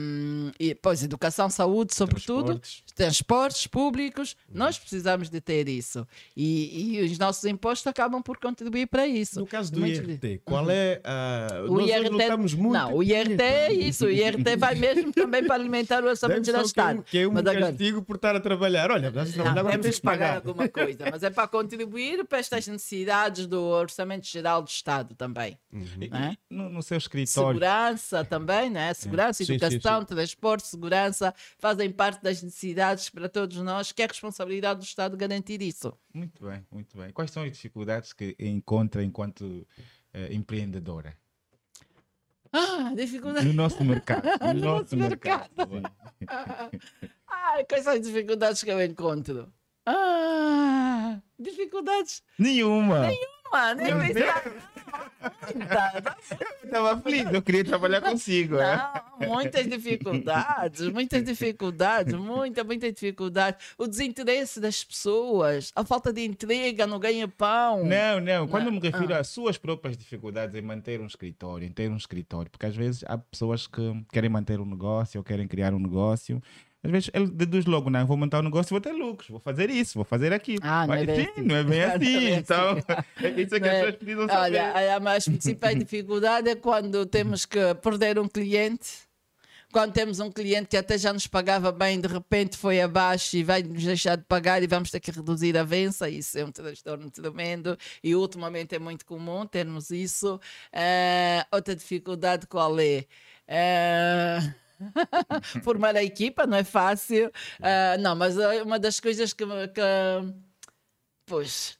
e, 0.58 0.74
pois, 0.74 1.02
educação, 1.02 1.48
saúde, 1.50 1.94
sobretudo, 1.94 2.44
transportes, 2.44 2.82
transportes 2.94 3.66
públicos, 3.66 4.36
uhum. 4.48 4.58
nós 4.58 4.78
precisamos 4.78 5.28
de 5.28 5.40
ter 5.40 5.68
isso. 5.68 6.06
E, 6.36 6.98
e, 6.98 7.02
os 7.02 7.18
nossos 7.18 7.44
impostos 7.44 7.86
acabam 7.86 8.22
por 8.22 8.38
contribuir 8.38 8.86
para 8.86 9.06
isso. 9.06 9.40
No 9.40 9.46
caso 9.46 9.72
do 9.72 9.80
Muito 9.80 10.10
IRT, 10.10 10.42
qual 10.44 10.70
é 10.70 11.02
uh, 11.04 11.72
o 11.72 11.80
nós 11.80 11.90
IRT? 11.90 12.08
Lutamos 12.08 12.54
muito. 12.54 12.72
Não, 12.72 12.94
o 12.94 13.02
IRT 13.02 13.42
é 13.42 13.72
isso. 13.72 14.06
O 14.06 14.10
IRT 14.10 14.56
vai 14.56 14.74
mesmo 14.76 15.12
também 15.12 15.44
para 15.44 15.56
alimentar 15.56 16.04
o 16.04 16.06
orçamento 16.06 16.50
do 16.50 16.60
Estado. 16.60 17.02
Que 17.02 17.18
é 17.18 17.28
um, 17.28 17.34
que 17.34 17.48
é 17.48 17.52
um 17.52 17.60
castigo 17.60 18.02
por 18.02 18.16
estar 18.16 18.36
a 18.36 18.40
trabalhar. 18.40 18.90
Olha, 18.90 19.08
a 19.08 19.12
trabalhar, 19.12 19.62
não, 19.62 19.70
temos 19.70 19.96
que 19.96 20.02
pagar 20.02 20.36
alguma 20.36 20.68
coisa, 20.68 21.04
mas 21.10 21.22
é 21.22 21.30
para 21.30 21.48
contribuir 21.48 22.24
para 22.24 22.38
estas 22.38 22.66
necessidades 22.68 23.46
do 23.46 23.60
orçamento 23.62 24.26
geral 24.26 24.62
do 24.62 24.68
Estado 24.68 25.14
também. 25.14 25.58
Uhum. 25.72 26.08
É? 26.12 26.36
No, 26.48 26.68
no, 26.68 26.82
seu 26.82 26.96
escritório. 26.96 27.58
Segurança 27.58 28.24
também, 28.24 28.70
né? 28.70 28.94
Segurança, 28.94 29.42
é. 29.42 29.44
educação. 29.44 29.70
Sim, 29.70 29.70
sim 29.70 29.76
educação, 29.76 30.04
transporte, 30.04 30.66
segurança, 30.66 31.34
fazem 31.58 31.90
parte 31.90 32.22
das 32.22 32.40
necessidades 32.42 32.83
para 33.12 33.28
todos 33.28 33.56
nós, 33.58 33.92
que 33.92 34.02
é 34.02 34.04
a 34.04 34.08
responsabilidade 34.08 34.80
do 34.80 34.84
Estado 34.84 35.16
garantir 35.16 35.62
isso. 35.62 35.96
Muito 36.12 36.44
bem, 36.44 36.66
muito 36.70 36.96
bem. 36.96 37.10
Quais 37.10 37.30
são 37.30 37.42
as 37.42 37.52
dificuldades 37.52 38.12
que 38.12 38.36
encontra 38.38 39.02
enquanto 39.02 39.42
uh, 39.42 40.32
empreendedora? 40.32 41.16
Ah, 42.52 42.92
dificuldades. 42.94 43.46
No 43.48 43.52
nosso 43.52 43.84
mercado. 43.84 44.28
No, 44.40 44.54
no 44.54 44.60
nosso, 44.60 44.96
nosso 44.96 44.96
mercado. 44.96 45.50
mercado. 45.56 45.90
ah, 46.28 46.70
quais 47.68 47.82
são 47.82 47.92
as 47.94 48.00
dificuldades 48.00 48.62
que 48.62 48.70
eu 48.70 48.80
encontro? 48.82 49.52
Ah, 49.84 51.20
dificuldades? 51.38 52.22
Nenhuma. 52.38 53.08
Nenhuma, 53.08 53.33
nem 53.74 53.92
Estava 56.64 57.00
feliz, 57.00 57.32
eu 57.32 57.42
queria 57.42 57.64
trabalhar 57.64 58.00
consigo. 58.00 58.56
É. 58.56 58.76
Não, 59.20 59.28
muitas 59.28 59.66
dificuldades, 59.66 60.88
muitas 60.88 61.24
dificuldades, 61.24 62.14
muita, 62.14 62.64
muita 62.64 62.92
dificuldade. 62.92 63.58
O 63.78 63.86
desinteresse 63.86 64.60
das 64.60 64.82
pessoas, 64.82 65.70
a 65.74 65.84
falta 65.84 66.12
de 66.12 66.24
entrega 66.24 66.86
no 66.86 66.98
ganha-pão. 66.98 67.84
Não, 67.84 68.20
não. 68.20 68.48
Quando 68.48 68.64
não. 68.64 68.74
eu 68.74 68.80
me 68.80 68.90
refiro 68.90 69.14
ah. 69.14 69.18
às 69.18 69.28
suas 69.28 69.56
próprias 69.56 69.96
dificuldades 69.96 70.54
em 70.54 70.62
manter 70.62 71.00
um 71.00 71.06
escritório, 71.06 71.66
em 71.66 71.72
ter 71.72 71.90
um 71.90 71.96
escritório, 71.96 72.50
porque 72.50 72.66
às 72.66 72.76
vezes 72.76 73.04
há 73.06 73.16
pessoas 73.16 73.66
que 73.66 73.80
querem 74.12 74.30
manter 74.30 74.60
um 74.60 74.66
negócio 74.66 75.18
ou 75.18 75.24
querem 75.24 75.46
criar 75.46 75.72
um 75.72 75.78
negócio 75.78 76.42
às 76.84 76.90
vezes 76.90 77.10
ele 77.14 77.26
deduz 77.28 77.64
logo, 77.64 77.88
não, 77.88 78.06
vou 78.06 78.14
montar 78.14 78.40
um 78.40 78.42
negócio 78.42 78.70
e 78.70 78.74
vou 78.74 78.80
ter 78.80 78.92
lucros, 78.92 79.30
vou 79.30 79.40
fazer 79.40 79.70
isso, 79.70 79.94
vou 79.94 80.04
fazer 80.04 80.34
aquilo. 80.34 80.60
Ah, 80.62 80.86
não 80.86 80.88
Mas, 80.88 81.08
é 81.08 81.16
sim, 81.16 81.30
assim. 81.30 81.42
não 81.42 81.56
é 81.56 81.64
bem 81.64 81.80
assim. 81.82 82.26
É 82.26 82.36
então, 82.36 82.76
é 83.22 83.40
isso 83.40 83.54
é 83.54 83.60
que 83.60 83.68
as 83.68 83.74
pessoas 83.74 83.96
precisam 83.96 84.28
saber. 84.28 84.58
Olha, 84.58 84.96
a 84.96 85.00
mais 85.00 85.24
principal 85.24 85.74
dificuldade 85.74 86.50
é 86.50 86.54
quando 86.54 87.06
temos 87.06 87.46
que 87.46 87.74
perder 87.76 88.18
um 88.18 88.28
cliente 88.28 89.04
quando 89.72 89.92
temos 89.92 90.20
um 90.20 90.30
cliente 90.30 90.68
que 90.68 90.76
até 90.76 90.96
já 90.96 91.12
nos 91.12 91.26
pagava 91.26 91.72
bem, 91.72 92.00
de 92.00 92.06
repente 92.06 92.56
foi 92.56 92.80
abaixo 92.80 93.36
e 93.36 93.42
vai 93.42 93.60
nos 93.60 93.82
deixar 93.82 94.16
de 94.16 94.22
pagar 94.22 94.62
e 94.62 94.68
vamos 94.68 94.88
ter 94.88 95.00
que 95.00 95.10
reduzir 95.10 95.58
a 95.58 95.64
vença, 95.64 96.08
isso 96.08 96.38
é 96.38 96.44
um 96.44 96.52
transtorno 96.52 97.10
tremendo 97.10 97.76
e 98.00 98.14
ultimamente 98.14 98.76
é 98.76 98.78
muito 98.78 99.04
comum 99.04 99.44
termos 99.44 99.90
isso. 99.90 100.36
Uh, 100.72 101.44
outra 101.50 101.74
dificuldade 101.74 102.46
qual 102.46 102.78
é? 102.78 103.04
Uh, 103.48 104.54
Formar 105.62 105.96
a 105.96 106.04
equipa 106.04 106.46
não 106.46 106.56
é 106.56 106.64
fácil. 106.64 107.28
Uh, 107.58 108.00
não, 108.00 108.14
mas 108.14 108.36
é 108.36 108.62
uma 108.62 108.78
das 108.78 109.00
coisas 109.00 109.32
que, 109.32 109.44
que 109.46 109.80
pois, 111.26 111.78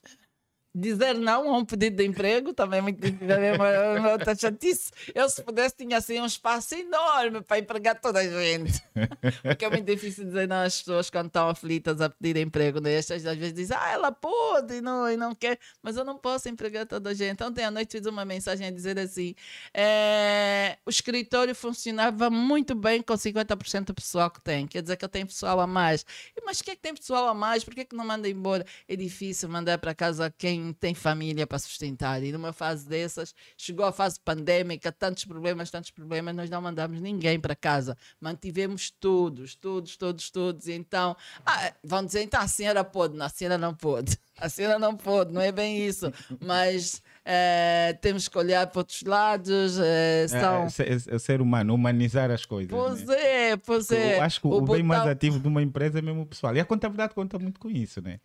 dizer 0.75 1.15
não 1.15 1.53
a 1.53 1.57
um 1.57 1.65
pedido 1.65 1.95
de 1.95 2.05
emprego 2.05 2.53
também 2.53 2.79
é 2.79 2.81
muito. 2.81 2.99
É 3.05 4.35
chatice. 4.35 4.91
Eu, 5.13 5.29
se 5.29 5.41
pudesse, 5.41 5.75
tinha 5.77 5.97
assim 5.97 6.19
um 6.19 6.25
espaço 6.25 6.75
enorme 6.75 7.41
para 7.41 7.59
empregar 7.59 7.99
toda 7.99 8.19
a 8.19 8.23
gente. 8.23 8.83
Porque 9.41 9.63
é 9.63 9.69
muito 9.69 9.85
difícil 9.85 10.25
dizer 10.25 10.47
não 10.47 10.63
às 10.63 10.79
pessoas 10.79 11.09
quando 11.09 11.27
estão 11.27 11.49
aflitas 11.49 12.01
a 12.01 12.09
pedir 12.09 12.37
emprego. 12.37 12.81
Né? 12.81 12.97
Às 12.97 13.07
vezes 13.07 13.53
dizem, 13.53 13.77
ah, 13.79 13.91
ela 13.91 14.11
pode 14.11 14.75
e 14.75 14.81
não, 14.81 15.09
e 15.09 15.15
não 15.15 15.33
quer, 15.33 15.57
mas 15.81 15.95
eu 15.95 16.03
não 16.03 16.17
posso 16.17 16.49
empregar 16.49 16.85
toda 16.85 17.11
a 17.11 17.13
gente. 17.13 17.41
Ontem 17.43 17.63
à 17.63 17.71
noite 17.71 17.97
fiz 17.97 18.05
uma 18.05 18.25
mensagem 18.25 18.67
a 18.67 18.71
dizer 18.71 18.99
assim: 18.99 19.33
é, 19.73 20.77
o 20.85 20.89
escritório 20.89 21.55
funcionava 21.55 22.29
muito 22.29 22.75
bem 22.75 23.01
com 23.01 23.13
50% 23.13 23.85
do 23.85 23.93
pessoal 23.93 24.29
que 24.29 24.41
tem. 24.41 24.67
Quer 24.67 24.81
dizer 24.81 24.97
que 24.97 25.05
eu 25.05 25.09
tenho 25.09 25.27
pessoal 25.27 25.59
a 25.59 25.67
mais. 25.67 26.05
Mas 26.45 26.59
o 26.59 26.63
que 26.63 26.71
é 26.71 26.75
que 26.75 26.81
tem 26.81 26.93
pessoal 26.93 27.27
a 27.27 27.33
mais? 27.33 27.63
Por 27.63 27.73
que, 27.73 27.81
é 27.81 27.85
que 27.85 27.95
não 27.95 28.05
manda 28.05 28.27
embora? 28.27 28.65
É 28.87 28.95
difícil 28.95 29.47
mandar 29.49 29.77
para 29.77 29.95
casa 29.95 30.33
quem 30.37 30.64
tem 30.73 30.93
família 30.93 31.45
para 31.45 31.59
sustentar. 31.59 32.23
E 32.23 32.31
numa 32.31 32.53
fase 32.53 32.87
dessas, 32.87 33.33
chegou 33.57 33.85
a 33.85 33.91
fase 33.91 34.19
pandémica, 34.19 34.91
tantos 34.91 35.25
problemas, 35.25 35.69
tantos 35.71 35.91
problemas, 35.91 36.35
nós 36.35 36.49
não 36.49 36.61
mandamos 36.61 37.01
ninguém 37.01 37.39
para 37.39 37.55
casa. 37.55 37.97
Mantivemos 38.19 38.89
todos, 38.89 39.55
todos, 39.55 39.97
todos, 39.97 40.29
todos. 40.29 40.67
Então, 40.67 41.15
ah, 41.45 41.73
vão 41.83 42.05
dizer, 42.05 42.23
então 42.23 42.39
a 42.41 42.47
senhora 42.47 42.83
pode. 42.83 43.15
Não, 43.17 43.25
a 43.25 43.29
senhora 43.29 43.57
não 43.57 43.73
pode. 43.73 44.17
A 44.37 44.49
senhora 44.49 44.77
não 44.77 44.97
pode, 44.97 45.31
não 45.31 45.39
é 45.39 45.49
bem 45.49 45.87
isso. 45.87 46.11
Mas 46.45 47.01
é, 47.23 47.97
temos 48.01 48.27
que 48.27 48.37
olhar 48.37 48.67
para 48.67 48.79
outros 48.79 49.01
lados. 49.03 49.79
É, 49.79 50.27
são... 50.27 50.63
é, 50.65 50.91
é, 50.91 51.15
é, 51.15 51.19
ser 51.19 51.39
humano, 51.39 51.73
humanizar 51.73 52.29
as 52.29 52.45
coisas. 52.45 52.69
Pois 52.69 53.05
né? 53.05 53.51
é, 53.51 53.55
pois 53.55 53.89
é. 53.91 54.17
Eu 54.17 54.23
acho 54.23 54.41
que 54.41 54.47
o, 54.47 54.51
o 54.51 54.61
bem 54.61 54.83
mais 54.83 55.07
ativo 55.07 55.39
de 55.39 55.47
uma 55.47 55.61
empresa 55.61 55.99
é 55.99 56.01
mesmo 56.01 56.23
o 56.23 56.25
pessoal. 56.25 56.53
E 56.53 56.59
a 56.59 56.65
contabilidade 56.65 57.13
conta 57.13 57.39
muito 57.39 57.61
com 57.61 57.69
isso, 57.69 58.01
né? 58.01 58.19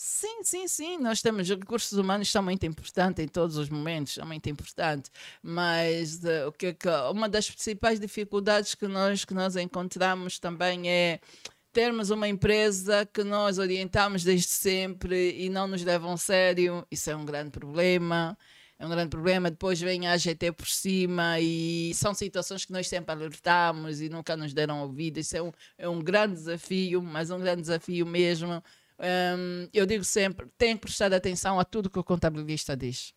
Sim, 0.00 0.44
sim, 0.44 0.68
sim. 0.68 0.96
Nós 0.98 1.20
temos 1.20 1.48
recursos 1.48 1.98
humanos 1.98 2.30
são 2.30 2.40
muito 2.40 2.64
importantes 2.64 3.24
em 3.24 3.26
todos 3.26 3.56
os 3.56 3.68
momentos, 3.68 4.14
são 4.14 4.24
muito 4.24 4.48
importantes. 4.48 5.10
Mas 5.42 6.22
uh, 6.22 6.46
o 6.48 6.52
que, 6.52 6.72
que 6.72 6.88
uma 7.10 7.28
das 7.28 7.50
principais 7.50 7.98
dificuldades 7.98 8.76
que 8.76 8.86
nós 8.86 9.24
que 9.24 9.34
nós 9.34 9.56
encontramos 9.56 10.38
também 10.38 10.88
é 10.88 11.18
termos 11.72 12.10
uma 12.10 12.28
empresa 12.28 13.06
que 13.12 13.24
nós 13.24 13.58
orientamos 13.58 14.22
desde 14.22 14.46
sempre 14.48 15.32
e 15.36 15.48
não 15.50 15.66
nos 15.66 15.82
levam 15.82 16.12
a 16.12 16.16
sério. 16.16 16.86
Isso 16.90 17.10
é 17.10 17.16
um 17.16 17.24
grande 17.24 17.50
problema. 17.50 18.38
É 18.78 18.86
um 18.86 18.90
grande 18.90 19.10
problema. 19.10 19.50
Depois 19.50 19.80
vem 19.80 20.06
a 20.06 20.12
AGT 20.12 20.52
por 20.52 20.68
cima 20.68 21.40
e 21.40 21.92
são 21.94 22.14
situações 22.14 22.64
que 22.64 22.72
nós 22.72 22.88
sempre 22.88 23.12
alertamos 23.12 24.00
e 24.00 24.08
nunca 24.08 24.36
nos 24.36 24.54
deram 24.54 24.80
ouvido. 24.82 25.18
Isso 25.18 25.36
é 25.36 25.42
um, 25.42 25.52
é 25.76 25.88
um 25.88 26.00
grande 26.00 26.34
desafio, 26.34 27.02
mas 27.02 27.30
um 27.30 27.40
grande 27.40 27.62
desafio 27.62 28.06
mesmo 28.06 28.62
um, 28.98 29.68
eu 29.72 29.86
digo 29.86 30.04
sempre: 30.04 30.46
tem 30.56 30.74
que 30.74 30.82
prestar 30.82 31.12
atenção 31.12 31.58
a 31.58 31.64
tudo 31.64 31.90
que 31.90 31.98
o 31.98 32.04
contabilista 32.04 32.76
diz. 32.76 33.14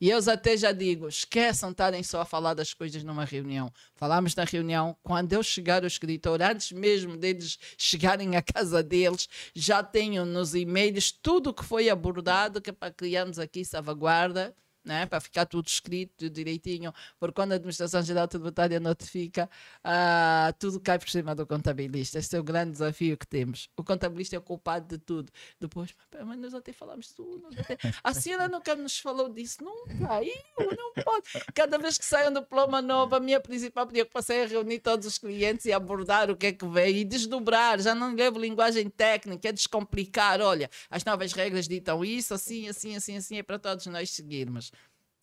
E 0.00 0.10
eu 0.10 0.18
até 0.30 0.56
já 0.56 0.70
digo: 0.70 1.08
esqueçam 1.08 1.70
estarem 1.70 2.02
só 2.02 2.20
a 2.20 2.24
falar 2.24 2.54
das 2.54 2.72
coisas 2.72 3.02
numa 3.02 3.24
reunião. 3.24 3.72
Falamos 3.96 4.34
na 4.34 4.44
reunião, 4.44 4.96
quando 5.02 5.32
eu 5.32 5.42
chegar 5.42 5.82
ao 5.82 5.88
escritório, 5.88 6.46
antes 6.46 6.72
mesmo 6.72 7.16
deles 7.16 7.58
chegarem 7.76 8.36
à 8.36 8.42
casa 8.42 8.82
deles, 8.82 9.28
já 9.54 9.82
tenho 9.82 10.24
nos 10.24 10.54
e-mails 10.54 11.10
tudo 11.10 11.50
o 11.50 11.54
que 11.54 11.64
foi 11.64 11.88
abordado, 11.88 12.60
que 12.60 12.70
é 12.70 12.72
para 12.72 12.92
criarmos 12.92 13.38
aqui 13.38 13.64
salvaguarda 13.64 14.54
né? 14.88 15.06
para 15.06 15.20
ficar 15.20 15.44
tudo 15.46 15.66
escrito 15.66 16.30
direitinho, 16.30 16.92
porque 17.20 17.34
quando 17.34 17.52
a 17.52 17.54
Administração 17.56 18.02
Geral 18.02 18.26
Tributária 18.26 18.80
notifica, 18.80 19.48
uh, 19.84 20.52
tudo 20.58 20.80
cai 20.80 20.98
por 20.98 21.08
cima 21.08 21.34
do 21.34 21.46
contabilista. 21.46 22.18
Esse 22.18 22.36
é 22.36 22.40
o 22.40 22.42
grande 22.42 22.72
desafio 22.72 23.16
que 23.16 23.26
temos. 23.26 23.68
O 23.76 23.84
contabilista 23.84 24.34
é 24.34 24.38
o 24.38 24.42
culpado 24.42 24.96
de 24.96 24.98
tudo. 24.98 25.30
Depois, 25.60 25.94
mas 26.24 26.38
nós 26.38 26.54
até 26.54 26.72
falamos 26.72 27.12
tudo. 27.12 27.46
Até... 27.58 27.78
A 28.02 28.14
senhora 28.14 28.48
nunca 28.48 28.74
nos 28.74 28.98
falou 28.98 29.28
disso, 29.28 29.62
nunca. 29.62 30.24
Eu 30.58 30.76
não 30.76 30.92
pode. 31.04 31.28
Cada 31.54 31.78
vez 31.78 31.98
que 31.98 32.04
saio 32.04 32.30
um 32.30 32.34
diploma 32.34 32.80
novo, 32.80 33.14
a 33.14 33.20
minha 33.20 33.40
principal 33.40 33.86
preocupação 33.86 34.36
é 34.36 34.46
reunir 34.46 34.78
todos 34.78 35.06
os 35.06 35.18
clientes 35.18 35.66
e 35.66 35.72
abordar 35.72 36.30
o 36.30 36.36
que 36.36 36.46
é 36.46 36.52
que 36.52 36.66
vem 36.66 36.96
e 36.96 37.04
desdobrar. 37.04 37.78
Já 37.80 37.94
não 37.94 38.14
levo 38.14 38.38
linguagem 38.38 38.88
técnica, 38.88 39.48
é 39.48 39.52
descomplicar. 39.52 40.40
Olha, 40.40 40.70
as 40.90 41.04
novas 41.04 41.32
regras 41.32 41.68
ditam 41.68 42.04
isso, 42.04 42.32
assim, 42.32 42.68
assim, 42.68 42.96
assim, 42.96 43.16
assim, 43.16 43.36
é 43.38 43.42
para 43.42 43.58
todos 43.58 43.86
nós 43.86 44.10
seguirmos. 44.10 44.72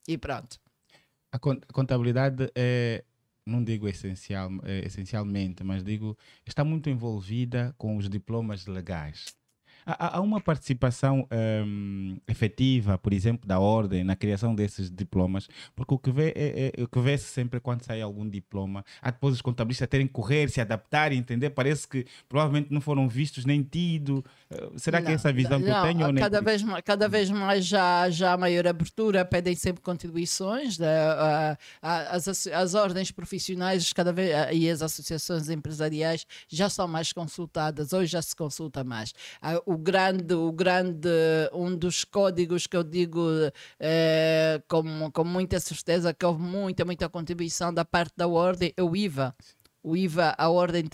E 0.08 0.18
pronto. 0.18 0.60
A 1.32 1.40
contabilidade 1.40 2.50
é, 2.56 3.04
não 3.46 3.64
digo 3.64 3.88
essencial, 3.88 4.50
é, 4.64 4.86
essencialmente, 4.86 5.64
mas 5.64 5.84
digo, 5.84 6.18
está 6.46 6.64
muito 6.64 6.90
envolvida 6.90 7.74
com 7.78 7.98
os 7.98 8.10
diplomas 8.10 8.66
legais. 8.66 9.36
Há, 9.86 10.18
há 10.18 10.22
uma 10.22 10.42
participação 10.42 11.28
um, 11.32 12.18
efetiva, 12.28 12.98
por 12.98 13.14
exemplo, 13.14 13.48
da 13.48 13.60
ordem 13.60 14.04
na 14.04 14.16
criação 14.16 14.56
desses 14.56 14.90
diplomas, 14.90 15.48
porque 15.76 15.94
o 15.94 16.00
que 16.00 16.12
vê 16.12 16.34
é, 16.36 16.72
é 16.76 16.84
o 16.84 16.88
que 16.88 17.00
vê 17.00 17.18
-se 17.18 17.26
sempre 17.26 17.60
quando 17.60 17.84
sai 17.84 18.02
algum 18.02 18.28
diploma, 18.28 18.84
há 19.02 19.12
depois 19.12 19.36
os 19.36 19.42
contabilistas 19.42 19.88
terem 19.88 20.08
que 20.08 20.14
correr, 20.14 20.50
se 20.50 20.60
adaptar, 20.60 21.12
entender. 21.12 21.52
Parece 21.52 21.88
que 21.88 22.06
provavelmente 22.28 22.72
não 22.72 22.82
foram 22.82 23.08
vistos 23.08 23.46
nem 23.46 23.62
tido. 23.62 24.26
Uh, 24.50 24.80
será 24.80 25.00
não, 25.00 25.06
que 25.06 25.12
é 25.12 25.16
essa 25.16 25.32
visão 25.32 25.60
não, 25.60 25.66
que 25.66 25.72
eu 25.72 25.82
tenho? 25.82 26.12
Não, 26.12 26.22
cada, 26.22 26.42
vez, 26.42 26.64
mais, 26.64 26.84
cada 26.84 27.08
vez 27.08 27.30
mais 27.30 27.66
já, 27.66 28.10
já 28.10 28.34
há 28.34 28.38
maior 28.38 28.68
abertura, 28.68 29.24
pedem 29.24 29.56
sempre 29.56 29.84
contribuições, 29.84 30.80
uh, 30.80 31.58
as, 31.82 32.48
as 32.48 32.74
ordens 32.74 33.12
profissionais 33.12 33.94
cada 33.94 34.12
vez, 34.12 34.32
e 34.52 34.70
as 34.70 34.82
associações 34.82 35.50
empresariais 35.50 36.26
já 36.48 36.70
são 36.70 36.88
mais 36.88 37.14
consultadas, 37.14 37.94
hoje 37.94 38.12
já 38.12 38.22
se 38.22 38.36
consulta 38.36 38.84
mais. 38.84 39.14
o 39.66 39.75
o 39.76 39.78
grande, 39.78 40.34
o 40.34 40.52
grande, 40.54 41.10
um 41.52 41.76
dos 41.76 42.06
códigos 42.06 42.66
que 42.66 42.78
eu 42.78 42.84
digo 42.84 43.22
é, 43.78 44.62
com, 44.70 45.12
com 45.12 45.24
muita 45.26 45.60
certeza 45.60 46.14
que 46.14 46.26
houve 46.26 46.42
muita, 46.42 46.86
muita 46.86 47.10
contribuição 47.10 47.74
da 47.74 47.84
parte 47.84 48.14
da 48.16 48.26
ordem 48.26 48.74
é 48.78 48.82
o 48.82 48.96
IVA 48.96 49.36
o 49.86 49.96
IVA, 49.96 50.34
a 50.36 50.50
Ordem 50.50 50.86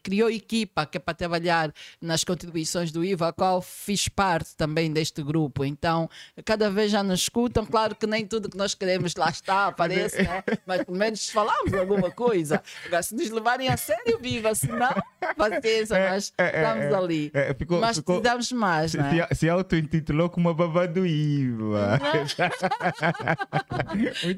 criou 0.00 0.30
equipa 0.30 0.86
que 0.86 0.98
é 0.98 1.00
para 1.00 1.14
trabalhar 1.14 1.74
nas 2.00 2.22
contribuições 2.22 2.92
do 2.92 3.04
IVA, 3.04 3.28
a 3.28 3.32
qual 3.32 3.60
fiz 3.60 4.08
parte 4.08 4.54
também 4.54 4.92
deste 4.92 5.20
grupo. 5.20 5.64
Então, 5.64 6.08
cada 6.44 6.70
vez 6.70 6.92
já 6.92 7.02
nos 7.02 7.22
escutam. 7.22 7.66
Claro 7.66 7.96
que 7.96 8.06
nem 8.06 8.24
tudo 8.24 8.48
que 8.48 8.56
nós 8.56 8.72
queremos 8.72 9.16
lá 9.16 9.30
está, 9.30 9.66
aparece, 9.74 10.22
né? 10.22 10.44
mas 10.64 10.84
pelo 10.84 10.96
menos 10.96 11.28
falamos 11.28 11.74
alguma 11.74 12.10
coisa. 12.10 12.62
Agora, 12.86 13.02
se 13.02 13.16
nos 13.16 13.28
levarem 13.30 13.68
a 13.68 13.76
sério, 13.76 14.16
viva, 14.20 14.54
se 14.54 14.68
não, 14.68 14.94
paciência, 15.36 15.96
é, 15.96 16.10
nós 16.10 16.32
é, 16.36 16.44
é, 16.44 16.46
estamos 16.46 16.84
é, 16.84 16.94
ali. 16.94 17.30
É, 17.32 17.54
ficou, 17.54 17.80
mas 17.80 17.96
ficou, 17.96 18.20
precisamos 18.20 18.52
mais. 18.52 18.90
Se, 18.90 18.98
né? 18.98 19.26
se 19.32 19.48
auto-intitulou 19.48 20.28
como 20.28 20.50
uma 20.50 20.86
do 20.86 21.06
IVA. 21.06 22.00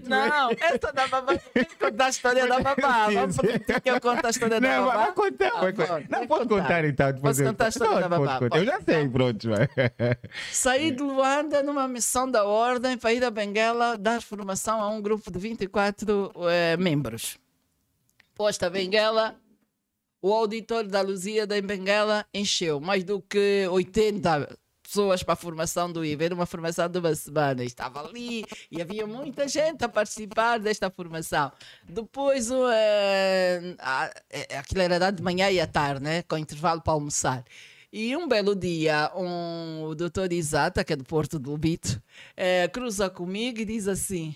Não, 0.06 0.28
não 0.28 0.50
essa 0.50 0.92
da 0.92 1.06
babá 1.08 1.34
contar 1.78 2.06
a 2.06 2.08
história 2.08 2.46
da 2.46 2.60
babá. 2.60 3.08
Vamos 3.08 3.36
que 3.36 3.90
eu 3.90 4.00
conto 4.00 4.26
a 4.26 4.30
história 4.30 4.60
da 4.60 4.68
não, 4.68 4.86
babá? 4.86 5.06
Não, 5.06 5.14
contar. 5.14 5.46
Ah, 5.46 5.60
pode, 5.60 5.78
não, 5.78 6.26
pode 6.26 6.48
contar. 6.48 6.62
contar 6.62 6.84
então. 6.84 7.14
Posso 7.14 7.44
contar 7.44 7.64
a 7.64 7.68
história 7.68 8.08
da 8.08 8.18
babá? 8.18 8.40
Eu 8.54 8.64
já 8.64 8.80
sei, 8.80 9.08
pronto. 9.08 9.48
Saí 10.52 10.90
de 10.90 11.02
Luanda 11.02 11.62
numa 11.62 11.88
missão 11.88 12.30
da 12.30 12.44
Ordem 12.44 12.96
para 12.96 13.12
ir 13.12 13.24
a 13.24 13.30
Benguela 13.30 13.96
dar 13.96 14.20
formação 14.20 14.80
a 14.80 14.88
um 14.88 15.00
grupo 15.00 15.30
de 15.30 15.38
24 15.38 16.32
eh, 16.50 16.76
membros. 16.76 17.38
Posta 18.34 18.68
Benguela, 18.68 19.34
o 20.26 20.34
auditório 20.34 20.90
da 20.90 21.02
Luzia 21.02 21.46
da 21.46 21.60
Benguela 21.62 22.26
encheu 22.34 22.80
mais 22.80 23.04
do 23.04 23.22
que 23.22 23.64
80 23.70 24.58
pessoas 24.82 25.22
para 25.22 25.34
a 25.34 25.36
formação 25.36 25.92
do 25.92 26.04
IVA. 26.04 26.24
Era 26.24 26.34
uma 26.34 26.46
formação 26.46 26.88
de 26.88 26.98
uma 26.98 27.14
semana. 27.14 27.62
Estava 27.62 28.04
ali 28.04 28.44
e 28.68 28.82
havia 28.82 29.06
muita 29.06 29.46
gente 29.46 29.84
a 29.84 29.88
participar 29.88 30.58
desta 30.58 30.90
formação. 30.90 31.52
Depois, 31.88 32.50
uh, 32.50 32.56
uh, 32.56 34.58
aquilo 34.58 34.80
era 34.80 35.12
de 35.12 35.22
manhã 35.22 35.48
e 35.48 35.60
à 35.60 35.66
tarde, 35.66 36.02
né? 36.02 36.22
com 36.22 36.36
intervalo 36.36 36.82
para 36.82 36.94
almoçar. 36.94 37.44
E 37.92 38.16
um 38.16 38.26
belo 38.26 38.56
dia, 38.56 39.12
um, 39.14 39.84
o 39.84 39.94
doutor 39.94 40.32
Isata, 40.32 40.82
que 40.82 40.92
é 40.92 40.96
do 40.96 41.04
Porto 41.04 41.38
do 41.38 41.52
Lubito, 41.52 42.02
uh, 42.32 42.68
cruza 42.72 43.08
comigo 43.08 43.60
e 43.60 43.64
diz 43.64 43.86
assim: 43.86 44.34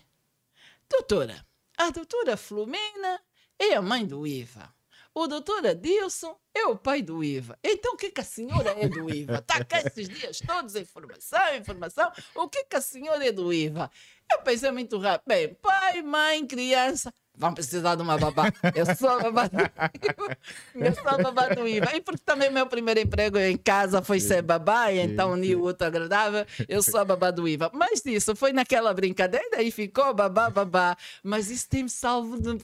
Doutora, 0.88 1.44
a 1.76 1.90
doutora 1.90 2.36
Flumena 2.36 3.20
é 3.58 3.74
a 3.74 3.82
mãe 3.82 4.06
do 4.06 4.24
IVA. 4.24 4.72
O 5.12 5.26
doutor 5.26 5.66
Adilson 5.66 6.38
é 6.54 6.66
o 6.66 6.76
pai 6.76 7.02
do 7.02 7.22
IVA. 7.22 7.58
Então 7.64 7.94
o 7.94 7.96
que, 7.96 8.10
que 8.10 8.20
a 8.20 8.24
senhora 8.24 8.70
é 8.78 8.88
do 8.88 9.12
IVA? 9.12 9.38
Está 9.38 9.64
cá 9.64 9.80
esses 9.80 10.08
dias 10.08 10.40
todos, 10.40 10.76
informação, 10.76 11.56
informação. 11.56 12.12
O 12.36 12.48
que, 12.48 12.64
que 12.64 12.76
a 12.76 12.80
senhora 12.80 13.26
é 13.26 13.32
do 13.32 13.52
IVA? 13.52 13.90
Eu 14.30 14.42
pensei 14.42 14.70
muito 14.70 14.98
rápido. 14.98 15.26
Bem, 15.26 15.52
pai, 15.54 16.00
mãe, 16.02 16.46
criança 16.46 17.12
vão 17.40 17.54
precisar 17.54 17.94
de 17.94 18.02
uma 18.02 18.18
babá. 18.18 18.52
Eu 18.74 18.84
sou 18.94 19.18
babá 19.22 19.48
do 19.48 19.58
IVA. 19.58 20.38
Eu 20.74 20.94
sou 20.94 21.22
babá 21.22 21.48
do 21.48 21.66
IVA. 21.66 21.96
E 21.96 22.00
porque 22.02 22.22
também 22.22 22.50
meu 22.50 22.66
primeiro 22.66 23.00
emprego 23.00 23.38
em 23.38 23.56
casa 23.56 24.02
foi 24.02 24.20
ser 24.20 24.42
babá, 24.42 24.92
e 24.92 24.98
então 24.98 25.32
uni 25.32 25.56
o 25.56 25.62
outro 25.62 25.86
agradável. 25.86 26.44
Eu 26.68 26.82
sou 26.82 27.00
a 27.00 27.04
babá 27.04 27.30
do 27.30 27.48
IVA. 27.48 27.70
Mas 27.72 28.04
isso 28.04 28.36
foi 28.36 28.52
naquela 28.52 28.92
brincadeira 28.92 29.62
e 29.62 29.70
ficou 29.70 30.12
babá, 30.12 30.50
babá. 30.50 30.94
Mas 31.22 31.50
isso 31.50 31.66
tem-me 31.66 31.88
salvo 31.88 32.38
de 32.38 32.62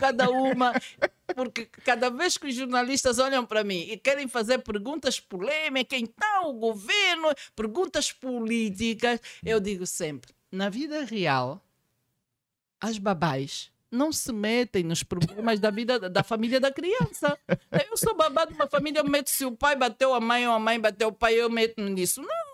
cada 0.00 0.28
uma. 0.28 0.72
porque 1.36 1.66
cada 1.84 2.10
vez 2.10 2.36
que 2.36 2.48
os 2.48 2.54
jornalistas 2.54 3.20
olham 3.20 3.46
para 3.46 3.62
mim 3.62 3.86
e 3.88 3.96
querem 3.96 4.26
fazer 4.26 4.58
perguntas 4.58 5.20
polêmicas, 5.20 6.00
então 6.00 6.50
o 6.50 6.54
governo, 6.54 7.28
perguntas 7.54 8.10
políticas, 8.10 9.20
eu 9.44 9.60
digo 9.60 9.86
sempre: 9.86 10.32
na 10.50 10.68
vida 10.68 11.04
real, 11.04 11.62
as 12.80 12.98
babás 12.98 13.70
não 13.90 14.12
se 14.12 14.32
metem 14.32 14.84
nos 14.84 15.02
problemas 15.02 15.58
da 15.60 15.70
vida 15.70 15.98
da 15.98 16.22
família 16.22 16.60
da 16.60 16.70
criança. 16.70 17.38
Eu 17.88 17.96
sou 17.96 18.14
babá 18.14 18.44
de 18.44 18.54
uma 18.54 18.66
família, 18.66 19.00
eu 19.00 19.04
meto 19.04 19.30
se 19.30 19.44
o 19.44 19.52
pai 19.52 19.76
bateu 19.76 20.12
a 20.14 20.20
mãe 20.20 20.46
ou 20.46 20.54
a 20.54 20.58
mãe 20.58 20.78
bateu 20.78 21.08
o 21.08 21.12
pai, 21.12 21.34
eu 21.34 21.50
meto 21.50 21.80
nisso. 21.82 22.20
Não. 22.20 22.47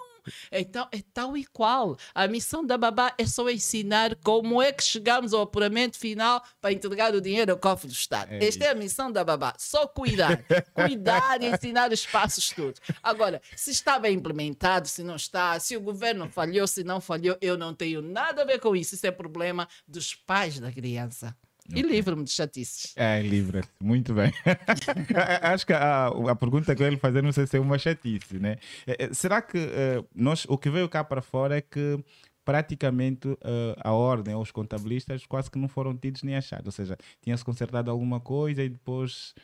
Então 0.50 0.88
é 0.92 1.02
tal 1.12 1.36
e 1.36 1.44
qual. 1.44 1.96
A 2.14 2.26
missão 2.26 2.64
da 2.64 2.76
babá 2.76 3.12
é 3.18 3.26
só 3.26 3.48
ensinar 3.48 4.14
como 4.16 4.62
é 4.62 4.72
que 4.72 4.82
chegamos 4.82 5.32
ao 5.32 5.42
apuramento 5.42 5.98
final 5.98 6.42
para 6.60 6.72
entregar 6.72 7.14
o 7.14 7.20
dinheiro 7.20 7.52
ao 7.52 7.58
cofre 7.58 7.88
do 7.88 7.92
Estado. 7.92 8.32
É 8.32 8.44
Esta 8.44 8.64
é 8.64 8.70
a 8.70 8.74
missão 8.74 9.10
da 9.10 9.24
babá. 9.24 9.54
Só 9.58 9.86
cuidar. 9.86 10.42
cuidar 10.74 11.42
e 11.42 11.46
ensinar 11.46 11.92
os 11.92 12.06
passos 12.06 12.50
todos. 12.50 12.80
Agora, 13.02 13.40
se 13.56 13.70
está 13.70 13.98
bem 13.98 14.14
implementado, 14.16 14.88
se 14.88 15.02
não 15.02 15.16
está, 15.16 15.58
se 15.60 15.76
o 15.76 15.80
governo 15.80 16.28
falhou, 16.28 16.66
se 16.66 16.84
não 16.84 17.00
falhou, 17.00 17.36
eu 17.40 17.56
não 17.56 17.74
tenho 17.74 18.00
nada 18.02 18.42
a 18.42 18.44
ver 18.44 18.58
com 18.58 18.74
isso. 18.74 18.94
Isso 18.94 19.06
é 19.06 19.10
problema 19.10 19.68
dos 19.86 20.14
pais 20.14 20.58
da 20.58 20.70
criança. 20.70 21.36
E 21.68 21.82
livro-me 21.82 22.24
de 22.24 22.30
chatices. 22.30 22.92
É, 22.96 23.22
livre 23.22 23.62
muito 23.80 24.12
bem. 24.12 24.32
Acho 25.42 25.66
que 25.66 25.72
a, 25.72 26.08
a 26.08 26.36
pergunta 26.36 26.74
que 26.74 26.82
eu 26.82 26.86
ia 26.86 26.90
lhe 26.90 26.98
fazer 26.98 27.22
não 27.22 27.32
sei 27.32 27.46
se 27.46 27.56
é 27.56 27.60
uma 27.60 27.78
chatice, 27.78 28.38
né? 28.38 28.56
É, 28.86 29.04
é, 29.04 29.14
Será 29.14 29.40
que 29.40 29.58
eh, 29.58 30.04
nós, 30.14 30.44
o 30.48 30.58
que 30.58 30.68
veio 30.68 30.88
cá 30.88 31.02
para 31.02 31.22
fora 31.22 31.56
é 31.56 31.60
que 31.62 31.98
praticamente 32.44 33.28
eh, 33.42 33.76
a 33.82 33.92
ordem, 33.92 34.34
os 34.34 34.50
contabilistas 34.50 35.24
quase 35.24 35.50
que 35.50 35.58
não 35.58 35.68
foram 35.68 35.96
tidos 35.96 36.22
nem 36.22 36.36
achados, 36.36 36.66
ou 36.66 36.72
seja, 36.72 36.96
tinha-se 37.22 37.44
consertado 37.44 37.90
alguma 37.90 38.20
coisa 38.20 38.62
e 38.62 38.68
depois 38.68 39.34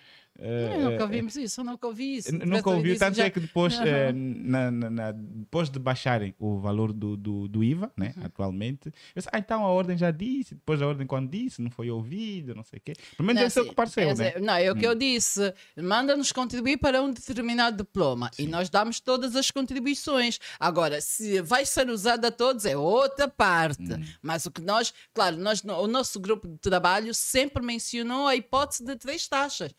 Eu 0.40 0.90
nunca 0.90 1.02
ouvimos 1.04 1.36
isso, 1.36 1.60
eu 1.60 1.64
nunca 1.64 1.86
ouvi 1.86 2.16
isso. 2.16 2.32
Nunca 2.46 2.70
ouvi, 2.70 2.90
Isso 2.92 2.98
tanto 3.00 3.16
já- 3.16 3.24
é 3.26 3.30
que 3.30 3.40
depois, 3.40 3.74
Aham. 3.74 3.86
eh, 3.86 4.12
na- 4.12 4.70
na- 4.70 4.90
na- 4.90 5.12
depois 5.12 5.68
de 5.68 5.78
baixarem 5.78 6.34
o 6.38 6.58
valor 6.58 6.92
do, 6.92 7.16
do, 7.16 7.46
do 7.48 7.62
IVA, 7.62 7.92
né, 7.96 8.14
Uhum. 8.16 8.24
atualmente, 8.24 8.86
eu 8.86 8.92
disse, 9.16 9.28
ah, 9.32 9.38
então 9.38 9.64
a 9.64 9.68
ordem 9.68 9.98
já 9.98 10.10
disse, 10.10 10.54
depois 10.54 10.80
a 10.80 10.86
ordem 10.86 11.06
quando 11.06 11.28
disse, 11.30 11.60
não 11.60 11.70
foi 11.70 11.90
ouvida, 11.90 12.54
não 12.54 12.64
sei 12.64 12.78
o 12.78 12.82
quê. 12.82 12.92
Pelo 13.16 13.26
menos 13.26 13.40
deve 13.40 13.50
ser 13.52 13.60
o 13.60 13.62
sim, 13.64 13.68
que 13.68 13.74
pareceu, 13.74 14.08
é, 14.10 14.14
né? 14.14 14.32
Não, 14.40 14.54
é 14.54 14.70
o 14.72 14.74
que 14.76 14.86
eu 14.86 14.94
disse. 14.94 15.52
Manda-nos 15.76 16.32
contribuir 16.32 16.78
para 16.78 17.02
um 17.02 17.10
determinado 17.12 17.76
diploma 17.76 18.30
e 18.38 18.46
nós 18.46 18.70
damos 18.70 18.98
todas 19.00 19.36
as 19.36 19.50
contribuições. 19.50 20.38
Agora, 20.58 21.00
se 21.00 21.40
vai 21.42 21.66
ser 21.66 21.88
usado 21.90 22.24
a 22.24 22.30
todos 22.30 22.64
é 22.64 22.76
outra 22.76 23.28
parte. 23.28 23.82
Mas 24.22 24.46
o 24.46 24.50
que 24.50 24.60
nós, 24.62 24.92
claro, 25.12 25.36
nós, 25.36 25.62
o 25.64 25.86
nosso 25.86 26.18
grupo 26.18 26.48
de 26.48 26.56
trabalho 26.58 27.12
sempre 27.14 27.62
mencionou 27.62 28.26
a 28.26 28.36
hipótese 28.36 28.84
de 28.84 28.96
três 28.96 29.26
taxas. 29.28 29.72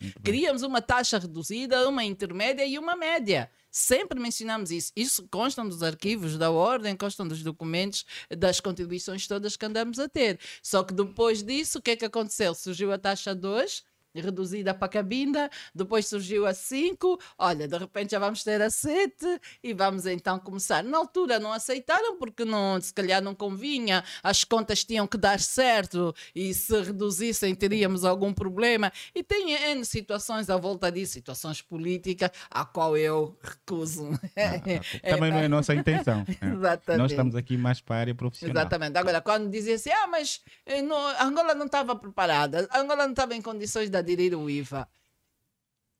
Queríamos 0.52 0.62
uma 0.62 0.82
taxa 0.82 1.18
reduzida, 1.18 1.88
uma 1.88 2.04
intermédia 2.04 2.66
e 2.66 2.78
uma 2.78 2.94
média. 2.94 3.50
Sempre 3.70 4.20
mencionamos 4.20 4.70
isso. 4.70 4.92
Isso 4.94 5.26
constam 5.30 5.66
dos 5.66 5.82
arquivos 5.82 6.36
da 6.36 6.50
ordem, 6.50 6.94
constam 6.94 7.26
dos 7.26 7.42
documentos, 7.42 8.04
das 8.36 8.60
contribuições 8.60 9.26
todas 9.26 9.56
que 9.56 9.64
andamos 9.64 9.98
a 9.98 10.10
ter. 10.10 10.38
Só 10.62 10.84
que 10.84 10.92
depois 10.92 11.42
disso, 11.42 11.78
o 11.78 11.82
que 11.82 11.92
é 11.92 11.96
que 11.96 12.04
aconteceu? 12.04 12.54
Surgiu 12.54 12.92
a 12.92 12.98
taxa 12.98 13.34
2, 13.34 13.82
reduzida 14.20 14.74
para 14.74 14.86
a 14.86 14.88
cabinda, 14.88 15.50
depois 15.74 16.06
surgiu 16.06 16.46
a 16.46 16.54
5, 16.54 17.18
olha, 17.38 17.66
de 17.66 17.76
repente 17.76 18.12
já 18.12 18.18
vamos 18.18 18.42
ter 18.44 18.60
a 18.60 18.70
7 18.70 19.40
e 19.62 19.72
vamos 19.72 20.06
então 20.06 20.38
começar. 20.38 20.82
Na 20.82 20.98
altura 20.98 21.38
não 21.38 21.52
aceitaram 21.52 22.18
porque 22.18 22.44
não, 22.44 22.80
se 22.80 22.92
calhar 22.92 23.22
não 23.22 23.34
convinha, 23.34 24.04
as 24.22 24.44
contas 24.44 24.84
tinham 24.84 25.06
que 25.06 25.16
dar 25.16 25.40
certo 25.40 26.14
e 26.34 26.52
se 26.52 26.80
reduzissem 26.80 27.54
teríamos 27.54 28.04
algum 28.04 28.32
problema. 28.32 28.92
E 29.14 29.22
tem 29.22 29.52
N 29.52 29.84
situações 29.84 30.50
à 30.50 30.56
volta 30.56 30.90
disso, 30.90 31.12
situações 31.12 31.62
políticas, 31.62 32.30
a 32.50 32.64
qual 32.64 32.96
eu 32.96 33.36
recuso. 33.42 34.10
Também 35.02 35.30
não 35.30 35.38
é 35.38 35.48
nossa 35.48 35.74
intenção. 35.74 36.24
né? 36.40 36.52
Exatamente. 36.54 36.98
Nós 36.98 37.10
estamos 37.12 37.34
aqui 37.34 37.56
mais 37.56 37.80
para 37.80 37.96
a 37.96 37.98
área 38.00 38.14
profissional. 38.14 38.56
Exatamente. 38.56 38.98
Agora, 38.98 39.20
quando 39.20 39.50
dizia 39.50 39.76
assim, 39.76 39.90
ah, 39.90 40.06
mas 40.06 40.40
eh, 40.66 40.82
não, 40.82 40.96
a 40.96 41.24
Angola 41.24 41.54
não 41.54 41.66
estava 41.66 41.94
preparada, 41.94 42.68
a 42.70 42.80
Angola 42.80 43.04
não 43.04 43.12
estava 43.12 43.34
em 43.34 43.42
condições 43.42 43.88
de 43.88 44.01
ao 44.34 44.50
IVA. 44.50 44.88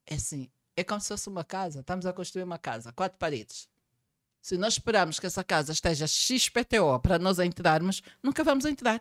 É 0.07 0.15
assim, 0.15 0.51
é 0.77 0.85
como 0.85 1.01
se 1.01 1.09
fosse 1.09 1.29
uma 1.29 1.45
casa. 1.45 1.81
Estamos 1.81 2.07
a 2.07 2.13
construir 2.13 2.43
uma 2.43 2.59
casa, 2.59 2.93
quatro 2.93 3.19
paredes. 3.19 3.69
Se 4.41 4.57
nós 4.57 4.75
esperarmos 4.75 5.21
que 5.21 5.27
essa 5.27 5.45
casa 5.45 5.73
esteja 5.73 6.07
XPTO 6.07 6.99
para 7.01 7.19
nós 7.19 7.39
entrarmos, 7.39 8.03
nunca 8.23 8.43
vamos 8.43 8.65
entrar. 8.65 9.01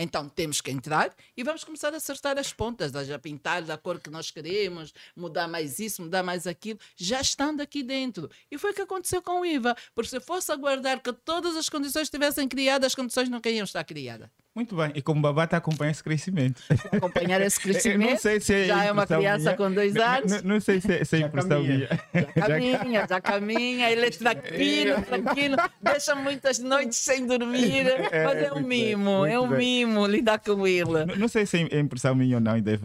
Então 0.00 0.28
temos 0.28 0.60
que 0.60 0.70
entrar 0.70 1.12
e 1.36 1.42
vamos 1.42 1.64
começar 1.64 1.92
a 1.92 1.96
acertar 1.96 2.38
as 2.38 2.52
pontas, 2.52 2.94
a 2.94 3.18
pintar 3.18 3.62
da 3.62 3.76
cor 3.76 3.98
que 3.98 4.08
nós 4.08 4.30
queremos, 4.30 4.94
mudar 5.16 5.48
mais 5.48 5.80
isso, 5.80 6.02
mudar 6.02 6.22
mais 6.22 6.46
aquilo, 6.46 6.78
já 6.96 7.20
estando 7.20 7.60
aqui 7.60 7.82
dentro. 7.82 8.30
E 8.48 8.56
foi 8.56 8.70
o 8.70 8.74
que 8.74 8.82
aconteceu 8.82 9.20
com 9.20 9.40
o 9.40 9.44
IVA. 9.44 9.76
Porque 9.96 10.08
se 10.08 10.20
fosse 10.20 10.52
aguardar 10.52 11.02
que 11.02 11.12
todas 11.12 11.56
as 11.56 11.68
condições 11.68 12.04
estivessem 12.04 12.46
criadas, 12.46 12.86
as 12.86 12.94
condições 12.94 13.28
nunca 13.28 13.50
iam 13.50 13.64
estar 13.64 13.82
criadas. 13.82 14.30
Muito 14.58 14.74
bem. 14.74 14.90
E 14.96 15.00
como 15.00 15.20
babá 15.22 15.44
está 15.44 15.56
a 15.56 15.58
acompanhar 15.58 15.92
esse 15.92 16.02
crescimento. 16.02 16.60
Acompanhar 16.90 17.40
esse 17.42 17.60
crescimento. 17.62 18.10
não 18.10 18.16
sei 18.18 18.40
se 18.40 18.52
é 18.54 18.64
já 18.66 18.84
é 18.86 18.90
uma 18.90 19.06
criança 19.06 19.38
minha. 19.44 19.56
com 19.56 19.72
dois 19.72 19.94
Não- 19.94 20.04
anos. 20.04 20.32
Não, 20.42 20.54
não 20.54 20.60
sei 20.60 20.80
se 20.80 20.92
é, 20.92 21.04
se 21.04 21.14
é 21.14 21.18
Já 21.20 21.26
impressão 21.28 21.62
caminha. 21.62 21.88
minha. 22.12 22.24
Caminha, 22.78 23.06
já 23.08 23.20
caminha, 23.20 23.88
ele 23.90 24.06
é 24.06 24.10
tranquilo, 24.10 25.02
tranquilo, 25.02 25.56
deixa 25.80 26.14
muitas 26.16 26.58
noites 26.58 26.98
sem 26.98 27.24
dormir, 27.24 27.86
É, 28.10 28.24
mas 28.24 28.36
é 28.38 28.44
é 28.46 28.50
um 28.52 28.56
muito 28.56 28.68
bem, 28.68 28.96
mimo, 28.96 29.24
é 29.26 29.38
um 29.38 29.48
bem. 29.48 29.58
mimo 29.86 30.04
lidar 30.08 30.40
com 30.40 30.66
ele. 30.66 31.04
Não, 31.06 31.14
não 31.16 31.28
sei 31.28 31.46
se 31.46 31.68
é 31.70 31.78
impressão 31.78 32.16
minha 32.16 32.38
ou 32.38 32.40
não, 32.40 32.58
e 32.58 32.60
deve 32.60 32.84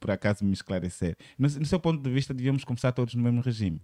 por 0.00 0.10
acaso 0.10 0.42
me 0.42 0.54
esclarecer. 0.54 1.16
No, 1.38 1.46
no 1.46 1.66
seu 1.66 1.78
ponto 1.78 2.02
de 2.02 2.08
vista, 2.10 2.32
devíamos 2.32 2.64
começar 2.64 2.92
todos 2.92 3.14
no 3.14 3.22
mesmo 3.22 3.42
regime. 3.42 3.78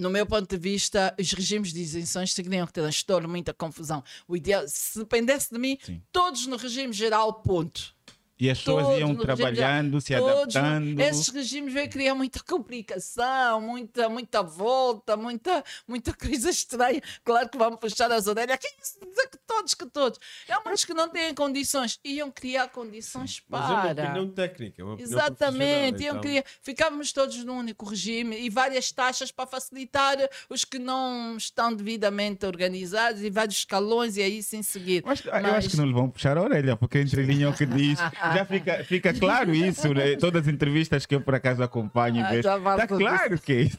No 0.00 0.08
meu 0.08 0.24
ponto 0.24 0.48
de 0.48 0.56
vista, 0.56 1.14
os 1.20 1.30
regimes 1.30 1.74
de 1.74 1.80
isenções 1.80 2.32
teriam 2.32 2.66
que 2.66 2.72
transtorno, 2.72 3.28
muita 3.28 3.52
confusão. 3.52 4.02
O 4.26 4.34
ideal, 4.34 4.64
se 4.66 4.98
dependesse 4.98 5.52
de 5.52 5.58
mim, 5.58 5.78
Sim. 5.82 6.00
todos 6.10 6.46
no 6.46 6.56
regime 6.56 6.90
geral, 6.90 7.34
ponto. 7.34 7.94
E 8.40 8.48
as 8.48 8.58
pessoas 8.58 8.98
iam 8.98 9.14
trabalhando, 9.14 10.00
se 10.00 10.16
Todos, 10.16 10.56
adaptando. 10.56 11.00
esses 11.00 11.28
regimes 11.28 11.72
veio 11.74 11.90
criar 11.90 12.14
muita 12.14 12.40
complicação, 12.42 13.60
muita, 13.60 14.08
muita 14.08 14.42
volta, 14.42 15.16
muita, 15.16 15.62
muita 15.86 16.12
coisa 16.14 16.48
estranha. 16.50 17.00
Claro 17.24 17.48
que 17.48 17.58
vamos 17.58 17.78
puxar 17.78 18.10
as 18.10 18.26
orelhas. 18.26 18.58
Que 18.58 18.68
isso? 18.82 18.98
Dizer 19.06 19.28
que 19.28 19.38
todos, 19.46 19.74
que 19.74 19.86
todos. 19.86 20.18
Há 20.48 20.60
muitos 20.64 20.84
que 20.84 20.94
não 20.94 21.08
têm 21.08 21.34
condições. 21.34 21.98
Iam 22.04 22.30
criar 22.30 22.68
condições 22.68 23.42
Mas 23.48 23.60
é 23.62 23.72
uma 23.72 23.82
para. 23.82 24.04
opinião 24.04 24.28
técnica. 24.30 24.80
é 24.80 24.84
uma 24.84 24.94
opinião 24.94 25.12
Exatamente, 25.12 26.02
iam 26.02 26.16
então. 26.16 26.20
criar, 26.20 26.44
ficávamos 26.62 27.12
todos 27.12 27.44
num 27.44 27.58
único 27.58 27.84
regime 27.84 28.38
e 28.40 28.48
várias 28.48 28.90
taxas 28.90 29.30
para 29.30 29.46
facilitar 29.46 30.16
os 30.48 30.64
que 30.64 30.78
não 30.78 31.36
estão 31.36 31.74
devidamente 31.74 32.46
organizados 32.46 33.22
e 33.22 33.30
vários 33.30 33.56
escalões 33.58 34.16
e 34.16 34.22
aí 34.22 34.42
sim 34.42 34.62
seguir. 34.62 35.02
Mas, 35.04 35.24
eu 35.24 35.30
Mas- 35.32 35.44
acho 35.56 35.68
que 35.70 35.76
não 35.76 35.84
lhe 35.86 35.92
vão 35.92 36.08
puxar 36.08 36.38
a 36.38 36.42
orelha, 36.42 36.76
porque 36.76 36.98
entre 36.98 37.22
linha 37.22 37.46
é 37.46 37.48
o 37.48 37.52
que 37.54 37.66
diz. 37.66 37.98
Já 38.34 38.44
fica, 38.44 38.84
fica 38.84 39.14
claro 39.14 39.54
isso, 39.54 39.92
né? 39.92 40.16
Todas 40.16 40.46
as 40.46 40.52
entrevistas 40.52 41.06
que 41.06 41.14
eu 41.14 41.20
por 41.20 41.34
acaso 41.34 41.62
acompanho 41.62 42.16
e 42.16 42.20
Ah, 42.20 42.30
vejo. 42.30 42.48
Está 42.48 42.86
claro 42.86 43.38
que 43.38 43.52
é 43.52 43.60
isso. 43.62 43.78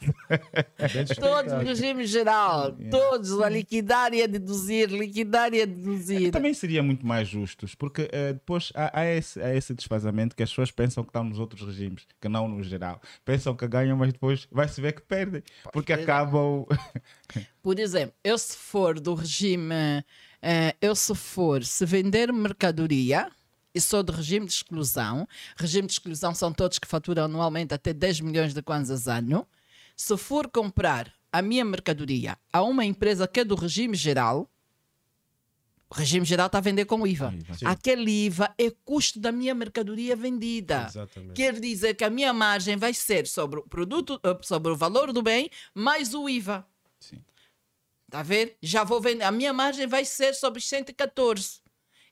Todos, 1.20 1.52
regime 1.62 2.06
geral, 2.06 2.72
todos 2.90 3.40
a 3.40 3.48
liquidar 3.48 4.12
e 4.12 4.22
a 4.22 4.26
deduzir, 4.26 4.88
liquidar 4.90 5.52
e 5.54 5.62
a 5.62 5.66
deduzir. 5.66 6.30
Também 6.30 6.54
seria 6.54 6.82
muito 6.82 7.06
mais 7.06 7.28
justos, 7.28 7.74
porque 7.74 8.08
eh, 8.12 8.32
depois 8.34 8.72
há, 8.74 9.00
há 9.00 9.06
esse, 9.06 9.40
há 9.40 9.54
esse 9.54 9.74
desfazamento 9.74 10.34
que 10.36 10.42
as 10.42 10.50
pessoas 10.50 10.70
pensam 10.70 11.02
que 11.02 11.10
estão 11.10 11.24
nos 11.24 11.38
outros 11.38 11.62
regimes, 11.66 12.06
que 12.20 12.28
não 12.28 12.48
no 12.48 12.62
geral. 12.62 13.00
Pensam 13.24 13.54
que 13.54 13.66
ganham, 13.66 13.96
mas 13.96 14.12
depois 14.12 14.46
vai-se 14.50 14.80
ver 14.80 14.92
que 14.92 15.02
perdem, 15.02 15.42
porque 15.72 15.92
é. 15.92 15.96
acabam. 15.96 16.66
Por 17.62 17.78
exemplo, 17.78 18.14
eu 18.24 18.36
se 18.36 18.56
for 18.56 18.98
do 18.98 19.14
regime, 19.14 19.74
eh, 20.42 20.74
eu 20.80 20.94
se 20.94 21.14
for, 21.14 21.64
se 21.64 21.86
vender 21.86 22.32
mercadoria, 22.32 23.28
e 23.74 23.80
sou 23.80 24.02
do 24.02 24.12
regime 24.12 24.46
de 24.46 24.52
exclusão, 24.52 25.26
regime 25.56 25.86
de 25.86 25.94
exclusão 25.94 26.34
são 26.34 26.52
todos 26.52 26.78
que 26.78 26.86
faturam 26.86 27.24
anualmente 27.24 27.74
até 27.74 27.92
10 27.92 28.20
milhões 28.20 28.54
de 28.54 28.62
kwanzas 28.62 29.08
ano, 29.08 29.46
se 29.96 30.16
for 30.16 30.48
comprar 30.48 31.12
a 31.32 31.40
minha 31.40 31.64
mercadoria 31.64 32.36
a 32.52 32.62
uma 32.62 32.84
empresa 32.84 33.26
que 33.26 33.40
é 33.40 33.44
do 33.44 33.54
regime 33.54 33.96
geral, 33.96 34.50
o 35.88 35.94
regime 35.94 36.24
geral 36.24 36.46
está 36.46 36.56
a 36.56 36.62
vender 36.62 36.86
com 36.86 37.06
IVA. 37.06 37.34
Sim. 37.58 37.66
Aquele 37.66 38.10
IVA 38.10 38.54
é 38.56 38.70
custo 38.82 39.20
da 39.20 39.30
minha 39.30 39.54
mercadoria 39.54 40.16
vendida. 40.16 40.86
Exatamente. 40.88 41.34
Quer 41.34 41.60
dizer 41.60 41.94
que 41.94 42.02
a 42.02 42.08
minha 42.08 42.32
margem 42.32 42.78
vai 42.78 42.94
ser 42.94 43.26
sobre 43.26 43.60
o 43.60 43.62
produto, 43.62 44.18
eh, 44.24 44.38
sobre 44.40 44.72
o 44.72 44.76
valor 44.76 45.12
do 45.12 45.20
bem, 45.22 45.50
mais 45.74 46.14
o 46.14 46.30
IVA. 46.30 46.66
Sim. 46.98 47.22
Está 48.06 48.20
a 48.20 48.22
ver? 48.22 48.56
Já 48.62 48.84
vou 48.84 49.02
vender. 49.02 49.24
A 49.24 49.30
minha 49.30 49.52
margem 49.52 49.86
vai 49.86 50.04
ser 50.06 50.34
sobre 50.34 50.60
os 50.60 50.68
114. 50.68 51.61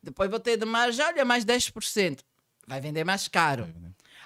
Depois 0.02 0.31
vou 0.31 0.40
ter 0.40 0.56
de 0.56 0.64
margem, 0.64 1.05
olha, 1.05 1.24
mais 1.24 1.44
10%. 1.44 2.20
Vai 2.66 2.81
vender 2.81 3.05
mais 3.05 3.28
caro. 3.28 3.68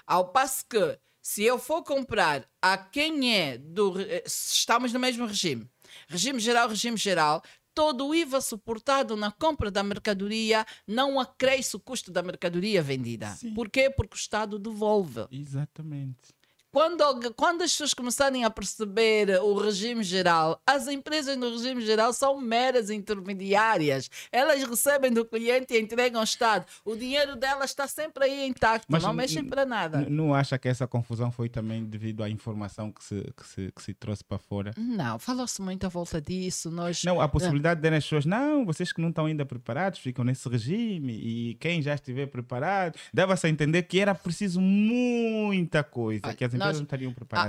Ao 0.05 0.27
passo 0.29 0.65
que, 0.69 0.99
se 1.21 1.43
eu 1.43 1.57
for 1.57 1.83
comprar 1.83 2.47
a 2.61 2.77
quem 2.77 3.35
é 3.35 3.57
do. 3.57 3.99
eh, 3.99 4.23
Estamos 4.25 4.93
no 4.93 4.99
mesmo 4.99 5.25
regime. 5.25 5.67
Regime 6.07 6.39
geral, 6.39 6.67
regime 6.69 6.97
geral. 6.97 7.41
todo 7.73 8.07
o 8.07 8.15
IVA 8.15 8.39
suportado 8.39 9.17
na 9.17 9.31
compra 9.31 9.69
da 9.69 9.83
mercadoria 9.83 10.65
não 10.87 11.19
acresce 11.19 11.75
o 11.75 11.79
custo 11.79 12.09
da 12.09 12.23
mercadoria 12.23 12.81
vendida. 12.81 13.27
Sim. 13.35 13.53
Por 13.53 13.69
quê? 13.69 13.89
Porque 13.89 14.15
o 14.15 14.17
Estado 14.17 14.57
devolve. 14.57 15.27
Exatamente. 15.29 16.33
Quando, 16.75 17.33
quando 17.35 17.61
as 17.61 17.71
pessoas 17.71 17.93
começarem 17.93 18.43
a 18.43 18.49
perceber 18.49 19.39
o 19.41 19.53
regime 19.57 20.03
geral, 20.03 20.61
as 20.67 20.89
empresas 20.89 21.37
no 21.37 21.51
regime 21.51 21.79
geral 21.79 22.11
são 22.11 22.37
meras 22.37 22.89
intermediárias. 22.89 24.09
Elas 24.29 24.61
recebem 24.61 25.09
do 25.09 25.23
cliente 25.23 25.73
e 25.73 25.79
entregam 25.79 26.19
ao 26.19 26.25
Estado. 26.25 26.65
O 26.83 26.93
dinheiro 26.93 27.37
delas 27.37 27.69
está 27.69 27.87
sempre 27.87 28.25
aí 28.25 28.45
intacto, 28.45 28.87
Mas 28.89 29.03
não 29.03 29.13
mexem 29.13 29.45
para 29.45 29.65
nada. 29.65 30.01
Não 30.09 30.35
acha 30.35 30.57
que 30.57 30.67
essa 30.67 30.85
confusão 30.85 31.31
foi 31.31 31.47
também 31.47 31.85
devido 31.85 32.21
à 32.21 32.29
informação 32.29 32.91
que 32.91 33.01
se, 33.01 33.23
que 33.37 33.47
se, 33.47 33.71
que 33.73 33.81
se 33.81 33.93
trouxe 33.93 34.25
para 34.25 34.37
fora? 34.37 34.73
Não, 34.77 35.17
falou-se 35.17 35.61
muito 35.61 35.85
à 35.85 35.87
volta 35.87 36.21
disso. 36.21 36.69
Nós, 36.69 37.05
Não, 37.05 37.21
a 37.21 37.27
possibilidade 37.29 37.79
de 37.79 37.87
as 37.87 38.03
pessoas, 38.03 38.25
não, 38.25 38.65
vocês 38.65 38.91
que 38.91 38.99
não 38.99 39.11
estão 39.11 39.27
ainda 39.27 39.45
preparados 39.45 39.99
ficam 39.99 40.25
nesse 40.25 40.49
regime 40.49 41.13
e 41.13 41.53
quem 41.53 41.81
já 41.81 41.95
estiver 41.95 42.25
preparado, 42.25 42.99
dava-se 43.13 43.47
a 43.47 43.49
entender 43.49 43.83
que 43.83 43.97
era 43.97 44.13
preciso 44.13 44.59
muita 44.59 45.81
coisa, 45.81 46.23
Olha, 46.25 46.35
que 46.35 46.43
as 46.43 46.53
nós- 46.67 46.79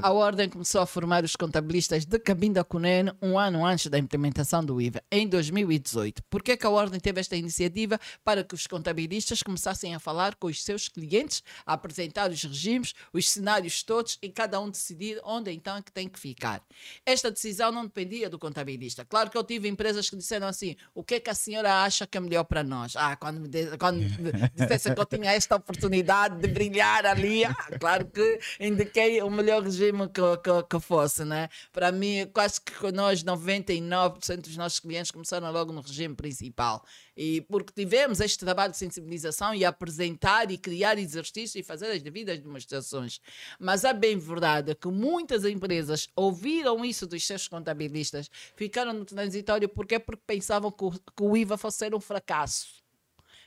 A, 0.04 0.08
a 0.08 0.12
Ordem 0.12 0.48
começou 0.48 0.80
a 0.80 0.86
formar 0.86 1.24
os 1.24 1.34
contabilistas 1.36 2.04
de 2.04 2.18
Cabinda 2.18 2.62
Cunene 2.64 3.12
um 3.22 3.38
ano 3.38 3.64
antes 3.64 3.86
da 3.88 3.98
implementação 3.98 4.64
do 4.64 4.80
IVA, 4.80 5.02
em 5.10 5.26
2018. 5.28 6.22
Por 6.30 6.42
que, 6.42 6.56
que 6.56 6.66
a 6.66 6.70
Ordem 6.70 6.98
teve 7.00 7.20
esta 7.20 7.36
iniciativa? 7.36 7.98
Para 8.24 8.42
que 8.44 8.54
os 8.54 8.66
contabilistas 8.66 9.42
começassem 9.42 9.94
a 9.94 9.98
falar 10.00 10.34
com 10.36 10.46
os 10.48 10.62
seus 10.62 10.88
clientes, 10.88 11.42
a 11.64 11.74
apresentar 11.74 12.30
os 12.30 12.42
regimes, 12.42 12.94
os 13.12 13.28
cenários 13.28 13.82
todos 13.82 14.18
e 14.22 14.28
cada 14.28 14.60
um 14.60 14.70
decidir 14.70 15.20
onde 15.24 15.50
então 15.52 15.76
é 15.76 15.82
que 15.82 15.92
tem 15.92 16.08
que 16.08 16.18
ficar. 16.18 16.62
Esta 17.04 17.30
decisão 17.30 17.70
não 17.72 17.84
dependia 17.84 18.28
do 18.28 18.38
contabilista. 18.38 19.04
Claro 19.04 19.30
que 19.30 19.36
eu 19.38 19.44
tive 19.44 19.68
empresas 19.68 20.08
que 20.10 20.16
disseram 20.16 20.46
assim: 20.46 20.76
o 20.94 21.02
que 21.04 21.14
é 21.16 21.20
que 21.20 21.30
a 21.30 21.34
senhora 21.34 21.82
acha 21.84 22.06
que 22.06 22.16
é 22.16 22.20
melhor 22.20 22.44
para 22.44 22.62
nós? 22.62 22.94
Ah, 22.96 23.16
quando 23.16 23.40
me 23.40 23.48
de- 23.48 23.76
quando 23.78 23.98
me 23.98 24.06
dissesse 24.54 24.92
que 24.94 25.00
eu 25.00 25.06
tinha 25.06 25.32
esta 25.32 25.56
oportunidade 25.56 26.38
de 26.40 26.48
brilhar 26.48 27.04
ali, 27.06 27.44
ah, 27.44 27.54
claro 27.78 28.06
que 28.06 28.38
indiquei 28.60 29.05
o 29.22 29.30
melhor 29.30 29.62
regime 29.62 30.08
que, 30.08 30.20
que, 30.38 30.62
que 30.70 30.80
fosse, 30.80 31.24
né? 31.24 31.48
Para 31.72 31.90
mim, 31.90 32.26
quase 32.32 32.60
que 32.60 32.92
nós, 32.92 33.24
99% 33.24 34.40
dos 34.42 34.56
nossos 34.56 34.80
clientes 34.80 35.10
começaram 35.10 35.50
logo 35.50 35.72
no 35.72 35.80
regime 35.80 36.14
principal. 36.14 36.84
E 37.16 37.40
porque 37.42 37.72
tivemos 37.72 38.20
este 38.20 38.38
trabalho 38.38 38.72
de 38.72 38.78
sensibilização 38.78 39.54
e 39.54 39.64
apresentar 39.64 40.50
e 40.50 40.58
criar 40.58 40.98
exercícios 40.98 41.54
e 41.56 41.62
fazer 41.62 41.86
as 41.86 42.02
devidas 42.02 42.38
demonstrações. 42.38 43.20
Mas 43.58 43.84
é 43.84 43.92
bem 43.92 44.18
verdade 44.18 44.74
que 44.74 44.88
muitas 44.88 45.44
empresas 45.44 46.08
ouviram 46.14 46.84
isso 46.84 47.06
dos 47.06 47.26
seus 47.26 47.48
contabilistas, 47.48 48.30
ficaram 48.54 48.92
no 48.92 49.04
transitório 49.04 49.68
porque 49.68 49.98
porque 49.98 50.22
pensavam 50.26 50.70
que 50.70 50.84
o, 50.84 50.90
que 50.90 51.22
o 51.22 51.36
IVA 51.36 51.56
fosse 51.56 51.78
ser 51.78 51.94
um 51.94 52.00
fracasso 52.00 52.75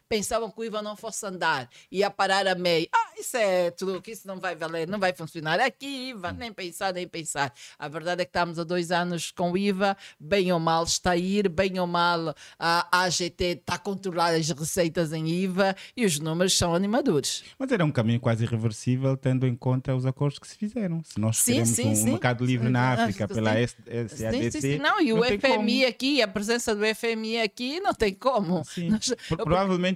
pensavam 0.09 0.49
que 0.49 0.59
o 0.59 0.63
IVA 0.63 0.81
não 0.81 0.95
fosse 0.95 1.23
andar, 1.25 1.69
ia 1.91 2.09
parar 2.09 2.47
a 2.47 2.55
meio. 2.55 2.87
Ah, 2.93 3.11
isso 3.19 3.37
é 3.37 3.69
truque, 3.69 4.11
isso 4.11 4.27
não 4.27 4.39
vai 4.39 4.55
valer, 4.55 4.87
não 4.87 4.99
vai 4.99 5.13
funcionar. 5.13 5.59
Aqui, 5.59 6.09
IVA, 6.09 6.31
nem 6.33 6.51
pensar, 6.51 6.91
nem 6.93 7.07
pensar. 7.07 7.53
A 7.77 7.87
verdade 7.87 8.23
é 8.23 8.25
que 8.25 8.29
estamos 8.29 8.57
há 8.57 8.63
dois 8.63 8.91
anos 8.91 9.29
com 9.31 9.51
o 9.51 9.57
IVA, 9.57 9.95
bem 10.19 10.51
ou 10.51 10.59
mal 10.59 10.83
está 10.83 11.11
a 11.11 11.17
ir, 11.17 11.47
bem 11.47 11.79
ou 11.79 11.85
mal 11.87 12.33
a 12.57 13.03
AGT 13.03 13.43
está 13.43 13.75
a 13.75 13.77
controlar 13.77 14.33
as 14.33 14.49
receitas 14.49 15.13
em 15.13 15.27
IVA 15.27 15.75
e 15.95 16.05
os 16.05 16.19
números 16.19 16.57
são 16.57 16.73
animadores. 16.73 17.43
Mas 17.59 17.71
era 17.71 17.85
um 17.85 17.91
caminho 17.91 18.19
quase 18.19 18.43
irreversível, 18.43 19.15
tendo 19.15 19.45
em 19.45 19.55
conta 19.55 19.95
os 19.95 20.05
acordos 20.07 20.39
que 20.39 20.47
se 20.47 20.55
fizeram. 20.57 21.03
Se 21.03 21.19
nós 21.19 21.37
Sim, 21.37 21.51
queremos 21.53 21.69
sim, 21.69 21.87
um 21.89 21.95
sim. 21.95 22.09
mercado 22.11 22.43
livre 22.43 22.69
na 22.69 22.79
Ah, 22.89 23.03
África 23.03 23.27
pela 23.27 23.51
SADC, 23.53 24.51
sim, 24.51 24.61
sim. 24.61 24.77
Não, 24.79 24.99
e 25.01 25.13
o 25.13 25.21
tem 25.21 25.37
FMI 25.39 25.77
como. 25.79 25.87
aqui, 25.87 26.21
a 26.21 26.27
presença 26.27 26.73
do 26.75 26.83
FMI 26.95 27.41
aqui, 27.41 27.79
não 27.79 27.93
tem 27.93 28.13
como. 28.13 28.63
Nós- 28.89 29.13
Pro- 29.27 29.45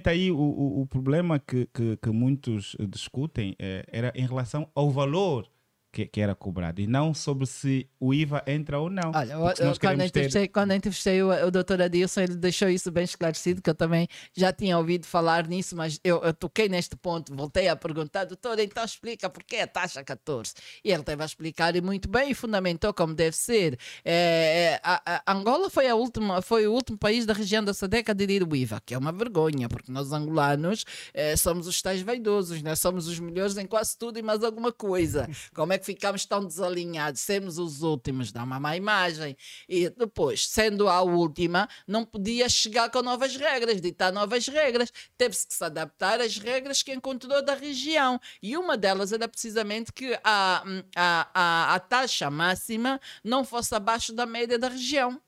Provavelmente 0.04 0.08
aí 0.08 0.30
o, 0.30 0.36
o, 0.36 0.82
o 0.82 0.86
problema 0.86 1.38
que, 1.38 1.66
que, 1.72 1.96
que 1.96 2.10
muitos 2.10 2.76
discutem 2.88 3.56
eh, 3.58 3.84
era 3.88 4.12
em 4.14 4.26
relação 4.26 4.68
ao 4.74 4.90
valor 4.90 5.48
que, 5.94 6.06
que 6.06 6.20
era 6.20 6.34
cobrado 6.34 6.80
e 6.80 6.86
não 6.88 7.14
sobre 7.14 7.46
se 7.46 7.88
o 8.00 8.12
IVA 8.12 8.42
entra 8.48 8.80
ou 8.80 8.90
não. 8.90 9.12
Olha, 9.14 9.32
eu, 9.34 9.38
eu, 9.38 9.54
quando, 9.54 9.78
queremos 9.78 10.02
ter- 10.02 10.08
entrevistei, 10.08 10.48
quando 10.48 10.72
entrevistei 10.72 11.22
o, 11.22 11.46
o 11.46 11.50
doutor 11.52 11.80
Adilson, 11.80 12.22
ele 12.22 12.34
deixou 12.34 12.68
isso 12.68 12.90
bem 12.90 13.04
esclarecido, 13.04 13.62
que 13.62 13.70
eu 13.70 13.74
também 13.74 14.08
já 14.36 14.52
tinha 14.52 14.76
ouvido 14.76 15.06
falar 15.06 15.46
nisso, 15.46 15.76
mas 15.76 16.00
eu, 16.02 16.20
eu 16.24 16.34
toquei 16.34 16.68
neste 16.68 16.96
ponto, 16.96 17.34
voltei 17.34 17.68
a 17.68 17.76
perguntar, 17.76 18.24
doutor, 18.24 18.58
então 18.58 18.84
explica 18.84 19.30
por 19.30 19.44
que 19.44 19.56
a 19.56 19.66
taxa 19.68 20.02
14? 20.02 20.52
E 20.84 20.90
ele 20.90 21.04
teve 21.04 21.22
a 21.22 21.26
explicar 21.26 21.76
e 21.76 21.80
muito 21.80 22.08
bem 22.08 22.30
e 22.32 22.34
fundamentou 22.34 22.92
como 22.92 23.14
deve 23.14 23.36
ser. 23.36 23.78
É, 24.04 24.80
a, 24.82 25.22
a 25.24 25.32
Angola 25.32 25.70
foi, 25.70 25.86
a 25.86 25.94
última, 25.94 26.42
foi 26.42 26.66
o 26.66 26.72
último 26.72 26.98
país 26.98 27.24
da 27.24 27.32
região 27.32 27.62
da 27.62 27.72
SADEC 27.72 28.10
a 28.10 28.12
aderir 28.12 28.42
o 28.42 28.56
IVA, 28.56 28.82
que 28.84 28.94
é 28.94 28.98
uma 28.98 29.12
vergonha, 29.12 29.68
porque 29.68 29.92
nós 29.92 30.12
angolanos 30.12 30.84
eh, 31.12 31.36
somos 31.36 31.68
os 31.68 31.80
tais 31.80 32.02
vaidosos, 32.02 32.62
né? 32.62 32.74
somos 32.74 33.06
os 33.06 33.20
melhores 33.20 33.56
em 33.56 33.66
quase 33.66 33.96
tudo 33.96 34.18
e 34.18 34.22
mais 34.22 34.42
alguma 34.42 34.72
coisa. 34.72 35.28
Como 35.54 35.72
é 35.72 35.78
que 35.78 35.83
ficamos 35.84 36.24
tão 36.24 36.44
desalinhados? 36.44 37.20
Sermos 37.20 37.58
os 37.58 37.82
últimos, 37.82 38.32
dá 38.32 38.42
uma 38.42 38.58
má 38.58 38.76
imagem. 38.76 39.36
E 39.68 39.88
depois, 39.90 40.48
sendo 40.48 40.88
a 40.88 41.00
última, 41.02 41.68
não 41.86 42.04
podia 42.04 42.48
chegar 42.48 42.90
com 42.90 43.02
novas 43.02 43.36
regras, 43.36 43.80
ditar 43.80 44.12
novas 44.12 44.46
regras. 44.46 44.90
Teve-se 45.16 45.46
que 45.46 45.54
se 45.54 45.64
adaptar 45.64 46.20
às 46.20 46.36
regras 46.38 46.82
que 46.82 46.92
encontrou 46.92 47.44
da 47.44 47.54
região. 47.54 48.20
E 48.42 48.56
uma 48.56 48.76
delas 48.76 49.12
era 49.12 49.28
precisamente 49.28 49.92
que 49.92 50.18
a, 50.24 50.64
a, 50.96 51.30
a, 51.34 51.74
a 51.74 51.78
taxa 51.80 52.30
máxima 52.30 53.00
não 53.22 53.44
fosse 53.44 53.74
abaixo 53.74 54.12
da 54.12 54.26
média 54.26 54.58
da 54.58 54.68
região. 54.68 55.20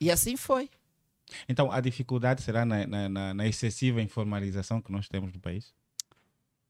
E 0.00 0.10
assim 0.10 0.36
foi. 0.36 0.70
Então 1.48 1.70
a 1.72 1.80
dificuldade 1.80 2.42
será 2.42 2.64
na, 2.64 2.86
na- 3.08 3.34
na 3.34 3.46
excessiva 3.46 4.02
informalização 4.02 4.82
que 4.82 4.92
nós 4.92 5.08
temos 5.08 5.32
no 5.32 5.40
país? 5.40 5.72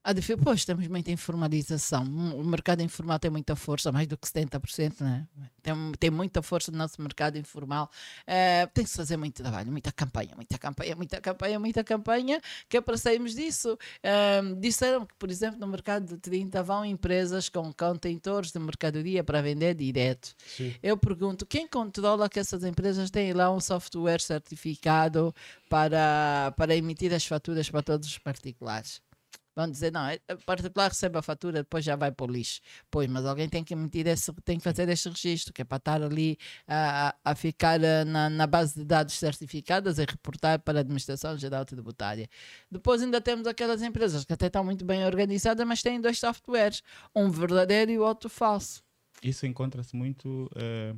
A 0.05 0.13
dif- 0.13 0.37
Pois, 0.43 0.65
temos 0.65 0.89
muita 0.89 1.13
informalização. 1.13 2.03
Hum, 2.03 2.35
O 2.41 2.45
mercado 2.45 2.83
informal 2.83 3.21
tem 3.21 3.31
muita 3.31 3.55
força, 3.55 3.93
mais 3.93 4.09
do 4.09 4.17
que 4.19 4.27
70%, 4.27 5.01
né? 5.01 5.29
tem, 5.63 5.73
tem 5.97 6.11
muita 6.11 6.43
força 6.43 6.73
no 6.73 6.79
nosso 6.79 7.01
mercado 7.01 7.39
informal. 7.39 7.89
Eh, 8.27 8.67
tem 8.75 8.83
que 8.83 8.91
se 8.91 8.97
fazer 8.97 9.17
muito 9.17 9.41
trabalho, 9.41 9.71
muita 9.71 9.93
campanha, 9.93 10.33
muita 10.35 10.59
campanha, 10.59 10.97
muita 10.97 11.21
campanha, 11.21 11.61
muita 11.61 11.85
campanha, 11.85 12.41
que 12.69 12.77
é 12.77 12.81
para 12.81 12.97
sairmos 12.97 13.33
disso. 13.33 13.79
Eh, 14.03 14.43
disseram 14.59 15.07
que, 15.07 15.15
por 15.17 15.31
exemplo, 15.31 15.61
no 15.61 15.69
mercado 15.69 16.05
de 16.05 16.19
30 16.19 16.65
vão 16.65 16.85
empresas 16.85 17.49
com 17.49 17.73
contentores 17.73 18.51
de 18.51 18.59
mercadoria 18.59 19.23
para 19.23 19.41
vender 19.41 19.73
direto. 19.77 20.35
Sim. 20.49 20.75
Eu 20.83 20.97
pergunto, 20.97 21.47
quem 21.47 21.69
controla 21.69 22.29
que 22.29 22.41
essas 22.41 22.65
empresas 22.65 23.09
têm 23.09 23.33
lá 23.35 23.53
um 23.55 23.61
software 23.61 24.21
certificado 24.21 25.33
para, 25.69 26.53
para 26.57 26.75
emitir 26.75 27.15
as 27.15 27.25
faturas 27.25 27.71
para 27.71 27.83
todos 27.85 28.09
os 28.09 28.19
particulares? 28.19 29.01
Vão 29.55 29.71
dizer, 29.71 29.93
não, 29.93 30.07
é- 30.07 30.19
particular 30.47 30.89
recebe 30.89 31.19
a 31.19 31.23
fatura, 31.23 31.59
depois 31.63 31.85
já 31.85 31.95
vai 31.95 32.11
para 32.11 32.25
o 32.25 32.31
lixo. 32.31 32.61
Pois, 32.91 33.09
mas 33.09 33.25
alguém 33.27 33.49
tem 33.49 33.63
que 33.63 33.75
emitir 33.75 34.07
esse, 34.07 34.33
tem 34.45 34.57
que 34.59 34.65
fazer 34.65 34.89
este 34.89 35.09
registro, 35.11 35.53
que 35.53 35.61
é 35.63 35.65
para 35.65 35.77
estar 35.77 36.03
ali 36.03 36.39
a, 36.67 37.15
a- 37.25 37.35
ficar 37.35 37.79
ah, 37.85 38.05
na, 38.05 38.31
na 38.31 38.47
base 38.47 38.75
de 38.81 38.85
dados 38.85 39.15
certificadas 39.15 39.99
e 39.99 40.05
reportar 40.05 40.59
para 40.61 40.79
a 40.79 40.81
Administração 40.81 41.37
Geral 41.37 41.65
Tributária. 41.65 42.29
Depois 42.71 43.03
ainda 43.03 43.21
temos 43.21 43.47
aquelas 43.47 43.83
empresas 43.83 44.25
que 44.25 44.33
até 44.33 44.47
estão 44.47 44.65
muito 44.65 44.85
bem 44.85 45.05
organizadas, 45.05 45.67
mas 45.67 45.83
têm 45.83 46.01
dois 46.01 46.19
softwares, 46.19 46.83
um 47.15 47.31
verdadeiro 47.31 47.91
e 47.91 47.99
o 47.99 48.03
outro 48.03 48.31
falso. 48.31 48.83
Isso 49.23 49.47
encontra-se 49.47 49.95
muito 49.95 50.51
eh, 50.57 50.95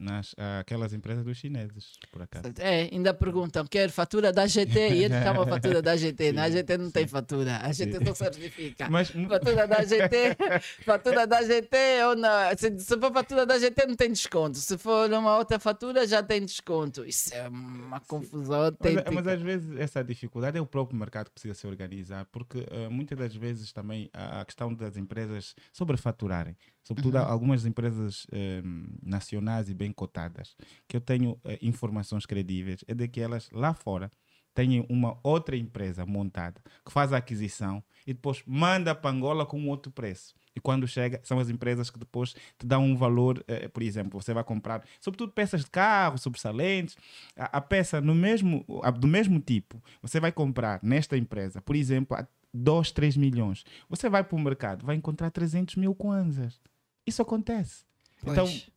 nas 0.00 0.34
aquelas 0.60 0.92
empresas 0.92 1.24
dos 1.24 1.36
chineses, 1.36 1.92
por 2.10 2.22
acaso. 2.22 2.46
É, 2.58 2.88
ainda 2.92 3.12
perguntam, 3.12 3.66
quer 3.66 3.90
fatura 3.90 4.32
da 4.32 4.46
GT? 4.46 4.90
E 4.94 5.04
ele 5.04 5.20
toma 5.22 5.42
a 5.42 5.46
fatura 5.46 5.82
da 5.82 5.96
GT. 5.96 6.32
Na 6.32 6.48
GT 6.48 6.78
não 6.78 6.90
tem 6.90 7.06
fatura, 7.06 7.58
a 7.62 7.72
GT 7.72 8.04
só 8.06 8.14
certifica. 8.14 8.88
Mas 8.88 9.10
Fatura 9.10 9.66
da 9.66 9.82
GT, 9.82 10.36
fatura 10.84 11.26
da 11.26 11.42
GT 11.42 11.76
ou 12.08 12.16
não. 12.16 12.28
Se, 12.56 12.78
se 12.78 12.98
for 12.98 13.12
fatura 13.12 13.44
da 13.44 13.58
GT 13.58 13.86
não 13.86 13.96
tem 13.96 14.10
desconto. 14.10 14.58
Se 14.58 14.78
for 14.78 15.10
uma 15.12 15.36
outra 15.36 15.58
fatura 15.58 16.06
já 16.06 16.22
tem 16.22 16.44
desconto. 16.44 17.04
Isso 17.04 17.34
é 17.34 17.48
uma 17.48 18.00
confusão 18.00 18.58
Mas, 18.58 18.66
autêntica. 18.66 19.10
mas 19.10 19.26
às 19.26 19.42
vezes 19.42 19.76
essa 19.76 20.02
dificuldade 20.02 20.56
é 20.56 20.60
o 20.60 20.66
próprio 20.66 20.98
mercado 20.98 21.26
que 21.26 21.32
precisa 21.32 21.54
se 21.54 21.66
organizar, 21.66 22.24
porque 22.32 22.66
eh, 22.70 22.88
muitas 22.88 23.18
das 23.18 23.34
vezes 23.34 23.72
também 23.72 24.08
a 24.12 24.28
a 24.38 24.44
questão 24.44 24.72
das 24.72 24.96
empresas 24.96 25.54
sobrefaturarem, 25.72 26.56
sobretudo 26.82 27.16
Uhum. 27.16 27.22
algumas 27.24 27.64
empresas 27.66 28.26
eh, 28.32 28.62
nacionais 29.02 29.68
e 29.68 29.74
bem 29.74 29.92
cotadas, 29.92 30.56
que 30.86 30.96
eu 30.96 31.00
tenho 31.00 31.38
eh, 31.44 31.58
informações 31.62 32.26
credíveis, 32.26 32.84
é 32.88 32.94
de 32.94 33.06
que 33.08 33.20
elas 33.20 33.48
lá 33.52 33.74
fora 33.74 34.10
têm 34.54 34.84
uma 34.88 35.18
outra 35.22 35.56
empresa 35.56 36.04
montada 36.04 36.60
que 36.84 36.90
faz 36.90 37.12
a 37.12 37.18
aquisição 37.18 37.82
e 38.06 38.12
depois 38.12 38.42
manda 38.46 38.92
para 38.94 39.10
Angola 39.10 39.46
com 39.46 39.58
um 39.60 39.68
outro 39.68 39.92
preço. 39.92 40.34
E 40.56 40.60
quando 40.60 40.88
chega, 40.88 41.20
são 41.22 41.38
as 41.38 41.48
empresas 41.48 41.88
que 41.90 41.98
depois 41.98 42.34
te 42.58 42.66
dão 42.66 42.84
um 42.84 42.96
valor, 42.96 43.44
eh, 43.46 43.68
por 43.68 43.82
exemplo, 43.82 44.20
você 44.20 44.34
vai 44.34 44.42
comprar, 44.42 44.82
sobretudo 45.00 45.30
peças 45.32 45.64
de 45.64 45.70
carro, 45.70 46.18
sobressalentes, 46.18 46.96
a, 47.36 47.58
a 47.58 47.60
peça 47.60 48.00
no 48.00 48.14
mesmo, 48.14 48.64
a- 48.82 48.90
do 48.90 49.06
mesmo 49.06 49.38
tipo, 49.38 49.80
você 50.02 50.18
vai 50.18 50.32
comprar 50.32 50.80
nesta 50.82 51.16
empresa, 51.16 51.60
por 51.62 51.76
exemplo, 51.76 52.16
a 52.16 52.26
2, 52.52 52.92
3 52.92 53.16
milhões. 53.16 53.64
Você 53.88 54.08
vai 54.08 54.24
para 54.24 54.36
o 54.36 54.40
mercado, 54.40 54.84
vai 54.86 54.96
encontrar 54.96 55.30
300 55.30 55.76
mil 55.76 55.94
kwanzas. 55.94 56.60
Isso 57.06 57.22
acontece. 57.22 57.84
Pois. 58.22 58.32
Então, 58.32 58.72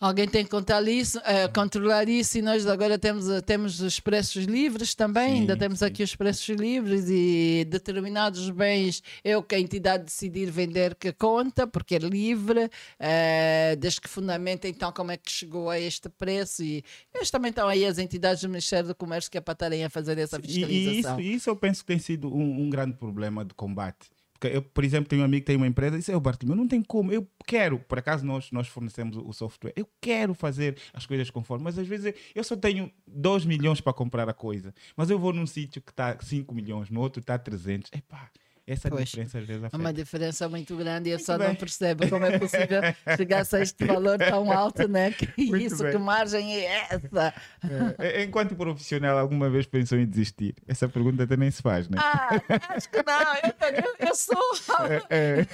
Alguém 0.00 0.28
tem 0.28 0.44
que 0.44 0.50
contar 0.50 0.86
isso, 0.86 1.20
eh, 1.24 1.48
controlar 1.48 2.08
isso 2.08 2.38
e 2.38 2.42
nós 2.42 2.64
agora 2.68 2.96
temos, 2.96 3.28
eh, 3.28 3.40
temos 3.40 3.80
os 3.80 3.98
preços 3.98 4.44
livres 4.44 4.94
também, 4.94 5.28
Sim, 5.30 5.40
ainda 5.40 5.56
temos 5.56 5.80
sim. 5.80 5.86
aqui 5.86 6.04
os 6.04 6.14
preços 6.14 6.48
livres 6.56 7.06
e 7.08 7.66
determinados 7.68 8.48
bens 8.50 9.02
eu 9.24 9.42
que 9.42 9.56
a 9.56 9.58
entidade 9.60 10.04
decidir 10.04 10.52
vender 10.52 10.94
que 10.94 11.12
conta, 11.12 11.66
porque 11.66 11.96
é 11.96 11.98
livre, 11.98 12.70
eh, 13.00 13.74
desde 13.80 14.00
que 14.00 14.08
fundamenta 14.08 14.68
então 14.68 14.92
como 14.92 15.10
é 15.10 15.16
que 15.16 15.30
chegou 15.32 15.68
a 15.68 15.80
este 15.80 16.08
preço 16.08 16.62
e 16.62 16.84
eles 17.12 17.28
também 17.30 17.50
estão 17.50 17.66
aí 17.66 17.84
as 17.84 17.98
entidades 17.98 18.42
do 18.42 18.48
Ministério 18.48 18.86
do 18.88 18.94
Comércio 18.94 19.28
que 19.28 19.38
é 19.38 19.40
para 19.40 19.52
estarem 19.52 19.84
a 19.84 19.90
fazer 19.90 20.16
essa 20.18 20.36
E, 20.36 20.40
e 20.40 20.42
fiscalização. 20.42 21.18
isso, 21.18 21.36
isso 21.36 21.50
eu 21.50 21.56
penso 21.56 21.80
que 21.80 21.86
tem 21.88 21.98
sido 21.98 22.32
um, 22.32 22.62
um 22.62 22.70
grande 22.70 22.94
problema 22.96 23.44
de 23.44 23.52
combate. 23.54 24.06
Porque 24.38 24.56
eu, 24.56 24.62
por 24.62 24.84
exemplo, 24.84 25.08
tenho 25.08 25.22
um 25.22 25.24
amigo 25.24 25.40
que 25.42 25.46
tem 25.46 25.56
uma 25.56 25.66
empresa 25.66 25.96
e 25.96 25.98
disse, 25.98 26.12
eu 26.12 26.20
Bartolomeu, 26.20 26.56
não 26.56 26.68
tem 26.68 26.80
como, 26.82 27.10
eu 27.12 27.26
quero, 27.46 27.78
por 27.80 27.98
acaso 27.98 28.24
nós, 28.24 28.50
nós 28.52 28.68
fornecemos 28.68 29.16
o, 29.16 29.32
software, 29.32 29.72
eu 29.76 29.88
quero 30.00 30.32
fazer 30.32 30.76
as 30.92 31.04
coisas 31.06 31.28
conforme, 31.30 31.64
mas 31.64 31.78
às 31.78 31.86
vezes 31.88 32.06
eu- 32.06 32.14
eu 32.36 32.44
só 32.44 32.56
tenho 32.56 32.90
2 33.06 33.44
milhões 33.44 33.80
para 33.80 33.92
comprar 33.92 34.28
a 34.28 34.32
coisa, 34.34 34.72
mas 34.96 35.10
eu 35.10 35.18
vou 35.18 35.32
num 35.32 35.46
sítio 35.46 35.82
que 35.82 35.90
está 35.90 36.16
5 36.20 36.54
milhões, 36.54 36.88
no 36.88 37.00
outro 37.00 37.20
está 37.20 37.36
300, 37.36 37.90
epá, 37.92 38.30
essa 38.68 38.88
Pois. 38.90 39.04
diferença 39.08 39.38
às 39.38 39.46
vezes 39.46 39.62
É 39.62 39.66
afeta. 39.66 39.82
uma 39.82 39.92
diferença 39.92 40.48
muito 40.48 40.76
grande 40.76 41.08
e 41.08 41.12
eu 41.12 41.16
Muito 41.16 41.26
só 41.26 41.38
bem. 41.38 41.48
não 41.48 41.54
percebo 41.54 42.08
como 42.08 42.24
é 42.26 42.38
possível 42.38 42.80
chegar 43.16 43.38
a 43.52 43.58
este 43.62 43.84
valor 43.84 44.18
tão 44.18 44.52
alto, 44.52 44.86
né? 44.88 45.10
Que 45.12 45.26
Muito 45.50 45.56
isso, 45.64 45.82
bem. 45.82 45.92
que 45.92 45.98
margem 45.98 46.56
é 46.56 46.86
essa? 46.90 47.34
É, 47.98 48.22
enquanto 48.24 48.54
profissional, 48.54 49.16
alguma 49.18 49.48
vez 49.50 49.66
pensou 49.66 49.98
em 49.98 50.06
desistir? 50.06 50.54
Essa 50.66 50.88
pergunta 50.88 51.24
até 51.24 51.36
nem 51.36 51.50
se 51.50 51.62
faz, 51.62 51.88
né? 51.88 51.96
Ah, 52.00 52.28
acho 52.70 52.88
que 52.90 53.02
não. 53.02 53.18
Eu, 54.00 54.08
eu, 54.08 54.14
sou. 54.14 54.36
É, 55.10 55.46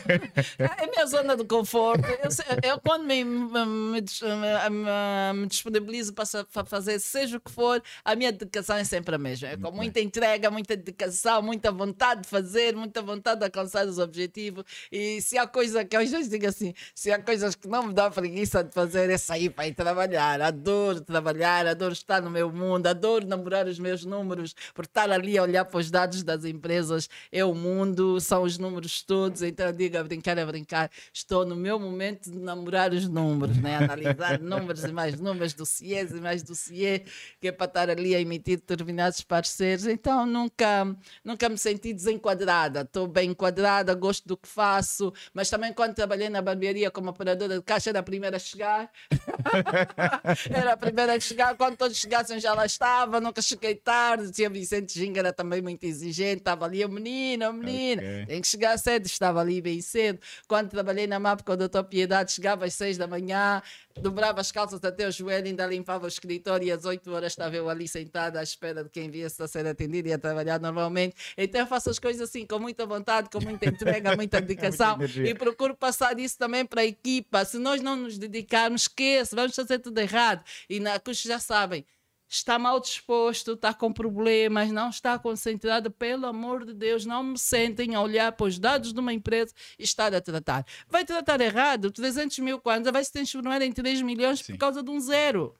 É 0.58 0.84
a 0.84 0.86
minha 0.86 1.06
zona 1.06 1.36
de 1.36 1.44
conforto. 1.44 2.04
Eu, 2.06 2.70
eu 2.70 2.80
quando 2.80 3.04
me, 3.04 3.24
me, 3.24 3.48
me 3.66 4.00
me- 4.00 5.46
disponibilizo 5.46 6.12
para, 6.14 6.64
fazer 6.64 6.98
seja 6.98 7.36
o 7.36 7.40
que 7.40 7.50
for, 7.50 7.82
a 8.04 8.14
minha 8.14 8.32
dedicação 8.32 8.76
é 8.76 8.84
sempre 8.84 9.14
a 9.14 9.18
mesma. 9.18 9.48
É 9.48 9.56
com 9.56 9.70
muita 9.70 10.00
entrega, 10.00 10.50
muita 10.50 10.76
dedicação, 10.76 11.42
muita 11.42 11.70
vontade 11.70 12.22
de 12.22 12.28
fazer, 12.28 12.74
muita 12.74 13.02
vontade 13.04 13.40
de 13.40 13.44
alcançar 13.44 13.86
os 13.86 13.98
objetivos. 13.98 14.64
E 14.90 15.20
se 15.20 15.38
há 15.38 15.46
coisa 15.46 15.84
que 15.84 15.96
eu 15.96 16.00
às 16.00 16.10
vezes 16.10 16.28
digo 16.28 16.46
assim, 16.46 16.74
se 16.94 17.12
há 17.12 17.22
coisas 17.22 17.54
que 17.54 17.68
não 17.68 17.86
me 17.86 17.94
dá 17.94 18.10
preguiça 18.10 18.62
de 18.62 18.72
fazer, 18.72 19.10
é 19.10 19.18
sair 19.18 19.50
para 19.50 19.66
ir 19.68 19.74
trabalhar. 19.74 20.40
Adoro 20.40 21.00
trabalhar, 21.00 21.66
adoro 21.66 21.92
estar 21.92 22.22
no 22.22 22.30
meu 22.30 22.50
mundo, 22.50 22.86
adoro 22.86 23.26
namorar 23.26 23.66
os 23.66 23.78
meus 23.78 24.04
números, 24.04 24.54
por 24.74 24.84
estar 24.84 25.10
ali 25.10 25.38
a 25.38 25.42
olhar 25.42 25.64
para 25.64 25.78
os 25.78 25.90
dados 25.90 26.22
das 26.22 26.44
empresas. 26.44 27.08
É 27.30 27.44
o 27.44 27.54
mundo, 27.54 28.20
são 28.20 28.42
os 28.42 28.58
números 28.58 29.02
todos. 29.02 29.42
Então 29.42 29.66
eu 29.66 29.72
digo 29.72 29.98
a 29.98 30.02
brincar, 30.02 30.38
a 30.38 30.46
brincar. 30.46 30.90
Estou 31.12 31.44
no 31.44 31.56
meu 31.56 31.78
momento 31.78 32.30
de 32.30 32.38
namorar 32.38 32.92
os 32.92 33.08
números, 33.08 33.56
né? 33.58 33.76
analisar 33.76 34.38
números 34.40 34.84
e 34.84 34.92
mais 34.92 35.20
números, 35.20 35.52
dossiês 35.54 36.10
e 36.10 36.20
mais 36.20 36.42
dossiê, 36.42 37.02
que 37.40 37.48
é 37.48 37.52
para 37.52 37.66
estar 37.66 37.90
ali 37.90 38.14
a 38.14 38.20
emitir 38.20 38.58
determinados 38.58 39.20
parceiros. 39.20 39.86
Então 39.86 40.26
nunca, 40.26 40.86
nunca 41.24 41.48
me 41.48 41.58
senti 41.58 41.92
desenquadrada. 41.92 42.84
Estou 42.94 43.08
bem 43.08 43.30
enquadrada, 43.30 43.92
gosto 43.92 44.24
do 44.28 44.36
que 44.36 44.46
faço, 44.46 45.12
mas 45.32 45.50
também 45.50 45.72
quando 45.72 45.96
trabalhei 45.96 46.28
na 46.28 46.40
barbearia 46.40 46.92
como 46.92 47.10
operadora 47.10 47.56
de 47.56 47.62
caixa, 47.64 47.90
era 47.90 47.98
a 47.98 48.02
primeira 48.04 48.36
a 48.36 48.38
chegar. 48.38 48.88
era 50.48 50.74
a 50.74 50.76
primeira 50.76 51.16
a 51.16 51.18
chegar. 51.18 51.56
Quando 51.56 51.76
todos 51.76 51.96
chegassem, 51.96 52.38
já 52.38 52.54
lá 52.54 52.64
estava. 52.64 53.20
Nunca 53.20 53.42
cheguei 53.42 53.74
tarde. 53.74 54.30
Tinha 54.30 54.48
Vicente 54.48 54.96
Ginga, 54.96 55.18
era 55.18 55.32
também 55.32 55.60
muito 55.60 55.82
exigente. 55.82 56.38
Estava 56.38 56.66
ali, 56.66 56.84
o 56.84 56.88
menino, 56.88 57.50
o 57.50 57.52
menino. 57.52 58.00
Ok. 58.00 58.26
Tem 58.26 58.40
que 58.40 58.46
chegar 58.46 58.78
cedo. 58.78 59.06
Estava 59.06 59.40
ali 59.40 59.60
bem 59.60 59.80
cedo. 59.80 60.20
Quando 60.46 60.70
trabalhei 60.70 61.08
na 61.08 61.18
MAP 61.18 61.42
com 61.42 61.54
o 61.54 61.56
Dr. 61.56 61.82
Piedade, 61.90 62.30
chegava 62.30 62.64
às 62.64 62.74
seis 62.74 62.96
da 62.96 63.08
manhã, 63.08 63.60
dobrava 64.00 64.40
as 64.40 64.50
calças 64.52 64.82
até 64.84 65.06
o 65.06 65.10
joelho, 65.10 65.46
ainda 65.46 65.66
limpava 65.66 66.04
o 66.04 66.08
escritório 66.08 66.66
e 66.66 66.72
às 66.72 66.84
8 66.84 67.10
horas 67.12 67.32
estava 67.32 67.56
eu 67.56 67.68
ali 67.68 67.86
sentada 67.86 68.40
à 68.40 68.42
espera 68.42 68.82
de 68.82 68.90
quem 68.90 69.10
viesse 69.10 69.42
a 69.42 69.48
ser 69.48 69.66
atendido 69.66 70.08
e 70.08 70.12
a 70.12 70.18
trabalhar 70.18 70.60
normalmente. 70.60 71.14
Então 71.36 71.60
eu 71.60 71.66
faço 71.66 71.90
as 71.90 71.98
coisas 71.98 72.28
assim 72.28 72.46
com 72.46 72.58
muita 72.58 72.83
vontade, 72.86 73.28
com 73.30 73.40
muita 73.40 73.68
entrega, 73.68 74.14
muita 74.16 74.40
dedicação 74.40 74.96
energia. 74.96 75.30
e 75.30 75.34
procuro 75.34 75.74
passar 75.76 76.18
isso 76.18 76.38
também 76.38 76.64
para 76.64 76.82
a 76.82 76.84
equipa. 76.84 77.44
Se 77.44 77.58
nós 77.58 77.80
não 77.80 77.96
nos 77.96 78.18
dedicarmos, 78.18 78.82
esqueça, 78.82 79.34
vamos 79.36 79.54
fazer 79.54 79.78
tudo 79.78 79.98
errado. 79.98 80.44
E 80.68 80.80
na 80.80 80.98
custo 80.98 81.28
já 81.28 81.38
sabem. 81.38 81.84
Está 82.28 82.58
mal 82.58 82.80
disposto, 82.80 83.52
está 83.52 83.72
com 83.72 83.92
problemas, 83.92 84.72
não 84.72 84.88
está 84.88 85.18
concentrado, 85.18 85.90
pelo 85.90 86.26
amor 86.26 86.64
de 86.64 86.72
Deus, 86.72 87.04
não 87.04 87.22
me 87.22 87.38
sentem 87.38 87.94
a 87.94 88.00
olhar 88.00 88.32
para 88.32 88.46
os 88.46 88.58
dados 88.58 88.92
de 88.92 88.98
uma 88.98 89.12
empresa 89.12 89.54
e 89.78 89.84
estar 89.84 90.12
a 90.12 90.20
tratar. 90.20 90.66
Vai 90.88 91.04
tratar 91.04 91.40
errado, 91.40 91.90
300 91.92 92.38
mil 92.40 92.58
kwanza 92.58 92.90
vai 92.90 93.04
se 93.04 93.12
transformar 93.12 93.62
em 93.62 93.70
3 93.70 94.02
milhões 94.02 94.40
Sim. 94.40 94.54
por 94.54 94.58
causa 94.58 94.82
de 94.82 94.90
um 94.90 94.98
zero. 94.98 95.54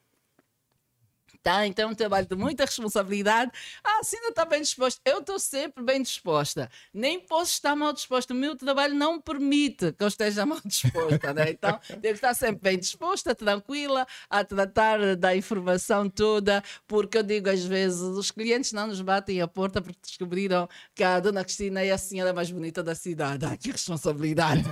Tá, 1.45 1.67
então 1.67 1.91
é 1.91 1.93
um 1.93 1.95
trabalho 1.95 2.27
de 2.27 2.35
muita 2.35 2.65
responsabilidade. 2.65 3.53
Ah, 3.85 4.03
se 4.03 4.17
ainda 4.17 4.29
está 4.31 4.47
bem 4.47 4.63
disposto. 4.63 4.99
Eu 5.05 5.19
estou 5.19 5.39
sempre 5.39 5.85
bem 5.85 6.01
disposta. 6.01 6.71
Nem 6.93 7.21
posso 7.21 7.53
estar 7.53 7.77
mal 7.77 7.93
disposta. 7.93 8.33
O 8.33 8.37
meu 8.37 8.57
trabalho 8.57 8.95
não 8.95 9.21
permite 9.21 9.93
que 9.93 10.03
eu 10.03 10.09
esteja 10.09 10.47
mal 10.47 10.59
disposta. 10.65 11.35
Né? 11.35 11.51
Então, 11.51 11.79
devo 12.01 12.15
estar 12.15 12.33
sempre 12.33 12.63
bem 12.63 12.79
disposta, 12.79 13.35
tranquila, 13.35 14.07
a 14.31 14.43
tratar 14.43 15.17
da 15.17 15.37
informação 15.37 16.09
toda, 16.09 16.65
porque 16.89 17.19
eu 17.19 17.23
digo 17.23 17.51
às 17.51 17.63
vezes, 17.63 18.01
os 18.01 18.31
clientes 18.31 18.73
não 18.73 18.87
nos 18.87 19.03
batem 19.03 19.43
a 19.43 19.47
porta 19.47 19.83
porque 19.83 19.99
descobriram 20.01 20.67
que 20.95 21.05
a 21.05 21.21
dona 21.21 21.45
Cristina 21.45 21.83
é 21.83 21.91
a 21.91 21.99
senhora 21.99 22.33
mais 22.33 22.51
bonita 22.51 22.83
da 22.83 22.95
cidade. 22.95 23.45
Ai, 23.45 23.59
que 23.59 23.71
responsabilidade! 23.71 24.65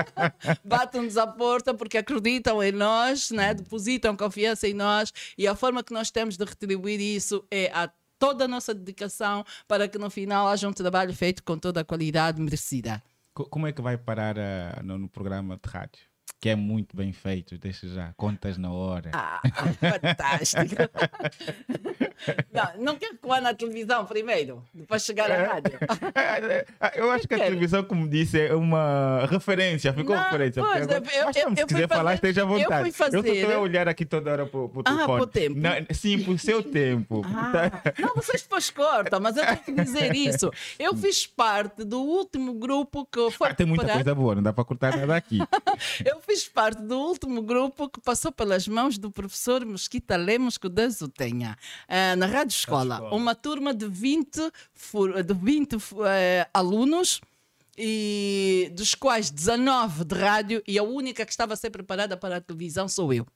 Batem-nos 0.64 1.18
a 1.18 1.26
porta 1.26 1.74
porque 1.74 1.98
acreditam 1.98 2.62
em 2.62 2.72
nós, 2.72 3.30
né? 3.30 3.52
depositam 3.52 4.16
confiança 4.16 4.66
em 4.66 4.72
nós 4.72 5.12
e 5.36 5.46
a 5.46 5.54
forma 5.54 5.84
que 5.84 5.92
nós 5.92 6.05
temos 6.10 6.36
de 6.36 6.44
retribuir 6.44 7.00
isso 7.00 7.44
é 7.50 7.70
a 7.72 7.90
toda 8.18 8.44
a 8.46 8.48
nossa 8.48 8.72
dedicação 8.74 9.44
para 9.68 9.86
que 9.88 9.98
no 9.98 10.08
final 10.10 10.48
haja 10.48 10.68
um 10.68 10.72
trabalho 10.72 11.12
feito 11.14 11.42
com 11.42 11.58
toda 11.58 11.80
a 11.80 11.84
qualidade 11.84 12.40
merecida. 12.40 13.02
Co- 13.34 13.44
Como 13.46 13.66
é 13.66 13.72
que 13.72 13.82
vai 13.82 13.98
parar 13.98 14.38
ah, 14.38 14.80
no, 14.82 14.96
no 14.96 15.08
programa 15.08 15.56
de 15.62 15.68
rádio? 15.70 16.00
Que 16.40 16.50
é 16.50 16.54
muito 16.56 16.94
bem 16.96 17.12
feito, 17.12 17.56
deixa 17.56 17.88
já, 17.88 18.12
contas 18.16 18.58
na 18.58 18.70
hora. 18.70 19.10
Ah, 19.14 19.40
fantástico! 19.80 20.74
não, 22.52 22.84
não 22.84 22.96
quero 22.96 23.16
que 23.16 23.26
vá 23.26 23.40
na 23.40 23.54
televisão 23.54 24.04
primeiro, 24.04 24.62
depois 24.74 25.02
chegar 25.04 25.30
à 25.30 25.54
rádio. 25.54 25.78
Ah, 26.80 26.92
Eu 26.96 27.10
acho 27.10 27.26
que 27.26 27.34
a 27.34 27.38
televisão, 27.38 27.82
como 27.84 28.08
disse, 28.08 28.40
é 28.40 28.54
uma 28.54 29.26
referência, 29.30 29.92
ficou 29.92 30.14
Não, 30.14 30.22
referência. 30.24 30.62
pois, 30.62 30.82
agora- 30.82 30.96
eu- 31.14 31.24
Mas, 31.26 31.36
eu- 31.36 31.42
vamos, 31.44 31.58
eu 31.58 31.66
se 31.68 31.74
quiser 31.74 31.88
fui 31.88 31.96
falar, 31.96 32.14
esteja 32.14 32.40
à 32.40 32.44
eu 32.44 32.48
fui 32.48 32.62
vontade. 32.62 32.88
Eu 32.88 32.92
só 32.92 33.04
fazer- 33.04 33.28
estou 33.34 33.52
a 33.54 33.58
olhar 33.58 33.88
aqui 33.88 34.04
toda 34.04 34.30
hora 34.32 34.46
para 34.46 34.60
o 34.60 34.72
Ah, 34.80 34.82
telefone. 34.84 35.16
pro 35.18 35.26
tempo. 35.26 35.58
Não, 35.58 35.70
sim, 35.92 36.22
por 36.22 36.38
seu 36.38 36.62
tempo. 36.70 37.22
Ah, 37.24 37.70
não, 37.98 38.14
vocês 38.14 38.42
depois 38.42 38.70
cortam, 38.70 39.20
mas 39.20 39.36
eu 39.36 39.44
tenho 39.46 39.58
que 39.58 39.72
dizer 39.84 40.14
isso. 40.14 40.50
Eu 40.78 40.94
fiz 40.94 41.26
parte 41.26 41.84
do 41.84 42.00
último 42.00 42.54
grupo 42.54 43.06
que 43.06 43.30
foi 43.30 43.48
Ah, 43.50 43.54
tem 43.54 43.66
muita 43.66 43.84
preparado- 43.84 44.04
coisa 44.04 44.14
boa, 44.14 44.34
não 44.34 44.42
dá 44.42 44.52
para 44.52 44.64
cortar 44.64 44.96
nada 44.96 45.16
aqui. 45.16 45.38
Eu 46.04 46.15
fiz 46.20 46.48
parte 46.48 46.80
do 46.82 46.98
último 46.98 47.42
grupo 47.42 47.88
que 47.88 48.00
passou 48.00 48.30
pelas 48.32 48.66
mãos 48.68 48.98
do 48.98 49.10
professor 49.10 49.64
Mesquita 49.64 50.16
Lemos, 50.16 50.56
que 50.58 50.68
Deus 50.68 51.00
o 51.00 51.08
tenha, 51.08 51.56
eh, 51.88 52.14
na 52.16 52.26
Rádio 52.26 52.54
Escola. 52.54 52.94
Escola. 52.96 53.14
Uma 53.14 53.34
turma 53.34 53.72
de 53.74 53.86
20, 53.88 54.50
fu- 54.74 55.22
de 55.22 55.34
20 55.34 55.78
fu- 55.78 56.04
eh, 56.04 56.46
alunos. 56.52 57.20
E 57.78 58.70
dos 58.74 58.94
quais 58.94 59.28
19 59.30 60.02
de 60.04 60.14
rádio, 60.14 60.62
e 60.66 60.78
a 60.78 60.82
única 60.82 61.26
que 61.26 61.30
estava 61.30 61.52
a 61.52 61.56
ser 61.56 61.68
preparada 61.68 62.16
para 62.16 62.36
a 62.38 62.40
televisão 62.40 62.88
sou 62.88 63.12
eu. 63.12 63.26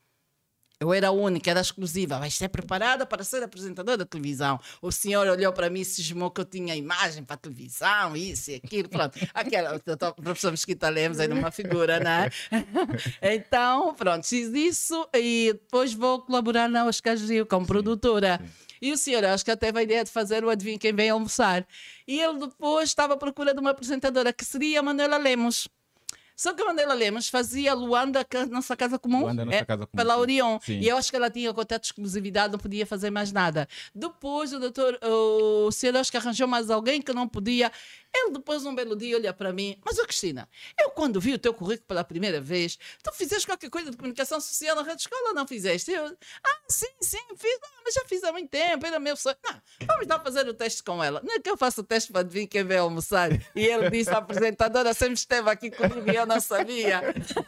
Eu 0.80 0.94
era 0.94 1.08
a 1.08 1.10
única, 1.10 1.50
era 1.50 1.60
exclusiva. 1.60 2.18
Vai 2.18 2.30
ser 2.30 2.48
preparada 2.48 3.04
para 3.04 3.22
ser 3.22 3.42
apresentadora 3.42 3.98
da 3.98 4.06
televisão. 4.06 4.58
O 4.80 4.90
senhor 4.90 5.26
olhou 5.26 5.52
para 5.52 5.68
mim 5.68 5.80
e 5.80 5.84
cismou 5.84 6.30
que 6.30 6.40
eu 6.40 6.44
tinha 6.46 6.74
imagem 6.74 7.22
para 7.22 7.34
a 7.34 7.38
televisão, 7.38 8.16
isso 8.16 8.50
e 8.50 8.54
aquilo. 8.54 8.88
Pronto. 8.88 9.18
Aquela, 9.34 9.76
o 9.76 10.22
professor 10.22 10.50
Mesquita 10.50 10.88
Lemos 10.88 11.18
era 11.18 11.34
uma 11.34 11.50
figura, 11.50 12.00
não 12.00 12.10
é? 12.10 12.30
Então, 13.20 13.94
pronto, 13.94 14.26
fiz 14.26 14.48
isso 14.54 15.06
e 15.14 15.52
depois 15.52 15.92
vou 15.92 16.22
colaborar 16.22 16.68
na 16.68 16.86
Oscar 16.86 17.16
Gil 17.16 17.44
como 17.44 17.66
produtora. 17.66 18.40
E 18.80 18.90
o 18.90 18.96
senhor, 18.96 19.22
acho 19.26 19.44
que 19.44 19.50
até 19.50 19.66
teve 19.66 19.80
a 19.80 19.82
ideia 19.82 20.02
de 20.02 20.10
fazer 20.10 20.42
o 20.42 20.48
Adivinha 20.48 20.78
Quem 20.78 20.94
Vem 20.94 21.10
Almoçar. 21.10 21.66
E 22.08 22.18
ele 22.18 22.38
depois 22.38 22.88
estava 22.88 23.12
à 23.12 23.16
procura 23.18 23.52
de 23.52 23.60
uma 23.60 23.70
apresentadora 23.70 24.32
que 24.32 24.44
seria 24.44 24.80
a 24.80 24.82
Manuela 24.82 25.18
Lemos. 25.18 25.68
Só 26.40 26.54
que 26.54 26.62
a 26.62 26.64
Manuela 26.64 26.94
Lemos 26.94 27.28
fazia 27.28 27.74
Luanda, 27.74 28.26
é 28.30 28.46
nossa 28.46 28.74
casa 28.74 28.98
comum, 28.98 29.20
Luanda, 29.20 29.44
nossa 29.44 29.58
é, 29.58 29.62
casa 29.62 29.86
comum, 29.86 29.94
pela. 29.94 30.16
Orion. 30.16 30.58
Sim. 30.62 30.78
E 30.78 30.88
eu 30.88 30.96
acho 30.96 31.10
que 31.10 31.16
ela 31.16 31.28
tinha 31.28 31.52
contrato 31.52 31.82
de 31.82 31.88
exclusividade, 31.88 32.50
não 32.50 32.58
podia 32.58 32.86
fazer 32.86 33.10
mais 33.10 33.30
nada. 33.30 33.68
Depois 33.94 34.50
o 34.54 34.58
doutor, 34.58 34.98
o 35.02 35.70
senhor 35.70 35.94
acho 35.98 36.10
que 36.10 36.16
arranjou 36.16 36.48
mais 36.48 36.70
alguém 36.70 37.02
que 37.02 37.12
não 37.12 37.28
podia. 37.28 37.70
Ele 38.14 38.32
depois, 38.32 38.64
um 38.66 38.74
belo 38.74 38.96
dia, 38.96 39.16
olha 39.16 39.32
para 39.32 39.52
mim, 39.52 39.76
mas, 39.84 39.98
ô 39.98 40.04
Cristina, 40.04 40.48
eu 40.80 40.90
quando 40.90 41.20
vi 41.20 41.32
o 41.34 41.38
teu 41.38 41.54
currículo 41.54 41.86
pela 41.86 42.02
primeira 42.04 42.40
vez, 42.40 42.76
tu 43.02 43.12
fizeste 43.12 43.46
qualquer 43.46 43.70
coisa 43.70 43.90
de 43.90 43.96
comunicação 43.96 44.40
social 44.40 44.74
na 44.74 44.82
Rádio 44.82 45.02
Escola, 45.02 45.32
não 45.32 45.46
fizeste? 45.46 45.92
Eu, 45.92 46.06
ah, 46.44 46.58
sim, 46.68 46.88
sim, 47.00 47.18
fiz, 47.36 47.58
ah, 47.62 47.80
mas 47.84 47.94
já 47.94 48.04
fiz 48.06 48.24
há 48.24 48.32
muito 48.32 48.48
tempo, 48.50 48.84
era 48.84 48.98
meu 48.98 49.16
sonho. 49.16 49.36
Não, 49.44 49.86
vamos 49.86 50.06
lá 50.08 50.18
fazer 50.20 50.48
o 50.48 50.54
teste 50.54 50.82
com 50.82 51.02
ela. 51.02 51.20
Não 51.24 51.34
é 51.34 51.38
que 51.38 51.48
eu 51.48 51.56
faça 51.56 51.80
o 51.80 51.84
teste 51.84 52.12
para 52.12 52.26
vir 52.26 52.46
quem 52.46 52.64
vem 52.64 52.78
almoçar. 52.78 53.30
E 53.54 53.64
ele 53.64 53.88
disse, 53.90 54.10
a 54.10 54.18
apresentadora 54.18 54.92
sempre 54.92 55.14
esteve 55.14 55.48
aqui 55.48 55.70
comigo 55.70 56.10
e 56.10 56.16
eu 56.16 56.26
não 56.26 56.40
sabia. 56.40 57.00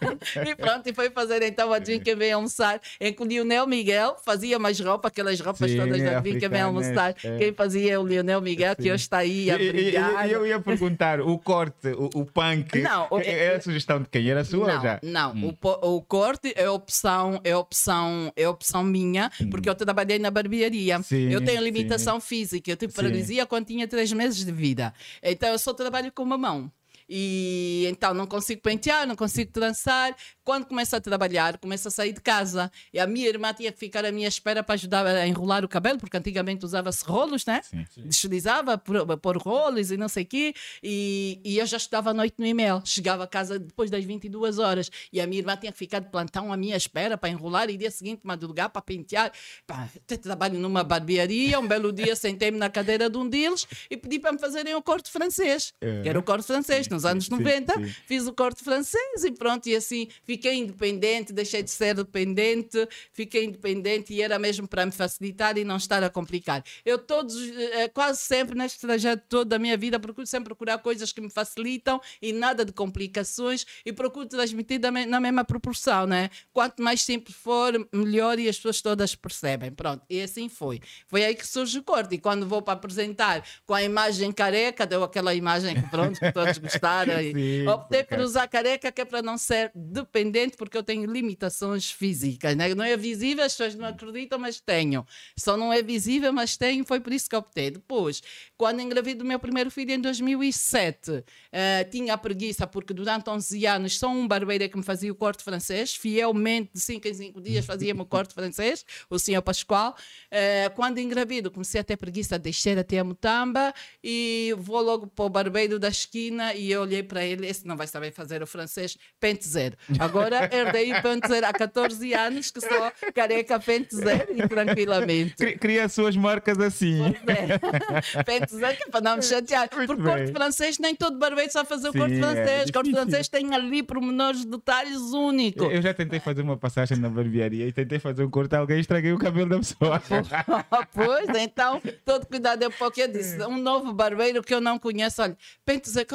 e 0.48 0.54
pronto, 0.54 0.88
e 0.88 0.94
foi 0.94 1.10
fazer 1.10 1.42
então 1.42 1.72
a 1.72 1.76
Adivinha 1.76 2.02
Quem 2.04 2.14
Vem 2.14 2.32
Almoçar, 2.32 2.80
em 3.00 3.12
que 3.12 3.22
o 3.22 3.24
Lionel 3.26 3.66
Miguel 3.66 4.16
fazia 4.24 4.58
mais 4.58 4.78
roupa, 4.80 5.08
aquelas 5.08 5.40
roupas 5.40 5.70
Sim, 5.70 5.76
todas 5.78 6.00
da 6.02 6.18
Adivinha 6.18 6.40
Quem 6.40 6.48
Vem 6.48 6.60
Almoçar. 6.62 7.10
é. 7.22 7.38
Quem 7.38 7.52
fazia 7.52 7.94
é 7.94 7.98
o 7.98 8.06
Lionel 8.06 8.40
Miguel, 8.40 8.76
que 8.76 8.82
Sim. 8.84 8.92
hoje 8.92 9.02
está 9.02 9.18
aí 9.18 9.50
a 9.50 9.56
E- 9.56 9.62
e- 9.62 9.68
e- 9.68 9.72
brilhar. 9.72 10.28
e 10.30 10.51
ia 10.52 10.60
perguntar, 10.60 11.20
o 11.20 11.38
corte, 11.38 11.88
o, 11.88 12.06
o 12.20 12.24
punk, 12.26 12.80
Não, 12.80 13.08
o- 13.10 13.18
é, 13.18 13.46
é 13.46 13.56
a 13.56 13.60
sugestão 13.60 14.00
de 14.00 14.08
quem? 14.08 14.28
Era 14.30 14.44
sua 14.44 14.60
ou 14.60 14.66
Não, 14.66 14.82
já? 14.82 15.00
não. 15.02 15.32
Hum. 15.32 15.54
O, 15.62 15.96
o 15.96 16.02
corte 16.02 16.52
é 16.56 16.68
opção, 16.68 17.40
é 17.44 17.56
opção, 17.56 18.32
é 18.36 18.48
opção 18.48 18.82
minha, 18.84 19.30
porque 19.50 19.68
eu 19.68 19.74
trabalhei 19.74 20.18
na 20.18 20.30
barbearia. 20.30 20.98
Hum. 20.98 21.02
Sim, 21.02 21.30
eu 21.30 21.44
tenho 21.44 21.58
sim. 21.58 21.64
limitação 21.64 22.20
física, 22.20 22.70
eu 22.70 22.76
tive 22.76 22.92
Sim. 22.92 22.96
paralisia 22.96 23.46
quando 23.46 23.66
tinha 23.66 23.86
três 23.88 24.12
meses 24.12 24.44
de 24.44 24.52
vida. 24.52 24.92
Então 25.22 25.48
eu 25.48 25.58
só 25.58 25.72
trabalho 25.74 26.12
com 26.12 26.22
uma 26.22 26.38
mão. 26.38 26.70
E 27.14 27.84
então 27.90 28.14
não 28.14 28.26
consigo 28.26 28.62
pentear, 28.62 29.06
não 29.06 29.14
consigo 29.14 29.52
trançar. 29.52 30.16
Quando 30.42 30.64
começo 30.64 30.96
a 30.96 31.00
trabalhar, 31.00 31.58
começo 31.58 31.86
a 31.86 31.90
sair 31.90 32.14
de 32.14 32.22
casa. 32.22 32.72
E 32.90 32.98
a 32.98 33.06
minha 33.06 33.28
irmã 33.28 33.52
tinha 33.52 33.70
que 33.70 33.78
ficar 33.78 34.02
à 34.02 34.10
minha 34.10 34.26
espera 34.26 34.62
para 34.62 34.76
ajudar 34.76 35.06
a 35.06 35.28
enrolar 35.28 35.62
o 35.62 35.68
cabelo, 35.68 35.98
porque 35.98 36.16
antigamente 36.16 36.64
usava-se 36.64 37.04
rolos, 37.04 37.44
né? 37.44 37.60
Sim. 37.62 37.84
deslizava 38.06 38.78
por, 38.78 39.18
por 39.18 39.36
rolos 39.36 39.90
e 39.90 39.98
não 39.98 40.08
sei 40.08 40.22
o 40.22 40.26
quê, 40.26 40.54
e, 40.82 41.38
e 41.44 41.58
eu 41.58 41.66
já 41.66 41.76
estudava 41.76 42.10
à 42.10 42.14
noite 42.14 42.36
no 42.38 42.46
e-mail. 42.46 42.80
Chegava 42.82 43.24
a 43.24 43.26
casa 43.26 43.58
depois 43.58 43.90
das 43.90 44.02
22 44.04 44.58
horas 44.58 44.90
e 45.12 45.20
a 45.20 45.26
minha 45.26 45.40
irmã 45.40 45.54
tinha 45.54 45.70
que 45.70 45.78
ficar 45.78 45.98
de 45.98 46.08
plantão 46.08 46.50
à 46.50 46.56
minha 46.56 46.78
espera 46.78 47.18
para 47.18 47.28
enrolar 47.28 47.68
e 47.68 47.76
dia 47.76 47.90
seguinte 47.90 48.22
madrugar 48.24 48.70
para 48.70 48.80
pentear. 48.80 49.30
Pá, 49.66 49.86
até 49.94 50.16
trabalho 50.16 50.58
numa 50.58 50.82
barbearia. 50.82 51.60
Um 51.60 51.68
belo 51.68 51.92
dia 51.92 52.16
sentei-me 52.16 52.56
na 52.56 52.70
cadeira 52.70 53.10
de 53.10 53.18
um 53.18 53.28
deles 53.28 53.66
e 53.90 53.98
pedi 53.98 54.18
para 54.18 54.32
me 54.32 54.38
fazerem 54.38 54.74
o 54.74 54.80
corte 54.80 55.10
francês, 55.10 55.74
que 56.02 56.08
era 56.08 56.18
o 56.18 56.22
corte 56.22 56.46
francês 56.46 56.88
nos 57.02 57.04
anos 57.04 57.24
sim, 57.26 57.30
90. 57.32 57.74
sim. 57.74 57.94
Fiz 58.06 58.26
o 58.26 58.32
corte 58.32 58.62
francês 58.62 59.24
e 59.24 59.32
pronto, 59.32 59.68
e 59.68 59.76
assim 59.76 60.08
fiquei 60.24 60.54
independente, 60.54 61.32
deixei 61.32 61.62
de 61.62 61.70
ser 61.70 61.94
dependente, 61.94 62.88
fiquei 63.12 63.44
independente 63.44 64.12
e 64.12 64.22
era 64.22 64.38
mesmo 64.38 64.66
para 64.68 64.86
me 64.86 64.92
facilitar 64.92 65.58
e 65.58 65.64
não 65.64 65.76
estar 65.76 66.02
a 66.02 66.10
complicar. 66.10 66.62
Eu 66.84 66.98
todos, 66.98 67.36
eh, 67.36 67.88
quase 67.88 68.20
sempre 68.20 68.56
neste 68.56 68.80
trajeto 68.80 69.24
todo 69.28 69.48
da 69.48 69.58
minha 69.58 69.76
vida, 69.76 69.98
procuro 69.98 70.26
sempre 70.26 70.46
procurar 70.46 70.78
coisas 70.78 71.12
que 71.12 71.20
me 71.20 71.30
facilitam 71.30 72.00
e 72.20 72.32
nada 72.32 72.64
de 72.64 72.72
complicações 72.72 73.64
e 73.84 73.92
procuro 73.92 74.26
transmitir 74.26 74.80
na 74.80 75.20
mesma 75.20 75.44
proporção, 75.44 76.06
né? 76.06 76.30
Quanto 76.52 76.82
mais 76.82 77.02
simples 77.02 77.36
for, 77.36 77.72
melhor 77.92 78.38
e 78.38 78.48
as 78.48 78.56
pessoas 78.56 78.80
todas 78.80 79.14
percebem. 79.14 79.70
Pronto, 79.72 80.04
e 80.08 80.20
assim 80.20 80.48
foi. 80.48 80.80
Foi 81.06 81.24
aí 81.24 81.34
que 81.34 81.46
surge 81.46 81.78
o 81.78 81.82
corte. 81.82 82.14
E 82.14 82.18
quando 82.18 82.46
vou 82.46 82.62
para 82.62 82.74
apresentar 82.74 83.44
com 83.66 83.74
a 83.74 83.82
imagem 83.82 84.32
careca, 84.32 84.86
deu 84.86 85.02
aquela 85.02 85.34
imagem 85.34 85.74
que 85.74 85.88
pronto, 85.88 86.18
que 86.18 86.32
todos 86.32 86.58
gostaram. 86.58 86.91
Sim, 87.04 87.66
optei 87.68 88.04
por 88.04 88.18
usar 88.20 88.46
careca 88.48 88.92
que 88.92 89.00
é 89.00 89.04
para 89.04 89.22
não 89.22 89.38
ser 89.38 89.70
dependente, 89.74 90.56
porque 90.56 90.76
eu 90.76 90.82
tenho 90.82 91.10
limitações 91.10 91.90
físicas. 91.90 92.56
Né? 92.56 92.74
Não 92.74 92.84
é 92.84 92.96
visível, 92.96 93.44
as 93.44 93.52
pessoas 93.52 93.74
não 93.74 93.86
acreditam, 93.86 94.38
mas 94.38 94.60
tenho. 94.60 95.06
Só 95.36 95.56
não 95.56 95.72
é 95.72 95.82
visível, 95.82 96.32
mas 96.32 96.56
tenho, 96.56 96.84
foi 96.84 97.00
por 97.00 97.12
isso 97.12 97.28
que 97.28 97.36
optei. 97.36 97.70
Depois, 97.70 98.22
quando 98.56 98.80
engravidei 98.80 99.14
do 99.14 99.24
meu 99.24 99.38
primeiro 99.38 99.70
filho 99.70 99.92
em 99.92 100.00
2007, 100.00 101.24
eh, 101.50 101.84
tinha 101.84 102.16
preguiça, 102.16 102.66
porque 102.66 102.94
durante 102.94 103.28
11 103.28 103.66
anos 103.66 103.98
só 103.98 104.08
um 104.08 104.26
barbeiro 104.26 104.64
é 104.64 104.68
que 104.68 104.76
me 104.76 104.84
fazia 104.84 105.10
o 105.10 105.14
corte 105.14 105.42
francês, 105.42 105.94
fielmente, 105.94 106.70
de 106.74 106.80
5 106.80 107.08
em 107.08 107.14
5 107.14 107.40
dias 107.40 107.64
fazia-me 107.64 108.00
o 108.00 108.06
corte 108.06 108.34
francês, 108.34 108.84
o 109.08 109.18
senhor 109.18 109.42
Pascoal. 109.42 109.94
Eh, 110.30 110.70
quando 110.74 110.98
engravido, 110.98 111.50
comecei 111.50 111.80
a 111.80 111.84
ter 111.84 111.96
preguiça 111.96 112.38
de 112.38 112.44
descer 112.44 112.78
até 112.78 112.98
a 112.98 113.04
Mutamba 113.04 113.72
e 114.02 114.54
vou 114.58 114.80
logo 114.80 115.06
para 115.06 115.24
o 115.24 115.28
barbeiro 115.28 115.78
da 115.78 115.88
esquina 115.88 116.54
e 116.54 116.71
eu 116.72 116.82
olhei 116.82 117.02
para 117.02 117.24
ele, 117.24 117.46
esse 117.46 117.66
não 117.66 117.76
vai 117.76 117.86
saber 117.86 118.12
fazer 118.12 118.42
o 118.42 118.46
francês, 118.46 118.96
pente 119.20 119.46
zero. 119.48 119.76
Agora 119.98 120.48
herdei 120.52 120.92
o 120.92 121.02
pente 121.02 121.28
zero 121.28 121.46
há 121.46 121.52
14 121.52 122.12
anos, 122.14 122.50
que 122.50 122.60
sou 122.60 122.92
careca 123.14 123.58
pente 123.60 123.94
zero 123.96 124.28
e 124.36 124.48
tranquilamente. 124.48 125.34
Cri- 125.36 125.56
Cria 125.58 125.84
as 125.84 125.92
suas 125.92 126.16
marcas 126.16 126.58
assim. 126.58 127.00
É. 127.26 128.22
Pente 128.24 128.54
zero 128.56 128.76
que 128.76 128.84
é 128.84 128.90
para 128.90 129.00
não 129.00 129.16
me 129.16 129.22
chatear. 129.22 129.68
Muito 129.74 129.86
Porque 129.86 130.02
bem. 130.02 130.12
corte 130.16 130.32
francês, 130.32 130.78
nem 130.78 130.94
todo 130.94 131.18
barbeiro 131.18 131.50
sabe 131.52 131.68
fazer 131.68 131.88
o 131.88 131.92
Sim, 131.92 131.98
corte 131.98 132.14
é 132.14 132.18
francês. 132.18 132.70
corte 132.70 132.86
difícil. 132.88 132.94
francês 133.06 133.28
tem 133.28 133.54
ali 133.54 133.82
pormenores, 133.82 134.44
detalhes 134.44 134.98
únicos. 135.12 135.72
Eu 135.72 135.82
já 135.82 135.92
tentei 135.94 136.20
fazer 136.20 136.42
uma 136.42 136.56
passagem 136.56 136.98
na 136.98 137.08
barbearia 137.08 137.66
e 137.66 137.72
tentei 137.72 137.98
fazer 137.98 138.24
um 138.24 138.30
corte 138.30 138.54
alguém 138.56 138.80
estraguei 138.80 139.12
o 139.12 139.18
cabelo 139.18 139.48
da 139.50 139.58
pessoa. 139.58 140.02
pois, 140.94 141.28
então, 141.38 141.80
todo 142.04 142.26
cuidado 142.26 142.62
é 142.64 142.70
pouco. 142.70 142.98
Eu 143.00 143.08
disse, 143.08 143.40
um 143.44 143.56
novo 143.58 143.92
barbeiro 143.92 144.42
que 144.42 144.54
eu 144.54 144.60
não 144.60 144.78
conheço, 144.78 145.22
olha, 145.22 145.36
pente 145.64 145.88
zero, 145.90 146.06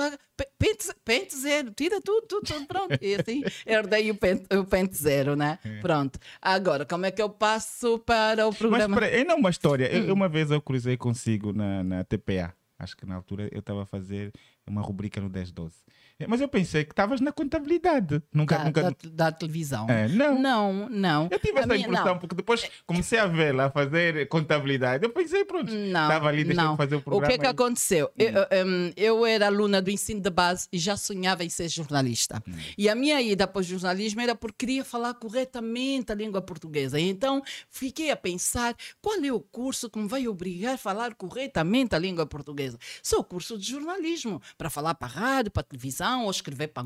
pente, 0.60 0.88
pente 1.04 1.36
zero, 1.36 1.72
tira 1.72 2.00
tudo, 2.02 2.26
tudo, 2.28 2.46
tudo, 2.46 2.66
pronto. 2.68 2.98
E 3.02 3.16
assim, 3.16 3.44
herdei 3.66 4.10
o 4.12 4.16
pente, 4.16 4.46
o 4.56 4.64
pente 4.66 4.96
zero, 4.96 5.36
né? 5.36 5.60
Pronto. 5.82 6.20
Agora, 6.42 6.86
como 6.86 7.06
é 7.06 7.12
que 7.12 7.22
eu 7.22 7.30
passo 7.30 8.00
para 8.00 8.46
o 8.46 8.50
Mas 8.50 8.58
programa? 8.58 8.96
peraí, 8.96 9.16
ainda 9.18 9.36
uma 9.36 9.50
história. 9.50 9.90
Hum. 9.92 10.06
Eu- 10.08 10.14
uma 10.14 10.30
vez 10.30 10.52
eu 10.52 10.62
cruzei 10.62 10.98
consigo 10.98 11.52
na, 11.54 11.84
na 11.84 12.04
TPA. 12.04 12.54
Acho 12.80 12.96
que 12.96 13.06
na 13.06 13.16
altura 13.16 13.50
eu 13.52 13.60
estava 13.60 13.84
a 13.84 13.86
fazer 13.86 14.32
uma 14.68 14.82
rubrica 14.82 15.20
no 15.20 15.30
1012. 15.30 15.76
Mas 16.28 16.42
eu 16.42 16.48
pensei 16.48 16.84
que 16.84 16.92
estavas 16.94 17.22
na 17.22 17.32
contabilidade. 17.32 18.22
Nunca, 18.34 18.58
da, 18.58 18.64
nunca. 18.66 18.82
da, 18.82 18.96
da 19.04 19.32
televisão. 19.32 19.88
É, 19.90 20.08
não. 20.08 20.40
Não, 20.42 20.90
não. 20.90 21.28
Eu 21.32 21.40
tive 21.40 21.58
A 21.58 21.62
essa 21.62 21.68
minha- 21.74 21.86
impressão, 21.86 22.06
não. 22.08 22.18
porque 22.20 22.36
depois 22.36 22.70
comecei 22.86 23.20
a 23.20 23.28
ver 23.28 23.54
lá 23.54 23.70
fazer 23.70 24.28
contabilidade. 24.28 25.04
Eu 25.04 25.10
pensei, 25.12 25.46
pronto, 25.46 25.72
estava 25.74 26.28
ali, 26.30 26.44
deixa 26.44 26.62
não. 26.64 26.76
fazer 26.78 26.96
o 26.96 27.00
O 27.00 27.02
programa. 27.02 27.28
que 27.28 27.34
é 27.34 27.38
que 27.38 27.46
aconteceu? 27.46 28.10
Eu, 28.18 28.32
um, 28.66 28.92
eu 28.96 29.26
era 29.26 29.48
aluna 29.48 29.82
do 29.82 29.92
ensino 29.92 30.20
de 30.22 30.30
base 30.30 30.68
e 30.72 30.80
já 30.80 30.96
sonhava 30.98 31.44
em 31.44 31.50
ser 31.50 31.68
jornalista. 31.70 32.42
E 32.78 32.90
a 32.90 32.96
minha 32.96 33.22
ida 33.22 33.46
para 33.48 33.60
o 33.60 33.64
jornalismo 33.64 34.22
era 34.22 34.34
porque 34.36 34.66
queria 34.66 34.84
falar 34.84 35.14
corretamente 35.16 36.12
a 36.12 36.16
língua 36.16 36.42
portuguesa. 36.42 37.00
Então 37.00 37.42
fiquei 37.70 38.10
a 38.12 38.16
pensar 38.16 38.76
qual 39.02 39.24
é 39.24 39.32
o 39.32 39.40
curso 39.40 39.90
que 39.90 40.00
me 40.00 40.08
vai 40.08 40.28
obrigar 40.28 40.76
a 40.76 40.78
falar 40.78 41.14
corretamente 41.16 41.96
a 41.96 42.00
língua 42.00 42.26
portuguesa. 42.26 42.78
Só 43.04 43.20
o 43.20 43.24
curso 43.24 43.58
de 43.58 43.70
jornalismo, 43.72 44.42
para 44.58 44.70
falar 44.70 44.96
para 44.96 45.08
a 45.08 45.12
rádio, 45.12 45.52
para 45.52 45.62
a 45.62 45.66
televisão, 46.08 46.26
ou 46.26 46.32
escrever 46.32 46.68
para 46.70 46.84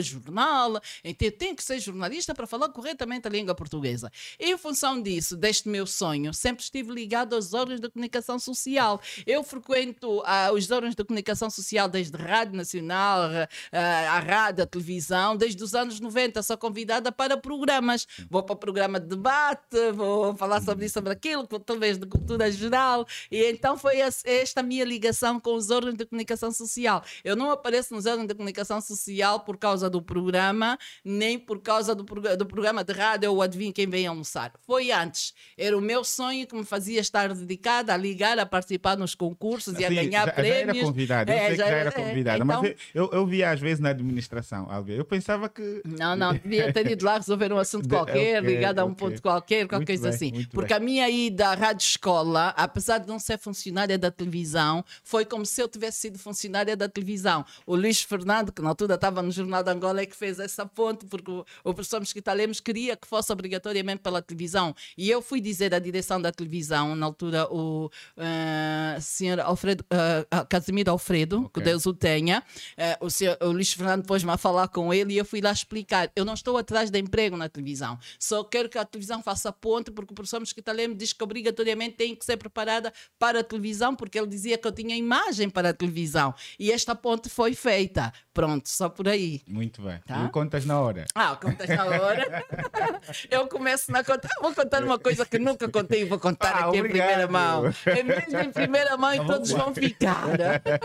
jornal. 0.00 0.80
Então 1.04 1.28
eu 1.28 1.32
tenho 1.32 1.54
que 1.54 1.62
ser 1.62 1.78
jornalista 1.78 2.34
para 2.34 2.46
falar 2.46 2.68
corretamente 2.70 3.26
a 3.26 3.30
língua 3.30 3.54
portuguesa. 3.54 4.10
E 4.38 4.50
em 4.50 4.58
função 4.58 5.00
disso, 5.00 5.36
deste 5.36 5.68
meu 5.68 5.86
sonho, 5.86 6.32
sempre 6.32 6.62
estive 6.62 6.92
ligado 6.92 7.34
aos 7.34 7.52
órgãos 7.52 7.80
de 7.80 7.88
comunicação 7.90 8.38
social. 8.38 9.00
Eu 9.26 9.42
frequento 9.42 10.22
ah, 10.24 10.50
os 10.52 10.70
órgãos 10.70 10.94
de 10.94 11.04
comunicação 11.04 11.50
social 11.50 11.88
desde 11.88 12.16
Rádio 12.16 12.56
Nacional, 12.56 13.30
ah, 13.72 14.16
a 14.16 14.18
rádio, 14.18 14.64
a 14.64 14.66
televisão, 14.66 15.36
desde 15.36 15.62
os 15.62 15.74
anos 15.74 16.00
90. 16.00 16.42
Sou 16.42 16.56
convidada 16.56 17.12
para 17.12 17.36
programas. 17.36 18.06
Vou 18.30 18.42
para 18.42 18.54
o 18.54 18.56
programa 18.56 18.98
de 19.00 19.06
debate, 19.06 19.92
vou 19.94 20.36
falar 20.36 20.62
sobre 20.62 20.86
isso, 20.86 20.94
sobre 20.94 21.12
aquilo, 21.12 21.46
talvez 21.46 21.98
de 21.98 22.06
cultura 22.06 22.50
geral. 22.50 23.06
E 23.30 23.44
então 23.50 23.76
foi 23.76 23.98
esta 24.24 24.62
minha 24.62 24.84
ligação 24.84 25.38
com 25.40 25.54
os 25.54 25.70
órgãos 25.70 25.96
de 25.96 26.06
comunicação 26.06 26.50
social. 26.52 27.02
Eu 27.24 27.36
não 27.36 27.50
apareço 27.50 27.94
nos 27.94 28.06
órgãos 28.06 28.26
de 28.28 28.34
comunicação 28.34 28.45
social 28.80 29.40
por 29.40 29.56
causa 29.56 29.88
do 29.90 30.00
programa, 30.02 30.78
nem 31.04 31.38
por 31.38 31.60
causa 31.60 31.94
do, 31.94 32.04
prog- 32.04 32.36
do 32.36 32.46
programa 32.46 32.82
de 32.84 32.92
rádio 32.92 33.30
ou 33.32 33.42
Adivinha 33.42 33.72
Quem 33.72 33.86
Vem 33.88 34.06
Almoçar. 34.06 34.52
Foi 34.66 34.90
antes. 34.92 35.32
Era 35.56 35.76
o 35.76 35.80
meu 35.80 36.04
sonho 36.04 36.46
que 36.46 36.54
me 36.54 36.64
fazia 36.64 37.00
estar 37.00 37.32
dedicada 37.34 37.92
a 37.94 37.96
ligar, 37.96 38.38
a 38.38 38.46
participar 38.46 38.96
nos 38.96 39.14
concursos 39.14 39.78
e 39.78 39.84
a 39.84 39.88
ganhar 39.88 40.26
já, 40.26 40.32
prémios. 40.32 40.66
Já 40.76 40.80
era 40.80 40.84
convidada, 40.86 41.32
eu 41.32 41.36
É, 41.36 41.40
sei 41.40 41.50
que 41.50 41.56
já 41.56 41.66
era 41.66 41.88
é, 41.88 41.92
convidada, 41.92 42.44
então- 42.44 42.62
mas 42.62 42.74
eu, 42.94 43.10
eu, 43.12 43.26
via 43.26 43.50
às 43.50 43.60
vezes 43.60 43.80
na 43.80 43.90
administração. 43.90 44.68
Eu 44.88 45.04
pensava 45.04 45.48
que. 45.48 45.82
Não, 45.84 46.14
não, 46.16 46.32
devia 46.34 46.72
ter 46.72 46.90
ido 46.90 47.04
lá 47.04 47.16
resolver 47.16 47.52
um 47.52 47.58
assunto 47.58 47.88
qualquer, 47.88 48.40
ok, 48.42 48.54
ligado 48.54 48.78
a 48.78 48.84
um 48.84 48.94
ponto 48.94 49.20
qualquer, 49.22 49.66
qualquer 49.66 49.76
Muito 49.76 49.86
coisa 50.02 50.18
bem, 50.18 50.30
assim. 50.32 50.46
Porque 50.50 50.68
bem. 50.74 50.76
a 50.76 50.80
minha 50.80 51.08
ida 51.10 51.48
à 51.48 51.54
rádio 51.54 51.84
escola, 51.84 52.48
apesar 52.56 52.98
de 52.98 53.06
não 53.08 53.18
ser 53.18 53.38
funcionária 53.38 53.98
da 53.98 54.10
televisão, 54.10 54.84
foi 55.02 55.24
como 55.24 55.44
se 55.46 55.60
eu 55.60 55.68
tivesse 55.68 55.98
sido 56.00 56.18
funcionária 56.18 56.76
da 56.76 56.88
televisão. 56.88 57.44
O 57.66 57.74
Luís 57.76 58.00
Fernando, 58.36 58.52
que 58.52 58.62
na 58.62 58.68
altura 58.68 58.94
estava 58.94 59.22
no 59.22 59.30
Jornal 59.30 59.62
de 59.62 59.70
Angola, 59.70 60.00
é 60.02 60.06
que 60.06 60.14
fez 60.14 60.38
essa 60.38 60.66
ponte, 60.66 61.06
porque 61.06 61.30
o, 61.30 61.44
o 61.64 61.74
professor 61.74 62.00
Mesquita 62.00 62.32
Lemos 62.32 62.60
queria 62.60 62.96
que 62.96 63.06
fosse 63.06 63.32
obrigatoriamente 63.32 64.02
pela 64.02 64.20
televisão. 64.20 64.74
E 64.96 65.08
eu 65.10 65.22
fui 65.22 65.40
dizer 65.40 65.74
à 65.74 65.78
direção 65.78 66.20
da 66.20 66.30
televisão, 66.30 66.94
na 66.94 67.06
altura, 67.06 67.46
o 67.50 67.90
ah, 68.16 68.98
senhor 69.00 69.40
Alfredo, 69.40 69.84
ah, 70.30 70.44
Casimiro 70.44 70.90
Alfredo, 70.90 71.48
que 71.52 71.60
Ok. 71.60 71.62
Deus 71.62 71.86
o 71.86 71.94
tenha, 71.94 72.42
eh, 72.76 72.96
o, 73.00 73.10
senhor, 73.10 73.36
o 73.40 73.46
Luís 73.46 73.72
Fernando 73.72 74.04
pôs-me 74.06 74.30
a 74.30 74.36
falar 74.36 74.68
com 74.68 74.92
ele 74.92 75.14
e 75.14 75.18
eu 75.18 75.24
fui 75.24 75.40
lá 75.40 75.50
explicar. 75.50 76.10
Eu 76.14 76.24
não 76.24 76.34
estou 76.34 76.56
atrás 76.58 76.90
de 76.90 76.98
emprego 76.98 77.36
na 77.36 77.48
televisão, 77.48 77.98
só 78.18 78.44
quero 78.44 78.68
que 78.68 78.78
a 78.78 78.84
televisão 78.84 79.22
faça 79.22 79.52
ponte, 79.52 79.90
porque 79.90 80.12
o 80.12 80.14
professor 80.14 80.40
Mesquita 80.40 80.72
Lemos 80.72 80.98
diz 80.98 81.12
que 81.12 81.24
obrigatoriamente 81.24 81.96
tem 81.96 82.14
que 82.14 82.24
ser 82.24 82.36
preparada 82.36 82.92
para 83.18 83.40
a 83.40 83.44
televisão, 83.44 83.94
porque 83.94 84.18
ele 84.18 84.26
dizia 84.26 84.58
que 84.58 84.66
eu 84.66 84.72
tinha 84.72 84.96
imagem 84.96 85.48
para 85.48 85.70
a 85.70 85.72
televisão. 85.72 86.34
E 86.58 86.70
esta 86.70 86.94
ponte 86.94 87.28
foi 87.28 87.54
feita. 87.54 88.12
Pronto, 88.34 88.68
só 88.68 88.90
por 88.90 89.08
aí. 89.08 89.40
Muito 89.46 89.80
bem. 89.80 89.98
Tá? 90.06 90.26
E 90.26 90.28
contas 90.28 90.66
na 90.66 90.78
hora. 90.78 91.06
Ah, 91.14 91.34
contas 91.36 91.66
na 91.70 91.86
hora. 91.86 92.44
Eu 93.30 93.46
começo 93.48 93.90
na 93.90 94.04
conta. 94.04 94.28
Vou 94.42 94.54
contar 94.54 94.84
uma 94.84 94.98
coisa 94.98 95.24
que 95.24 95.38
nunca 95.38 95.66
contei 95.70 96.02
e 96.02 96.04
vou 96.04 96.18
contar 96.18 96.50
Ah, 96.50 96.66
aqui 96.68 96.76
em 96.76 96.80
obrigado. 96.80 97.06
primeira 97.08 97.32
mão. 97.32 97.64
É 97.86 98.02
mesmo 98.02 98.38
em 98.38 98.52
primeira 98.52 98.94
mão 98.98 99.14
e 99.14 99.26
todos 99.26 99.50
vão 99.52 99.74
ficar. 99.74 100.26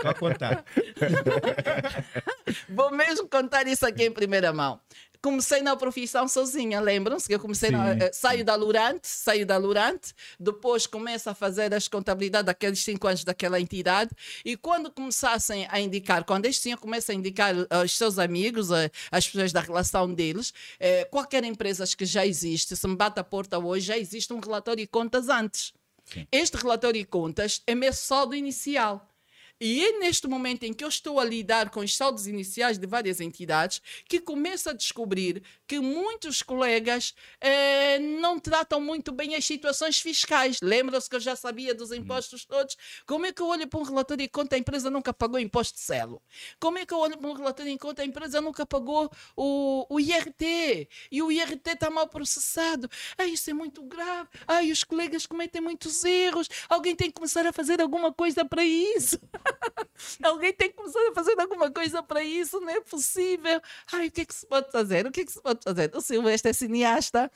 Vai 0.02 0.14
contar. 0.14 0.64
Vou 2.68 2.90
mesmo 2.90 3.28
contar 3.28 3.66
isso 3.66 3.86
aqui 3.86 4.04
em 4.04 4.12
primeira 4.12 4.52
mão. 4.52 4.80
Comecei 5.22 5.62
na 5.62 5.76
profissão 5.76 6.26
sozinha, 6.26 6.80
lembram-se 6.80 7.28
que 7.28 7.34
eu 7.34 7.38
comecei, 7.38 7.70
na, 7.70 7.92
eh, 7.92 8.10
saio 8.12 8.44
da 8.44 8.56
Lurante, 8.56 9.06
saio 9.06 9.46
da 9.46 9.56
Lurante, 9.56 10.12
depois 10.38 10.84
começo 10.84 11.30
a 11.30 11.34
fazer 11.34 11.72
as 11.72 11.86
contabilidades 11.86 12.46
daqueles 12.46 12.80
cinco 12.82 13.06
anos 13.06 13.22
daquela 13.22 13.60
entidade 13.60 14.10
e 14.44 14.56
quando 14.56 14.90
começassem 14.90 15.64
a 15.70 15.78
indicar, 15.78 16.24
quando 16.24 16.46
este 16.46 16.62
senhor 16.62 16.78
começa 16.78 17.12
a 17.12 17.14
indicar 17.14 17.54
eh, 17.54 17.84
os 17.84 17.96
seus 17.96 18.18
amigos, 18.18 18.72
eh, 18.72 18.90
as 19.12 19.28
pessoas 19.28 19.52
da 19.52 19.60
relação 19.60 20.12
deles, 20.12 20.52
eh, 20.80 21.04
qualquer 21.04 21.44
empresa 21.44 21.84
que 21.96 22.04
já 22.04 22.26
existe, 22.26 22.74
se 22.74 22.88
me 22.88 22.96
bate 22.96 23.20
a 23.20 23.24
porta 23.24 23.60
hoje, 23.60 23.86
já 23.86 23.96
existe 23.98 24.32
um 24.32 24.40
relatório 24.40 24.84
de 24.84 24.88
contas 24.88 25.28
antes. 25.28 25.72
Sim. 26.04 26.26
Este 26.32 26.56
relatório 26.56 27.00
de 27.00 27.06
contas 27.06 27.62
é 27.64 27.76
meu 27.76 27.92
saldo 27.92 28.34
inicial. 28.34 29.08
E 29.64 29.84
é 29.84 29.92
neste 30.00 30.26
momento 30.26 30.64
em 30.64 30.72
que 30.72 30.82
eu 30.82 30.88
estou 30.88 31.20
a 31.20 31.24
lidar 31.24 31.70
com 31.70 31.78
os 31.78 31.96
saldos 31.96 32.26
iniciais 32.26 32.78
de 32.78 32.84
várias 32.84 33.20
entidades 33.20 33.80
que 34.08 34.18
começo 34.18 34.68
a 34.68 34.72
descobrir 34.72 35.40
que 35.68 35.78
muitos 35.78 36.42
colegas 36.42 37.14
eh, 37.40 37.96
não 38.00 38.40
tratam 38.40 38.80
muito 38.80 39.12
bem 39.12 39.36
as 39.36 39.44
situações 39.44 40.00
fiscais. 40.00 40.58
Lembram-se 40.60 41.08
que 41.08 41.14
eu 41.14 41.20
já 41.20 41.36
sabia 41.36 41.76
dos 41.76 41.92
impostos 41.92 42.44
todos? 42.44 42.76
Como 43.06 43.24
é 43.24 43.32
que 43.32 43.40
eu 43.40 43.46
olho 43.46 43.68
para 43.68 43.78
um 43.78 43.84
relatório 43.84 44.24
de 44.24 44.28
conta 44.28 44.56
a 44.56 44.58
empresa 44.58 44.90
nunca 44.90 45.14
pagou 45.14 45.38
imposto 45.38 45.74
de 45.74 45.84
selo? 45.84 46.20
Como 46.58 46.78
é 46.78 46.84
que 46.84 46.92
eu 46.92 46.98
olho 46.98 47.16
para 47.16 47.30
um 47.30 47.34
relatório 47.34 47.70
de 47.70 47.78
conta 47.78 48.02
a 48.02 48.04
empresa 48.04 48.40
nunca 48.40 48.66
pagou 48.66 49.08
o, 49.36 49.86
o 49.88 50.00
IRT? 50.00 50.88
E 51.08 51.22
o 51.22 51.30
IRT 51.30 51.70
está 51.70 51.88
mal 51.88 52.08
processado. 52.08 52.90
Ah, 53.16 53.26
isso 53.26 53.48
é 53.48 53.52
muito 53.52 53.80
grave. 53.84 54.28
Ai, 54.48 54.72
os 54.72 54.82
colegas 54.82 55.24
cometem 55.24 55.62
muitos 55.62 56.02
erros. 56.02 56.48
Alguém 56.68 56.96
tem 56.96 57.06
que 57.06 57.14
começar 57.14 57.46
a 57.46 57.52
fazer 57.52 57.80
alguma 57.80 58.12
coisa 58.12 58.44
para 58.44 58.64
isso. 58.64 59.20
Alguém 60.22 60.52
tem 60.52 60.70
que 60.70 60.76
começar 60.76 61.00
a 61.10 61.14
fazer 61.14 61.38
alguma 61.40 61.70
coisa 61.70 62.02
para 62.02 62.22
isso, 62.22 62.60
não 62.60 62.70
é 62.70 62.80
possível. 62.80 63.60
Ai, 63.92 64.08
o 64.08 64.10
que 64.10 64.22
é 64.22 64.24
que 64.24 64.34
se 64.34 64.46
pode 64.46 64.70
fazer? 64.70 65.06
O 65.06 65.12
que 65.12 65.20
é 65.22 65.24
que 65.24 65.32
se 65.32 65.40
pode 65.40 65.60
fazer? 65.62 65.90
O 65.94 66.00
Silvestre 66.00 66.50
é 66.50 66.52
cineasta. 66.52 67.30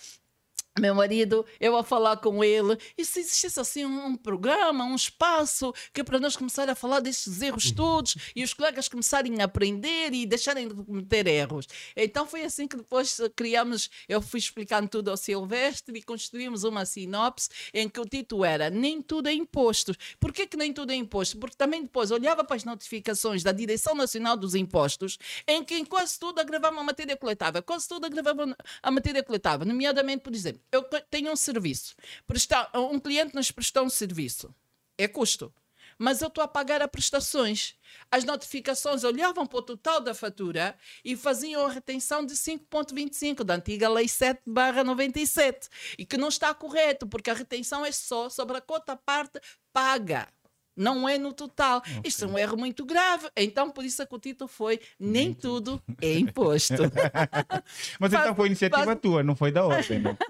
Meu 0.79 0.95
marido, 0.95 1.47
eu 1.59 1.75
a 1.75 1.83
falar 1.83 2.19
com 2.19 2.45
ele, 2.45 2.77
e 2.99 3.05
se 3.05 3.21
existisse 3.21 3.59
assim 3.59 3.87
um, 3.87 4.09
um 4.09 4.15
programa, 4.15 4.85
um 4.85 4.95
espaço, 4.95 5.73
que 5.91 6.03
é 6.03 6.05
para 6.05 6.21
nós 6.21 6.37
começar 6.37 6.69
a 6.69 6.75
falar 6.75 7.01
destes 7.01 7.41
erros 7.41 7.71
todos 7.71 8.15
e 8.37 8.45
os 8.45 8.53
colegas 8.53 8.87
começarem 8.87 9.41
a 9.41 9.45
aprender 9.45 10.13
e 10.13 10.27
deixarem 10.27 10.69
de 10.69 10.75
cometer 10.75 11.27
erros. 11.27 11.67
Então 11.97 12.27
foi 12.27 12.45
assim 12.45 12.69
que 12.69 12.77
depois 12.77 13.19
eh, 13.19 13.31
criamos, 13.35 13.89
eu 14.07 14.21
fui 14.21 14.39
explicando 14.39 14.87
tudo 14.87 15.11
ao 15.11 15.17
Silvestre 15.17 15.99
e 15.99 16.03
construímos 16.03 16.63
uma 16.63 16.85
sinopse 16.85 17.49
em 17.73 17.89
que 17.89 17.99
o 17.99 18.05
título 18.05 18.45
era 18.45 18.69
Nem 18.69 19.01
tudo 19.01 19.31
é 19.31 19.33
imposto. 19.33 19.95
Por 20.21 20.31
que, 20.31 20.47
que 20.47 20.59
nem 20.59 20.75
tudo 20.75 20.93
é 20.93 20.95
imposto? 20.95 21.39
Porque 21.39 21.57
também 21.57 21.85
depois 21.85 22.11
olhava 22.11 22.45
para 22.45 22.57
as 22.57 22.65
notificações 22.65 23.43
da 23.43 23.51
Direção 23.51 23.95
Nacional 23.95 24.37
dos 24.37 24.55
Impostos, 24.55 25.17
em 25.49 25.65
que 25.65 25.75
em 25.75 25.87
quase 25.87 26.19
tudo 26.19 26.39
agravava 26.39 26.79
a 26.79 26.85
matéria 26.85 27.17
coletável, 27.17 27.63
quase 27.63 27.89
tudo 27.89 28.05
agravava 28.05 28.55
a 28.83 28.91
matéria 28.91 29.23
coletável, 29.23 29.67
nomeadamente, 29.67 30.23
por 30.23 30.35
exemplo, 30.35 30.66
eu 30.73 30.83
tenho 31.11 31.33
um 31.33 31.37
serviço, 31.37 31.95
prestar, 32.27 32.71
um 32.75 32.99
cliente 32.99 33.35
nos 33.35 33.51
prestou 33.51 33.85
um 33.85 33.91
serviço, 33.91 34.55
é 34.99 35.07
custo. 35.07 35.53
Mas 35.99 36.21
eu 36.21 36.29
estou 36.29 36.45
a 36.45 36.49
pagar 36.49 36.83
a 36.83 36.89
prestações. 36.89 37.75
As 38.11 38.23
notificações 38.23 39.03
olhavam 39.03 39.47
para 39.47 39.59
o 39.59 39.63
total 39.63 39.99
da 40.01 40.13
fatura 40.13 40.77
e 41.03 41.17
faziam 41.17 41.65
a 41.65 41.71
retenção 41.71 42.25
de 42.25 42.35
5,25 42.35 43.43
da 43.43 43.55
antiga 43.55 43.89
Lei 43.89 44.07
7 44.07 44.43
97. 44.47 45.69
E 45.99 46.05
que 46.05 46.19
não 46.19 46.29
está 46.29 46.53
correto, 46.53 47.07
porque 47.07 47.31
a 47.31 47.35
retenção 47.35 47.85
é 47.85 47.93
só 47.93 48.29
sobre 48.29 48.59
a 48.59 48.61
cota 48.61 48.95
parte 48.95 49.41
paga. 49.73 50.29
Não 50.77 51.09
é 51.09 51.17
no 51.19 51.33
total. 51.33 51.83
Isto 52.05 52.25
é 52.25 52.29
um 52.29 52.39
erro 52.39 52.57
muito 52.57 52.85
grave. 52.85 53.29
Então, 53.37 53.71
por 53.71 53.85
isso 53.85 54.03
é 54.03 54.07
que 54.07 54.15
o 54.15 54.19
título 54.19 54.49
foi 54.49 54.79
Nem 55.01 55.33
tudo 55.33 55.83
é 56.01 56.19
imposto. 56.19 56.75
Mas 57.99 58.13
então 58.13 58.35
foi 58.35 58.47
iniciativa 58.47 58.85
faz- 58.85 58.99
tua, 59.01 59.23
não 59.23 59.35
foi 59.35 59.51
da 59.51 59.65
ordem. 59.65 60.01
Não? 60.01 60.17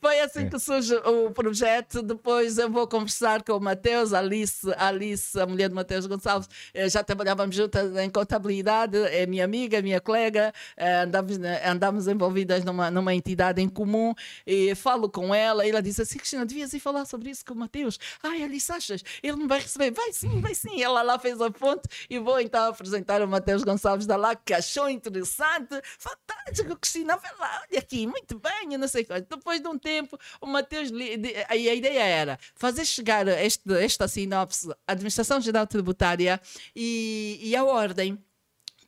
Foi 0.00 0.18
assim 0.20 0.48
que 0.48 0.58
surge 0.58 0.94
o 0.94 1.30
projeto. 1.32 2.00
Depois 2.02 2.56
eu 2.56 2.70
vou 2.70 2.86
conversar 2.86 3.42
com 3.42 3.52
o 3.52 3.60
Matheus, 3.60 4.14
a 4.14 4.20
Alice, 4.20 4.66
Alice, 4.78 5.38
a 5.38 5.44
mulher 5.44 5.68
de 5.68 5.74
Matheus 5.74 6.06
Gonçalves. 6.06 6.48
Eh, 6.72 6.88
Já 6.88 7.04
trabalhávamos 7.04 7.54
juntas 7.54 7.94
em 7.96 8.08
contabilidade, 8.08 8.96
é 8.96 9.26
minha 9.26 9.44
amiga, 9.44 9.82
minha 9.82 10.00
colega. 10.00 10.50
eh, 10.78 11.02
Andamos, 11.02 11.38
andamos 11.64 12.08
envolvidas 12.08 12.64
numa, 12.64 12.90
numa 12.90 13.14
entidade 13.14 13.60
em 13.60 13.68
comum. 13.68 14.14
E 14.46 14.74
falo 14.74 15.10
com 15.10 15.34
ela. 15.34 15.66
E 15.66 15.70
ela 15.70 15.82
disse 15.82 16.00
assim: 16.00 16.16
Cristina, 16.16 16.46
devias 16.46 16.72
ir 16.72 16.80
falar 16.80 17.04
sobre 17.04 17.28
isso 17.30 17.44
com 17.44 17.52
o 17.52 17.56
Matheus. 17.58 17.98
Ai, 18.22 18.42
Alice, 18.42 18.72
achas? 18.72 19.02
Ele 19.22 19.36
não 19.36 19.46
vai 19.48 19.60
receber? 19.60 19.85
Vai 19.90 20.12
sim, 20.12 20.40
vai 20.40 20.54
sim. 20.54 20.82
Ela 20.82 21.02
lá 21.02 21.18
fez 21.18 21.40
a 21.40 21.50
fonte 21.50 21.88
e 22.08 22.18
vou 22.18 22.40
então 22.40 22.68
apresentar 22.68 23.22
o 23.22 23.28
Matheus 23.28 23.62
Gonçalves 23.62 24.06
da 24.06 24.16
lá, 24.16 24.34
que 24.34 24.54
achou 24.54 24.88
interessante. 24.88 25.80
Fantástico, 25.98 26.76
Cristina, 26.76 27.16
vai 27.16 27.32
lá, 27.38 27.62
olha 27.68 27.78
aqui, 27.78 28.06
muito 28.06 28.38
bem, 28.38 28.72
eu 28.72 28.78
não 28.78 28.88
sei 28.88 29.04
quanto. 29.04 29.28
Depois 29.28 29.60
de 29.60 29.68
um 29.68 29.78
tempo, 29.78 30.18
o 30.40 30.46
Matheus, 30.46 30.90
a, 31.48 31.56
ideia 31.56 32.02
era 32.02 32.38
fazer 32.54 32.84
chegar 32.84 33.26
este, 33.28 33.72
esta 33.74 34.08
sinopse 34.08 34.70
à 34.86 34.92
Administração 34.92 35.40
Geral 35.40 35.66
Tributária 35.66 36.40
e, 36.74 37.38
e 37.42 37.56
à 37.56 37.64
Ordem. 37.64 38.18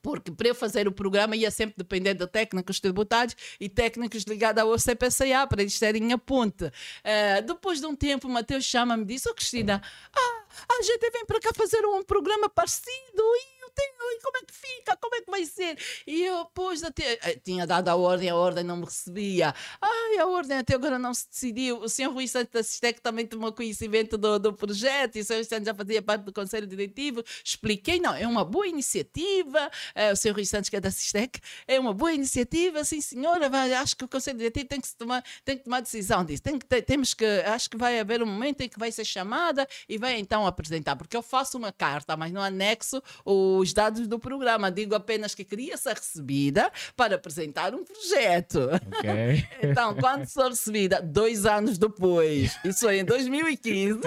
Porque 0.03 0.31
para 0.31 0.49
eu 0.49 0.55
fazer 0.55 0.87
o 0.87 0.93
programa 0.93 1.37
ia 1.37 1.51
sempre 1.51 1.75
depender 1.77 2.15
de 2.15 2.27
técnicos 2.27 2.81
tributários 2.81 3.37
e 3.61 3.69
técnicos 3.69 4.23
ligados 4.23 4.63
ao 4.63 4.79
CPCA 4.79 5.47
para 5.47 5.63
eles 5.63 5.79
terem 5.79 6.13
a 6.13 6.19
ponte. 6.19 6.71
Eh, 7.03 7.43
depois 7.43 7.81
de 7.81 7.87
um 7.87 7.95
tempo, 7.95 8.29
o 8.29 8.31
Matheus 8.31 8.65
chama-me 8.65 9.03
e 9.03 9.07
diz: 9.07 9.27
Ô 9.27 9.35
Cristina, 9.35 9.83
ah, 10.15 10.45
a 10.69 10.83
gente 10.83 11.11
vem 11.11 11.27
para 11.27 11.41
cá 11.41 11.51
fazer 11.55 11.85
um 11.87 12.03
programa 12.03 12.49
parecido 12.49 13.23
e 13.23 13.58
tenho, 13.79 14.21
como 14.23 14.37
é 14.37 14.41
que 14.41 14.55
fica? 14.55 14.97
Como 14.97 15.15
é 15.15 15.21
que 15.21 15.31
vai 15.31 15.45
ser? 15.47 15.79
E 16.07 16.23
eu, 16.25 16.45
pois, 16.55 16.83
até, 16.83 17.19
eh, 17.23 17.41
tinha 17.45 17.67
dado 17.67 17.89
a 17.89 17.97
ordem, 17.97 18.29
a 18.29 18.35
ordem 18.37 18.65
não 18.65 18.77
me 18.77 18.85
recebia. 18.85 19.55
Ai, 19.81 20.19
a 20.19 20.27
ordem 20.27 20.59
até 20.59 20.75
agora 20.75 20.99
não 20.99 21.15
se 21.15 21.29
decidiu. 21.31 21.79
O 21.81 21.89
senhor 21.89 22.13
Rui 22.13 22.27
Santos 22.27 22.53
da 22.53 22.63
Sistec 22.63 23.01
também 23.01 23.27
tomou 23.27 23.53
conhecimento 23.53 24.19
do, 24.19 24.39
do 24.39 24.53
projeto 24.53 25.17
e 25.17 25.21
o 25.21 25.25
senhor 25.25 25.45
Santos 25.45 25.67
já 25.67 25.75
fazia 25.75 26.03
parte 26.03 26.23
do 26.23 26.33
Conselho 26.33 26.67
Diretivo. 26.67 27.23
Expliquei, 27.45 28.01
não, 28.01 28.15
é 28.15 28.27
uma 28.27 28.45
boa 28.45 28.67
iniciativa. 28.67 29.71
Eh, 29.95 30.13
o 30.13 30.17
senhor 30.17 30.35
Rui 30.35 30.45
Santos, 30.45 30.69
que 30.69 30.77
é 30.77 30.81
da 30.81 30.91
Sistec, 30.91 31.41
é 31.67 31.79
uma 31.79 31.93
boa 31.95 32.13
iniciativa, 32.13 32.85
sim 32.85 33.01
senhora, 33.01 33.49
vai, 33.49 33.73
acho 33.75 33.97
que 33.97 34.05
o 34.05 34.09
Conselho 34.09 34.39
Diretivo 34.39 34.67
tem 34.67 34.81
que, 34.81 34.95
tomar, 34.97 35.25
tem 35.45 35.57
que 35.57 35.65
tomar 35.65 35.81
decisão 35.81 36.25
disso. 36.25 36.43
Tem 36.43 36.59
que 36.59 36.67
ter- 36.67 36.83
temos 36.83 37.15
que, 37.15 37.25
acho 37.25 37.71
que 37.71 37.77
vai 37.77 37.99
haver 38.01 38.23
um 38.23 38.27
momento 38.27 38.61
em 38.63 38.69
que 38.69 38.79
vai 38.79 38.91
ser 38.91 39.05
chamada 39.05 39.67
e 39.89 39.99
vai 39.99 40.19
então 40.19 40.47
apresentar, 40.47 40.97
porque 40.97 41.17
eu 41.17 41.23
faço 41.23 41.57
uma 41.59 41.73
carta, 41.73 42.17
mas 42.17 42.33
no 42.33 42.41
anexo 42.41 43.03
os 43.25 43.68
dados 43.73 44.07
do 44.07 44.19
programa. 44.19 44.71
Digo 44.71 44.95
apenas 44.95 45.35
que 45.35 45.45
queria 45.45 45.77
ser 45.77 45.95
recebida 45.95 46.71
para 46.97 47.17
apresentar 47.17 47.75
um 47.75 47.85
projeto. 47.85 48.69
Ok. 48.99 49.49
Então, 49.61 49.95
quando 49.95 50.27
sou 50.27 50.49
recebida, 50.49 51.01
dois 51.03 51.45
anos 51.45 51.79
depois, 51.79 52.57
isso 52.65 52.81
foi 52.81 53.01
em 53.01 53.05
2015, 53.05 54.01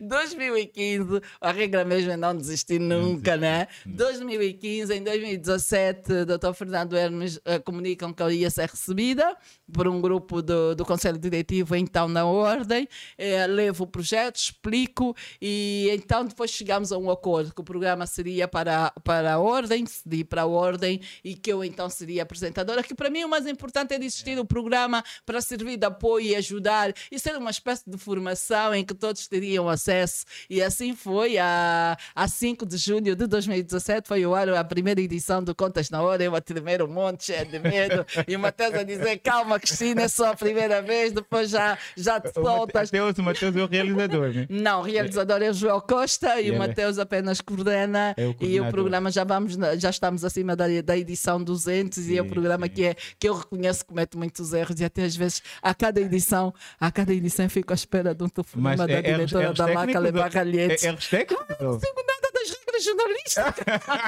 2015, 0.00 1.20
a 1.40 1.52
regra 1.52 1.84
mesmo 1.84 2.10
é 2.10 2.16
não 2.16 2.36
desistir 2.36 2.78
nunca, 2.78 3.36
né? 3.36 3.68
2015, 3.84 4.94
em 4.94 5.02
2017, 5.02 6.12
o 6.12 6.26
Dr. 6.26 6.52
Fernando 6.54 6.96
Hermes 6.96 7.40
eh, 7.44 7.58
comunicam 7.58 8.12
que 8.12 8.22
eu 8.22 8.30
ia 8.30 8.50
ser 8.50 8.68
recebida 8.68 9.36
por 9.72 9.88
um 9.88 10.00
grupo 10.00 10.42
do, 10.42 10.74
do 10.74 10.84
Conselho 10.84 11.18
Diretivo, 11.18 11.74
então 11.76 12.08
na 12.08 12.24
ordem, 12.24 12.88
eh, 13.18 13.46
levo 13.46 13.84
o 13.84 13.86
projeto, 13.86 14.36
explico 14.36 15.14
e 15.40 15.88
então 15.92 16.24
depois 16.24 16.50
chegamos 16.50 16.92
a 16.92 16.98
um 16.98 17.10
acordo 17.10 17.54
que 17.54 17.60
o 17.60 17.64
programa 17.64 18.06
seria 18.06 18.46
para, 18.46 18.61
para 19.04 19.32
a 19.34 19.38
ordem, 19.38 19.84
cedi 19.86 20.24
para 20.24 20.42
a 20.42 20.46
ordem 20.46 21.00
e 21.24 21.34
que 21.34 21.52
eu 21.52 21.64
então 21.64 21.88
seria 21.88 22.22
apresentadora, 22.22 22.82
que 22.82 22.94
para 22.94 23.10
mim 23.10 23.24
o 23.24 23.28
mais 23.28 23.46
importante 23.46 23.94
é 23.94 23.98
de 23.98 24.06
existir 24.06 24.38
o 24.38 24.44
programa 24.44 25.02
para 25.26 25.40
servir 25.40 25.76
de 25.76 25.86
apoio 25.86 26.26
e 26.26 26.36
ajudar 26.36 26.92
e 27.10 27.18
ser 27.18 27.36
uma 27.36 27.50
espécie 27.50 27.82
de 27.88 27.96
formação 27.98 28.74
em 28.74 28.84
que 28.84 28.94
todos 28.94 29.26
teriam 29.28 29.68
acesso. 29.68 30.24
E 30.48 30.62
assim 30.62 30.94
foi 30.94 31.38
a, 31.38 31.96
a 32.14 32.28
5 32.28 32.64
de 32.66 32.76
junho 32.76 33.14
de 33.16 33.26
2017 33.26 34.06
foi 34.08 34.24
o 34.26 34.34
ar 34.34 34.48
a 34.50 34.64
primeira 34.64 35.00
edição 35.00 35.42
do 35.42 35.54
Contas 35.54 35.90
na 35.90 36.02
Hora, 36.02 36.22
eu 36.22 36.34
a 36.36 36.40
tremer 36.40 36.82
um 36.82 36.88
monte, 36.88 37.24
cheio 37.26 37.46
de 37.46 37.58
medo 37.58 38.04
e 38.28 38.36
o 38.36 38.38
Matheus 38.38 38.74
a 38.74 38.82
dizer 38.82 39.18
calma 39.18 39.58
Cristina, 39.58 40.02
é 40.02 40.08
só 40.08 40.32
a 40.32 40.36
primeira 40.36 40.80
vez 40.82 41.12
depois 41.12 41.50
já, 41.50 41.78
já 41.96 42.20
te 42.20 42.32
soltas. 42.32 42.90
Mateus, 42.90 43.18
o 43.18 43.22
Mateus 43.22 43.56
é 43.56 43.62
o 43.62 43.66
realizador, 43.66 44.32
né? 44.32 44.46
não, 44.48 44.80
o 44.80 44.82
realizador 44.82 45.42
é 45.42 45.50
o 45.50 45.54
Joel 45.54 45.80
Costa 45.80 46.40
e 46.40 46.46
E 46.46 46.50
o 46.50 46.54
ele- 46.54 46.58
Matheus 46.58 46.98
apenas 46.98 47.40
coordena 47.40 48.14
É 48.16 48.26
o 48.26 48.34
e 48.42 48.60
o 48.60 48.70
programa 48.70 49.10
já 49.10 49.24
vamos 49.24 49.56
já 49.78 49.90
estamos 49.90 50.24
acima 50.24 50.54
da, 50.56 50.64
da 50.84 50.96
edição 50.96 51.42
200 51.42 52.08
e 52.08 52.16
é 52.18 52.20
o 52.20 52.24
Sim, 52.24 52.30
programa 52.30 52.66
sim. 52.66 52.72
que 52.72 52.84
é 52.84 52.96
que 53.18 53.28
eu 53.28 53.34
reconheço 53.34 53.80
que 53.80 53.86
comete 53.86 54.16
muitos 54.16 54.52
erros 54.52 54.80
e 54.80 54.84
até 54.84 55.04
às 55.04 55.14
vezes 55.16 55.42
a 55.62 55.74
cada 55.74 56.00
edição 56.00 56.52
a 56.80 56.90
cada 56.90 57.12
edição 57.12 57.48
fico 57.48 57.72
à 57.72 57.74
espera 57.74 58.14
de 58.14 58.22
um 58.24 58.28
telefonema 58.28 58.86
da 58.86 59.00
diretora 59.00 59.52
da 59.52 59.66
Laca 59.66 59.98
Levar 59.98 60.30
É, 60.32 60.38
Ralhete 60.38 60.86
erros 60.86 61.08
técnicos? 61.08 61.46
ou- 61.60 61.66
não 61.72 61.80
sigo 61.80 62.04
nada 62.06 62.32
jornalista. 62.80 63.54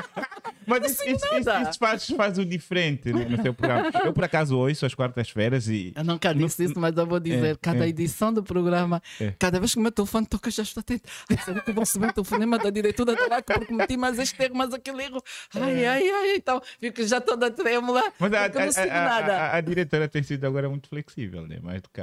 Mas 0.66 0.92
isso, 0.92 1.04
isso, 1.04 1.26
isso, 1.36 1.50
isso 1.68 1.78
faz, 1.78 2.06
faz 2.10 2.38
o 2.38 2.44
diferente 2.44 3.12
no, 3.12 3.28
no 3.28 3.42
seu 3.42 3.52
programa. 3.52 3.90
Eu, 4.02 4.12
por 4.12 4.24
acaso, 4.24 4.56
ouço 4.58 4.86
às 4.86 4.94
quartas-feiras 4.94 5.68
e. 5.68 5.92
Eu 5.94 6.04
nunca 6.04 6.34
disse 6.34 6.64
isso, 6.64 6.78
mas 6.78 6.96
eu 6.96 7.06
vou 7.06 7.20
dizer: 7.20 7.52
É, 7.54 7.56
cada 7.60 7.84
é. 7.84 7.88
edição 7.88 8.32
do 8.32 8.42
programa, 8.42 9.02
É. 9.20 9.32
cada 9.38 9.58
vez 9.60 9.72
que 9.74 9.78
o 9.78 9.82
meu 9.82 9.92
telefone 9.92 10.26
toca, 10.26 10.50
já 10.50 10.62
estou 10.62 10.80
atento. 10.80 11.02
Ai, 11.30 11.36
será 11.44 11.60
que 11.60 11.70
eu 11.70 11.74
vou 11.74 11.82
receber 11.84 12.06
o 12.08 12.12
telefonema 12.14 12.58
da 12.58 12.70
diretora 12.70 13.14
da 13.14 13.26
LAC 13.26 13.44
porque 13.46 13.66
cometi 13.66 13.96
mais 13.96 14.18
este 14.18 14.42
erro, 14.42 14.54
mais 14.56 14.72
aquele 14.72 15.02
erro? 15.02 15.22
Ai, 15.54 15.84
ai, 15.84 16.08
ai. 16.10 16.36
Então, 16.36 16.62
fico 16.80 17.02
já 17.06 17.20
toda 17.20 17.50
trêmula. 17.50 18.00
É. 18.00 18.12
Mas 18.18 18.32
a, 18.32 18.48
não 18.48 18.72
sigo 18.72 18.88
a- 18.90 19.00
a- 19.00 19.04
nada. 19.04 19.36
a- 19.36 19.56
a 19.56 19.60
diretora 19.60 20.08
tem 20.08 20.22
sido 20.22 20.46
agora 20.46 20.68
muito 20.68 20.88
flexível, 20.88 21.46
né? 21.46 21.58
mais 21.62 21.82
do 21.82 21.90
que. 21.90 22.00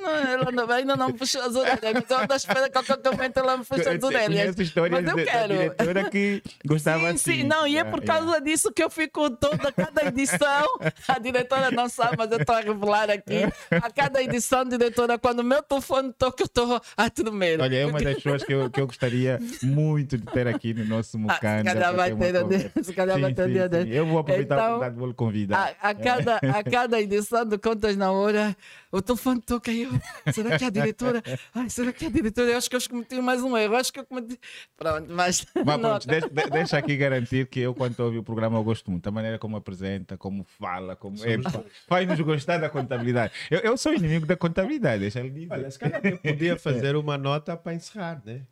Não, 0.00 0.10
ela 0.10 0.52
não, 0.52 0.70
ainda 0.70 0.96
não 0.96 1.06
me 1.08 1.14
puxou 1.14 1.42
as 1.42 1.54
orelhas. 1.54 1.80
Mas 1.82 2.10
eu 2.10 2.18
ando 2.18 2.32
à 2.32 2.36
espera 2.36 2.68
que 2.70 2.78
a 2.78 2.82
qualquer 2.82 3.10
momento 3.12 3.36
ela 3.38 3.56
me 3.56 3.64
puxe 3.64 3.88
as 3.88 4.02
orelhas. 4.02 4.56
Histórias 4.84 5.02
Mas 5.02 5.10
eu 5.10 5.16
de- 5.16 5.24
da 5.24 5.30
quero. 5.32 5.52
diretora 5.54 6.10
que 6.10 6.42
gostava 6.66 6.98
Sim, 7.00 7.06
assim. 7.06 7.32
sim, 7.32 7.42
não, 7.44 7.66
e 7.66 7.70
é 7.76 7.82
Yeah, 7.82 7.90
por 7.90 8.02
yeah. 8.02 8.24
causa 8.24 8.40
disso 8.40 8.72
que 8.72 8.82
eu 8.82 8.90
fico 8.90 9.30
toda, 9.30 9.72
cada 9.72 10.04
edição, 10.06 10.64
a 11.08 11.18
diretora 11.18 11.70
não 11.70 11.88
sabe, 11.88 12.16
mas 12.18 12.30
eu 12.30 12.38
estou 12.38 12.54
a 12.54 12.60
revelar 12.60 13.10
aqui. 13.10 13.42
A 13.70 13.90
cada 13.90 14.22
edição, 14.22 14.64
diretora, 14.64 15.18
quando 15.18 15.40
o 15.40 15.44
meu 15.44 15.62
telefone 15.62 16.12
toca, 16.12 16.42
eu 16.42 16.46
estou 16.46 16.80
a 16.96 17.10
tremer. 17.10 17.60
Olha, 17.60 17.76
é 17.76 17.86
uma 17.86 18.00
das 18.00 18.14
pessoas 18.16 18.44
que 18.44 18.52
eu, 18.52 18.70
que 18.70 18.80
eu 18.80 18.86
gostaria 18.86 19.38
muito 19.62 20.16
de 20.18 20.24
ter 20.26 20.46
aqui 20.46 20.74
no 20.74 20.84
nosso 20.84 21.16
Ah, 21.16 21.34
se 21.34 21.46
Mucanda. 21.46 21.64
calhar 21.64 21.88
para 21.88 21.96
vai 21.96 22.12
uma 22.12 22.24
ter, 22.24 22.40
conversa. 22.42 22.70
se 22.82 22.92
calhar 22.94 23.20
vai 23.20 23.30
Sim, 23.30 23.34
ter 23.34 23.46
sim, 23.46 23.52
dia 23.52 23.70
sim. 23.84 23.90
Eu 23.90 24.06
vou 24.06 24.18
aproveitar 24.18 24.54
Então, 24.54 24.64
a 24.64 24.68
oportunidade 24.68 24.98
vou 24.98 25.08
lhe 25.08 25.14
convidar. 25.14 25.74
A, 25.80 25.90
a 25.90 25.94
cada, 25.94 26.36
a 26.36 26.62
cada 26.62 27.00
edição 27.00 27.44
do 27.46 27.58
Contas 27.58 27.96
na 27.96 28.10
Hora, 28.12 28.56
o 28.90 29.00
telefone 29.02 29.40
toca 29.40 29.70
e 29.72 29.82
eu. 29.82 29.90
Será 30.32 30.58
que 30.58 30.64
é 30.64 30.66
a 30.66 30.70
diretora? 30.70 31.22
Ai, 31.54 31.68
será 31.70 31.92
que 31.92 32.04
é 32.04 32.08
a 32.08 32.10
diretora? 32.10 32.50
Eu 32.50 32.58
acho 32.58 32.68
que 32.70 32.76
eu 32.76 32.80
cometi 32.88 33.20
mais 33.20 33.42
um 33.42 33.56
erro. 33.56 33.76
Acho 33.76 33.92
que 33.92 34.00
eu 34.00 34.04
cometi. 34.06 34.38
Pronto, 34.76 35.06
mas. 35.12 35.46
Mas 35.64 35.80
pronto, 35.80 36.06
deixa, 36.08 36.28
de- 36.28 36.50
deixa 36.50 36.78
aqui 36.78 36.96
garantir 36.96 37.46
que 37.46 37.60
eu, 37.60 37.72
quando 37.74 37.98
ouvir 38.00 38.18
o 38.18 38.22
programa, 38.24 38.58
eu 38.58 38.64
gosto 38.64 38.90
muito. 38.90 39.04
Da 39.04 39.10
maneira 39.12 39.38
como 39.38 39.56
apresenta, 39.56 40.16
como 40.16 40.42
fala, 40.44 40.96
como. 40.96 41.16
Epá, 41.24 41.62
Faz-nos 41.86 42.18
gostar 42.20 42.58
da 42.58 42.68
contabilidade. 42.68 43.32
Eu, 43.50 43.60
eu 43.60 43.76
sou 43.76 43.94
inimigo 43.94 44.26
da 44.26 44.36
contabilidade, 44.36 45.00
deixa 45.02 45.20
ele 45.20 45.30
dizer. 45.30 45.52
Olha, 45.52 45.70
se 45.70 45.78
calhar 45.78 46.00
eu 46.04 46.18
podia 46.18 46.58
fazer 46.58 46.96
uma 46.96 47.16
nota 47.16 47.56
para 47.56 47.74
encerrar, 47.74 48.20
né? 48.24 48.42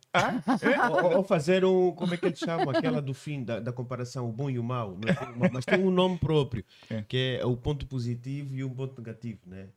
ou, 0.91 1.17
ou 1.17 1.23
fazer 1.23 1.65
um, 1.65 1.91
como 1.91 2.13
é 2.13 2.17
que 2.17 2.25
eles 2.27 2.39
chamam? 2.39 2.69
Aquela 2.69 3.01
do 3.01 3.13
fim, 3.13 3.43
da, 3.43 3.59
da 3.59 3.73
comparação, 3.73 4.29
o 4.29 4.31
bom 4.31 4.49
e 4.49 4.57
o 4.57 4.63
mau. 4.63 4.97
É? 5.05 5.49
Mas 5.51 5.65
tem 5.65 5.79
um 5.79 5.91
nome 5.91 6.17
próprio, 6.17 6.63
É. 6.89 7.01
que 7.07 7.39
é 7.41 7.45
o 7.45 7.57
ponto 7.57 7.85
positivo 7.87 8.55
e 8.55 8.63
o 8.63 8.69
ponto 8.69 8.97
negativo, 9.01 9.39
né? 9.47 9.67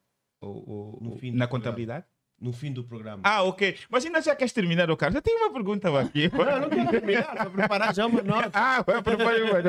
O- 0.40 0.46
o- 0.46 0.98
No 1.00 1.16
fim 1.16 1.30
na 1.32 1.46
contabilidade? 1.48 2.04
No 2.44 2.52
fim 2.52 2.70
do 2.74 2.84
programa. 2.84 3.22
Ah, 3.24 3.42
ok. 3.42 3.74
Mas 3.88 4.04
ainda 4.04 4.20
já 4.20 4.36
queres 4.36 4.52
terminar 4.52 4.90
o 4.90 4.96
carro? 4.98 5.14
Já 5.14 5.22
tenho 5.22 5.38
uma 5.38 5.50
pergunta 5.50 5.88
aqui. 5.98 6.28
Não, 6.30 6.60
não 6.60 6.68
quero 6.68 6.90
terminar, 6.90 7.34
para 7.34 7.48
preparar 7.50 7.94
já 7.94 8.04
uma 8.06 8.20
nota. 8.22 8.50
Ah, 8.54 8.82
vai 8.82 9.02
preparar 9.02 9.40
uma. 9.40 9.62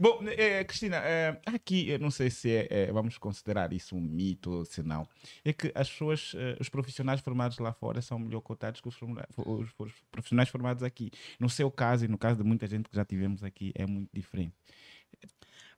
Bom, 0.00 0.20
eh, 0.28 0.64
Cristina, 0.64 0.96
eh, 1.04 1.38
aqui 1.44 1.90
eu 1.90 1.98
não 1.98 2.10
sei 2.10 2.30
se 2.30 2.50
é, 2.50 2.66
eh, 2.70 2.92
vamos 2.92 3.18
considerar 3.18 3.70
isso 3.74 3.94
um 3.94 4.00
mito 4.00 4.50
ou 4.50 4.64
se 4.64 4.82
não. 4.82 5.06
É 5.44 5.52
que 5.52 5.70
as 5.74 5.90
pessoas, 5.90 6.34
os 6.58 6.70
profissionais 6.70 7.20
formados 7.20 7.58
lá 7.58 7.72
fora 7.74 8.00
são 8.00 8.18
melhor 8.18 8.40
cotados 8.40 8.80
que 8.80 8.88
os, 8.88 8.96
os- 9.02 9.68
os 9.78 9.92
profissionais 10.10 10.48
formados 10.48 10.82
aqui. 10.82 11.10
No 11.38 11.50
seu 11.50 11.70
caso 11.70 12.06
e 12.06 12.08
no 12.08 12.16
caso 12.16 12.42
de 12.42 12.48
muita 12.48 12.66
gente 12.66 12.88
que 12.88 12.96
já 12.96 13.04
tivemos 13.04 13.44
aqui, 13.44 13.72
é 13.74 13.84
muito 13.86 14.08
diferente. 14.10 14.54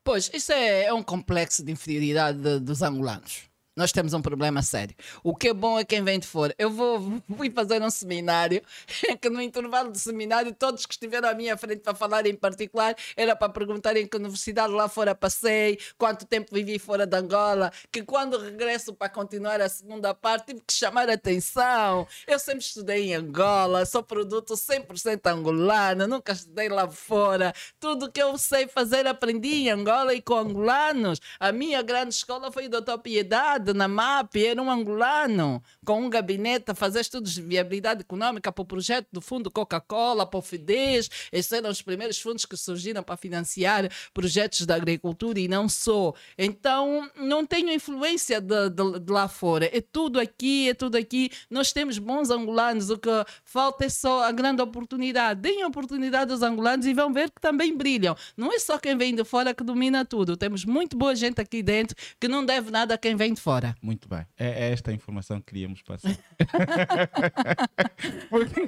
Pois, 0.04 0.30
isso 0.32 0.52
é, 0.52 0.84
é 0.84 0.94
um 0.94 1.02
complexo 1.02 1.64
de 1.64 1.72
inferioridade 1.72 2.38
de- 2.40 2.60
dos 2.60 2.80
angolanos. 2.80 3.42
Nós 3.77 3.93
temos 3.93 4.15
um 4.15 4.23
problema 4.23 4.62
sério. 4.62 4.97
O 5.23 5.36
que 5.36 5.48
é 5.48 5.55
bom 5.55 5.78
é 5.78 5.85
quem 5.85 6.03
vem 6.03 6.19
de 6.19 6.27
fora. 6.27 6.55
Eu 6.59 6.70
vou 6.70 7.20
fui 7.36 7.51
fazer 7.51 7.82
um 7.82 7.90
seminário 7.90 8.62
em 9.07 9.16
que 9.19 9.28
no 9.28 9.43
intervalo 9.43 9.93
do 9.93 9.98
seminário 9.98 10.55
todos 10.55 10.86
que 10.86 10.94
estiveram 10.94 11.28
à 11.28 11.35
minha 11.35 11.59
frente 11.59 11.81
para 11.81 11.94
falar 11.94 12.27
em 12.27 12.35
particular 12.35 12.97
era 13.15 13.36
para 13.36 13.53
perguntarem 13.53 14.05
em 14.05 14.07
que 14.07 14.16
universidade 14.16 14.73
lá 14.73 14.89
fora 14.89 15.15
passei, 15.15 15.78
quanto 15.98 16.24
tempo 16.24 16.55
vivi 16.55 16.78
fora 16.78 17.07
de 17.07 17.16
Angola, 17.16 17.70
que 17.93 18.03
quando 18.03 18.39
regresso 18.39 18.94
para 18.94 19.11
continuar 19.11 19.61
a 19.61 19.69
segunda 19.69 20.15
parte 20.15 20.47
tive 20.47 20.62
que 20.66 20.73
chamar 20.73 21.11
a 21.11 21.15
atenção. 21.15 22.07
Eu 22.27 22.39
sempre 22.39 22.61
estudei 22.61 23.11
em 23.11 23.15
Angola, 23.15 23.85
sou 23.85 24.03
produto 24.03 24.55
100% 24.55 25.27
angolano, 25.27 26.07
nunca 26.07 26.32
estudei 26.32 26.70
lá 26.70 26.89
fora. 26.89 27.53
Tudo 27.78 28.11
que 28.11 28.23
eu 28.23 28.39
sei 28.39 28.66
fazer 28.69 29.07
aprendi 29.07 29.66
em 29.66 29.70
Angola 29.70 30.15
e 30.15 30.23
com 30.23 30.35
angolanos. 30.35 31.20
A 31.39 31.53
minha 31.53 31.82
grande 31.82 32.15
escola 32.15 32.51
foi 32.51 32.66
o 32.66 32.70
Doutor 32.70 32.98
Piedade, 33.01 33.65
na 33.74 33.88
MAP, 33.88 34.36
era 34.36 34.60
um 34.62 34.70
angolano, 34.70 35.62
com 35.84 36.02
um 36.02 36.10
gabinete 36.10 36.70
a 36.70 36.74
fazer 36.74 37.01
estudos 37.01 37.34
de 37.34 37.43
viabilidade 37.43 38.01
econômica 38.02 38.51
para 38.52 38.62
o 38.62 38.66
projeto 38.66 39.06
do 39.12 39.20
Fundo 39.20 39.51
Coca-Cola, 39.51 40.26
para 40.26 40.38
o 40.38 40.43
FIDES. 40.43 41.09
Esses 41.32 41.52
eram 41.52 41.70
os 41.70 41.82
primeiros 41.82 42.20
fundos 42.20 42.44
que 42.44 42.56
surgiram 42.56 43.02
para 43.02 43.16
financiar 43.16 43.88
projetos 44.12 44.66
da 44.66 44.74
agricultura 44.74 45.38
e 45.38 45.48
não 45.48 45.68
só. 45.68 46.12
Então, 46.38 47.10
não 47.16 47.44
tenho 47.47 47.70
influência 47.72 48.40
de, 48.40 48.70
de- 48.70 49.01
de 49.01 49.12
lá 49.12 49.28
fora. 49.28 49.70
É 49.76 49.80
tudo 49.80 50.18
aqui, 50.20 50.68
é 50.70 50.74
tudo 50.74 50.97
aqui. 50.97 51.30
Nós 51.51 51.72
temos 51.72 51.98
bons 51.98 52.30
angolanos, 52.30 52.90
o 52.90 52.98
que 52.98 53.09
falta 53.44 53.84
é 53.84 53.88
só 53.88 54.24
a 54.24 54.32
grande 54.32 54.60
oportunidade. 54.62 55.40
Deem 55.40 55.64
oportunidade 55.64 56.30
aos 56.32 56.43
angolanos 56.43 56.86
e 56.86 56.93
vão 56.94 57.12
ver 57.12 57.30
que 57.30 57.40
também 57.40 57.76
brilham. 57.76 58.16
Não 58.36 58.52
é 58.52 58.59
só 58.59 58.78
quem 58.78 58.97
vem 58.97 59.14
de 59.14 59.24
fora 59.24 59.55
que 59.55 59.64
domina 59.64 60.05
tudo. 60.05 60.36
Temos 60.36 60.64
muito 60.64 60.97
boa 60.97 61.14
gente 61.14 61.40
aqui 61.40 61.62
dentro 61.62 61.97
que 62.20 62.28
não 62.28 62.44
deve 62.44 62.70
nada 62.70 62.94
a 62.94 62.98
quem 62.98 63.16
vem 63.16 63.32
de 63.34 63.40
fora. 63.40 63.55
Muito 63.82 64.08
bem. 64.08 64.26
É, 64.38 64.66
é 64.68 64.72
esta 64.72 64.90
a 64.90 64.94
informação 64.94 65.40
que 65.40 65.46
queríamos 65.46 65.82
passar. 65.82 66.16
Porque 68.28 68.66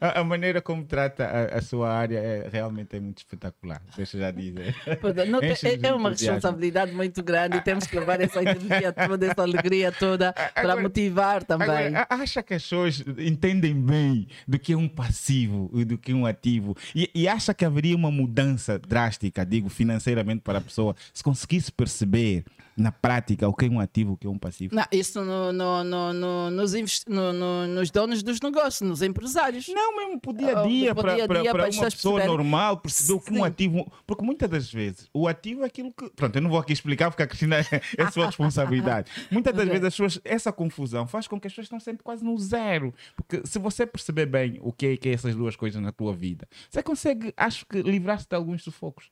a, 0.00 0.20
a 0.20 0.24
maneira 0.24 0.60
como 0.60 0.84
trata 0.84 1.24
a, 1.24 1.58
a 1.58 1.62
sua 1.62 1.92
área 1.92 2.18
é, 2.18 2.48
realmente 2.50 2.96
é 2.96 3.00
muito 3.00 3.18
espetacular. 3.18 3.82
Deixa 3.96 4.16
eu 4.16 4.20
já 4.20 4.30
dizer. 4.30 4.74
Portanto, 5.00 5.28
não 5.30 5.40
é, 5.40 5.54
é 5.82 5.94
uma 5.94 6.10
responsabilidade 6.10 6.92
muito 6.92 7.22
grande 7.22 7.56
e 7.56 7.60
temos 7.60 7.86
que 7.86 7.98
levar 7.98 8.20
essa 8.20 8.40
energia 8.42 8.92
toda, 8.92 9.26
essa 9.26 9.42
alegria 9.42 9.92
toda 9.92 10.32
para 10.32 10.52
Agora- 10.54 10.82
motivar 10.82 11.44
também. 11.44 11.68
Agora, 11.68 12.06
acha 12.10 12.42
que 12.42 12.54
as 12.54 12.62
pessoas 12.62 13.02
entendem 13.18 13.74
bem 13.74 14.26
do 14.46 14.58
que 14.58 14.72
é 14.72 14.76
um 14.76 14.88
passivo 14.88 15.70
e 15.74 15.84
do 15.84 15.98
que 15.98 16.12
é 16.12 16.14
um 16.14 16.26
ativo? 16.26 16.76
E, 16.94 17.10
e 17.14 17.28
acha 17.28 17.52
que 17.54 17.64
haveria 17.64 17.96
uma 17.96 18.10
mudança 18.10 18.78
drástica, 18.78 19.44
digo, 19.44 19.68
financeiramente 19.68 20.40
para 20.42 20.58
a 20.58 20.60
pessoa, 20.60 20.94
se 21.12 21.22
conseguisse 21.22 21.70
perceber 21.72 22.44
na 22.80 22.90
prática 22.92 23.46
o 23.48 23.52
que 23.54 23.66
é 23.66 23.68
um 23.68 23.78
ativo 23.78 24.12
o 24.12 24.16
que 24.16 24.26
é 24.26 24.30
um 24.30 24.38
passivo? 24.38 24.74
Não, 24.74 24.84
isso 24.90 25.22
no, 25.24 25.52
no, 25.52 25.84
no, 25.84 26.12
no- 26.12 26.50
nos, 26.50 26.74
invest- 26.74 27.08
no- 27.08 27.32
no- 27.32 27.66
nos 27.68 27.90
donos 27.90 28.22
dos 28.22 28.40
negócios, 28.40 28.88
nos 28.88 29.02
empresários. 29.02 29.68
Não, 29.68 29.96
mesmo 29.96 30.20
pro 30.20 30.32
dia 30.32 30.56
a 30.56 30.62
Ah, 30.62 30.66
dia, 30.66 30.94
pro 30.94 31.02
para 31.04 31.14
dia 31.14 31.24
a 31.24 31.26
dia, 31.26 31.52
para 31.52 31.62
uma 31.64 31.68
pessoa 31.68 31.90
perceberem. 31.90 32.26
normal, 32.26 32.76
perceber 32.78 33.12
o 33.12 33.20
que 33.20 33.32
um 33.32 33.44
ativo. 33.44 33.92
Porque 34.06 34.24
muitas 34.24 34.48
das 34.48 34.72
vezes 34.72 35.08
o 35.12 35.28
ativo 35.28 35.62
é 35.62 35.66
aquilo 35.66 35.92
que. 35.92 36.08
Pronto, 36.10 36.34
eu 36.36 36.42
não 36.42 36.50
vou 36.50 36.58
aqui 36.58 36.72
explicar 36.72 37.10
porque 37.10 37.22
a 37.22 37.26
Cristina 37.26 37.56
é 37.98 38.02
a 38.02 38.10
sua 38.10 38.26
responsabilidade. 38.30 39.10
Muitas 39.30 39.52
das 39.54 39.62
Ok. 39.66 39.72
vezes 39.72 39.84
as 39.86 39.92
pessoas, 39.94 40.20
essa 40.24 40.52
confusão 40.52 41.06
faz 41.06 41.28
com 41.28 41.38
que 41.38 41.46
as 41.46 41.52
pessoas 41.52 41.66
estão 41.66 41.80
sempre 41.80 42.02
quase 42.02 42.24
no 42.24 42.36
zero. 42.38 42.94
Porque 43.14 43.42
se 43.46 43.58
você 43.58 43.86
perceber 43.86 44.26
bem 44.26 44.58
o 44.62 44.72
que 44.72 44.86
é, 44.86 44.96
que 44.96 45.08
é 45.08 45.12
essas 45.12 45.34
duas 45.34 45.54
coisas 45.56 45.80
na 45.82 45.92
tua 45.92 46.14
vida, 46.14 46.48
você 46.70 46.82
consegue, 46.82 47.32
acho 47.36 47.66
que, 47.66 47.82
livrar-se 47.82 48.26
de 48.28 48.34
alguns 48.36 48.62
sufocos. 48.62 49.10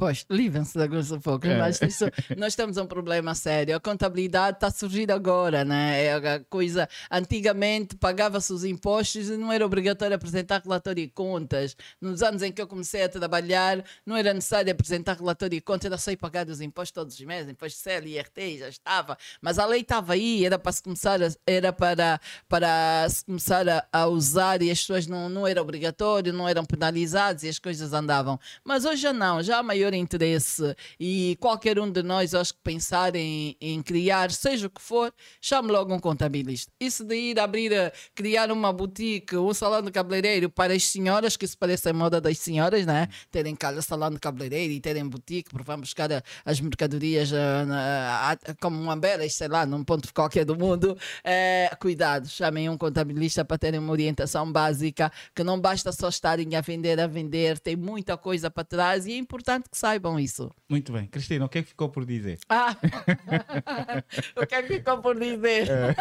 Pois, 0.00 0.24
livrem-se 0.30 0.72
de 0.78 0.82
alguns 0.82 1.08
sufocos, 1.08 1.50
É. 1.50 1.58
mas 1.58 1.78
isso, 1.82 2.06
nós 2.38 2.54
temos 2.54 2.78
um 2.78 2.86
problema 2.86 3.34
sério. 3.34 3.76
A 3.76 3.80
contabilidade 3.80 4.56
está 4.56 4.68
a 4.68 4.70
surgir 4.70 5.12
agora, 5.12 5.62
né? 5.62 6.04
É 6.04 6.14
a 6.14 6.40
coisa. 6.48 6.88
Antigamente 7.10 7.96
pagava-se 7.96 8.50
os 8.50 8.64
impostos 8.64 9.28
e 9.28 9.36
não 9.36 9.52
era 9.52 9.64
obrigatório 9.66 10.16
apresentar 10.16 10.62
relatório 10.62 11.04
e 11.04 11.08
contas. 11.08 11.76
Nos 12.00 12.22
anos 12.22 12.40
em 12.42 12.50
que 12.50 12.62
eu 12.62 12.66
comecei 12.66 13.02
a 13.04 13.10
trabalhar, 13.10 13.84
não 14.06 14.16
era 14.16 14.32
necessário 14.32 14.72
apresentar 14.72 15.18
relatório 15.18 15.54
e 15.54 15.60
contas, 15.60 15.84
era 15.84 15.98
só 15.98 16.10
ir 16.10 16.16
pagar 16.16 16.48
os 16.48 16.62
impostos 16.62 16.92
todos 16.92 17.14
os 17.14 17.20
meses, 17.26 17.50
imposto 17.50 17.76
de 17.76 17.82
CEL, 17.82 18.06
IRT, 18.06 18.58
já 18.60 18.68
estava. 18.70 19.18
Mas 19.42 19.58
a 19.58 19.66
lei 19.66 19.82
estava 19.82 20.14
aí, 20.14 20.46
era 20.46 20.58
para 20.58 20.72
se 20.72 20.82
começar, 20.82 21.22
a- 21.22 21.28
era 21.46 21.74
para, 21.74 22.18
para 22.48 23.06
se 23.10 23.22
começar 23.22 23.68
a, 23.68 23.84
a 23.92 24.06
usar 24.06 24.62
e 24.62 24.70
as 24.70 24.80
pessoas 24.80 25.06
não, 25.06 25.28
não 25.28 25.46
era 25.46 25.60
obrigatório, 25.60 26.32
não 26.32 26.48
eram 26.48 26.64
penalizados 26.64 27.42
e 27.44 27.48
as 27.50 27.58
coisas 27.58 27.92
andavam. 27.92 28.40
Mas 28.64 28.86
hoje 28.86 29.02
já 29.02 29.12
não, 29.12 29.42
já 29.42 29.58
há 29.58 29.62
maior 29.90 29.94
interesse 29.94 30.74
e 30.98 31.36
qualquer 31.40 31.78
um 31.78 31.90
de 31.90 32.02
nós, 32.02 32.34
acho 32.34 32.54
que 32.54 32.60
pensar 32.62 33.14
em, 33.16 33.56
em 33.60 33.82
criar, 33.82 34.30
seja 34.30 34.66
o 34.66 34.70
que 34.70 34.80
for, 34.80 35.12
chame 35.40 35.70
logo 35.70 35.92
um 35.94 35.98
contabilista. 35.98 36.72
Isso 36.80 37.04
de 37.04 37.14
ir 37.14 37.38
abrir, 37.40 37.74
a- 37.74 37.92
criar 38.14 38.50
uma 38.50 38.72
boutique, 38.72 39.36
um 39.36 39.52
salão 39.52 39.82
de 39.82 39.90
cabeleireiro 39.90 40.48
para 40.48 40.72
as 40.74 40.84
senhoras, 40.84 41.36
que 41.36 41.44
isso 41.44 41.58
parece 41.58 41.88
a 41.88 41.92
moda 41.92 42.20
das 42.20 42.38
senhoras, 42.38 42.86
né? 42.86 43.08
Terem 43.30 43.56
salão 43.82 44.10
de 44.10 44.18
cabeleireiro 44.18 44.72
e 44.72 44.80
terem 44.80 45.06
boutique, 45.06 45.50
porque 45.50 45.64
vão 45.64 45.80
buscar 45.80 46.12
a- 46.12 46.22
as 46.44 46.60
mercadorias 46.60 47.32
a- 47.32 48.36
como 48.60 48.80
uma 48.80 48.96
belas, 48.96 49.34
sei 49.34 49.48
lá, 49.48 49.66
num 49.66 49.82
ponto 49.84 50.12
qualquer 50.14 50.44
do 50.44 50.56
mundo. 50.56 50.96
Eh, 51.24 51.70
cuidado, 51.80 52.28
chamem 52.28 52.68
um 52.68 52.76
contabilista 52.76 53.44
para 53.44 53.58
terem 53.58 53.80
uma 53.80 53.92
orientação 53.92 54.50
básica, 54.50 55.10
que 55.34 55.42
não 55.42 55.60
basta 55.60 55.92
só 55.92 56.08
estarem 56.08 56.54
a 56.54 56.60
vender, 56.60 57.00
a 57.00 57.06
vender, 57.06 57.58
tem 57.58 57.76
muita 57.76 58.16
coisa 58.16 58.50
para 58.50 58.64
trás 58.64 59.06
e 59.06 59.12
é 59.12 59.16
importante 59.16 59.68
que 59.70 59.78
saibam 59.80 60.20
isso. 60.20 60.50
Muito 60.68 60.92
bem. 60.92 61.06
Cristina, 61.06 61.44
o 61.46 61.48
que 61.48 61.58
é 61.58 61.62
que 61.62 61.70
ficou 61.70 61.88
por 61.88 62.04
dizer? 62.04 62.38
Ah! 62.48 62.76
o 64.36 64.46
que 64.46 64.54
é 64.54 64.62
que 64.62 64.74
ficou 64.74 64.98
por 64.98 65.18
dizer? 65.18 65.68
É. 65.68 65.94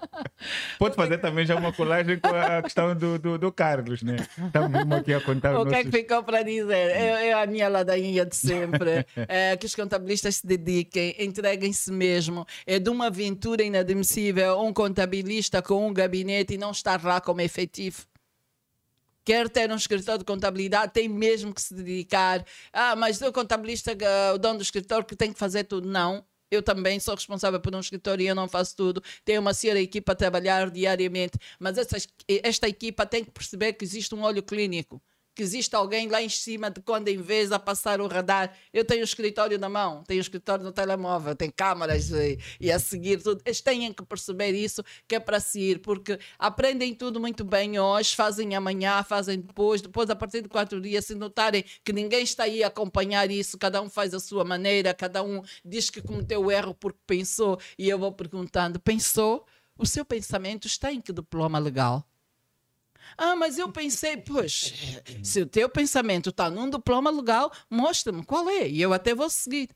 Pode 0.78 0.96
fazer 0.96 1.18
também 1.18 1.44
já 1.46 1.54
uma 1.54 1.72
colagem 1.72 2.18
com 2.18 2.28
a 2.28 2.62
questão 2.62 2.94
do, 2.96 3.18
do, 3.18 3.38
do 3.38 3.52
Carlos, 3.52 4.02
né? 4.02 4.16
Estamos 4.46 4.92
aqui 4.92 5.14
a 5.14 5.20
contar 5.20 5.58
O 5.58 5.66
que 5.66 5.74
é 5.74 5.84
que 5.84 5.90
ficou 5.90 6.22
para 6.22 6.42
dizer? 6.42 6.90
É, 6.90 7.28
é 7.28 7.32
a 7.34 7.46
minha 7.46 7.68
ladainha 7.68 8.24
de 8.24 8.36
sempre. 8.36 9.04
É, 9.28 9.56
que 9.56 9.66
os 9.66 9.74
contabilistas 9.74 10.36
se 10.36 10.46
dediquem, 10.46 11.14
entreguem-se 11.18 11.90
mesmo. 11.90 12.46
É 12.66 12.78
de 12.78 12.90
uma 12.90 13.06
aventura 13.06 13.62
inadmissível 13.62 14.60
um 14.60 14.72
contabilista 14.72 15.62
com 15.62 15.86
um 15.86 15.92
gabinete 15.92 16.54
e 16.54 16.58
não 16.58 16.70
estar 16.70 17.02
lá 17.02 17.20
como 17.20 17.40
efetivo. 17.40 18.06
Quer 19.24 19.48
ter 19.48 19.70
um 19.70 19.76
escritório 19.76 20.18
de 20.18 20.24
contabilidade, 20.24 20.92
tem 20.92 21.08
mesmo 21.08 21.54
que 21.54 21.62
se 21.62 21.74
dedicar. 21.74 22.44
Ah, 22.72 22.94
mas 22.94 23.20
o 23.22 23.32
contabilista, 23.32 23.92
eh, 23.92 24.32
o 24.32 24.38
dono 24.38 24.58
do 24.58 24.62
escritório, 24.62 25.04
que 25.06 25.16
tem 25.16 25.32
que 25.32 25.38
fazer 25.38 25.64
tudo. 25.64 25.88
Não. 25.88 26.24
Eu 26.50 26.62
também 26.62 27.00
sou 27.00 27.14
responsável 27.14 27.58
por 27.60 27.74
um 27.74 27.80
escritório 27.80 28.22
e 28.22 28.26
eu 28.28 28.34
não 28.34 28.48
faço 28.48 28.76
tudo. 28.76 29.02
Tenho 29.24 29.40
uma 29.40 29.54
senhora 29.54 29.80
equipa 29.80 30.12
a 30.12 30.14
trabalhar 30.14 30.70
diariamente. 30.70 31.38
Mas 31.58 31.78
essa, 31.78 31.96
esta 32.28 32.68
equipa 32.68 33.06
tem 33.06 33.24
que 33.24 33.30
perceber 33.30 33.72
que 33.72 33.84
existe 33.84 34.14
um 34.14 34.22
olho 34.22 34.42
clínico 34.42 35.02
que 35.34 35.42
existe 35.42 35.74
alguém 35.74 36.08
lá 36.08 36.22
em 36.22 36.28
cima 36.28 36.70
de 36.70 36.80
quando 36.80 37.08
em 37.08 37.16
vez 37.16 37.50
a 37.50 37.58
passar 37.58 38.00
o 38.00 38.06
radar. 38.06 38.56
Eu 38.72 38.84
tenho 38.84 39.00
o 39.00 39.04
escritório 39.04 39.58
na 39.58 39.68
mão, 39.68 40.04
tenho 40.04 40.20
o 40.20 40.22
escritório 40.22 40.64
no 40.64 40.72
telemóvel, 40.72 41.34
tem 41.34 41.50
câmaras 41.50 42.10
e, 42.10 42.38
e, 42.60 42.70
a 42.70 42.78
seguir 42.78 43.22
tudo. 43.22 43.42
Eles 43.44 43.60
têm 43.60 43.92
que 43.92 44.04
perceber 44.04 44.52
isso, 44.52 44.84
que 45.08 45.16
é 45.16 45.20
para 45.20 45.40
seguir, 45.40 45.80
porque 45.80 46.18
aprendem 46.38 46.94
tudo 46.94 47.18
muito 47.18 47.44
bem 47.44 47.78
hoje, 47.78 48.14
fazem 48.14 48.54
amanhã, 48.54 49.02
fazem 49.02 49.40
depois, 49.40 49.82
depois 49.82 50.08
a 50.08 50.16
partir 50.16 50.42
de 50.42 50.48
quatro 50.48 50.80
dias, 50.80 51.06
se 51.06 51.14
notarem 51.14 51.64
que 51.84 51.92
ninguém 51.92 52.22
está 52.22 52.44
aí 52.44 52.62
a 52.62 52.68
acompanhar 52.68 53.30
isso, 53.30 53.58
cada 53.58 53.82
um 53.82 53.90
faz 53.90 54.14
a 54.14 54.20
sua 54.20 54.44
maneira, 54.44 54.94
cada 54.94 55.22
um 55.22 55.42
diz 55.64 55.90
que 55.90 56.00
cometeu 56.00 56.44
o 56.44 56.50
erro 56.50 56.74
porque 56.74 57.00
pensou, 57.06 57.58
e 57.78 57.88
eu 57.88 57.98
vou 57.98 58.12
perguntando, 58.12 58.78
pensou? 58.78 59.44
O 59.76 59.84
seu 59.84 60.04
pensamento 60.04 60.68
está 60.68 60.92
em 60.92 61.00
que 61.00 61.12
diploma 61.12 61.58
legal? 61.58 62.06
Ah, 63.16 63.36
mas 63.36 63.58
eu 63.58 63.70
pensei, 63.70 64.16
pois, 64.16 65.02
se 65.22 65.40
o 65.40 65.46
teu 65.46 65.68
pensamento 65.68 66.30
está 66.30 66.50
num 66.50 66.68
diploma 66.68 67.10
legal, 67.10 67.52
mostra-me 67.70 68.24
qual 68.24 68.48
é, 68.48 68.68
e 68.68 68.80
eu 68.80 68.92
até 68.92 69.14
vou 69.14 69.30
seguir. 69.30 69.70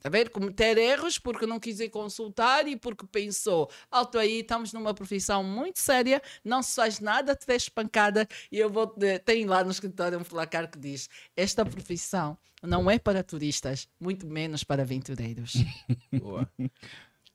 Está 0.00 0.08
a 0.08 0.12
ver? 0.12 0.30
Cometer 0.30 0.78
erros 0.78 1.18
porque 1.18 1.44
não 1.44 1.60
quis 1.60 1.78
ir 1.78 1.90
consultar 1.90 2.66
e 2.66 2.74
porque 2.74 3.06
pensou, 3.06 3.70
alto 3.90 4.18
aí, 4.18 4.40
estamos 4.40 4.72
numa 4.72 4.94
profissão 4.94 5.44
muito 5.44 5.78
séria, 5.78 6.22
não 6.42 6.62
se 6.62 6.74
faz 6.74 7.00
nada, 7.00 7.36
te 7.36 7.46
des 7.46 7.68
pancada. 7.68 8.26
E 8.50 8.58
eu 8.58 8.70
vou. 8.70 8.96
Tem 9.26 9.44
lá 9.44 9.62
no 9.62 9.70
escritório 9.70 10.18
um 10.18 10.24
placar 10.24 10.70
que 10.70 10.78
diz: 10.78 11.10
Esta 11.36 11.66
profissão 11.66 12.38
não 12.62 12.90
é 12.90 12.98
para 12.98 13.22
turistas, 13.22 13.86
muito 14.00 14.26
menos 14.26 14.64
para 14.64 14.82
aventureiros. 14.82 15.52
Boa. 16.18 16.50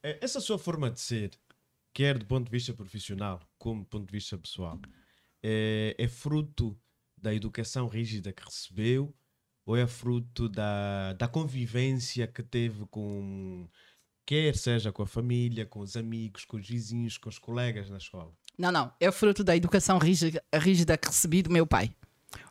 É, 0.02 0.18
essa 0.20 0.40
sua 0.40 0.58
forma 0.58 0.90
de 0.90 1.00
ser, 1.00 1.30
quer 1.94 2.18
do 2.18 2.26
ponto 2.26 2.46
de 2.46 2.50
vista 2.50 2.74
profissional 2.74 3.40
como 3.56 3.82
do 3.82 3.86
ponto 3.86 4.06
de 4.06 4.12
vista 4.12 4.36
pessoal, 4.36 4.80
é, 5.48 5.94
é 5.96 6.08
fruto 6.08 6.76
da 7.16 7.32
educação 7.32 7.86
rígida 7.86 8.32
que 8.32 8.44
recebeu 8.44 9.14
ou 9.64 9.76
é 9.76 9.86
fruto 9.86 10.48
da, 10.48 11.12
da 11.12 11.28
convivência 11.28 12.26
que 12.26 12.42
teve 12.42 12.84
com, 12.86 13.68
quer 14.26 14.56
seja 14.56 14.90
com 14.90 15.04
a 15.04 15.06
família, 15.06 15.64
com 15.64 15.80
os 15.80 15.96
amigos, 15.96 16.44
com 16.44 16.56
os 16.56 16.68
vizinhos, 16.68 17.16
com 17.16 17.28
os 17.28 17.38
colegas 17.38 17.88
na 17.88 17.98
escola? 17.98 18.32
Não, 18.58 18.72
não. 18.72 18.92
É 18.98 19.10
fruto 19.12 19.44
da 19.44 19.54
educação 19.56 19.98
rígida, 19.98 20.42
rígida 20.52 20.98
que 20.98 21.06
recebi 21.06 21.42
do 21.42 21.50
meu 21.50 21.66
pai. 21.66 21.94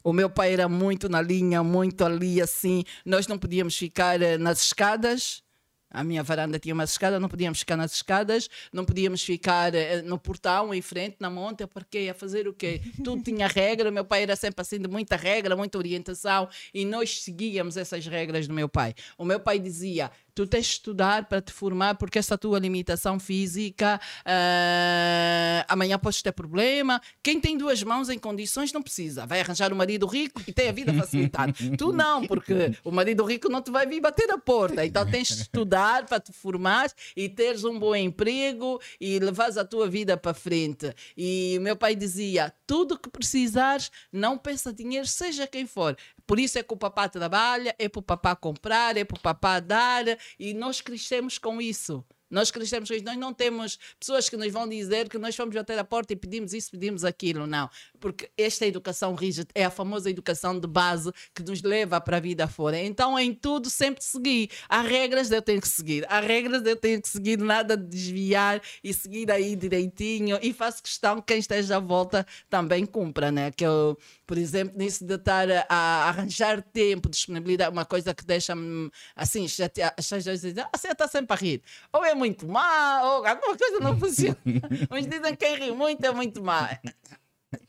O 0.02 0.14
meu 0.14 0.30
pai 0.30 0.54
era 0.54 0.70
muito 0.70 1.10
na 1.10 1.22
linha, 1.22 1.62
muito 1.62 2.06
ali 2.06 2.42
assim. 2.42 2.86
Nós 3.06 3.28
não 3.28 3.38
podíamos 3.38 3.78
ficar 3.78 4.22
eh, 4.22 4.38
nas 4.38 4.62
escadas 4.62 5.44
a 5.90 6.04
minha 6.04 6.24
varanda 6.24 6.60
tinha 6.60 6.74
uma 6.74 6.84
escada, 6.84 7.20
não 7.20 7.30
podíamos 7.30 7.60
ficar 7.60 7.78
nas 7.78 7.94
escadas, 7.94 8.50
não 8.72 8.84
podíamos 8.86 9.24
ficar 9.24 9.74
uh, 9.74 10.04
no 10.06 10.20
portão 10.20 10.74
em 10.74 10.82
frente, 10.82 11.18
na 11.20 11.30
monta, 11.30 11.68
porque 11.68 12.02
ia 12.02 12.14
fazer 12.14 12.48
o 12.48 12.54
quê? 12.54 12.82
Tudo 13.04 13.24
tinha 13.24 13.48
regra, 13.48 13.92
meu 13.92 14.04
pai 14.06 14.24
era 14.24 14.36
sempre 14.36 14.62
assim 14.62 14.80
de 14.80 14.88
muita 14.88 15.16
regra, 15.16 15.56
muita 15.56 15.78
orientação, 15.78 16.50
e 16.74 16.86
nós 16.86 17.22
seguíamos 17.22 17.78
essas 17.78 18.06
regras 18.06 18.48
do 18.48 18.54
meu 18.54 18.68
pai. 18.68 18.94
O 19.18 19.26
meu 19.26 19.40
pai 19.40 19.60
dizia: 19.60 20.12
tu 20.36 20.46
tens 20.46 20.66
de 20.66 20.74
estudar 20.74 21.26
para 21.26 21.42
te 21.42 21.54
formar, 21.54 21.96
porque 21.96 22.20
essa 22.20 22.38
tua 22.38 22.60
limitação 22.60 23.18
física, 23.20 24.00
uh, 24.22 25.66
amanhã 25.68 25.98
podes 25.98 26.22
ter 26.22 26.34
problema. 26.34 27.02
Quem 27.24 27.40
tem 27.40 27.58
duas 27.58 27.82
mãos 27.82 28.10
em 28.10 28.20
condições 28.20 28.74
não 28.74 28.84
precisa. 28.84 29.26
Vai 29.26 29.40
arranjar 29.40 29.72
um 29.72 29.78
marido 29.78 30.06
rico 30.06 30.42
e 30.46 30.52
tem 30.52 30.68
a 30.68 30.74
vida 30.74 30.94
facilitada. 30.94 31.54
tu 31.78 31.94
não, 31.94 32.28
porque 32.28 32.76
o 32.84 32.92
marido 32.92 33.24
rico 33.24 33.50
não 33.50 33.62
te 33.62 33.72
vai 33.72 33.88
vir 33.88 34.02
bater 34.02 34.30
a 34.30 34.38
porta. 34.38 34.86
Então 34.86 35.10
tens 35.10 35.30
de 35.30 35.42
estudar 35.44 36.06
para 36.06 36.20
te 36.20 36.34
formar 36.34 36.92
e 37.16 37.30
teres 37.30 37.64
um 37.64 37.80
bom 37.80 37.96
emprego 37.96 38.82
e 39.00 39.18
levares 39.20 39.58
a 39.58 39.64
tua 39.64 39.88
vida 39.88 40.18
para 40.18 40.34
frente. 40.34 40.94
E 41.16 41.56
o 41.58 41.62
meu 41.62 41.78
pai 41.78 41.96
dizia: 41.96 42.54
tudo 42.68 43.00
que 43.00 43.10
precisares, 43.10 43.90
não 44.12 44.38
pensa 44.38 44.74
dinheiro, 44.74 45.08
seja 45.08 45.48
quem 45.48 45.66
for. 45.66 45.96
Por 46.28 46.40
isso 46.40 46.58
é 46.58 46.64
que 46.64 46.74
o 46.74 46.78
papá 46.78 47.08
trabalha, 47.08 47.76
é 47.78 47.88
para 47.88 48.00
o 48.00 48.04
papá 48.04 48.36
comprar, 48.36 48.98
é 48.98 49.04
para 49.04 49.18
o 49.18 49.22
papá 49.22 49.60
dar, 49.60 50.06
e 50.40 50.54
nós 50.54 50.82
crescemos 50.82 51.38
com 51.38 51.62
isso. 51.62 52.04
Nós 52.30 52.50
crescemos 52.52 52.90
com 52.90 52.96
isso. 52.96 53.06
Nós 53.06 53.18
não 53.18 53.34
temos 53.34 53.78
pessoas 54.00 54.28
que 54.28 54.36
nos 54.36 54.52
vão 54.52 54.68
dizer 54.68 55.08
que 55.08 55.18
nós 55.18 55.36
fomos 55.36 55.56
bater 55.56 55.78
a 55.78 55.84
porta 55.84 56.14
e 56.14 56.16
pedimos 56.16 56.54
isso, 56.54 56.72
pedimos 56.72 57.06
aquilo. 57.06 57.46
Não. 57.46 57.70
Porque 58.00 58.30
esta 58.38 58.66
educação 58.66 59.14
rígida 59.16 59.48
é 59.54 59.64
a 59.64 59.70
famosa 59.70 60.10
educação 60.10 60.60
de 60.60 60.68
base 60.68 61.12
que 61.34 61.44
nos 61.44 61.62
leva 61.62 62.02
para 62.02 62.18
a 62.18 62.20
vida 62.20 62.48
fora. 62.48 62.78
Então, 62.80 63.18
em 63.18 63.34
tudo, 63.34 63.70
sempre 63.70 64.04
seguir. 64.04 64.50
Há 64.68 64.82
regras 64.82 65.32
eu 65.32 65.42
tenho 65.42 65.62
que 65.62 65.68
seguir. 65.68 66.06
Há 66.10 66.20
regras 66.20 66.66
eu 66.66 66.76
tenho 66.76 67.02
que 67.02 67.08
seguir, 67.08 67.38
nada 67.38 67.78
de 67.78 67.86
desviar 67.86 68.62
e 68.84 68.94
seguir 68.94 69.32
aí 69.32 69.56
direitinho. 69.56 70.40
E 70.42 70.52
faço 70.52 70.82
questão 70.82 71.22
que 71.22 71.28
quem 71.28 71.40
esteja 71.40 71.78
à 71.78 71.80
volta 71.80 72.26
também 72.50 72.86
cumpra, 72.86 73.32
né? 73.32 73.52
Que 73.52 73.66
eu, 73.66 73.98
por 74.26 74.38
exemplo, 74.38 74.78
nisso 74.78 75.06
de 75.06 75.16
estar 75.16 75.48
a 75.70 76.10
arranjar 76.10 76.62
tempo, 76.62 77.10
disponibilidade, 77.10 77.72
uma 77.72 77.86
coisa 77.86 78.14
que 78.14 78.26
deixa-me 78.26 78.90
assim, 79.16 79.46
as 79.46 80.08
pessoas 80.10 80.42
dizem, 80.42 80.64
ah, 80.64 80.78
você 80.78 80.90
está 80.90 81.08
sempre 81.08 81.34
a 81.34 81.40
rir. 81.40 81.62
Ou 81.94 82.04
é 82.04 82.16
muito 82.16 82.48
má, 82.48 83.02
ou 83.04 83.26
alguma 83.26 83.58
coisa 83.58 83.80
não 83.80 83.98
funciona. 84.00 84.38
Uns 84.92 85.08
dizem 85.08 85.36
que 85.36 85.46
quem 85.46 85.56
ri 85.56 85.72
muito 85.72 86.04
é 86.06 86.12
muito 86.12 86.44
má. 86.44 86.70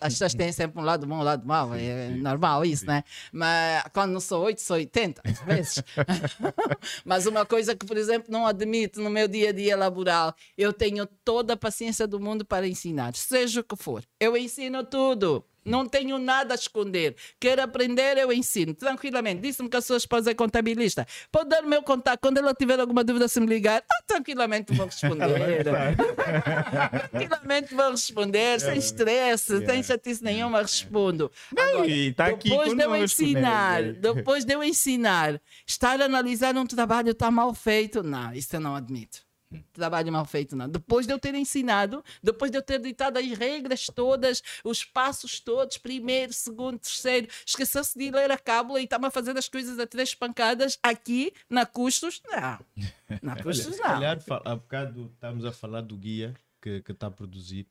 As 0.01 0.15
pessoas 0.15 0.35
têm 0.35 0.53
sempre 0.53 0.81
um 0.81 0.85
lado 0.85 1.07
bom, 1.07 1.17
um 1.17 1.23
lado 1.23 1.47
mau, 1.47 1.75
é 1.75 2.11
normal 2.11 2.65
isso, 2.65 2.87
né? 2.87 3.05
Mas 3.33 3.85
quando 3.93 4.13
não 4.13 4.21
sou 4.21 4.45
8, 4.45 4.61
sou 4.61 4.77
80, 4.77 5.23
às 5.25 5.41
vezes. 5.41 5.83
Mas 7.05 7.27
uma 7.27 7.47
coisa 7.47 7.75
que, 7.75 7.87
por 7.87 7.97
exemplo, 7.97 8.27
não 8.31 8.47
admito 8.47 9.01
no 9.01 9.11
meu 9.11 9.29
dia 9.29 9.51
a 9.51 9.53
dia 9.53 9.77
laboral, 9.77 10.35
eu 10.57 10.73
tenho 10.73 11.07
toda 11.25 11.53
a 11.53 11.57
paciência 11.57 12.07
do 12.07 12.19
mundo 12.19 12.45
para 12.45 12.67
ensinar, 12.67 13.15
seja 13.15 13.61
o 13.61 13.65
que 13.65 13.77
for. 13.77 14.05
Eu 14.19 14.37
ensino 14.37 14.85
tudo. 14.85 15.45
Não 15.67 15.85
tenho 15.85 16.17
nada 16.17 16.55
a 16.55 16.57
esconder. 16.57 17.17
Quero 17.41 17.61
aprender, 17.61 18.17
eu 18.17 18.33
ensino. 18.33 18.73
Tranquilamente. 18.73 19.43
Disse-me 19.43 19.69
que 19.69 19.77
a 19.77 19.81
sua 19.81 19.97
esposa 19.97 20.31
é 20.31 20.35
contabilista. 20.35 21.07
Pode 21.31 21.51
dar 21.51 21.65
o 21.65 21.69
meu 21.69 21.83
contato. 21.83 22.21
Quando 22.21 22.39
ela 22.39 22.55
tiver 22.55 22.79
alguma 22.79 23.03
dúvida, 23.03 23.27
se 23.27 23.41
me 23.41 23.47
ligar, 23.47 23.83
ah, 23.91 24.03
tranquilamente 24.07 24.73
vou 24.73 24.87
responder. 24.87 25.65
tranquilamente 27.11 27.75
vou 27.75 27.91
responder, 27.91 28.61
sem 28.61 28.79
estresse, 28.79 29.55
yeah. 29.55 29.73
sem 29.73 29.83
chatice 29.83 30.23
nenhuma, 30.23 30.63
respondo. 30.63 31.31
Agora, 31.57 31.87
e 31.87 32.13
tá 32.13 32.31
depois 32.31 32.75
de 32.75 32.83
eu 32.83 32.91
né, 32.91 33.03
ensinar, 33.03 33.83
depois 33.95 34.45
de 34.45 34.53
eu 34.53 34.63
ensinar, 34.63 35.41
estar 35.67 36.01
a 36.01 36.05
analisar 36.05 36.57
um 36.57 36.67
trabalho 36.67 37.11
está 37.11 37.31
mal 37.31 37.53
feito, 37.53 38.03
não, 38.03 38.33
isso 38.33 38.55
eu 38.55 38.61
não 38.61 38.77
admito 38.77 39.26
trabalho 39.73 40.13
mal 40.13 40.25
feito, 40.25 40.57
não. 40.57 40.69
Depois 40.69 41.07
de 41.07 41.13
eu 41.13 41.19
ter 41.19 41.35
ensinado, 41.35 42.05
depois 42.23 42.51
de 42.51 42.59
eu 42.59 42.63
ter 42.63 42.81
ditado 42.81 43.19
as 43.19 43.27
regras 43.27 43.87
todas, 43.87 44.43
os 44.65 44.85
passos 44.85 45.41
todos, 45.41 45.79
primeiro, 45.79 46.33
segundo, 46.33 46.79
terceiro, 46.79 47.29
esqueceu-se 47.45 47.99
de 47.99 48.11
ler 48.11 48.31
a 48.31 48.39
cábula 48.39 48.81
e 48.81 48.85
está-me 48.85 49.07
a 49.07 49.11
fazer 49.11 49.37
as 49.37 49.49
coisas 49.49 49.79
a 49.79 49.87
três 49.87 50.15
pancadas 50.15 50.79
aqui, 50.83 51.33
na 51.49 51.67
Custos, 51.67 52.23
não. 52.31 52.59
Na 53.23 53.41
Custos, 53.41 53.67
não. 53.67 53.73
Se 53.73 53.83
calhar, 53.83 54.19
há 54.45 54.57
bocado 54.57 55.11
estamos 55.15 55.45
a 55.45 55.53
falar 55.53 55.81
do 55.81 55.97
guia 55.97 56.35
que 56.61 56.83
está 56.91 57.07
a 57.07 57.11
produzir 57.11 57.67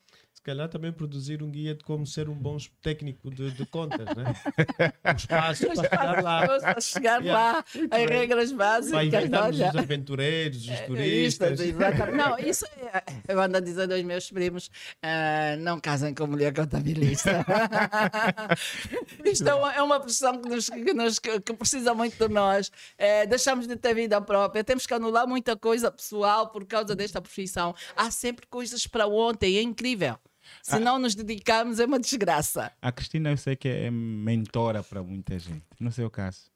calhar 0.45 0.69
também 0.69 0.91
produzir 0.91 1.41
um 1.41 1.49
guia 1.49 1.73
de 1.73 1.83
como 1.83 2.05
ser 2.05 2.29
um 2.29 2.35
bom 2.35 2.55
técnico 2.81 3.31
de, 3.31 3.49
de 3.49 3.65
contas, 3.65 4.05
né? 4.15 4.35
Os 5.15 5.25
passos 5.25 5.67
para 5.67 5.83
chegar 5.83 6.23
lá. 6.23 6.59
Para 6.59 6.81
chegar 6.81 7.21
yeah. 7.23 7.51
lá, 7.51 7.65
as 7.91 8.09
regras 8.09 8.51
básicas. 8.51 9.11
Vai 9.11 9.49
os 9.49 9.75
aventureiros, 9.75 10.63
os 10.63 10.69
é, 10.69 10.85
turistas. 10.85 11.59
Não, 12.15 12.37
isso 12.37 12.65
é, 12.65 13.03
eu 13.27 13.41
ando 13.41 13.57
a 13.57 13.59
dizer 13.59 13.91
aos 13.91 14.03
meus 14.03 14.29
primos: 14.29 14.67
uh, 14.67 15.59
não 15.59 15.79
casem 15.79 16.13
com 16.13 16.27
mulher 16.27 16.53
contabilista. 16.53 17.43
Isto 19.25 19.49
é 19.49 19.55
uma, 19.55 19.73
é 19.73 19.81
uma 19.81 19.99
pressão 19.99 20.39
que, 20.39 20.49
nos, 20.49 20.69
que, 20.69 20.93
nos, 20.93 21.19
que 21.19 21.53
precisa 21.53 21.93
muito 21.95 22.17
de 22.17 22.31
nós. 22.31 22.71
É, 22.97 23.25
deixamos 23.25 23.67
de 23.67 23.75
ter 23.75 23.95
vida 23.95 24.21
própria, 24.21 24.63
temos 24.63 24.85
que 24.85 24.93
anular 24.93 25.27
muita 25.27 25.55
coisa 25.55 25.91
pessoal 25.91 26.49
por 26.49 26.65
causa 26.65 26.95
desta 26.95 27.19
profissão. 27.19 27.73
Há 27.95 28.11
sempre 28.11 28.45
coisas 28.45 28.85
para 28.85 29.07
ontem, 29.07 29.57
é 29.57 29.61
incrível. 29.61 30.19
Se 30.61 30.79
não 30.79 30.99
nos 30.99 31.15
dedicarmos, 31.15 31.79
é 31.79 31.85
uma 31.85 31.99
desgraça. 31.99 32.71
A 32.81 32.91
Cristina, 32.91 33.31
eu 33.31 33.37
sei 33.37 33.55
que 33.55 33.67
é 33.67 33.91
mentora 33.91 34.83
para 34.83 35.01
muita 35.03 35.37
gente. 35.39 35.65
No 35.79 35.91
seu 35.91 36.09
caso? 36.09 36.55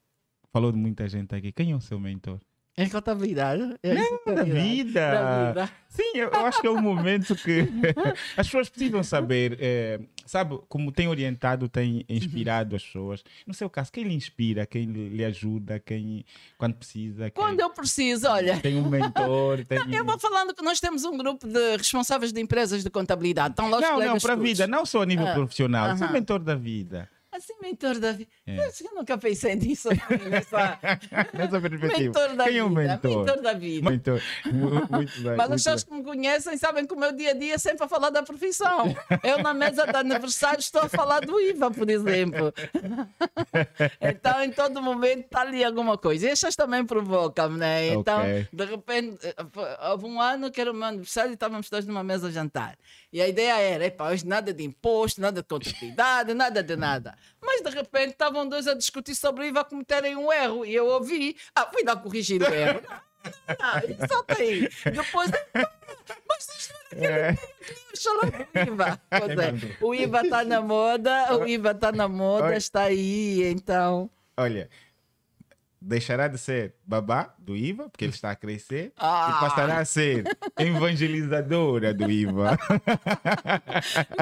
falou 0.51 0.71
de 0.71 0.77
muita 0.77 1.07
gente 1.07 1.33
aqui. 1.35 1.51
Quem 1.51 1.71
é 1.71 1.75
o 1.75 1.81
seu 1.81 1.99
mentor? 1.99 2.39
Em 2.79 2.87
contabilidade? 2.89 3.75
É 3.83 3.93
Da 4.33 4.43
vida. 4.43 5.11
Da 5.11 5.47
vida. 5.47 5.69
Sim, 5.89 6.11
eu, 6.13 6.29
eu 6.29 6.45
acho 6.45 6.61
que 6.61 6.67
é 6.67 6.69
um 6.69 6.79
momento 6.81 7.35
que 7.35 7.67
as 8.37 8.47
pessoas 8.47 8.69
precisam 8.69 9.03
saber, 9.03 9.57
eh, 9.59 9.99
sabe, 10.25 10.57
como 10.69 10.91
tem 10.91 11.07
orientado, 11.07 11.67
tem 11.67 12.05
inspirado 12.07 12.75
as 12.75 12.83
pessoas. 12.83 13.23
No 13.45 13.53
seu 13.53 13.69
caso, 13.69 13.91
quem 13.91 14.03
lhe 14.05 14.13
inspira, 14.13 14.65
quem 14.65 14.85
lhe 14.85 15.25
ajuda, 15.25 15.79
quem, 15.79 16.23
quando 16.57 16.75
precisa, 16.75 17.29
quem 17.29 17.43
Quando 17.43 17.59
eu 17.59 17.69
preciso, 17.71 18.29
olha. 18.29 18.59
tem 18.59 18.77
um 18.77 18.87
mentor, 18.87 19.65
tem... 19.67 19.79
Eu 19.93 20.05
vou 20.05 20.17
falando 20.17 20.53
que 20.53 20.63
nós 20.63 20.79
temos 20.79 21.03
um 21.03 21.17
grupo 21.17 21.47
de 21.47 21.75
responsáveis 21.75 22.31
de 22.31 22.39
empresas 22.39 22.83
de 22.83 22.89
contabilidade. 22.89 23.53
Estão 23.53 23.69
lá 23.69 23.77
os 23.77 23.83
Não, 23.83 23.99
não, 23.99 24.17
para 24.19 24.33
a 24.33 24.37
vida, 24.37 24.67
não 24.67 24.85
só 24.85 25.01
a 25.01 25.05
nível 25.05 25.27
Ah, 25.27 25.33
profissional, 25.33 25.97
ser 25.97 26.03
aham. 26.05 26.13
mentor 26.13 26.39
da 26.39 26.55
vida. 26.55 27.09
Assim, 27.31 27.53
mentor 27.61 27.99
da 27.99 28.11
vida. 28.11 28.29
É. 28.47 28.57
Eu 28.57 28.95
nunca 28.95 29.15
pensei 29.17 29.53
nisso. 29.55 29.89
nessa- 30.29 30.79
Nessa 31.33 31.61
perspectiva. 31.61 31.99
mentor 31.99 32.35
da 32.35 32.43
quem 32.45 32.57
é 32.57 32.63
vida. 32.63 32.65
o 32.65 32.69
mentor? 32.69 33.17
Mentor 33.25 33.41
da 33.41 33.53
vida. 33.53 33.89
Mentor. 33.89 34.21
Mu- 34.47 34.69
Muito 34.97 35.21
bem. 35.21 35.35
Mas 35.35 35.39
as 35.41 35.47
muito 35.49 35.49
pessoas 35.51 35.83
que 35.83 35.93
me 35.93 36.03
conhecem 36.03 36.57
sabem 36.57 36.87
que 36.87 36.93
o 36.93 36.97
meu 36.99 37.11
dia 37.11 37.31
a 37.31 37.33
dia 37.33 37.53
é 37.53 37.57
sempre 37.59 37.83
a 37.85 37.87
falar 37.87 38.09
da 38.09 38.23
profissão. 38.23 38.95
Eu, 39.23 39.43
na 39.43 39.53
mesa 39.53 39.85
de 39.85 39.95
aniversário, 39.95 40.59
estou 40.59 40.81
a 40.81 40.89
falar 40.89 41.19
do 41.21 41.39
IVA, 41.39 41.69
por 41.71 41.89
exemplo. 41.89 42.51
Então, 44.01 44.43
em 44.43 44.51
todo 44.51 44.81
momento, 44.81 45.25
está 45.25 45.41
ali 45.41 45.63
alguma 45.63 45.97
coisa. 45.97 46.27
E 46.27 46.29
estas 46.29 46.55
também 46.55 46.85
provocam, 46.85 47.49
né? 47.51 47.87
Então, 47.89 48.19
Ok. 48.21 48.47
de 48.51 48.65
repente, 48.65 49.17
houve 49.91 50.05
um 50.05 50.21
ano 50.21 50.51
que 50.51 50.59
era 50.61 50.71
o 50.71 50.73
meu 50.73 50.85
aniversário 50.87 51.31
e 51.31 51.33
estávamos 51.33 51.69
todos 51.69 51.85
numa 51.85 52.03
mesa 52.03 52.27
a 52.27 52.31
jantar. 52.31 52.77
E 53.11 53.21
a 53.21 53.27
ideia 53.27 53.57
era: 53.59 53.85
epá, 53.85 54.09
hoje 54.11 54.25
nada 54.27 54.53
de 54.53 54.63
imposto, 54.63 55.19
nada 55.19 55.41
de 55.41 55.47
contabilidade, 55.47 56.33
nada 56.33 56.61
de 56.61 56.75
nada. 56.75 57.17
Mas 57.41 57.61
de 57.61 57.69
repente 57.69 58.11
estavam 58.11 58.47
dois 58.47 58.67
a 58.67 58.73
discutir 58.73 59.15
sobre 59.15 59.43
o 59.43 59.47
IVA 59.47 59.63
cometerem 59.63 60.15
um 60.15 60.31
erro. 60.31 60.65
E 60.65 60.73
eu 60.75 60.85
ouvi: 60.87 61.35
ah, 61.55 61.65
fui 61.73 61.83
lá 61.83 61.95
corrigir 61.95 62.41
o 62.41 62.53
erro. 62.53 62.81
Ah, 63.59 63.81
e 63.85 64.07
só 64.07 64.23
tem. 64.23 64.61
Depois. 64.93 65.29
Mas 66.27 66.47
isto 66.57 66.73
É. 66.93 67.33
do 67.33 68.71
IVA. 68.73 69.01
Pois 69.09 69.37
é, 69.37 69.53
o 69.81 69.93
IVA 69.93 70.21
está 70.21 70.45
na 70.45 70.61
moda, 70.61 71.37
o 71.37 71.45
IVA 71.45 71.71
está 71.71 71.91
na 71.91 72.07
moda, 72.07 72.45
Olha. 72.45 72.55
está 72.57 72.83
aí, 72.83 73.43
então. 73.43 74.09
Olha, 74.37 74.69
deixará 75.81 76.27
de 76.27 76.37
ser 76.37 76.73
babá 76.85 77.33
do 77.39 77.55
IVA, 77.55 77.89
porque 77.89 78.05
ele 78.05 78.11
está 78.13 78.31
a 78.31 78.35
crescer, 78.35 78.91
Ah. 78.97 79.35
e 79.37 79.39
passará 79.41 79.79
a 79.79 79.85
ser 79.85 80.23
evangelizadora 80.57 81.93
do 81.93 82.09
IVA. 82.11 82.57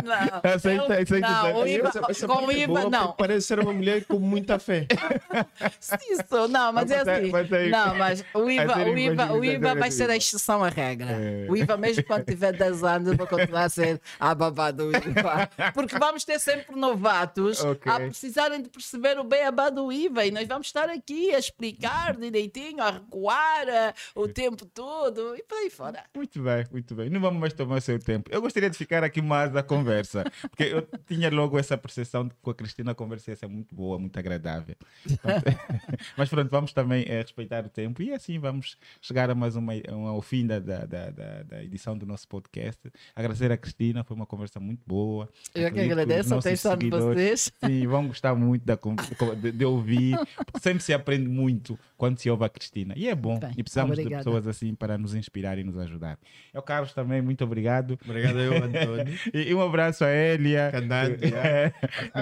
Não, 0.03 0.51
Aceita- 0.53 0.93
eu- 0.93 1.01
aceita 1.01 1.19
não, 1.19 1.61
o 1.61 1.67
IVA, 1.67 1.87
Essa- 1.89 2.01
essa 2.09 2.27
com 2.27 2.45
o 2.45 2.51
é 2.51 2.55
IVA, 2.59 2.67
boa, 2.67 2.89
não. 2.89 3.11
Parece 3.13 3.47
ser 3.47 3.59
uma 3.59 3.73
mulher 3.73 4.05
com 4.05 4.19
muita 4.19 4.59
fé. 4.59 4.87
Isso, 6.11 6.47
não, 6.49 6.71
mas 6.73 6.91
é 6.91 6.97
Mas 6.97 7.05
vai- 7.05 7.21
assim. 7.21 7.31
vai 7.31 7.45
ter- 7.45 7.69
Não, 7.69 7.95
mas 7.95 8.25
o 8.33 8.49
IVA, 8.49 8.65
vai 8.65 8.83
ser 8.83 8.89
o 8.89 8.97
IVA, 8.97 9.33
o 9.33 9.45
IVA 9.45 9.75
vai 9.75 9.91
ser 9.91 10.09
a 10.09 10.15
exceção 10.15 10.63
à 10.63 10.69
regra. 10.69 11.11
É. 11.11 11.47
O 11.49 11.55
IVA, 11.55 11.77
mesmo 11.77 12.03
quando 12.03 12.25
tiver 12.25 12.53
10 12.53 12.83
anos, 12.83 13.11
eu 13.11 13.17
vou 13.17 13.27
continuar 13.27 13.63
a 13.65 13.69
ser 13.69 13.99
a 14.19 14.33
babá 14.35 14.71
do 14.71 14.89
IVA. 14.95 15.49
Porque 15.73 15.97
vamos 15.97 16.23
ter 16.23 16.39
sempre 16.39 16.75
novatos 16.75 17.63
Ok. 17.63 17.91
a 17.91 17.99
precisarem 17.99 18.61
de 18.61 18.69
perceber 18.69 19.17
o 19.19 19.23
beabá 19.23 19.69
do 19.69 19.91
IVA 19.91 20.25
e 20.25 20.31
nós 20.31 20.47
vamos 20.47 20.67
estar 20.67 20.89
aqui 20.89 21.33
a 21.33 21.39
explicar 21.47 22.15
direitinho, 22.17 22.81
a 22.83 22.91
recuar 22.91 23.65
o 24.15 24.27
tempo 24.27 24.65
todo 24.65 25.35
e 25.35 25.43
por 25.43 25.57
aí 25.57 25.69
fora. 25.69 26.03
Muito 26.15 26.41
bem, 26.41 26.65
muito 26.71 26.95
bem. 26.95 27.09
Não 27.09 27.19
vamos 27.19 27.39
mais 27.39 27.53
tomar 27.53 27.77
o 27.77 27.81
seu 27.81 27.99
tempo. 27.99 28.29
Eu 28.31 28.41
gostaria 28.41 28.69
de 28.69 28.77
ficar 28.77 29.03
aqui 29.03 29.21
mais 29.21 29.55
a 29.55 29.63
conversa, 29.63 30.23
porque 30.49 30.63
eu 30.63 30.87
tinha 31.07 31.29
logo 31.29 31.57
essa 31.57 31.77
percepção 31.77 32.25
de 32.25 32.31
que 32.33 32.41
com 32.41 32.51
a 32.51 32.55
Cristina 32.55 32.91
a 32.91 32.95
conversa 32.95 33.31
ia 33.31 33.35
ser 33.35 33.47
muito 33.47 33.73
boa, 33.75 33.97
muito 33.99 34.17
agradável. 34.17 34.75
Mas 36.17 36.29
pronto, 36.29 36.49
vamos 36.49 36.73
também 36.73 37.03
eh, 37.07 37.21
respeitar 37.21 37.65
o 37.65 37.69
tempo 37.69 38.01
e 38.01 38.11
assim 38.13 38.39
vamos 38.39 38.77
chegar 39.01 39.29
a 39.29 39.35
mais 39.35 39.55
uma, 39.55 39.73
uma- 39.89 40.09
ao 40.09 40.21
fim 40.21 40.45
da, 40.45 40.59
da, 40.59 40.85
da, 40.85 41.09
da- 41.09 41.63
edição 41.63 41.97
do 41.97 42.05
nosso 42.05 42.27
podcast. 42.27 42.79
Agradecer 43.15 43.51
a 43.51 43.57
Cristina, 43.57 44.03
foi 44.03 44.15
uma 44.15 44.25
conversa 44.25 44.59
muito 44.59 44.81
boa. 44.85 45.29
Eu 45.53 45.61
que 45.61 45.67
Acredito 45.67 45.85
os 45.85 45.91
agradeço 45.91 46.33
a 46.35 46.39
atenção 46.39 46.77
de 46.77 46.89
vocês. 46.89 47.51
Sim, 47.63 47.87
vão 47.87 48.07
gostar 48.07 48.35
muito 48.35 48.63
da, 48.65 48.77
de, 49.35 49.51
de 49.51 49.65
ouvir, 49.65 50.17
porque 50.45 50.59
sempre 50.59 50.83
se 50.83 50.93
aprende 50.93 51.27
muito 51.27 51.36
quando 51.97 52.19
se 52.19 52.29
ouve 52.29 52.45
a 52.45 52.49
Cristina. 52.49 52.93
E 52.97 53.07
é 53.07 53.15
bom, 53.15 53.39
Bem, 53.39 53.51
e 53.57 53.63
precisamos 53.63 53.91
obrigada. 53.97 54.23
de 54.23 54.29
pessoas 54.29 54.47
assim 54.47 54.73
para 54.75 54.97
nos 54.97 55.15
inspirar 55.15 55.57
e 55.57 55.63
nos 55.63 55.77
ajudar. 55.77 56.17
Eu, 56.53 56.61
Carlos, 56.61 56.93
também, 56.93 57.21
muito 57.21 57.43
obrigado. 57.43 57.97
Obrigado 58.05 58.39
eu, 58.39 58.53
António. 58.63 59.17
E, 59.33 59.49
e 59.49 59.53
um 59.53 59.61
abraço 59.61 60.03
a 60.03 60.09
Elia. 60.09 60.69
Candante, 60.71 61.25
É, 61.35 61.71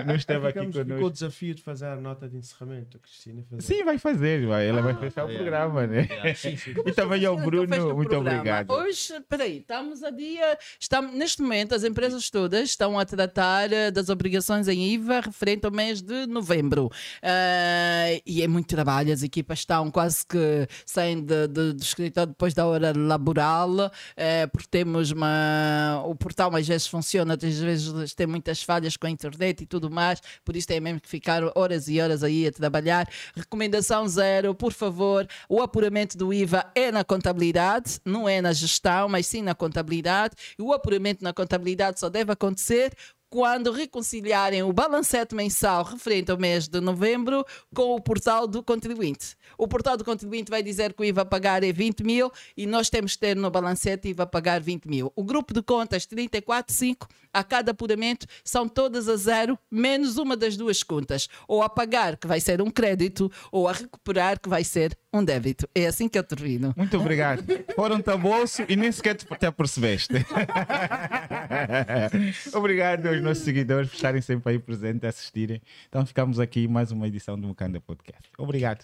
não 0.06 0.16
esteve 0.16 0.48
aqui 0.48 0.60
Ficamos, 0.60 0.76
ficou 0.76 0.82
o 0.94 0.96
conosco. 0.98 1.12
desafio 1.12 1.56
de 1.56 1.62
fazer 1.62 1.86
a 1.86 1.96
nota 1.96 2.28
de 2.28 2.38
encerramento, 2.38 2.98
a 2.98 3.00
Cristina. 3.00 3.44
Fazer. 3.50 3.62
Sim, 3.62 3.84
vai 3.84 3.98
fazer, 3.98 4.46
vai. 4.46 4.68
ela 4.68 4.82
vai 4.82 4.96
fechar 4.96 5.26
o 5.26 5.32
é. 5.32 5.36
programa, 5.36 5.88
né? 5.88 6.08
Sim, 6.36 6.56
sim. 6.58 6.74
E 6.86 6.92
também 6.92 7.26
ao 7.26 7.36
Bruno, 7.38 7.68
muito 7.96 8.10
programa. 8.10 8.38
obrigado. 8.38 8.72
Hoje, 8.72 9.14
peraí, 9.30 9.58
estamos 9.60 10.04
a 10.04 10.10
dia. 10.10 10.58
Estamos, 10.80 11.14
neste 11.14 11.42
momento, 11.42 11.76
as 11.76 11.84
empresas 11.84 12.30
todas 12.30 12.70
estão 12.70 12.98
a 13.00 13.06
tratar 13.06 13.72
eh, 13.72 13.92
das 13.92 14.10
obrigações 14.10 14.68
em 14.68 14.94
IVA 14.94 15.22
referente 15.22 15.66
ao 15.66 15.72
mês 15.72 16.02
de 16.02 16.26
novembro. 16.28 16.90
Ah, 17.22 18.20
e 18.26 18.42
é 18.42 18.48
muito 18.48 18.68
trabalho, 18.68 19.05
as 19.12 19.24
equipas 19.24 19.60
estão 19.60 19.90
quase 19.92 20.26
que 20.26 20.68
saem 20.86 21.22
de- 21.24 21.48
de- 21.48 21.74
do 21.74 21.84
escritório 21.84 22.30
depois 22.30 22.54
da 22.54 22.66
hora 22.66 22.94
laboral, 22.96 23.70
eh, 24.16 24.48
porque 24.48 24.68
temos 24.70 25.12
uma. 25.12 26.02
O 26.06 26.16
portal 26.16 26.56
às 26.56 26.68
vezes 26.68 26.88
funciona, 26.88 27.34
às 27.34 27.60
vezes 27.60 28.14
tem 28.14 28.28
muitas 28.28 28.62
falhas 28.64 28.98
com 28.98 29.08
a 29.08 29.10
internet 29.10 29.62
e 29.62 29.66
tudo 29.66 29.90
mais, 29.90 30.22
por 30.44 30.56
isso 30.56 30.68
tem 30.68 30.80
mesmo 30.80 31.00
que 31.00 31.10
ficar 31.10 31.42
horas 31.56 31.88
e 31.88 32.00
horas 32.00 32.24
aí 32.24 32.48
a 32.48 32.52
trabalhar. 32.52 33.08
Recomendação 33.36 34.08
zero, 34.08 34.54
por 34.56 34.74
favor, 34.74 35.28
o 35.50 35.62
apuramento 35.62 36.18
do 36.18 36.34
IVA 36.34 36.66
é 36.76 36.92
na 36.92 37.04
contabilidade, 37.04 38.00
não 38.06 38.28
é 38.28 38.42
na 38.42 38.54
gestão, 38.54 39.08
mas 39.10 39.26
sim 39.28 39.42
na 39.42 39.56
contabilidade. 39.56 40.36
E 40.58 40.62
o 40.62 40.74
apuramento 40.74 41.24
na 41.24 41.34
contabilidade 41.34 42.00
só 42.00 42.10
deve 42.10 42.32
acontecer 42.32 42.94
quando 43.36 43.70
reconciliarem 43.70 44.64
o 44.64 44.72
balancete 44.72 45.36
mensal 45.36 45.84
referente 45.84 46.32
ao 46.32 46.38
mês 46.38 46.70
de 46.70 46.80
novembro 46.80 47.46
com 47.76 47.94
o 47.94 48.00
portal 48.00 48.48
do 48.48 48.64
contribuinte. 48.64 49.36
O 49.58 49.68
portal 49.68 49.98
do 49.98 50.06
contribuinte 50.06 50.50
vai 50.50 50.64
dizer 50.64 50.94
que 50.94 51.02
o 51.02 51.04
IVA 51.04 51.24
a 51.24 51.26
pagar 51.26 51.62
é 51.62 51.74
20 51.74 52.02
mil 52.02 52.32
e 52.56 52.66
nós 52.66 52.90
temos 52.90 53.12
que 53.12 53.20
ter 53.20 53.36
no 53.36 53.52
balancete 53.52 54.08
IVA 54.08 54.24
a 54.24 54.26
pagar 54.26 54.62
20 54.62 54.86
mil. 54.88 55.12
O 55.18 55.22
grupo 55.22 55.54
de 55.54 55.62
contas 55.62 56.08
34,5 56.08 57.10
a 57.36 57.44
cada 57.44 57.72
apuramento 57.72 58.26
são 58.44 58.68
todas 58.68 59.10
a 59.10 59.18
zero, 59.18 59.60
menos 59.70 60.18
uma 60.18 60.38
das 60.38 60.56
duas 60.56 60.82
contas. 60.82 61.28
Ou 61.48 61.62
a 61.62 61.70
pagar, 61.70 62.16
que 62.16 62.28
vai 62.28 62.40
ser 62.40 62.62
um 62.62 62.70
crédito, 62.70 63.32
ou 63.52 63.68
a 63.68 63.74
recuperar, 63.74 64.40
que 64.40 64.48
vai 64.48 64.64
ser 64.64 64.98
um 65.12 65.24
débito. 65.24 65.68
É 65.76 65.86
assim 65.86 66.08
que 66.08 66.18
eu 66.18 66.24
termino. 66.24 66.74
Muito 66.78 66.98
obrigado. 66.98 67.44
Foram-te 67.76 68.10
a 68.10 68.18
bolso 68.18 68.64
e 68.70 68.76
nem 68.76 68.92
sequer 68.92 69.16
te 69.16 69.26
te 69.26 69.46
apercebeste. 69.46 70.14
obrigado 72.56 73.08
aos 73.08 73.22
nossos 73.22 73.44
seguidores 73.44 73.90
por 73.90 73.96
estarem 73.96 74.22
sempre 74.22 74.54
aí 74.54 74.60
presentes, 74.60 75.04
a 75.04 75.10
assistirem. 75.10 75.62
Então 75.90 76.06
ficamos 76.06 76.40
aqui 76.40 76.62
em 76.62 76.68
mais 76.68 76.92
uma 76.92 77.08
edição 77.08 77.38
do 77.38 77.48
Mocanda 77.48 77.82
Podcast. 77.82 78.30
Obrigado. 78.38 78.80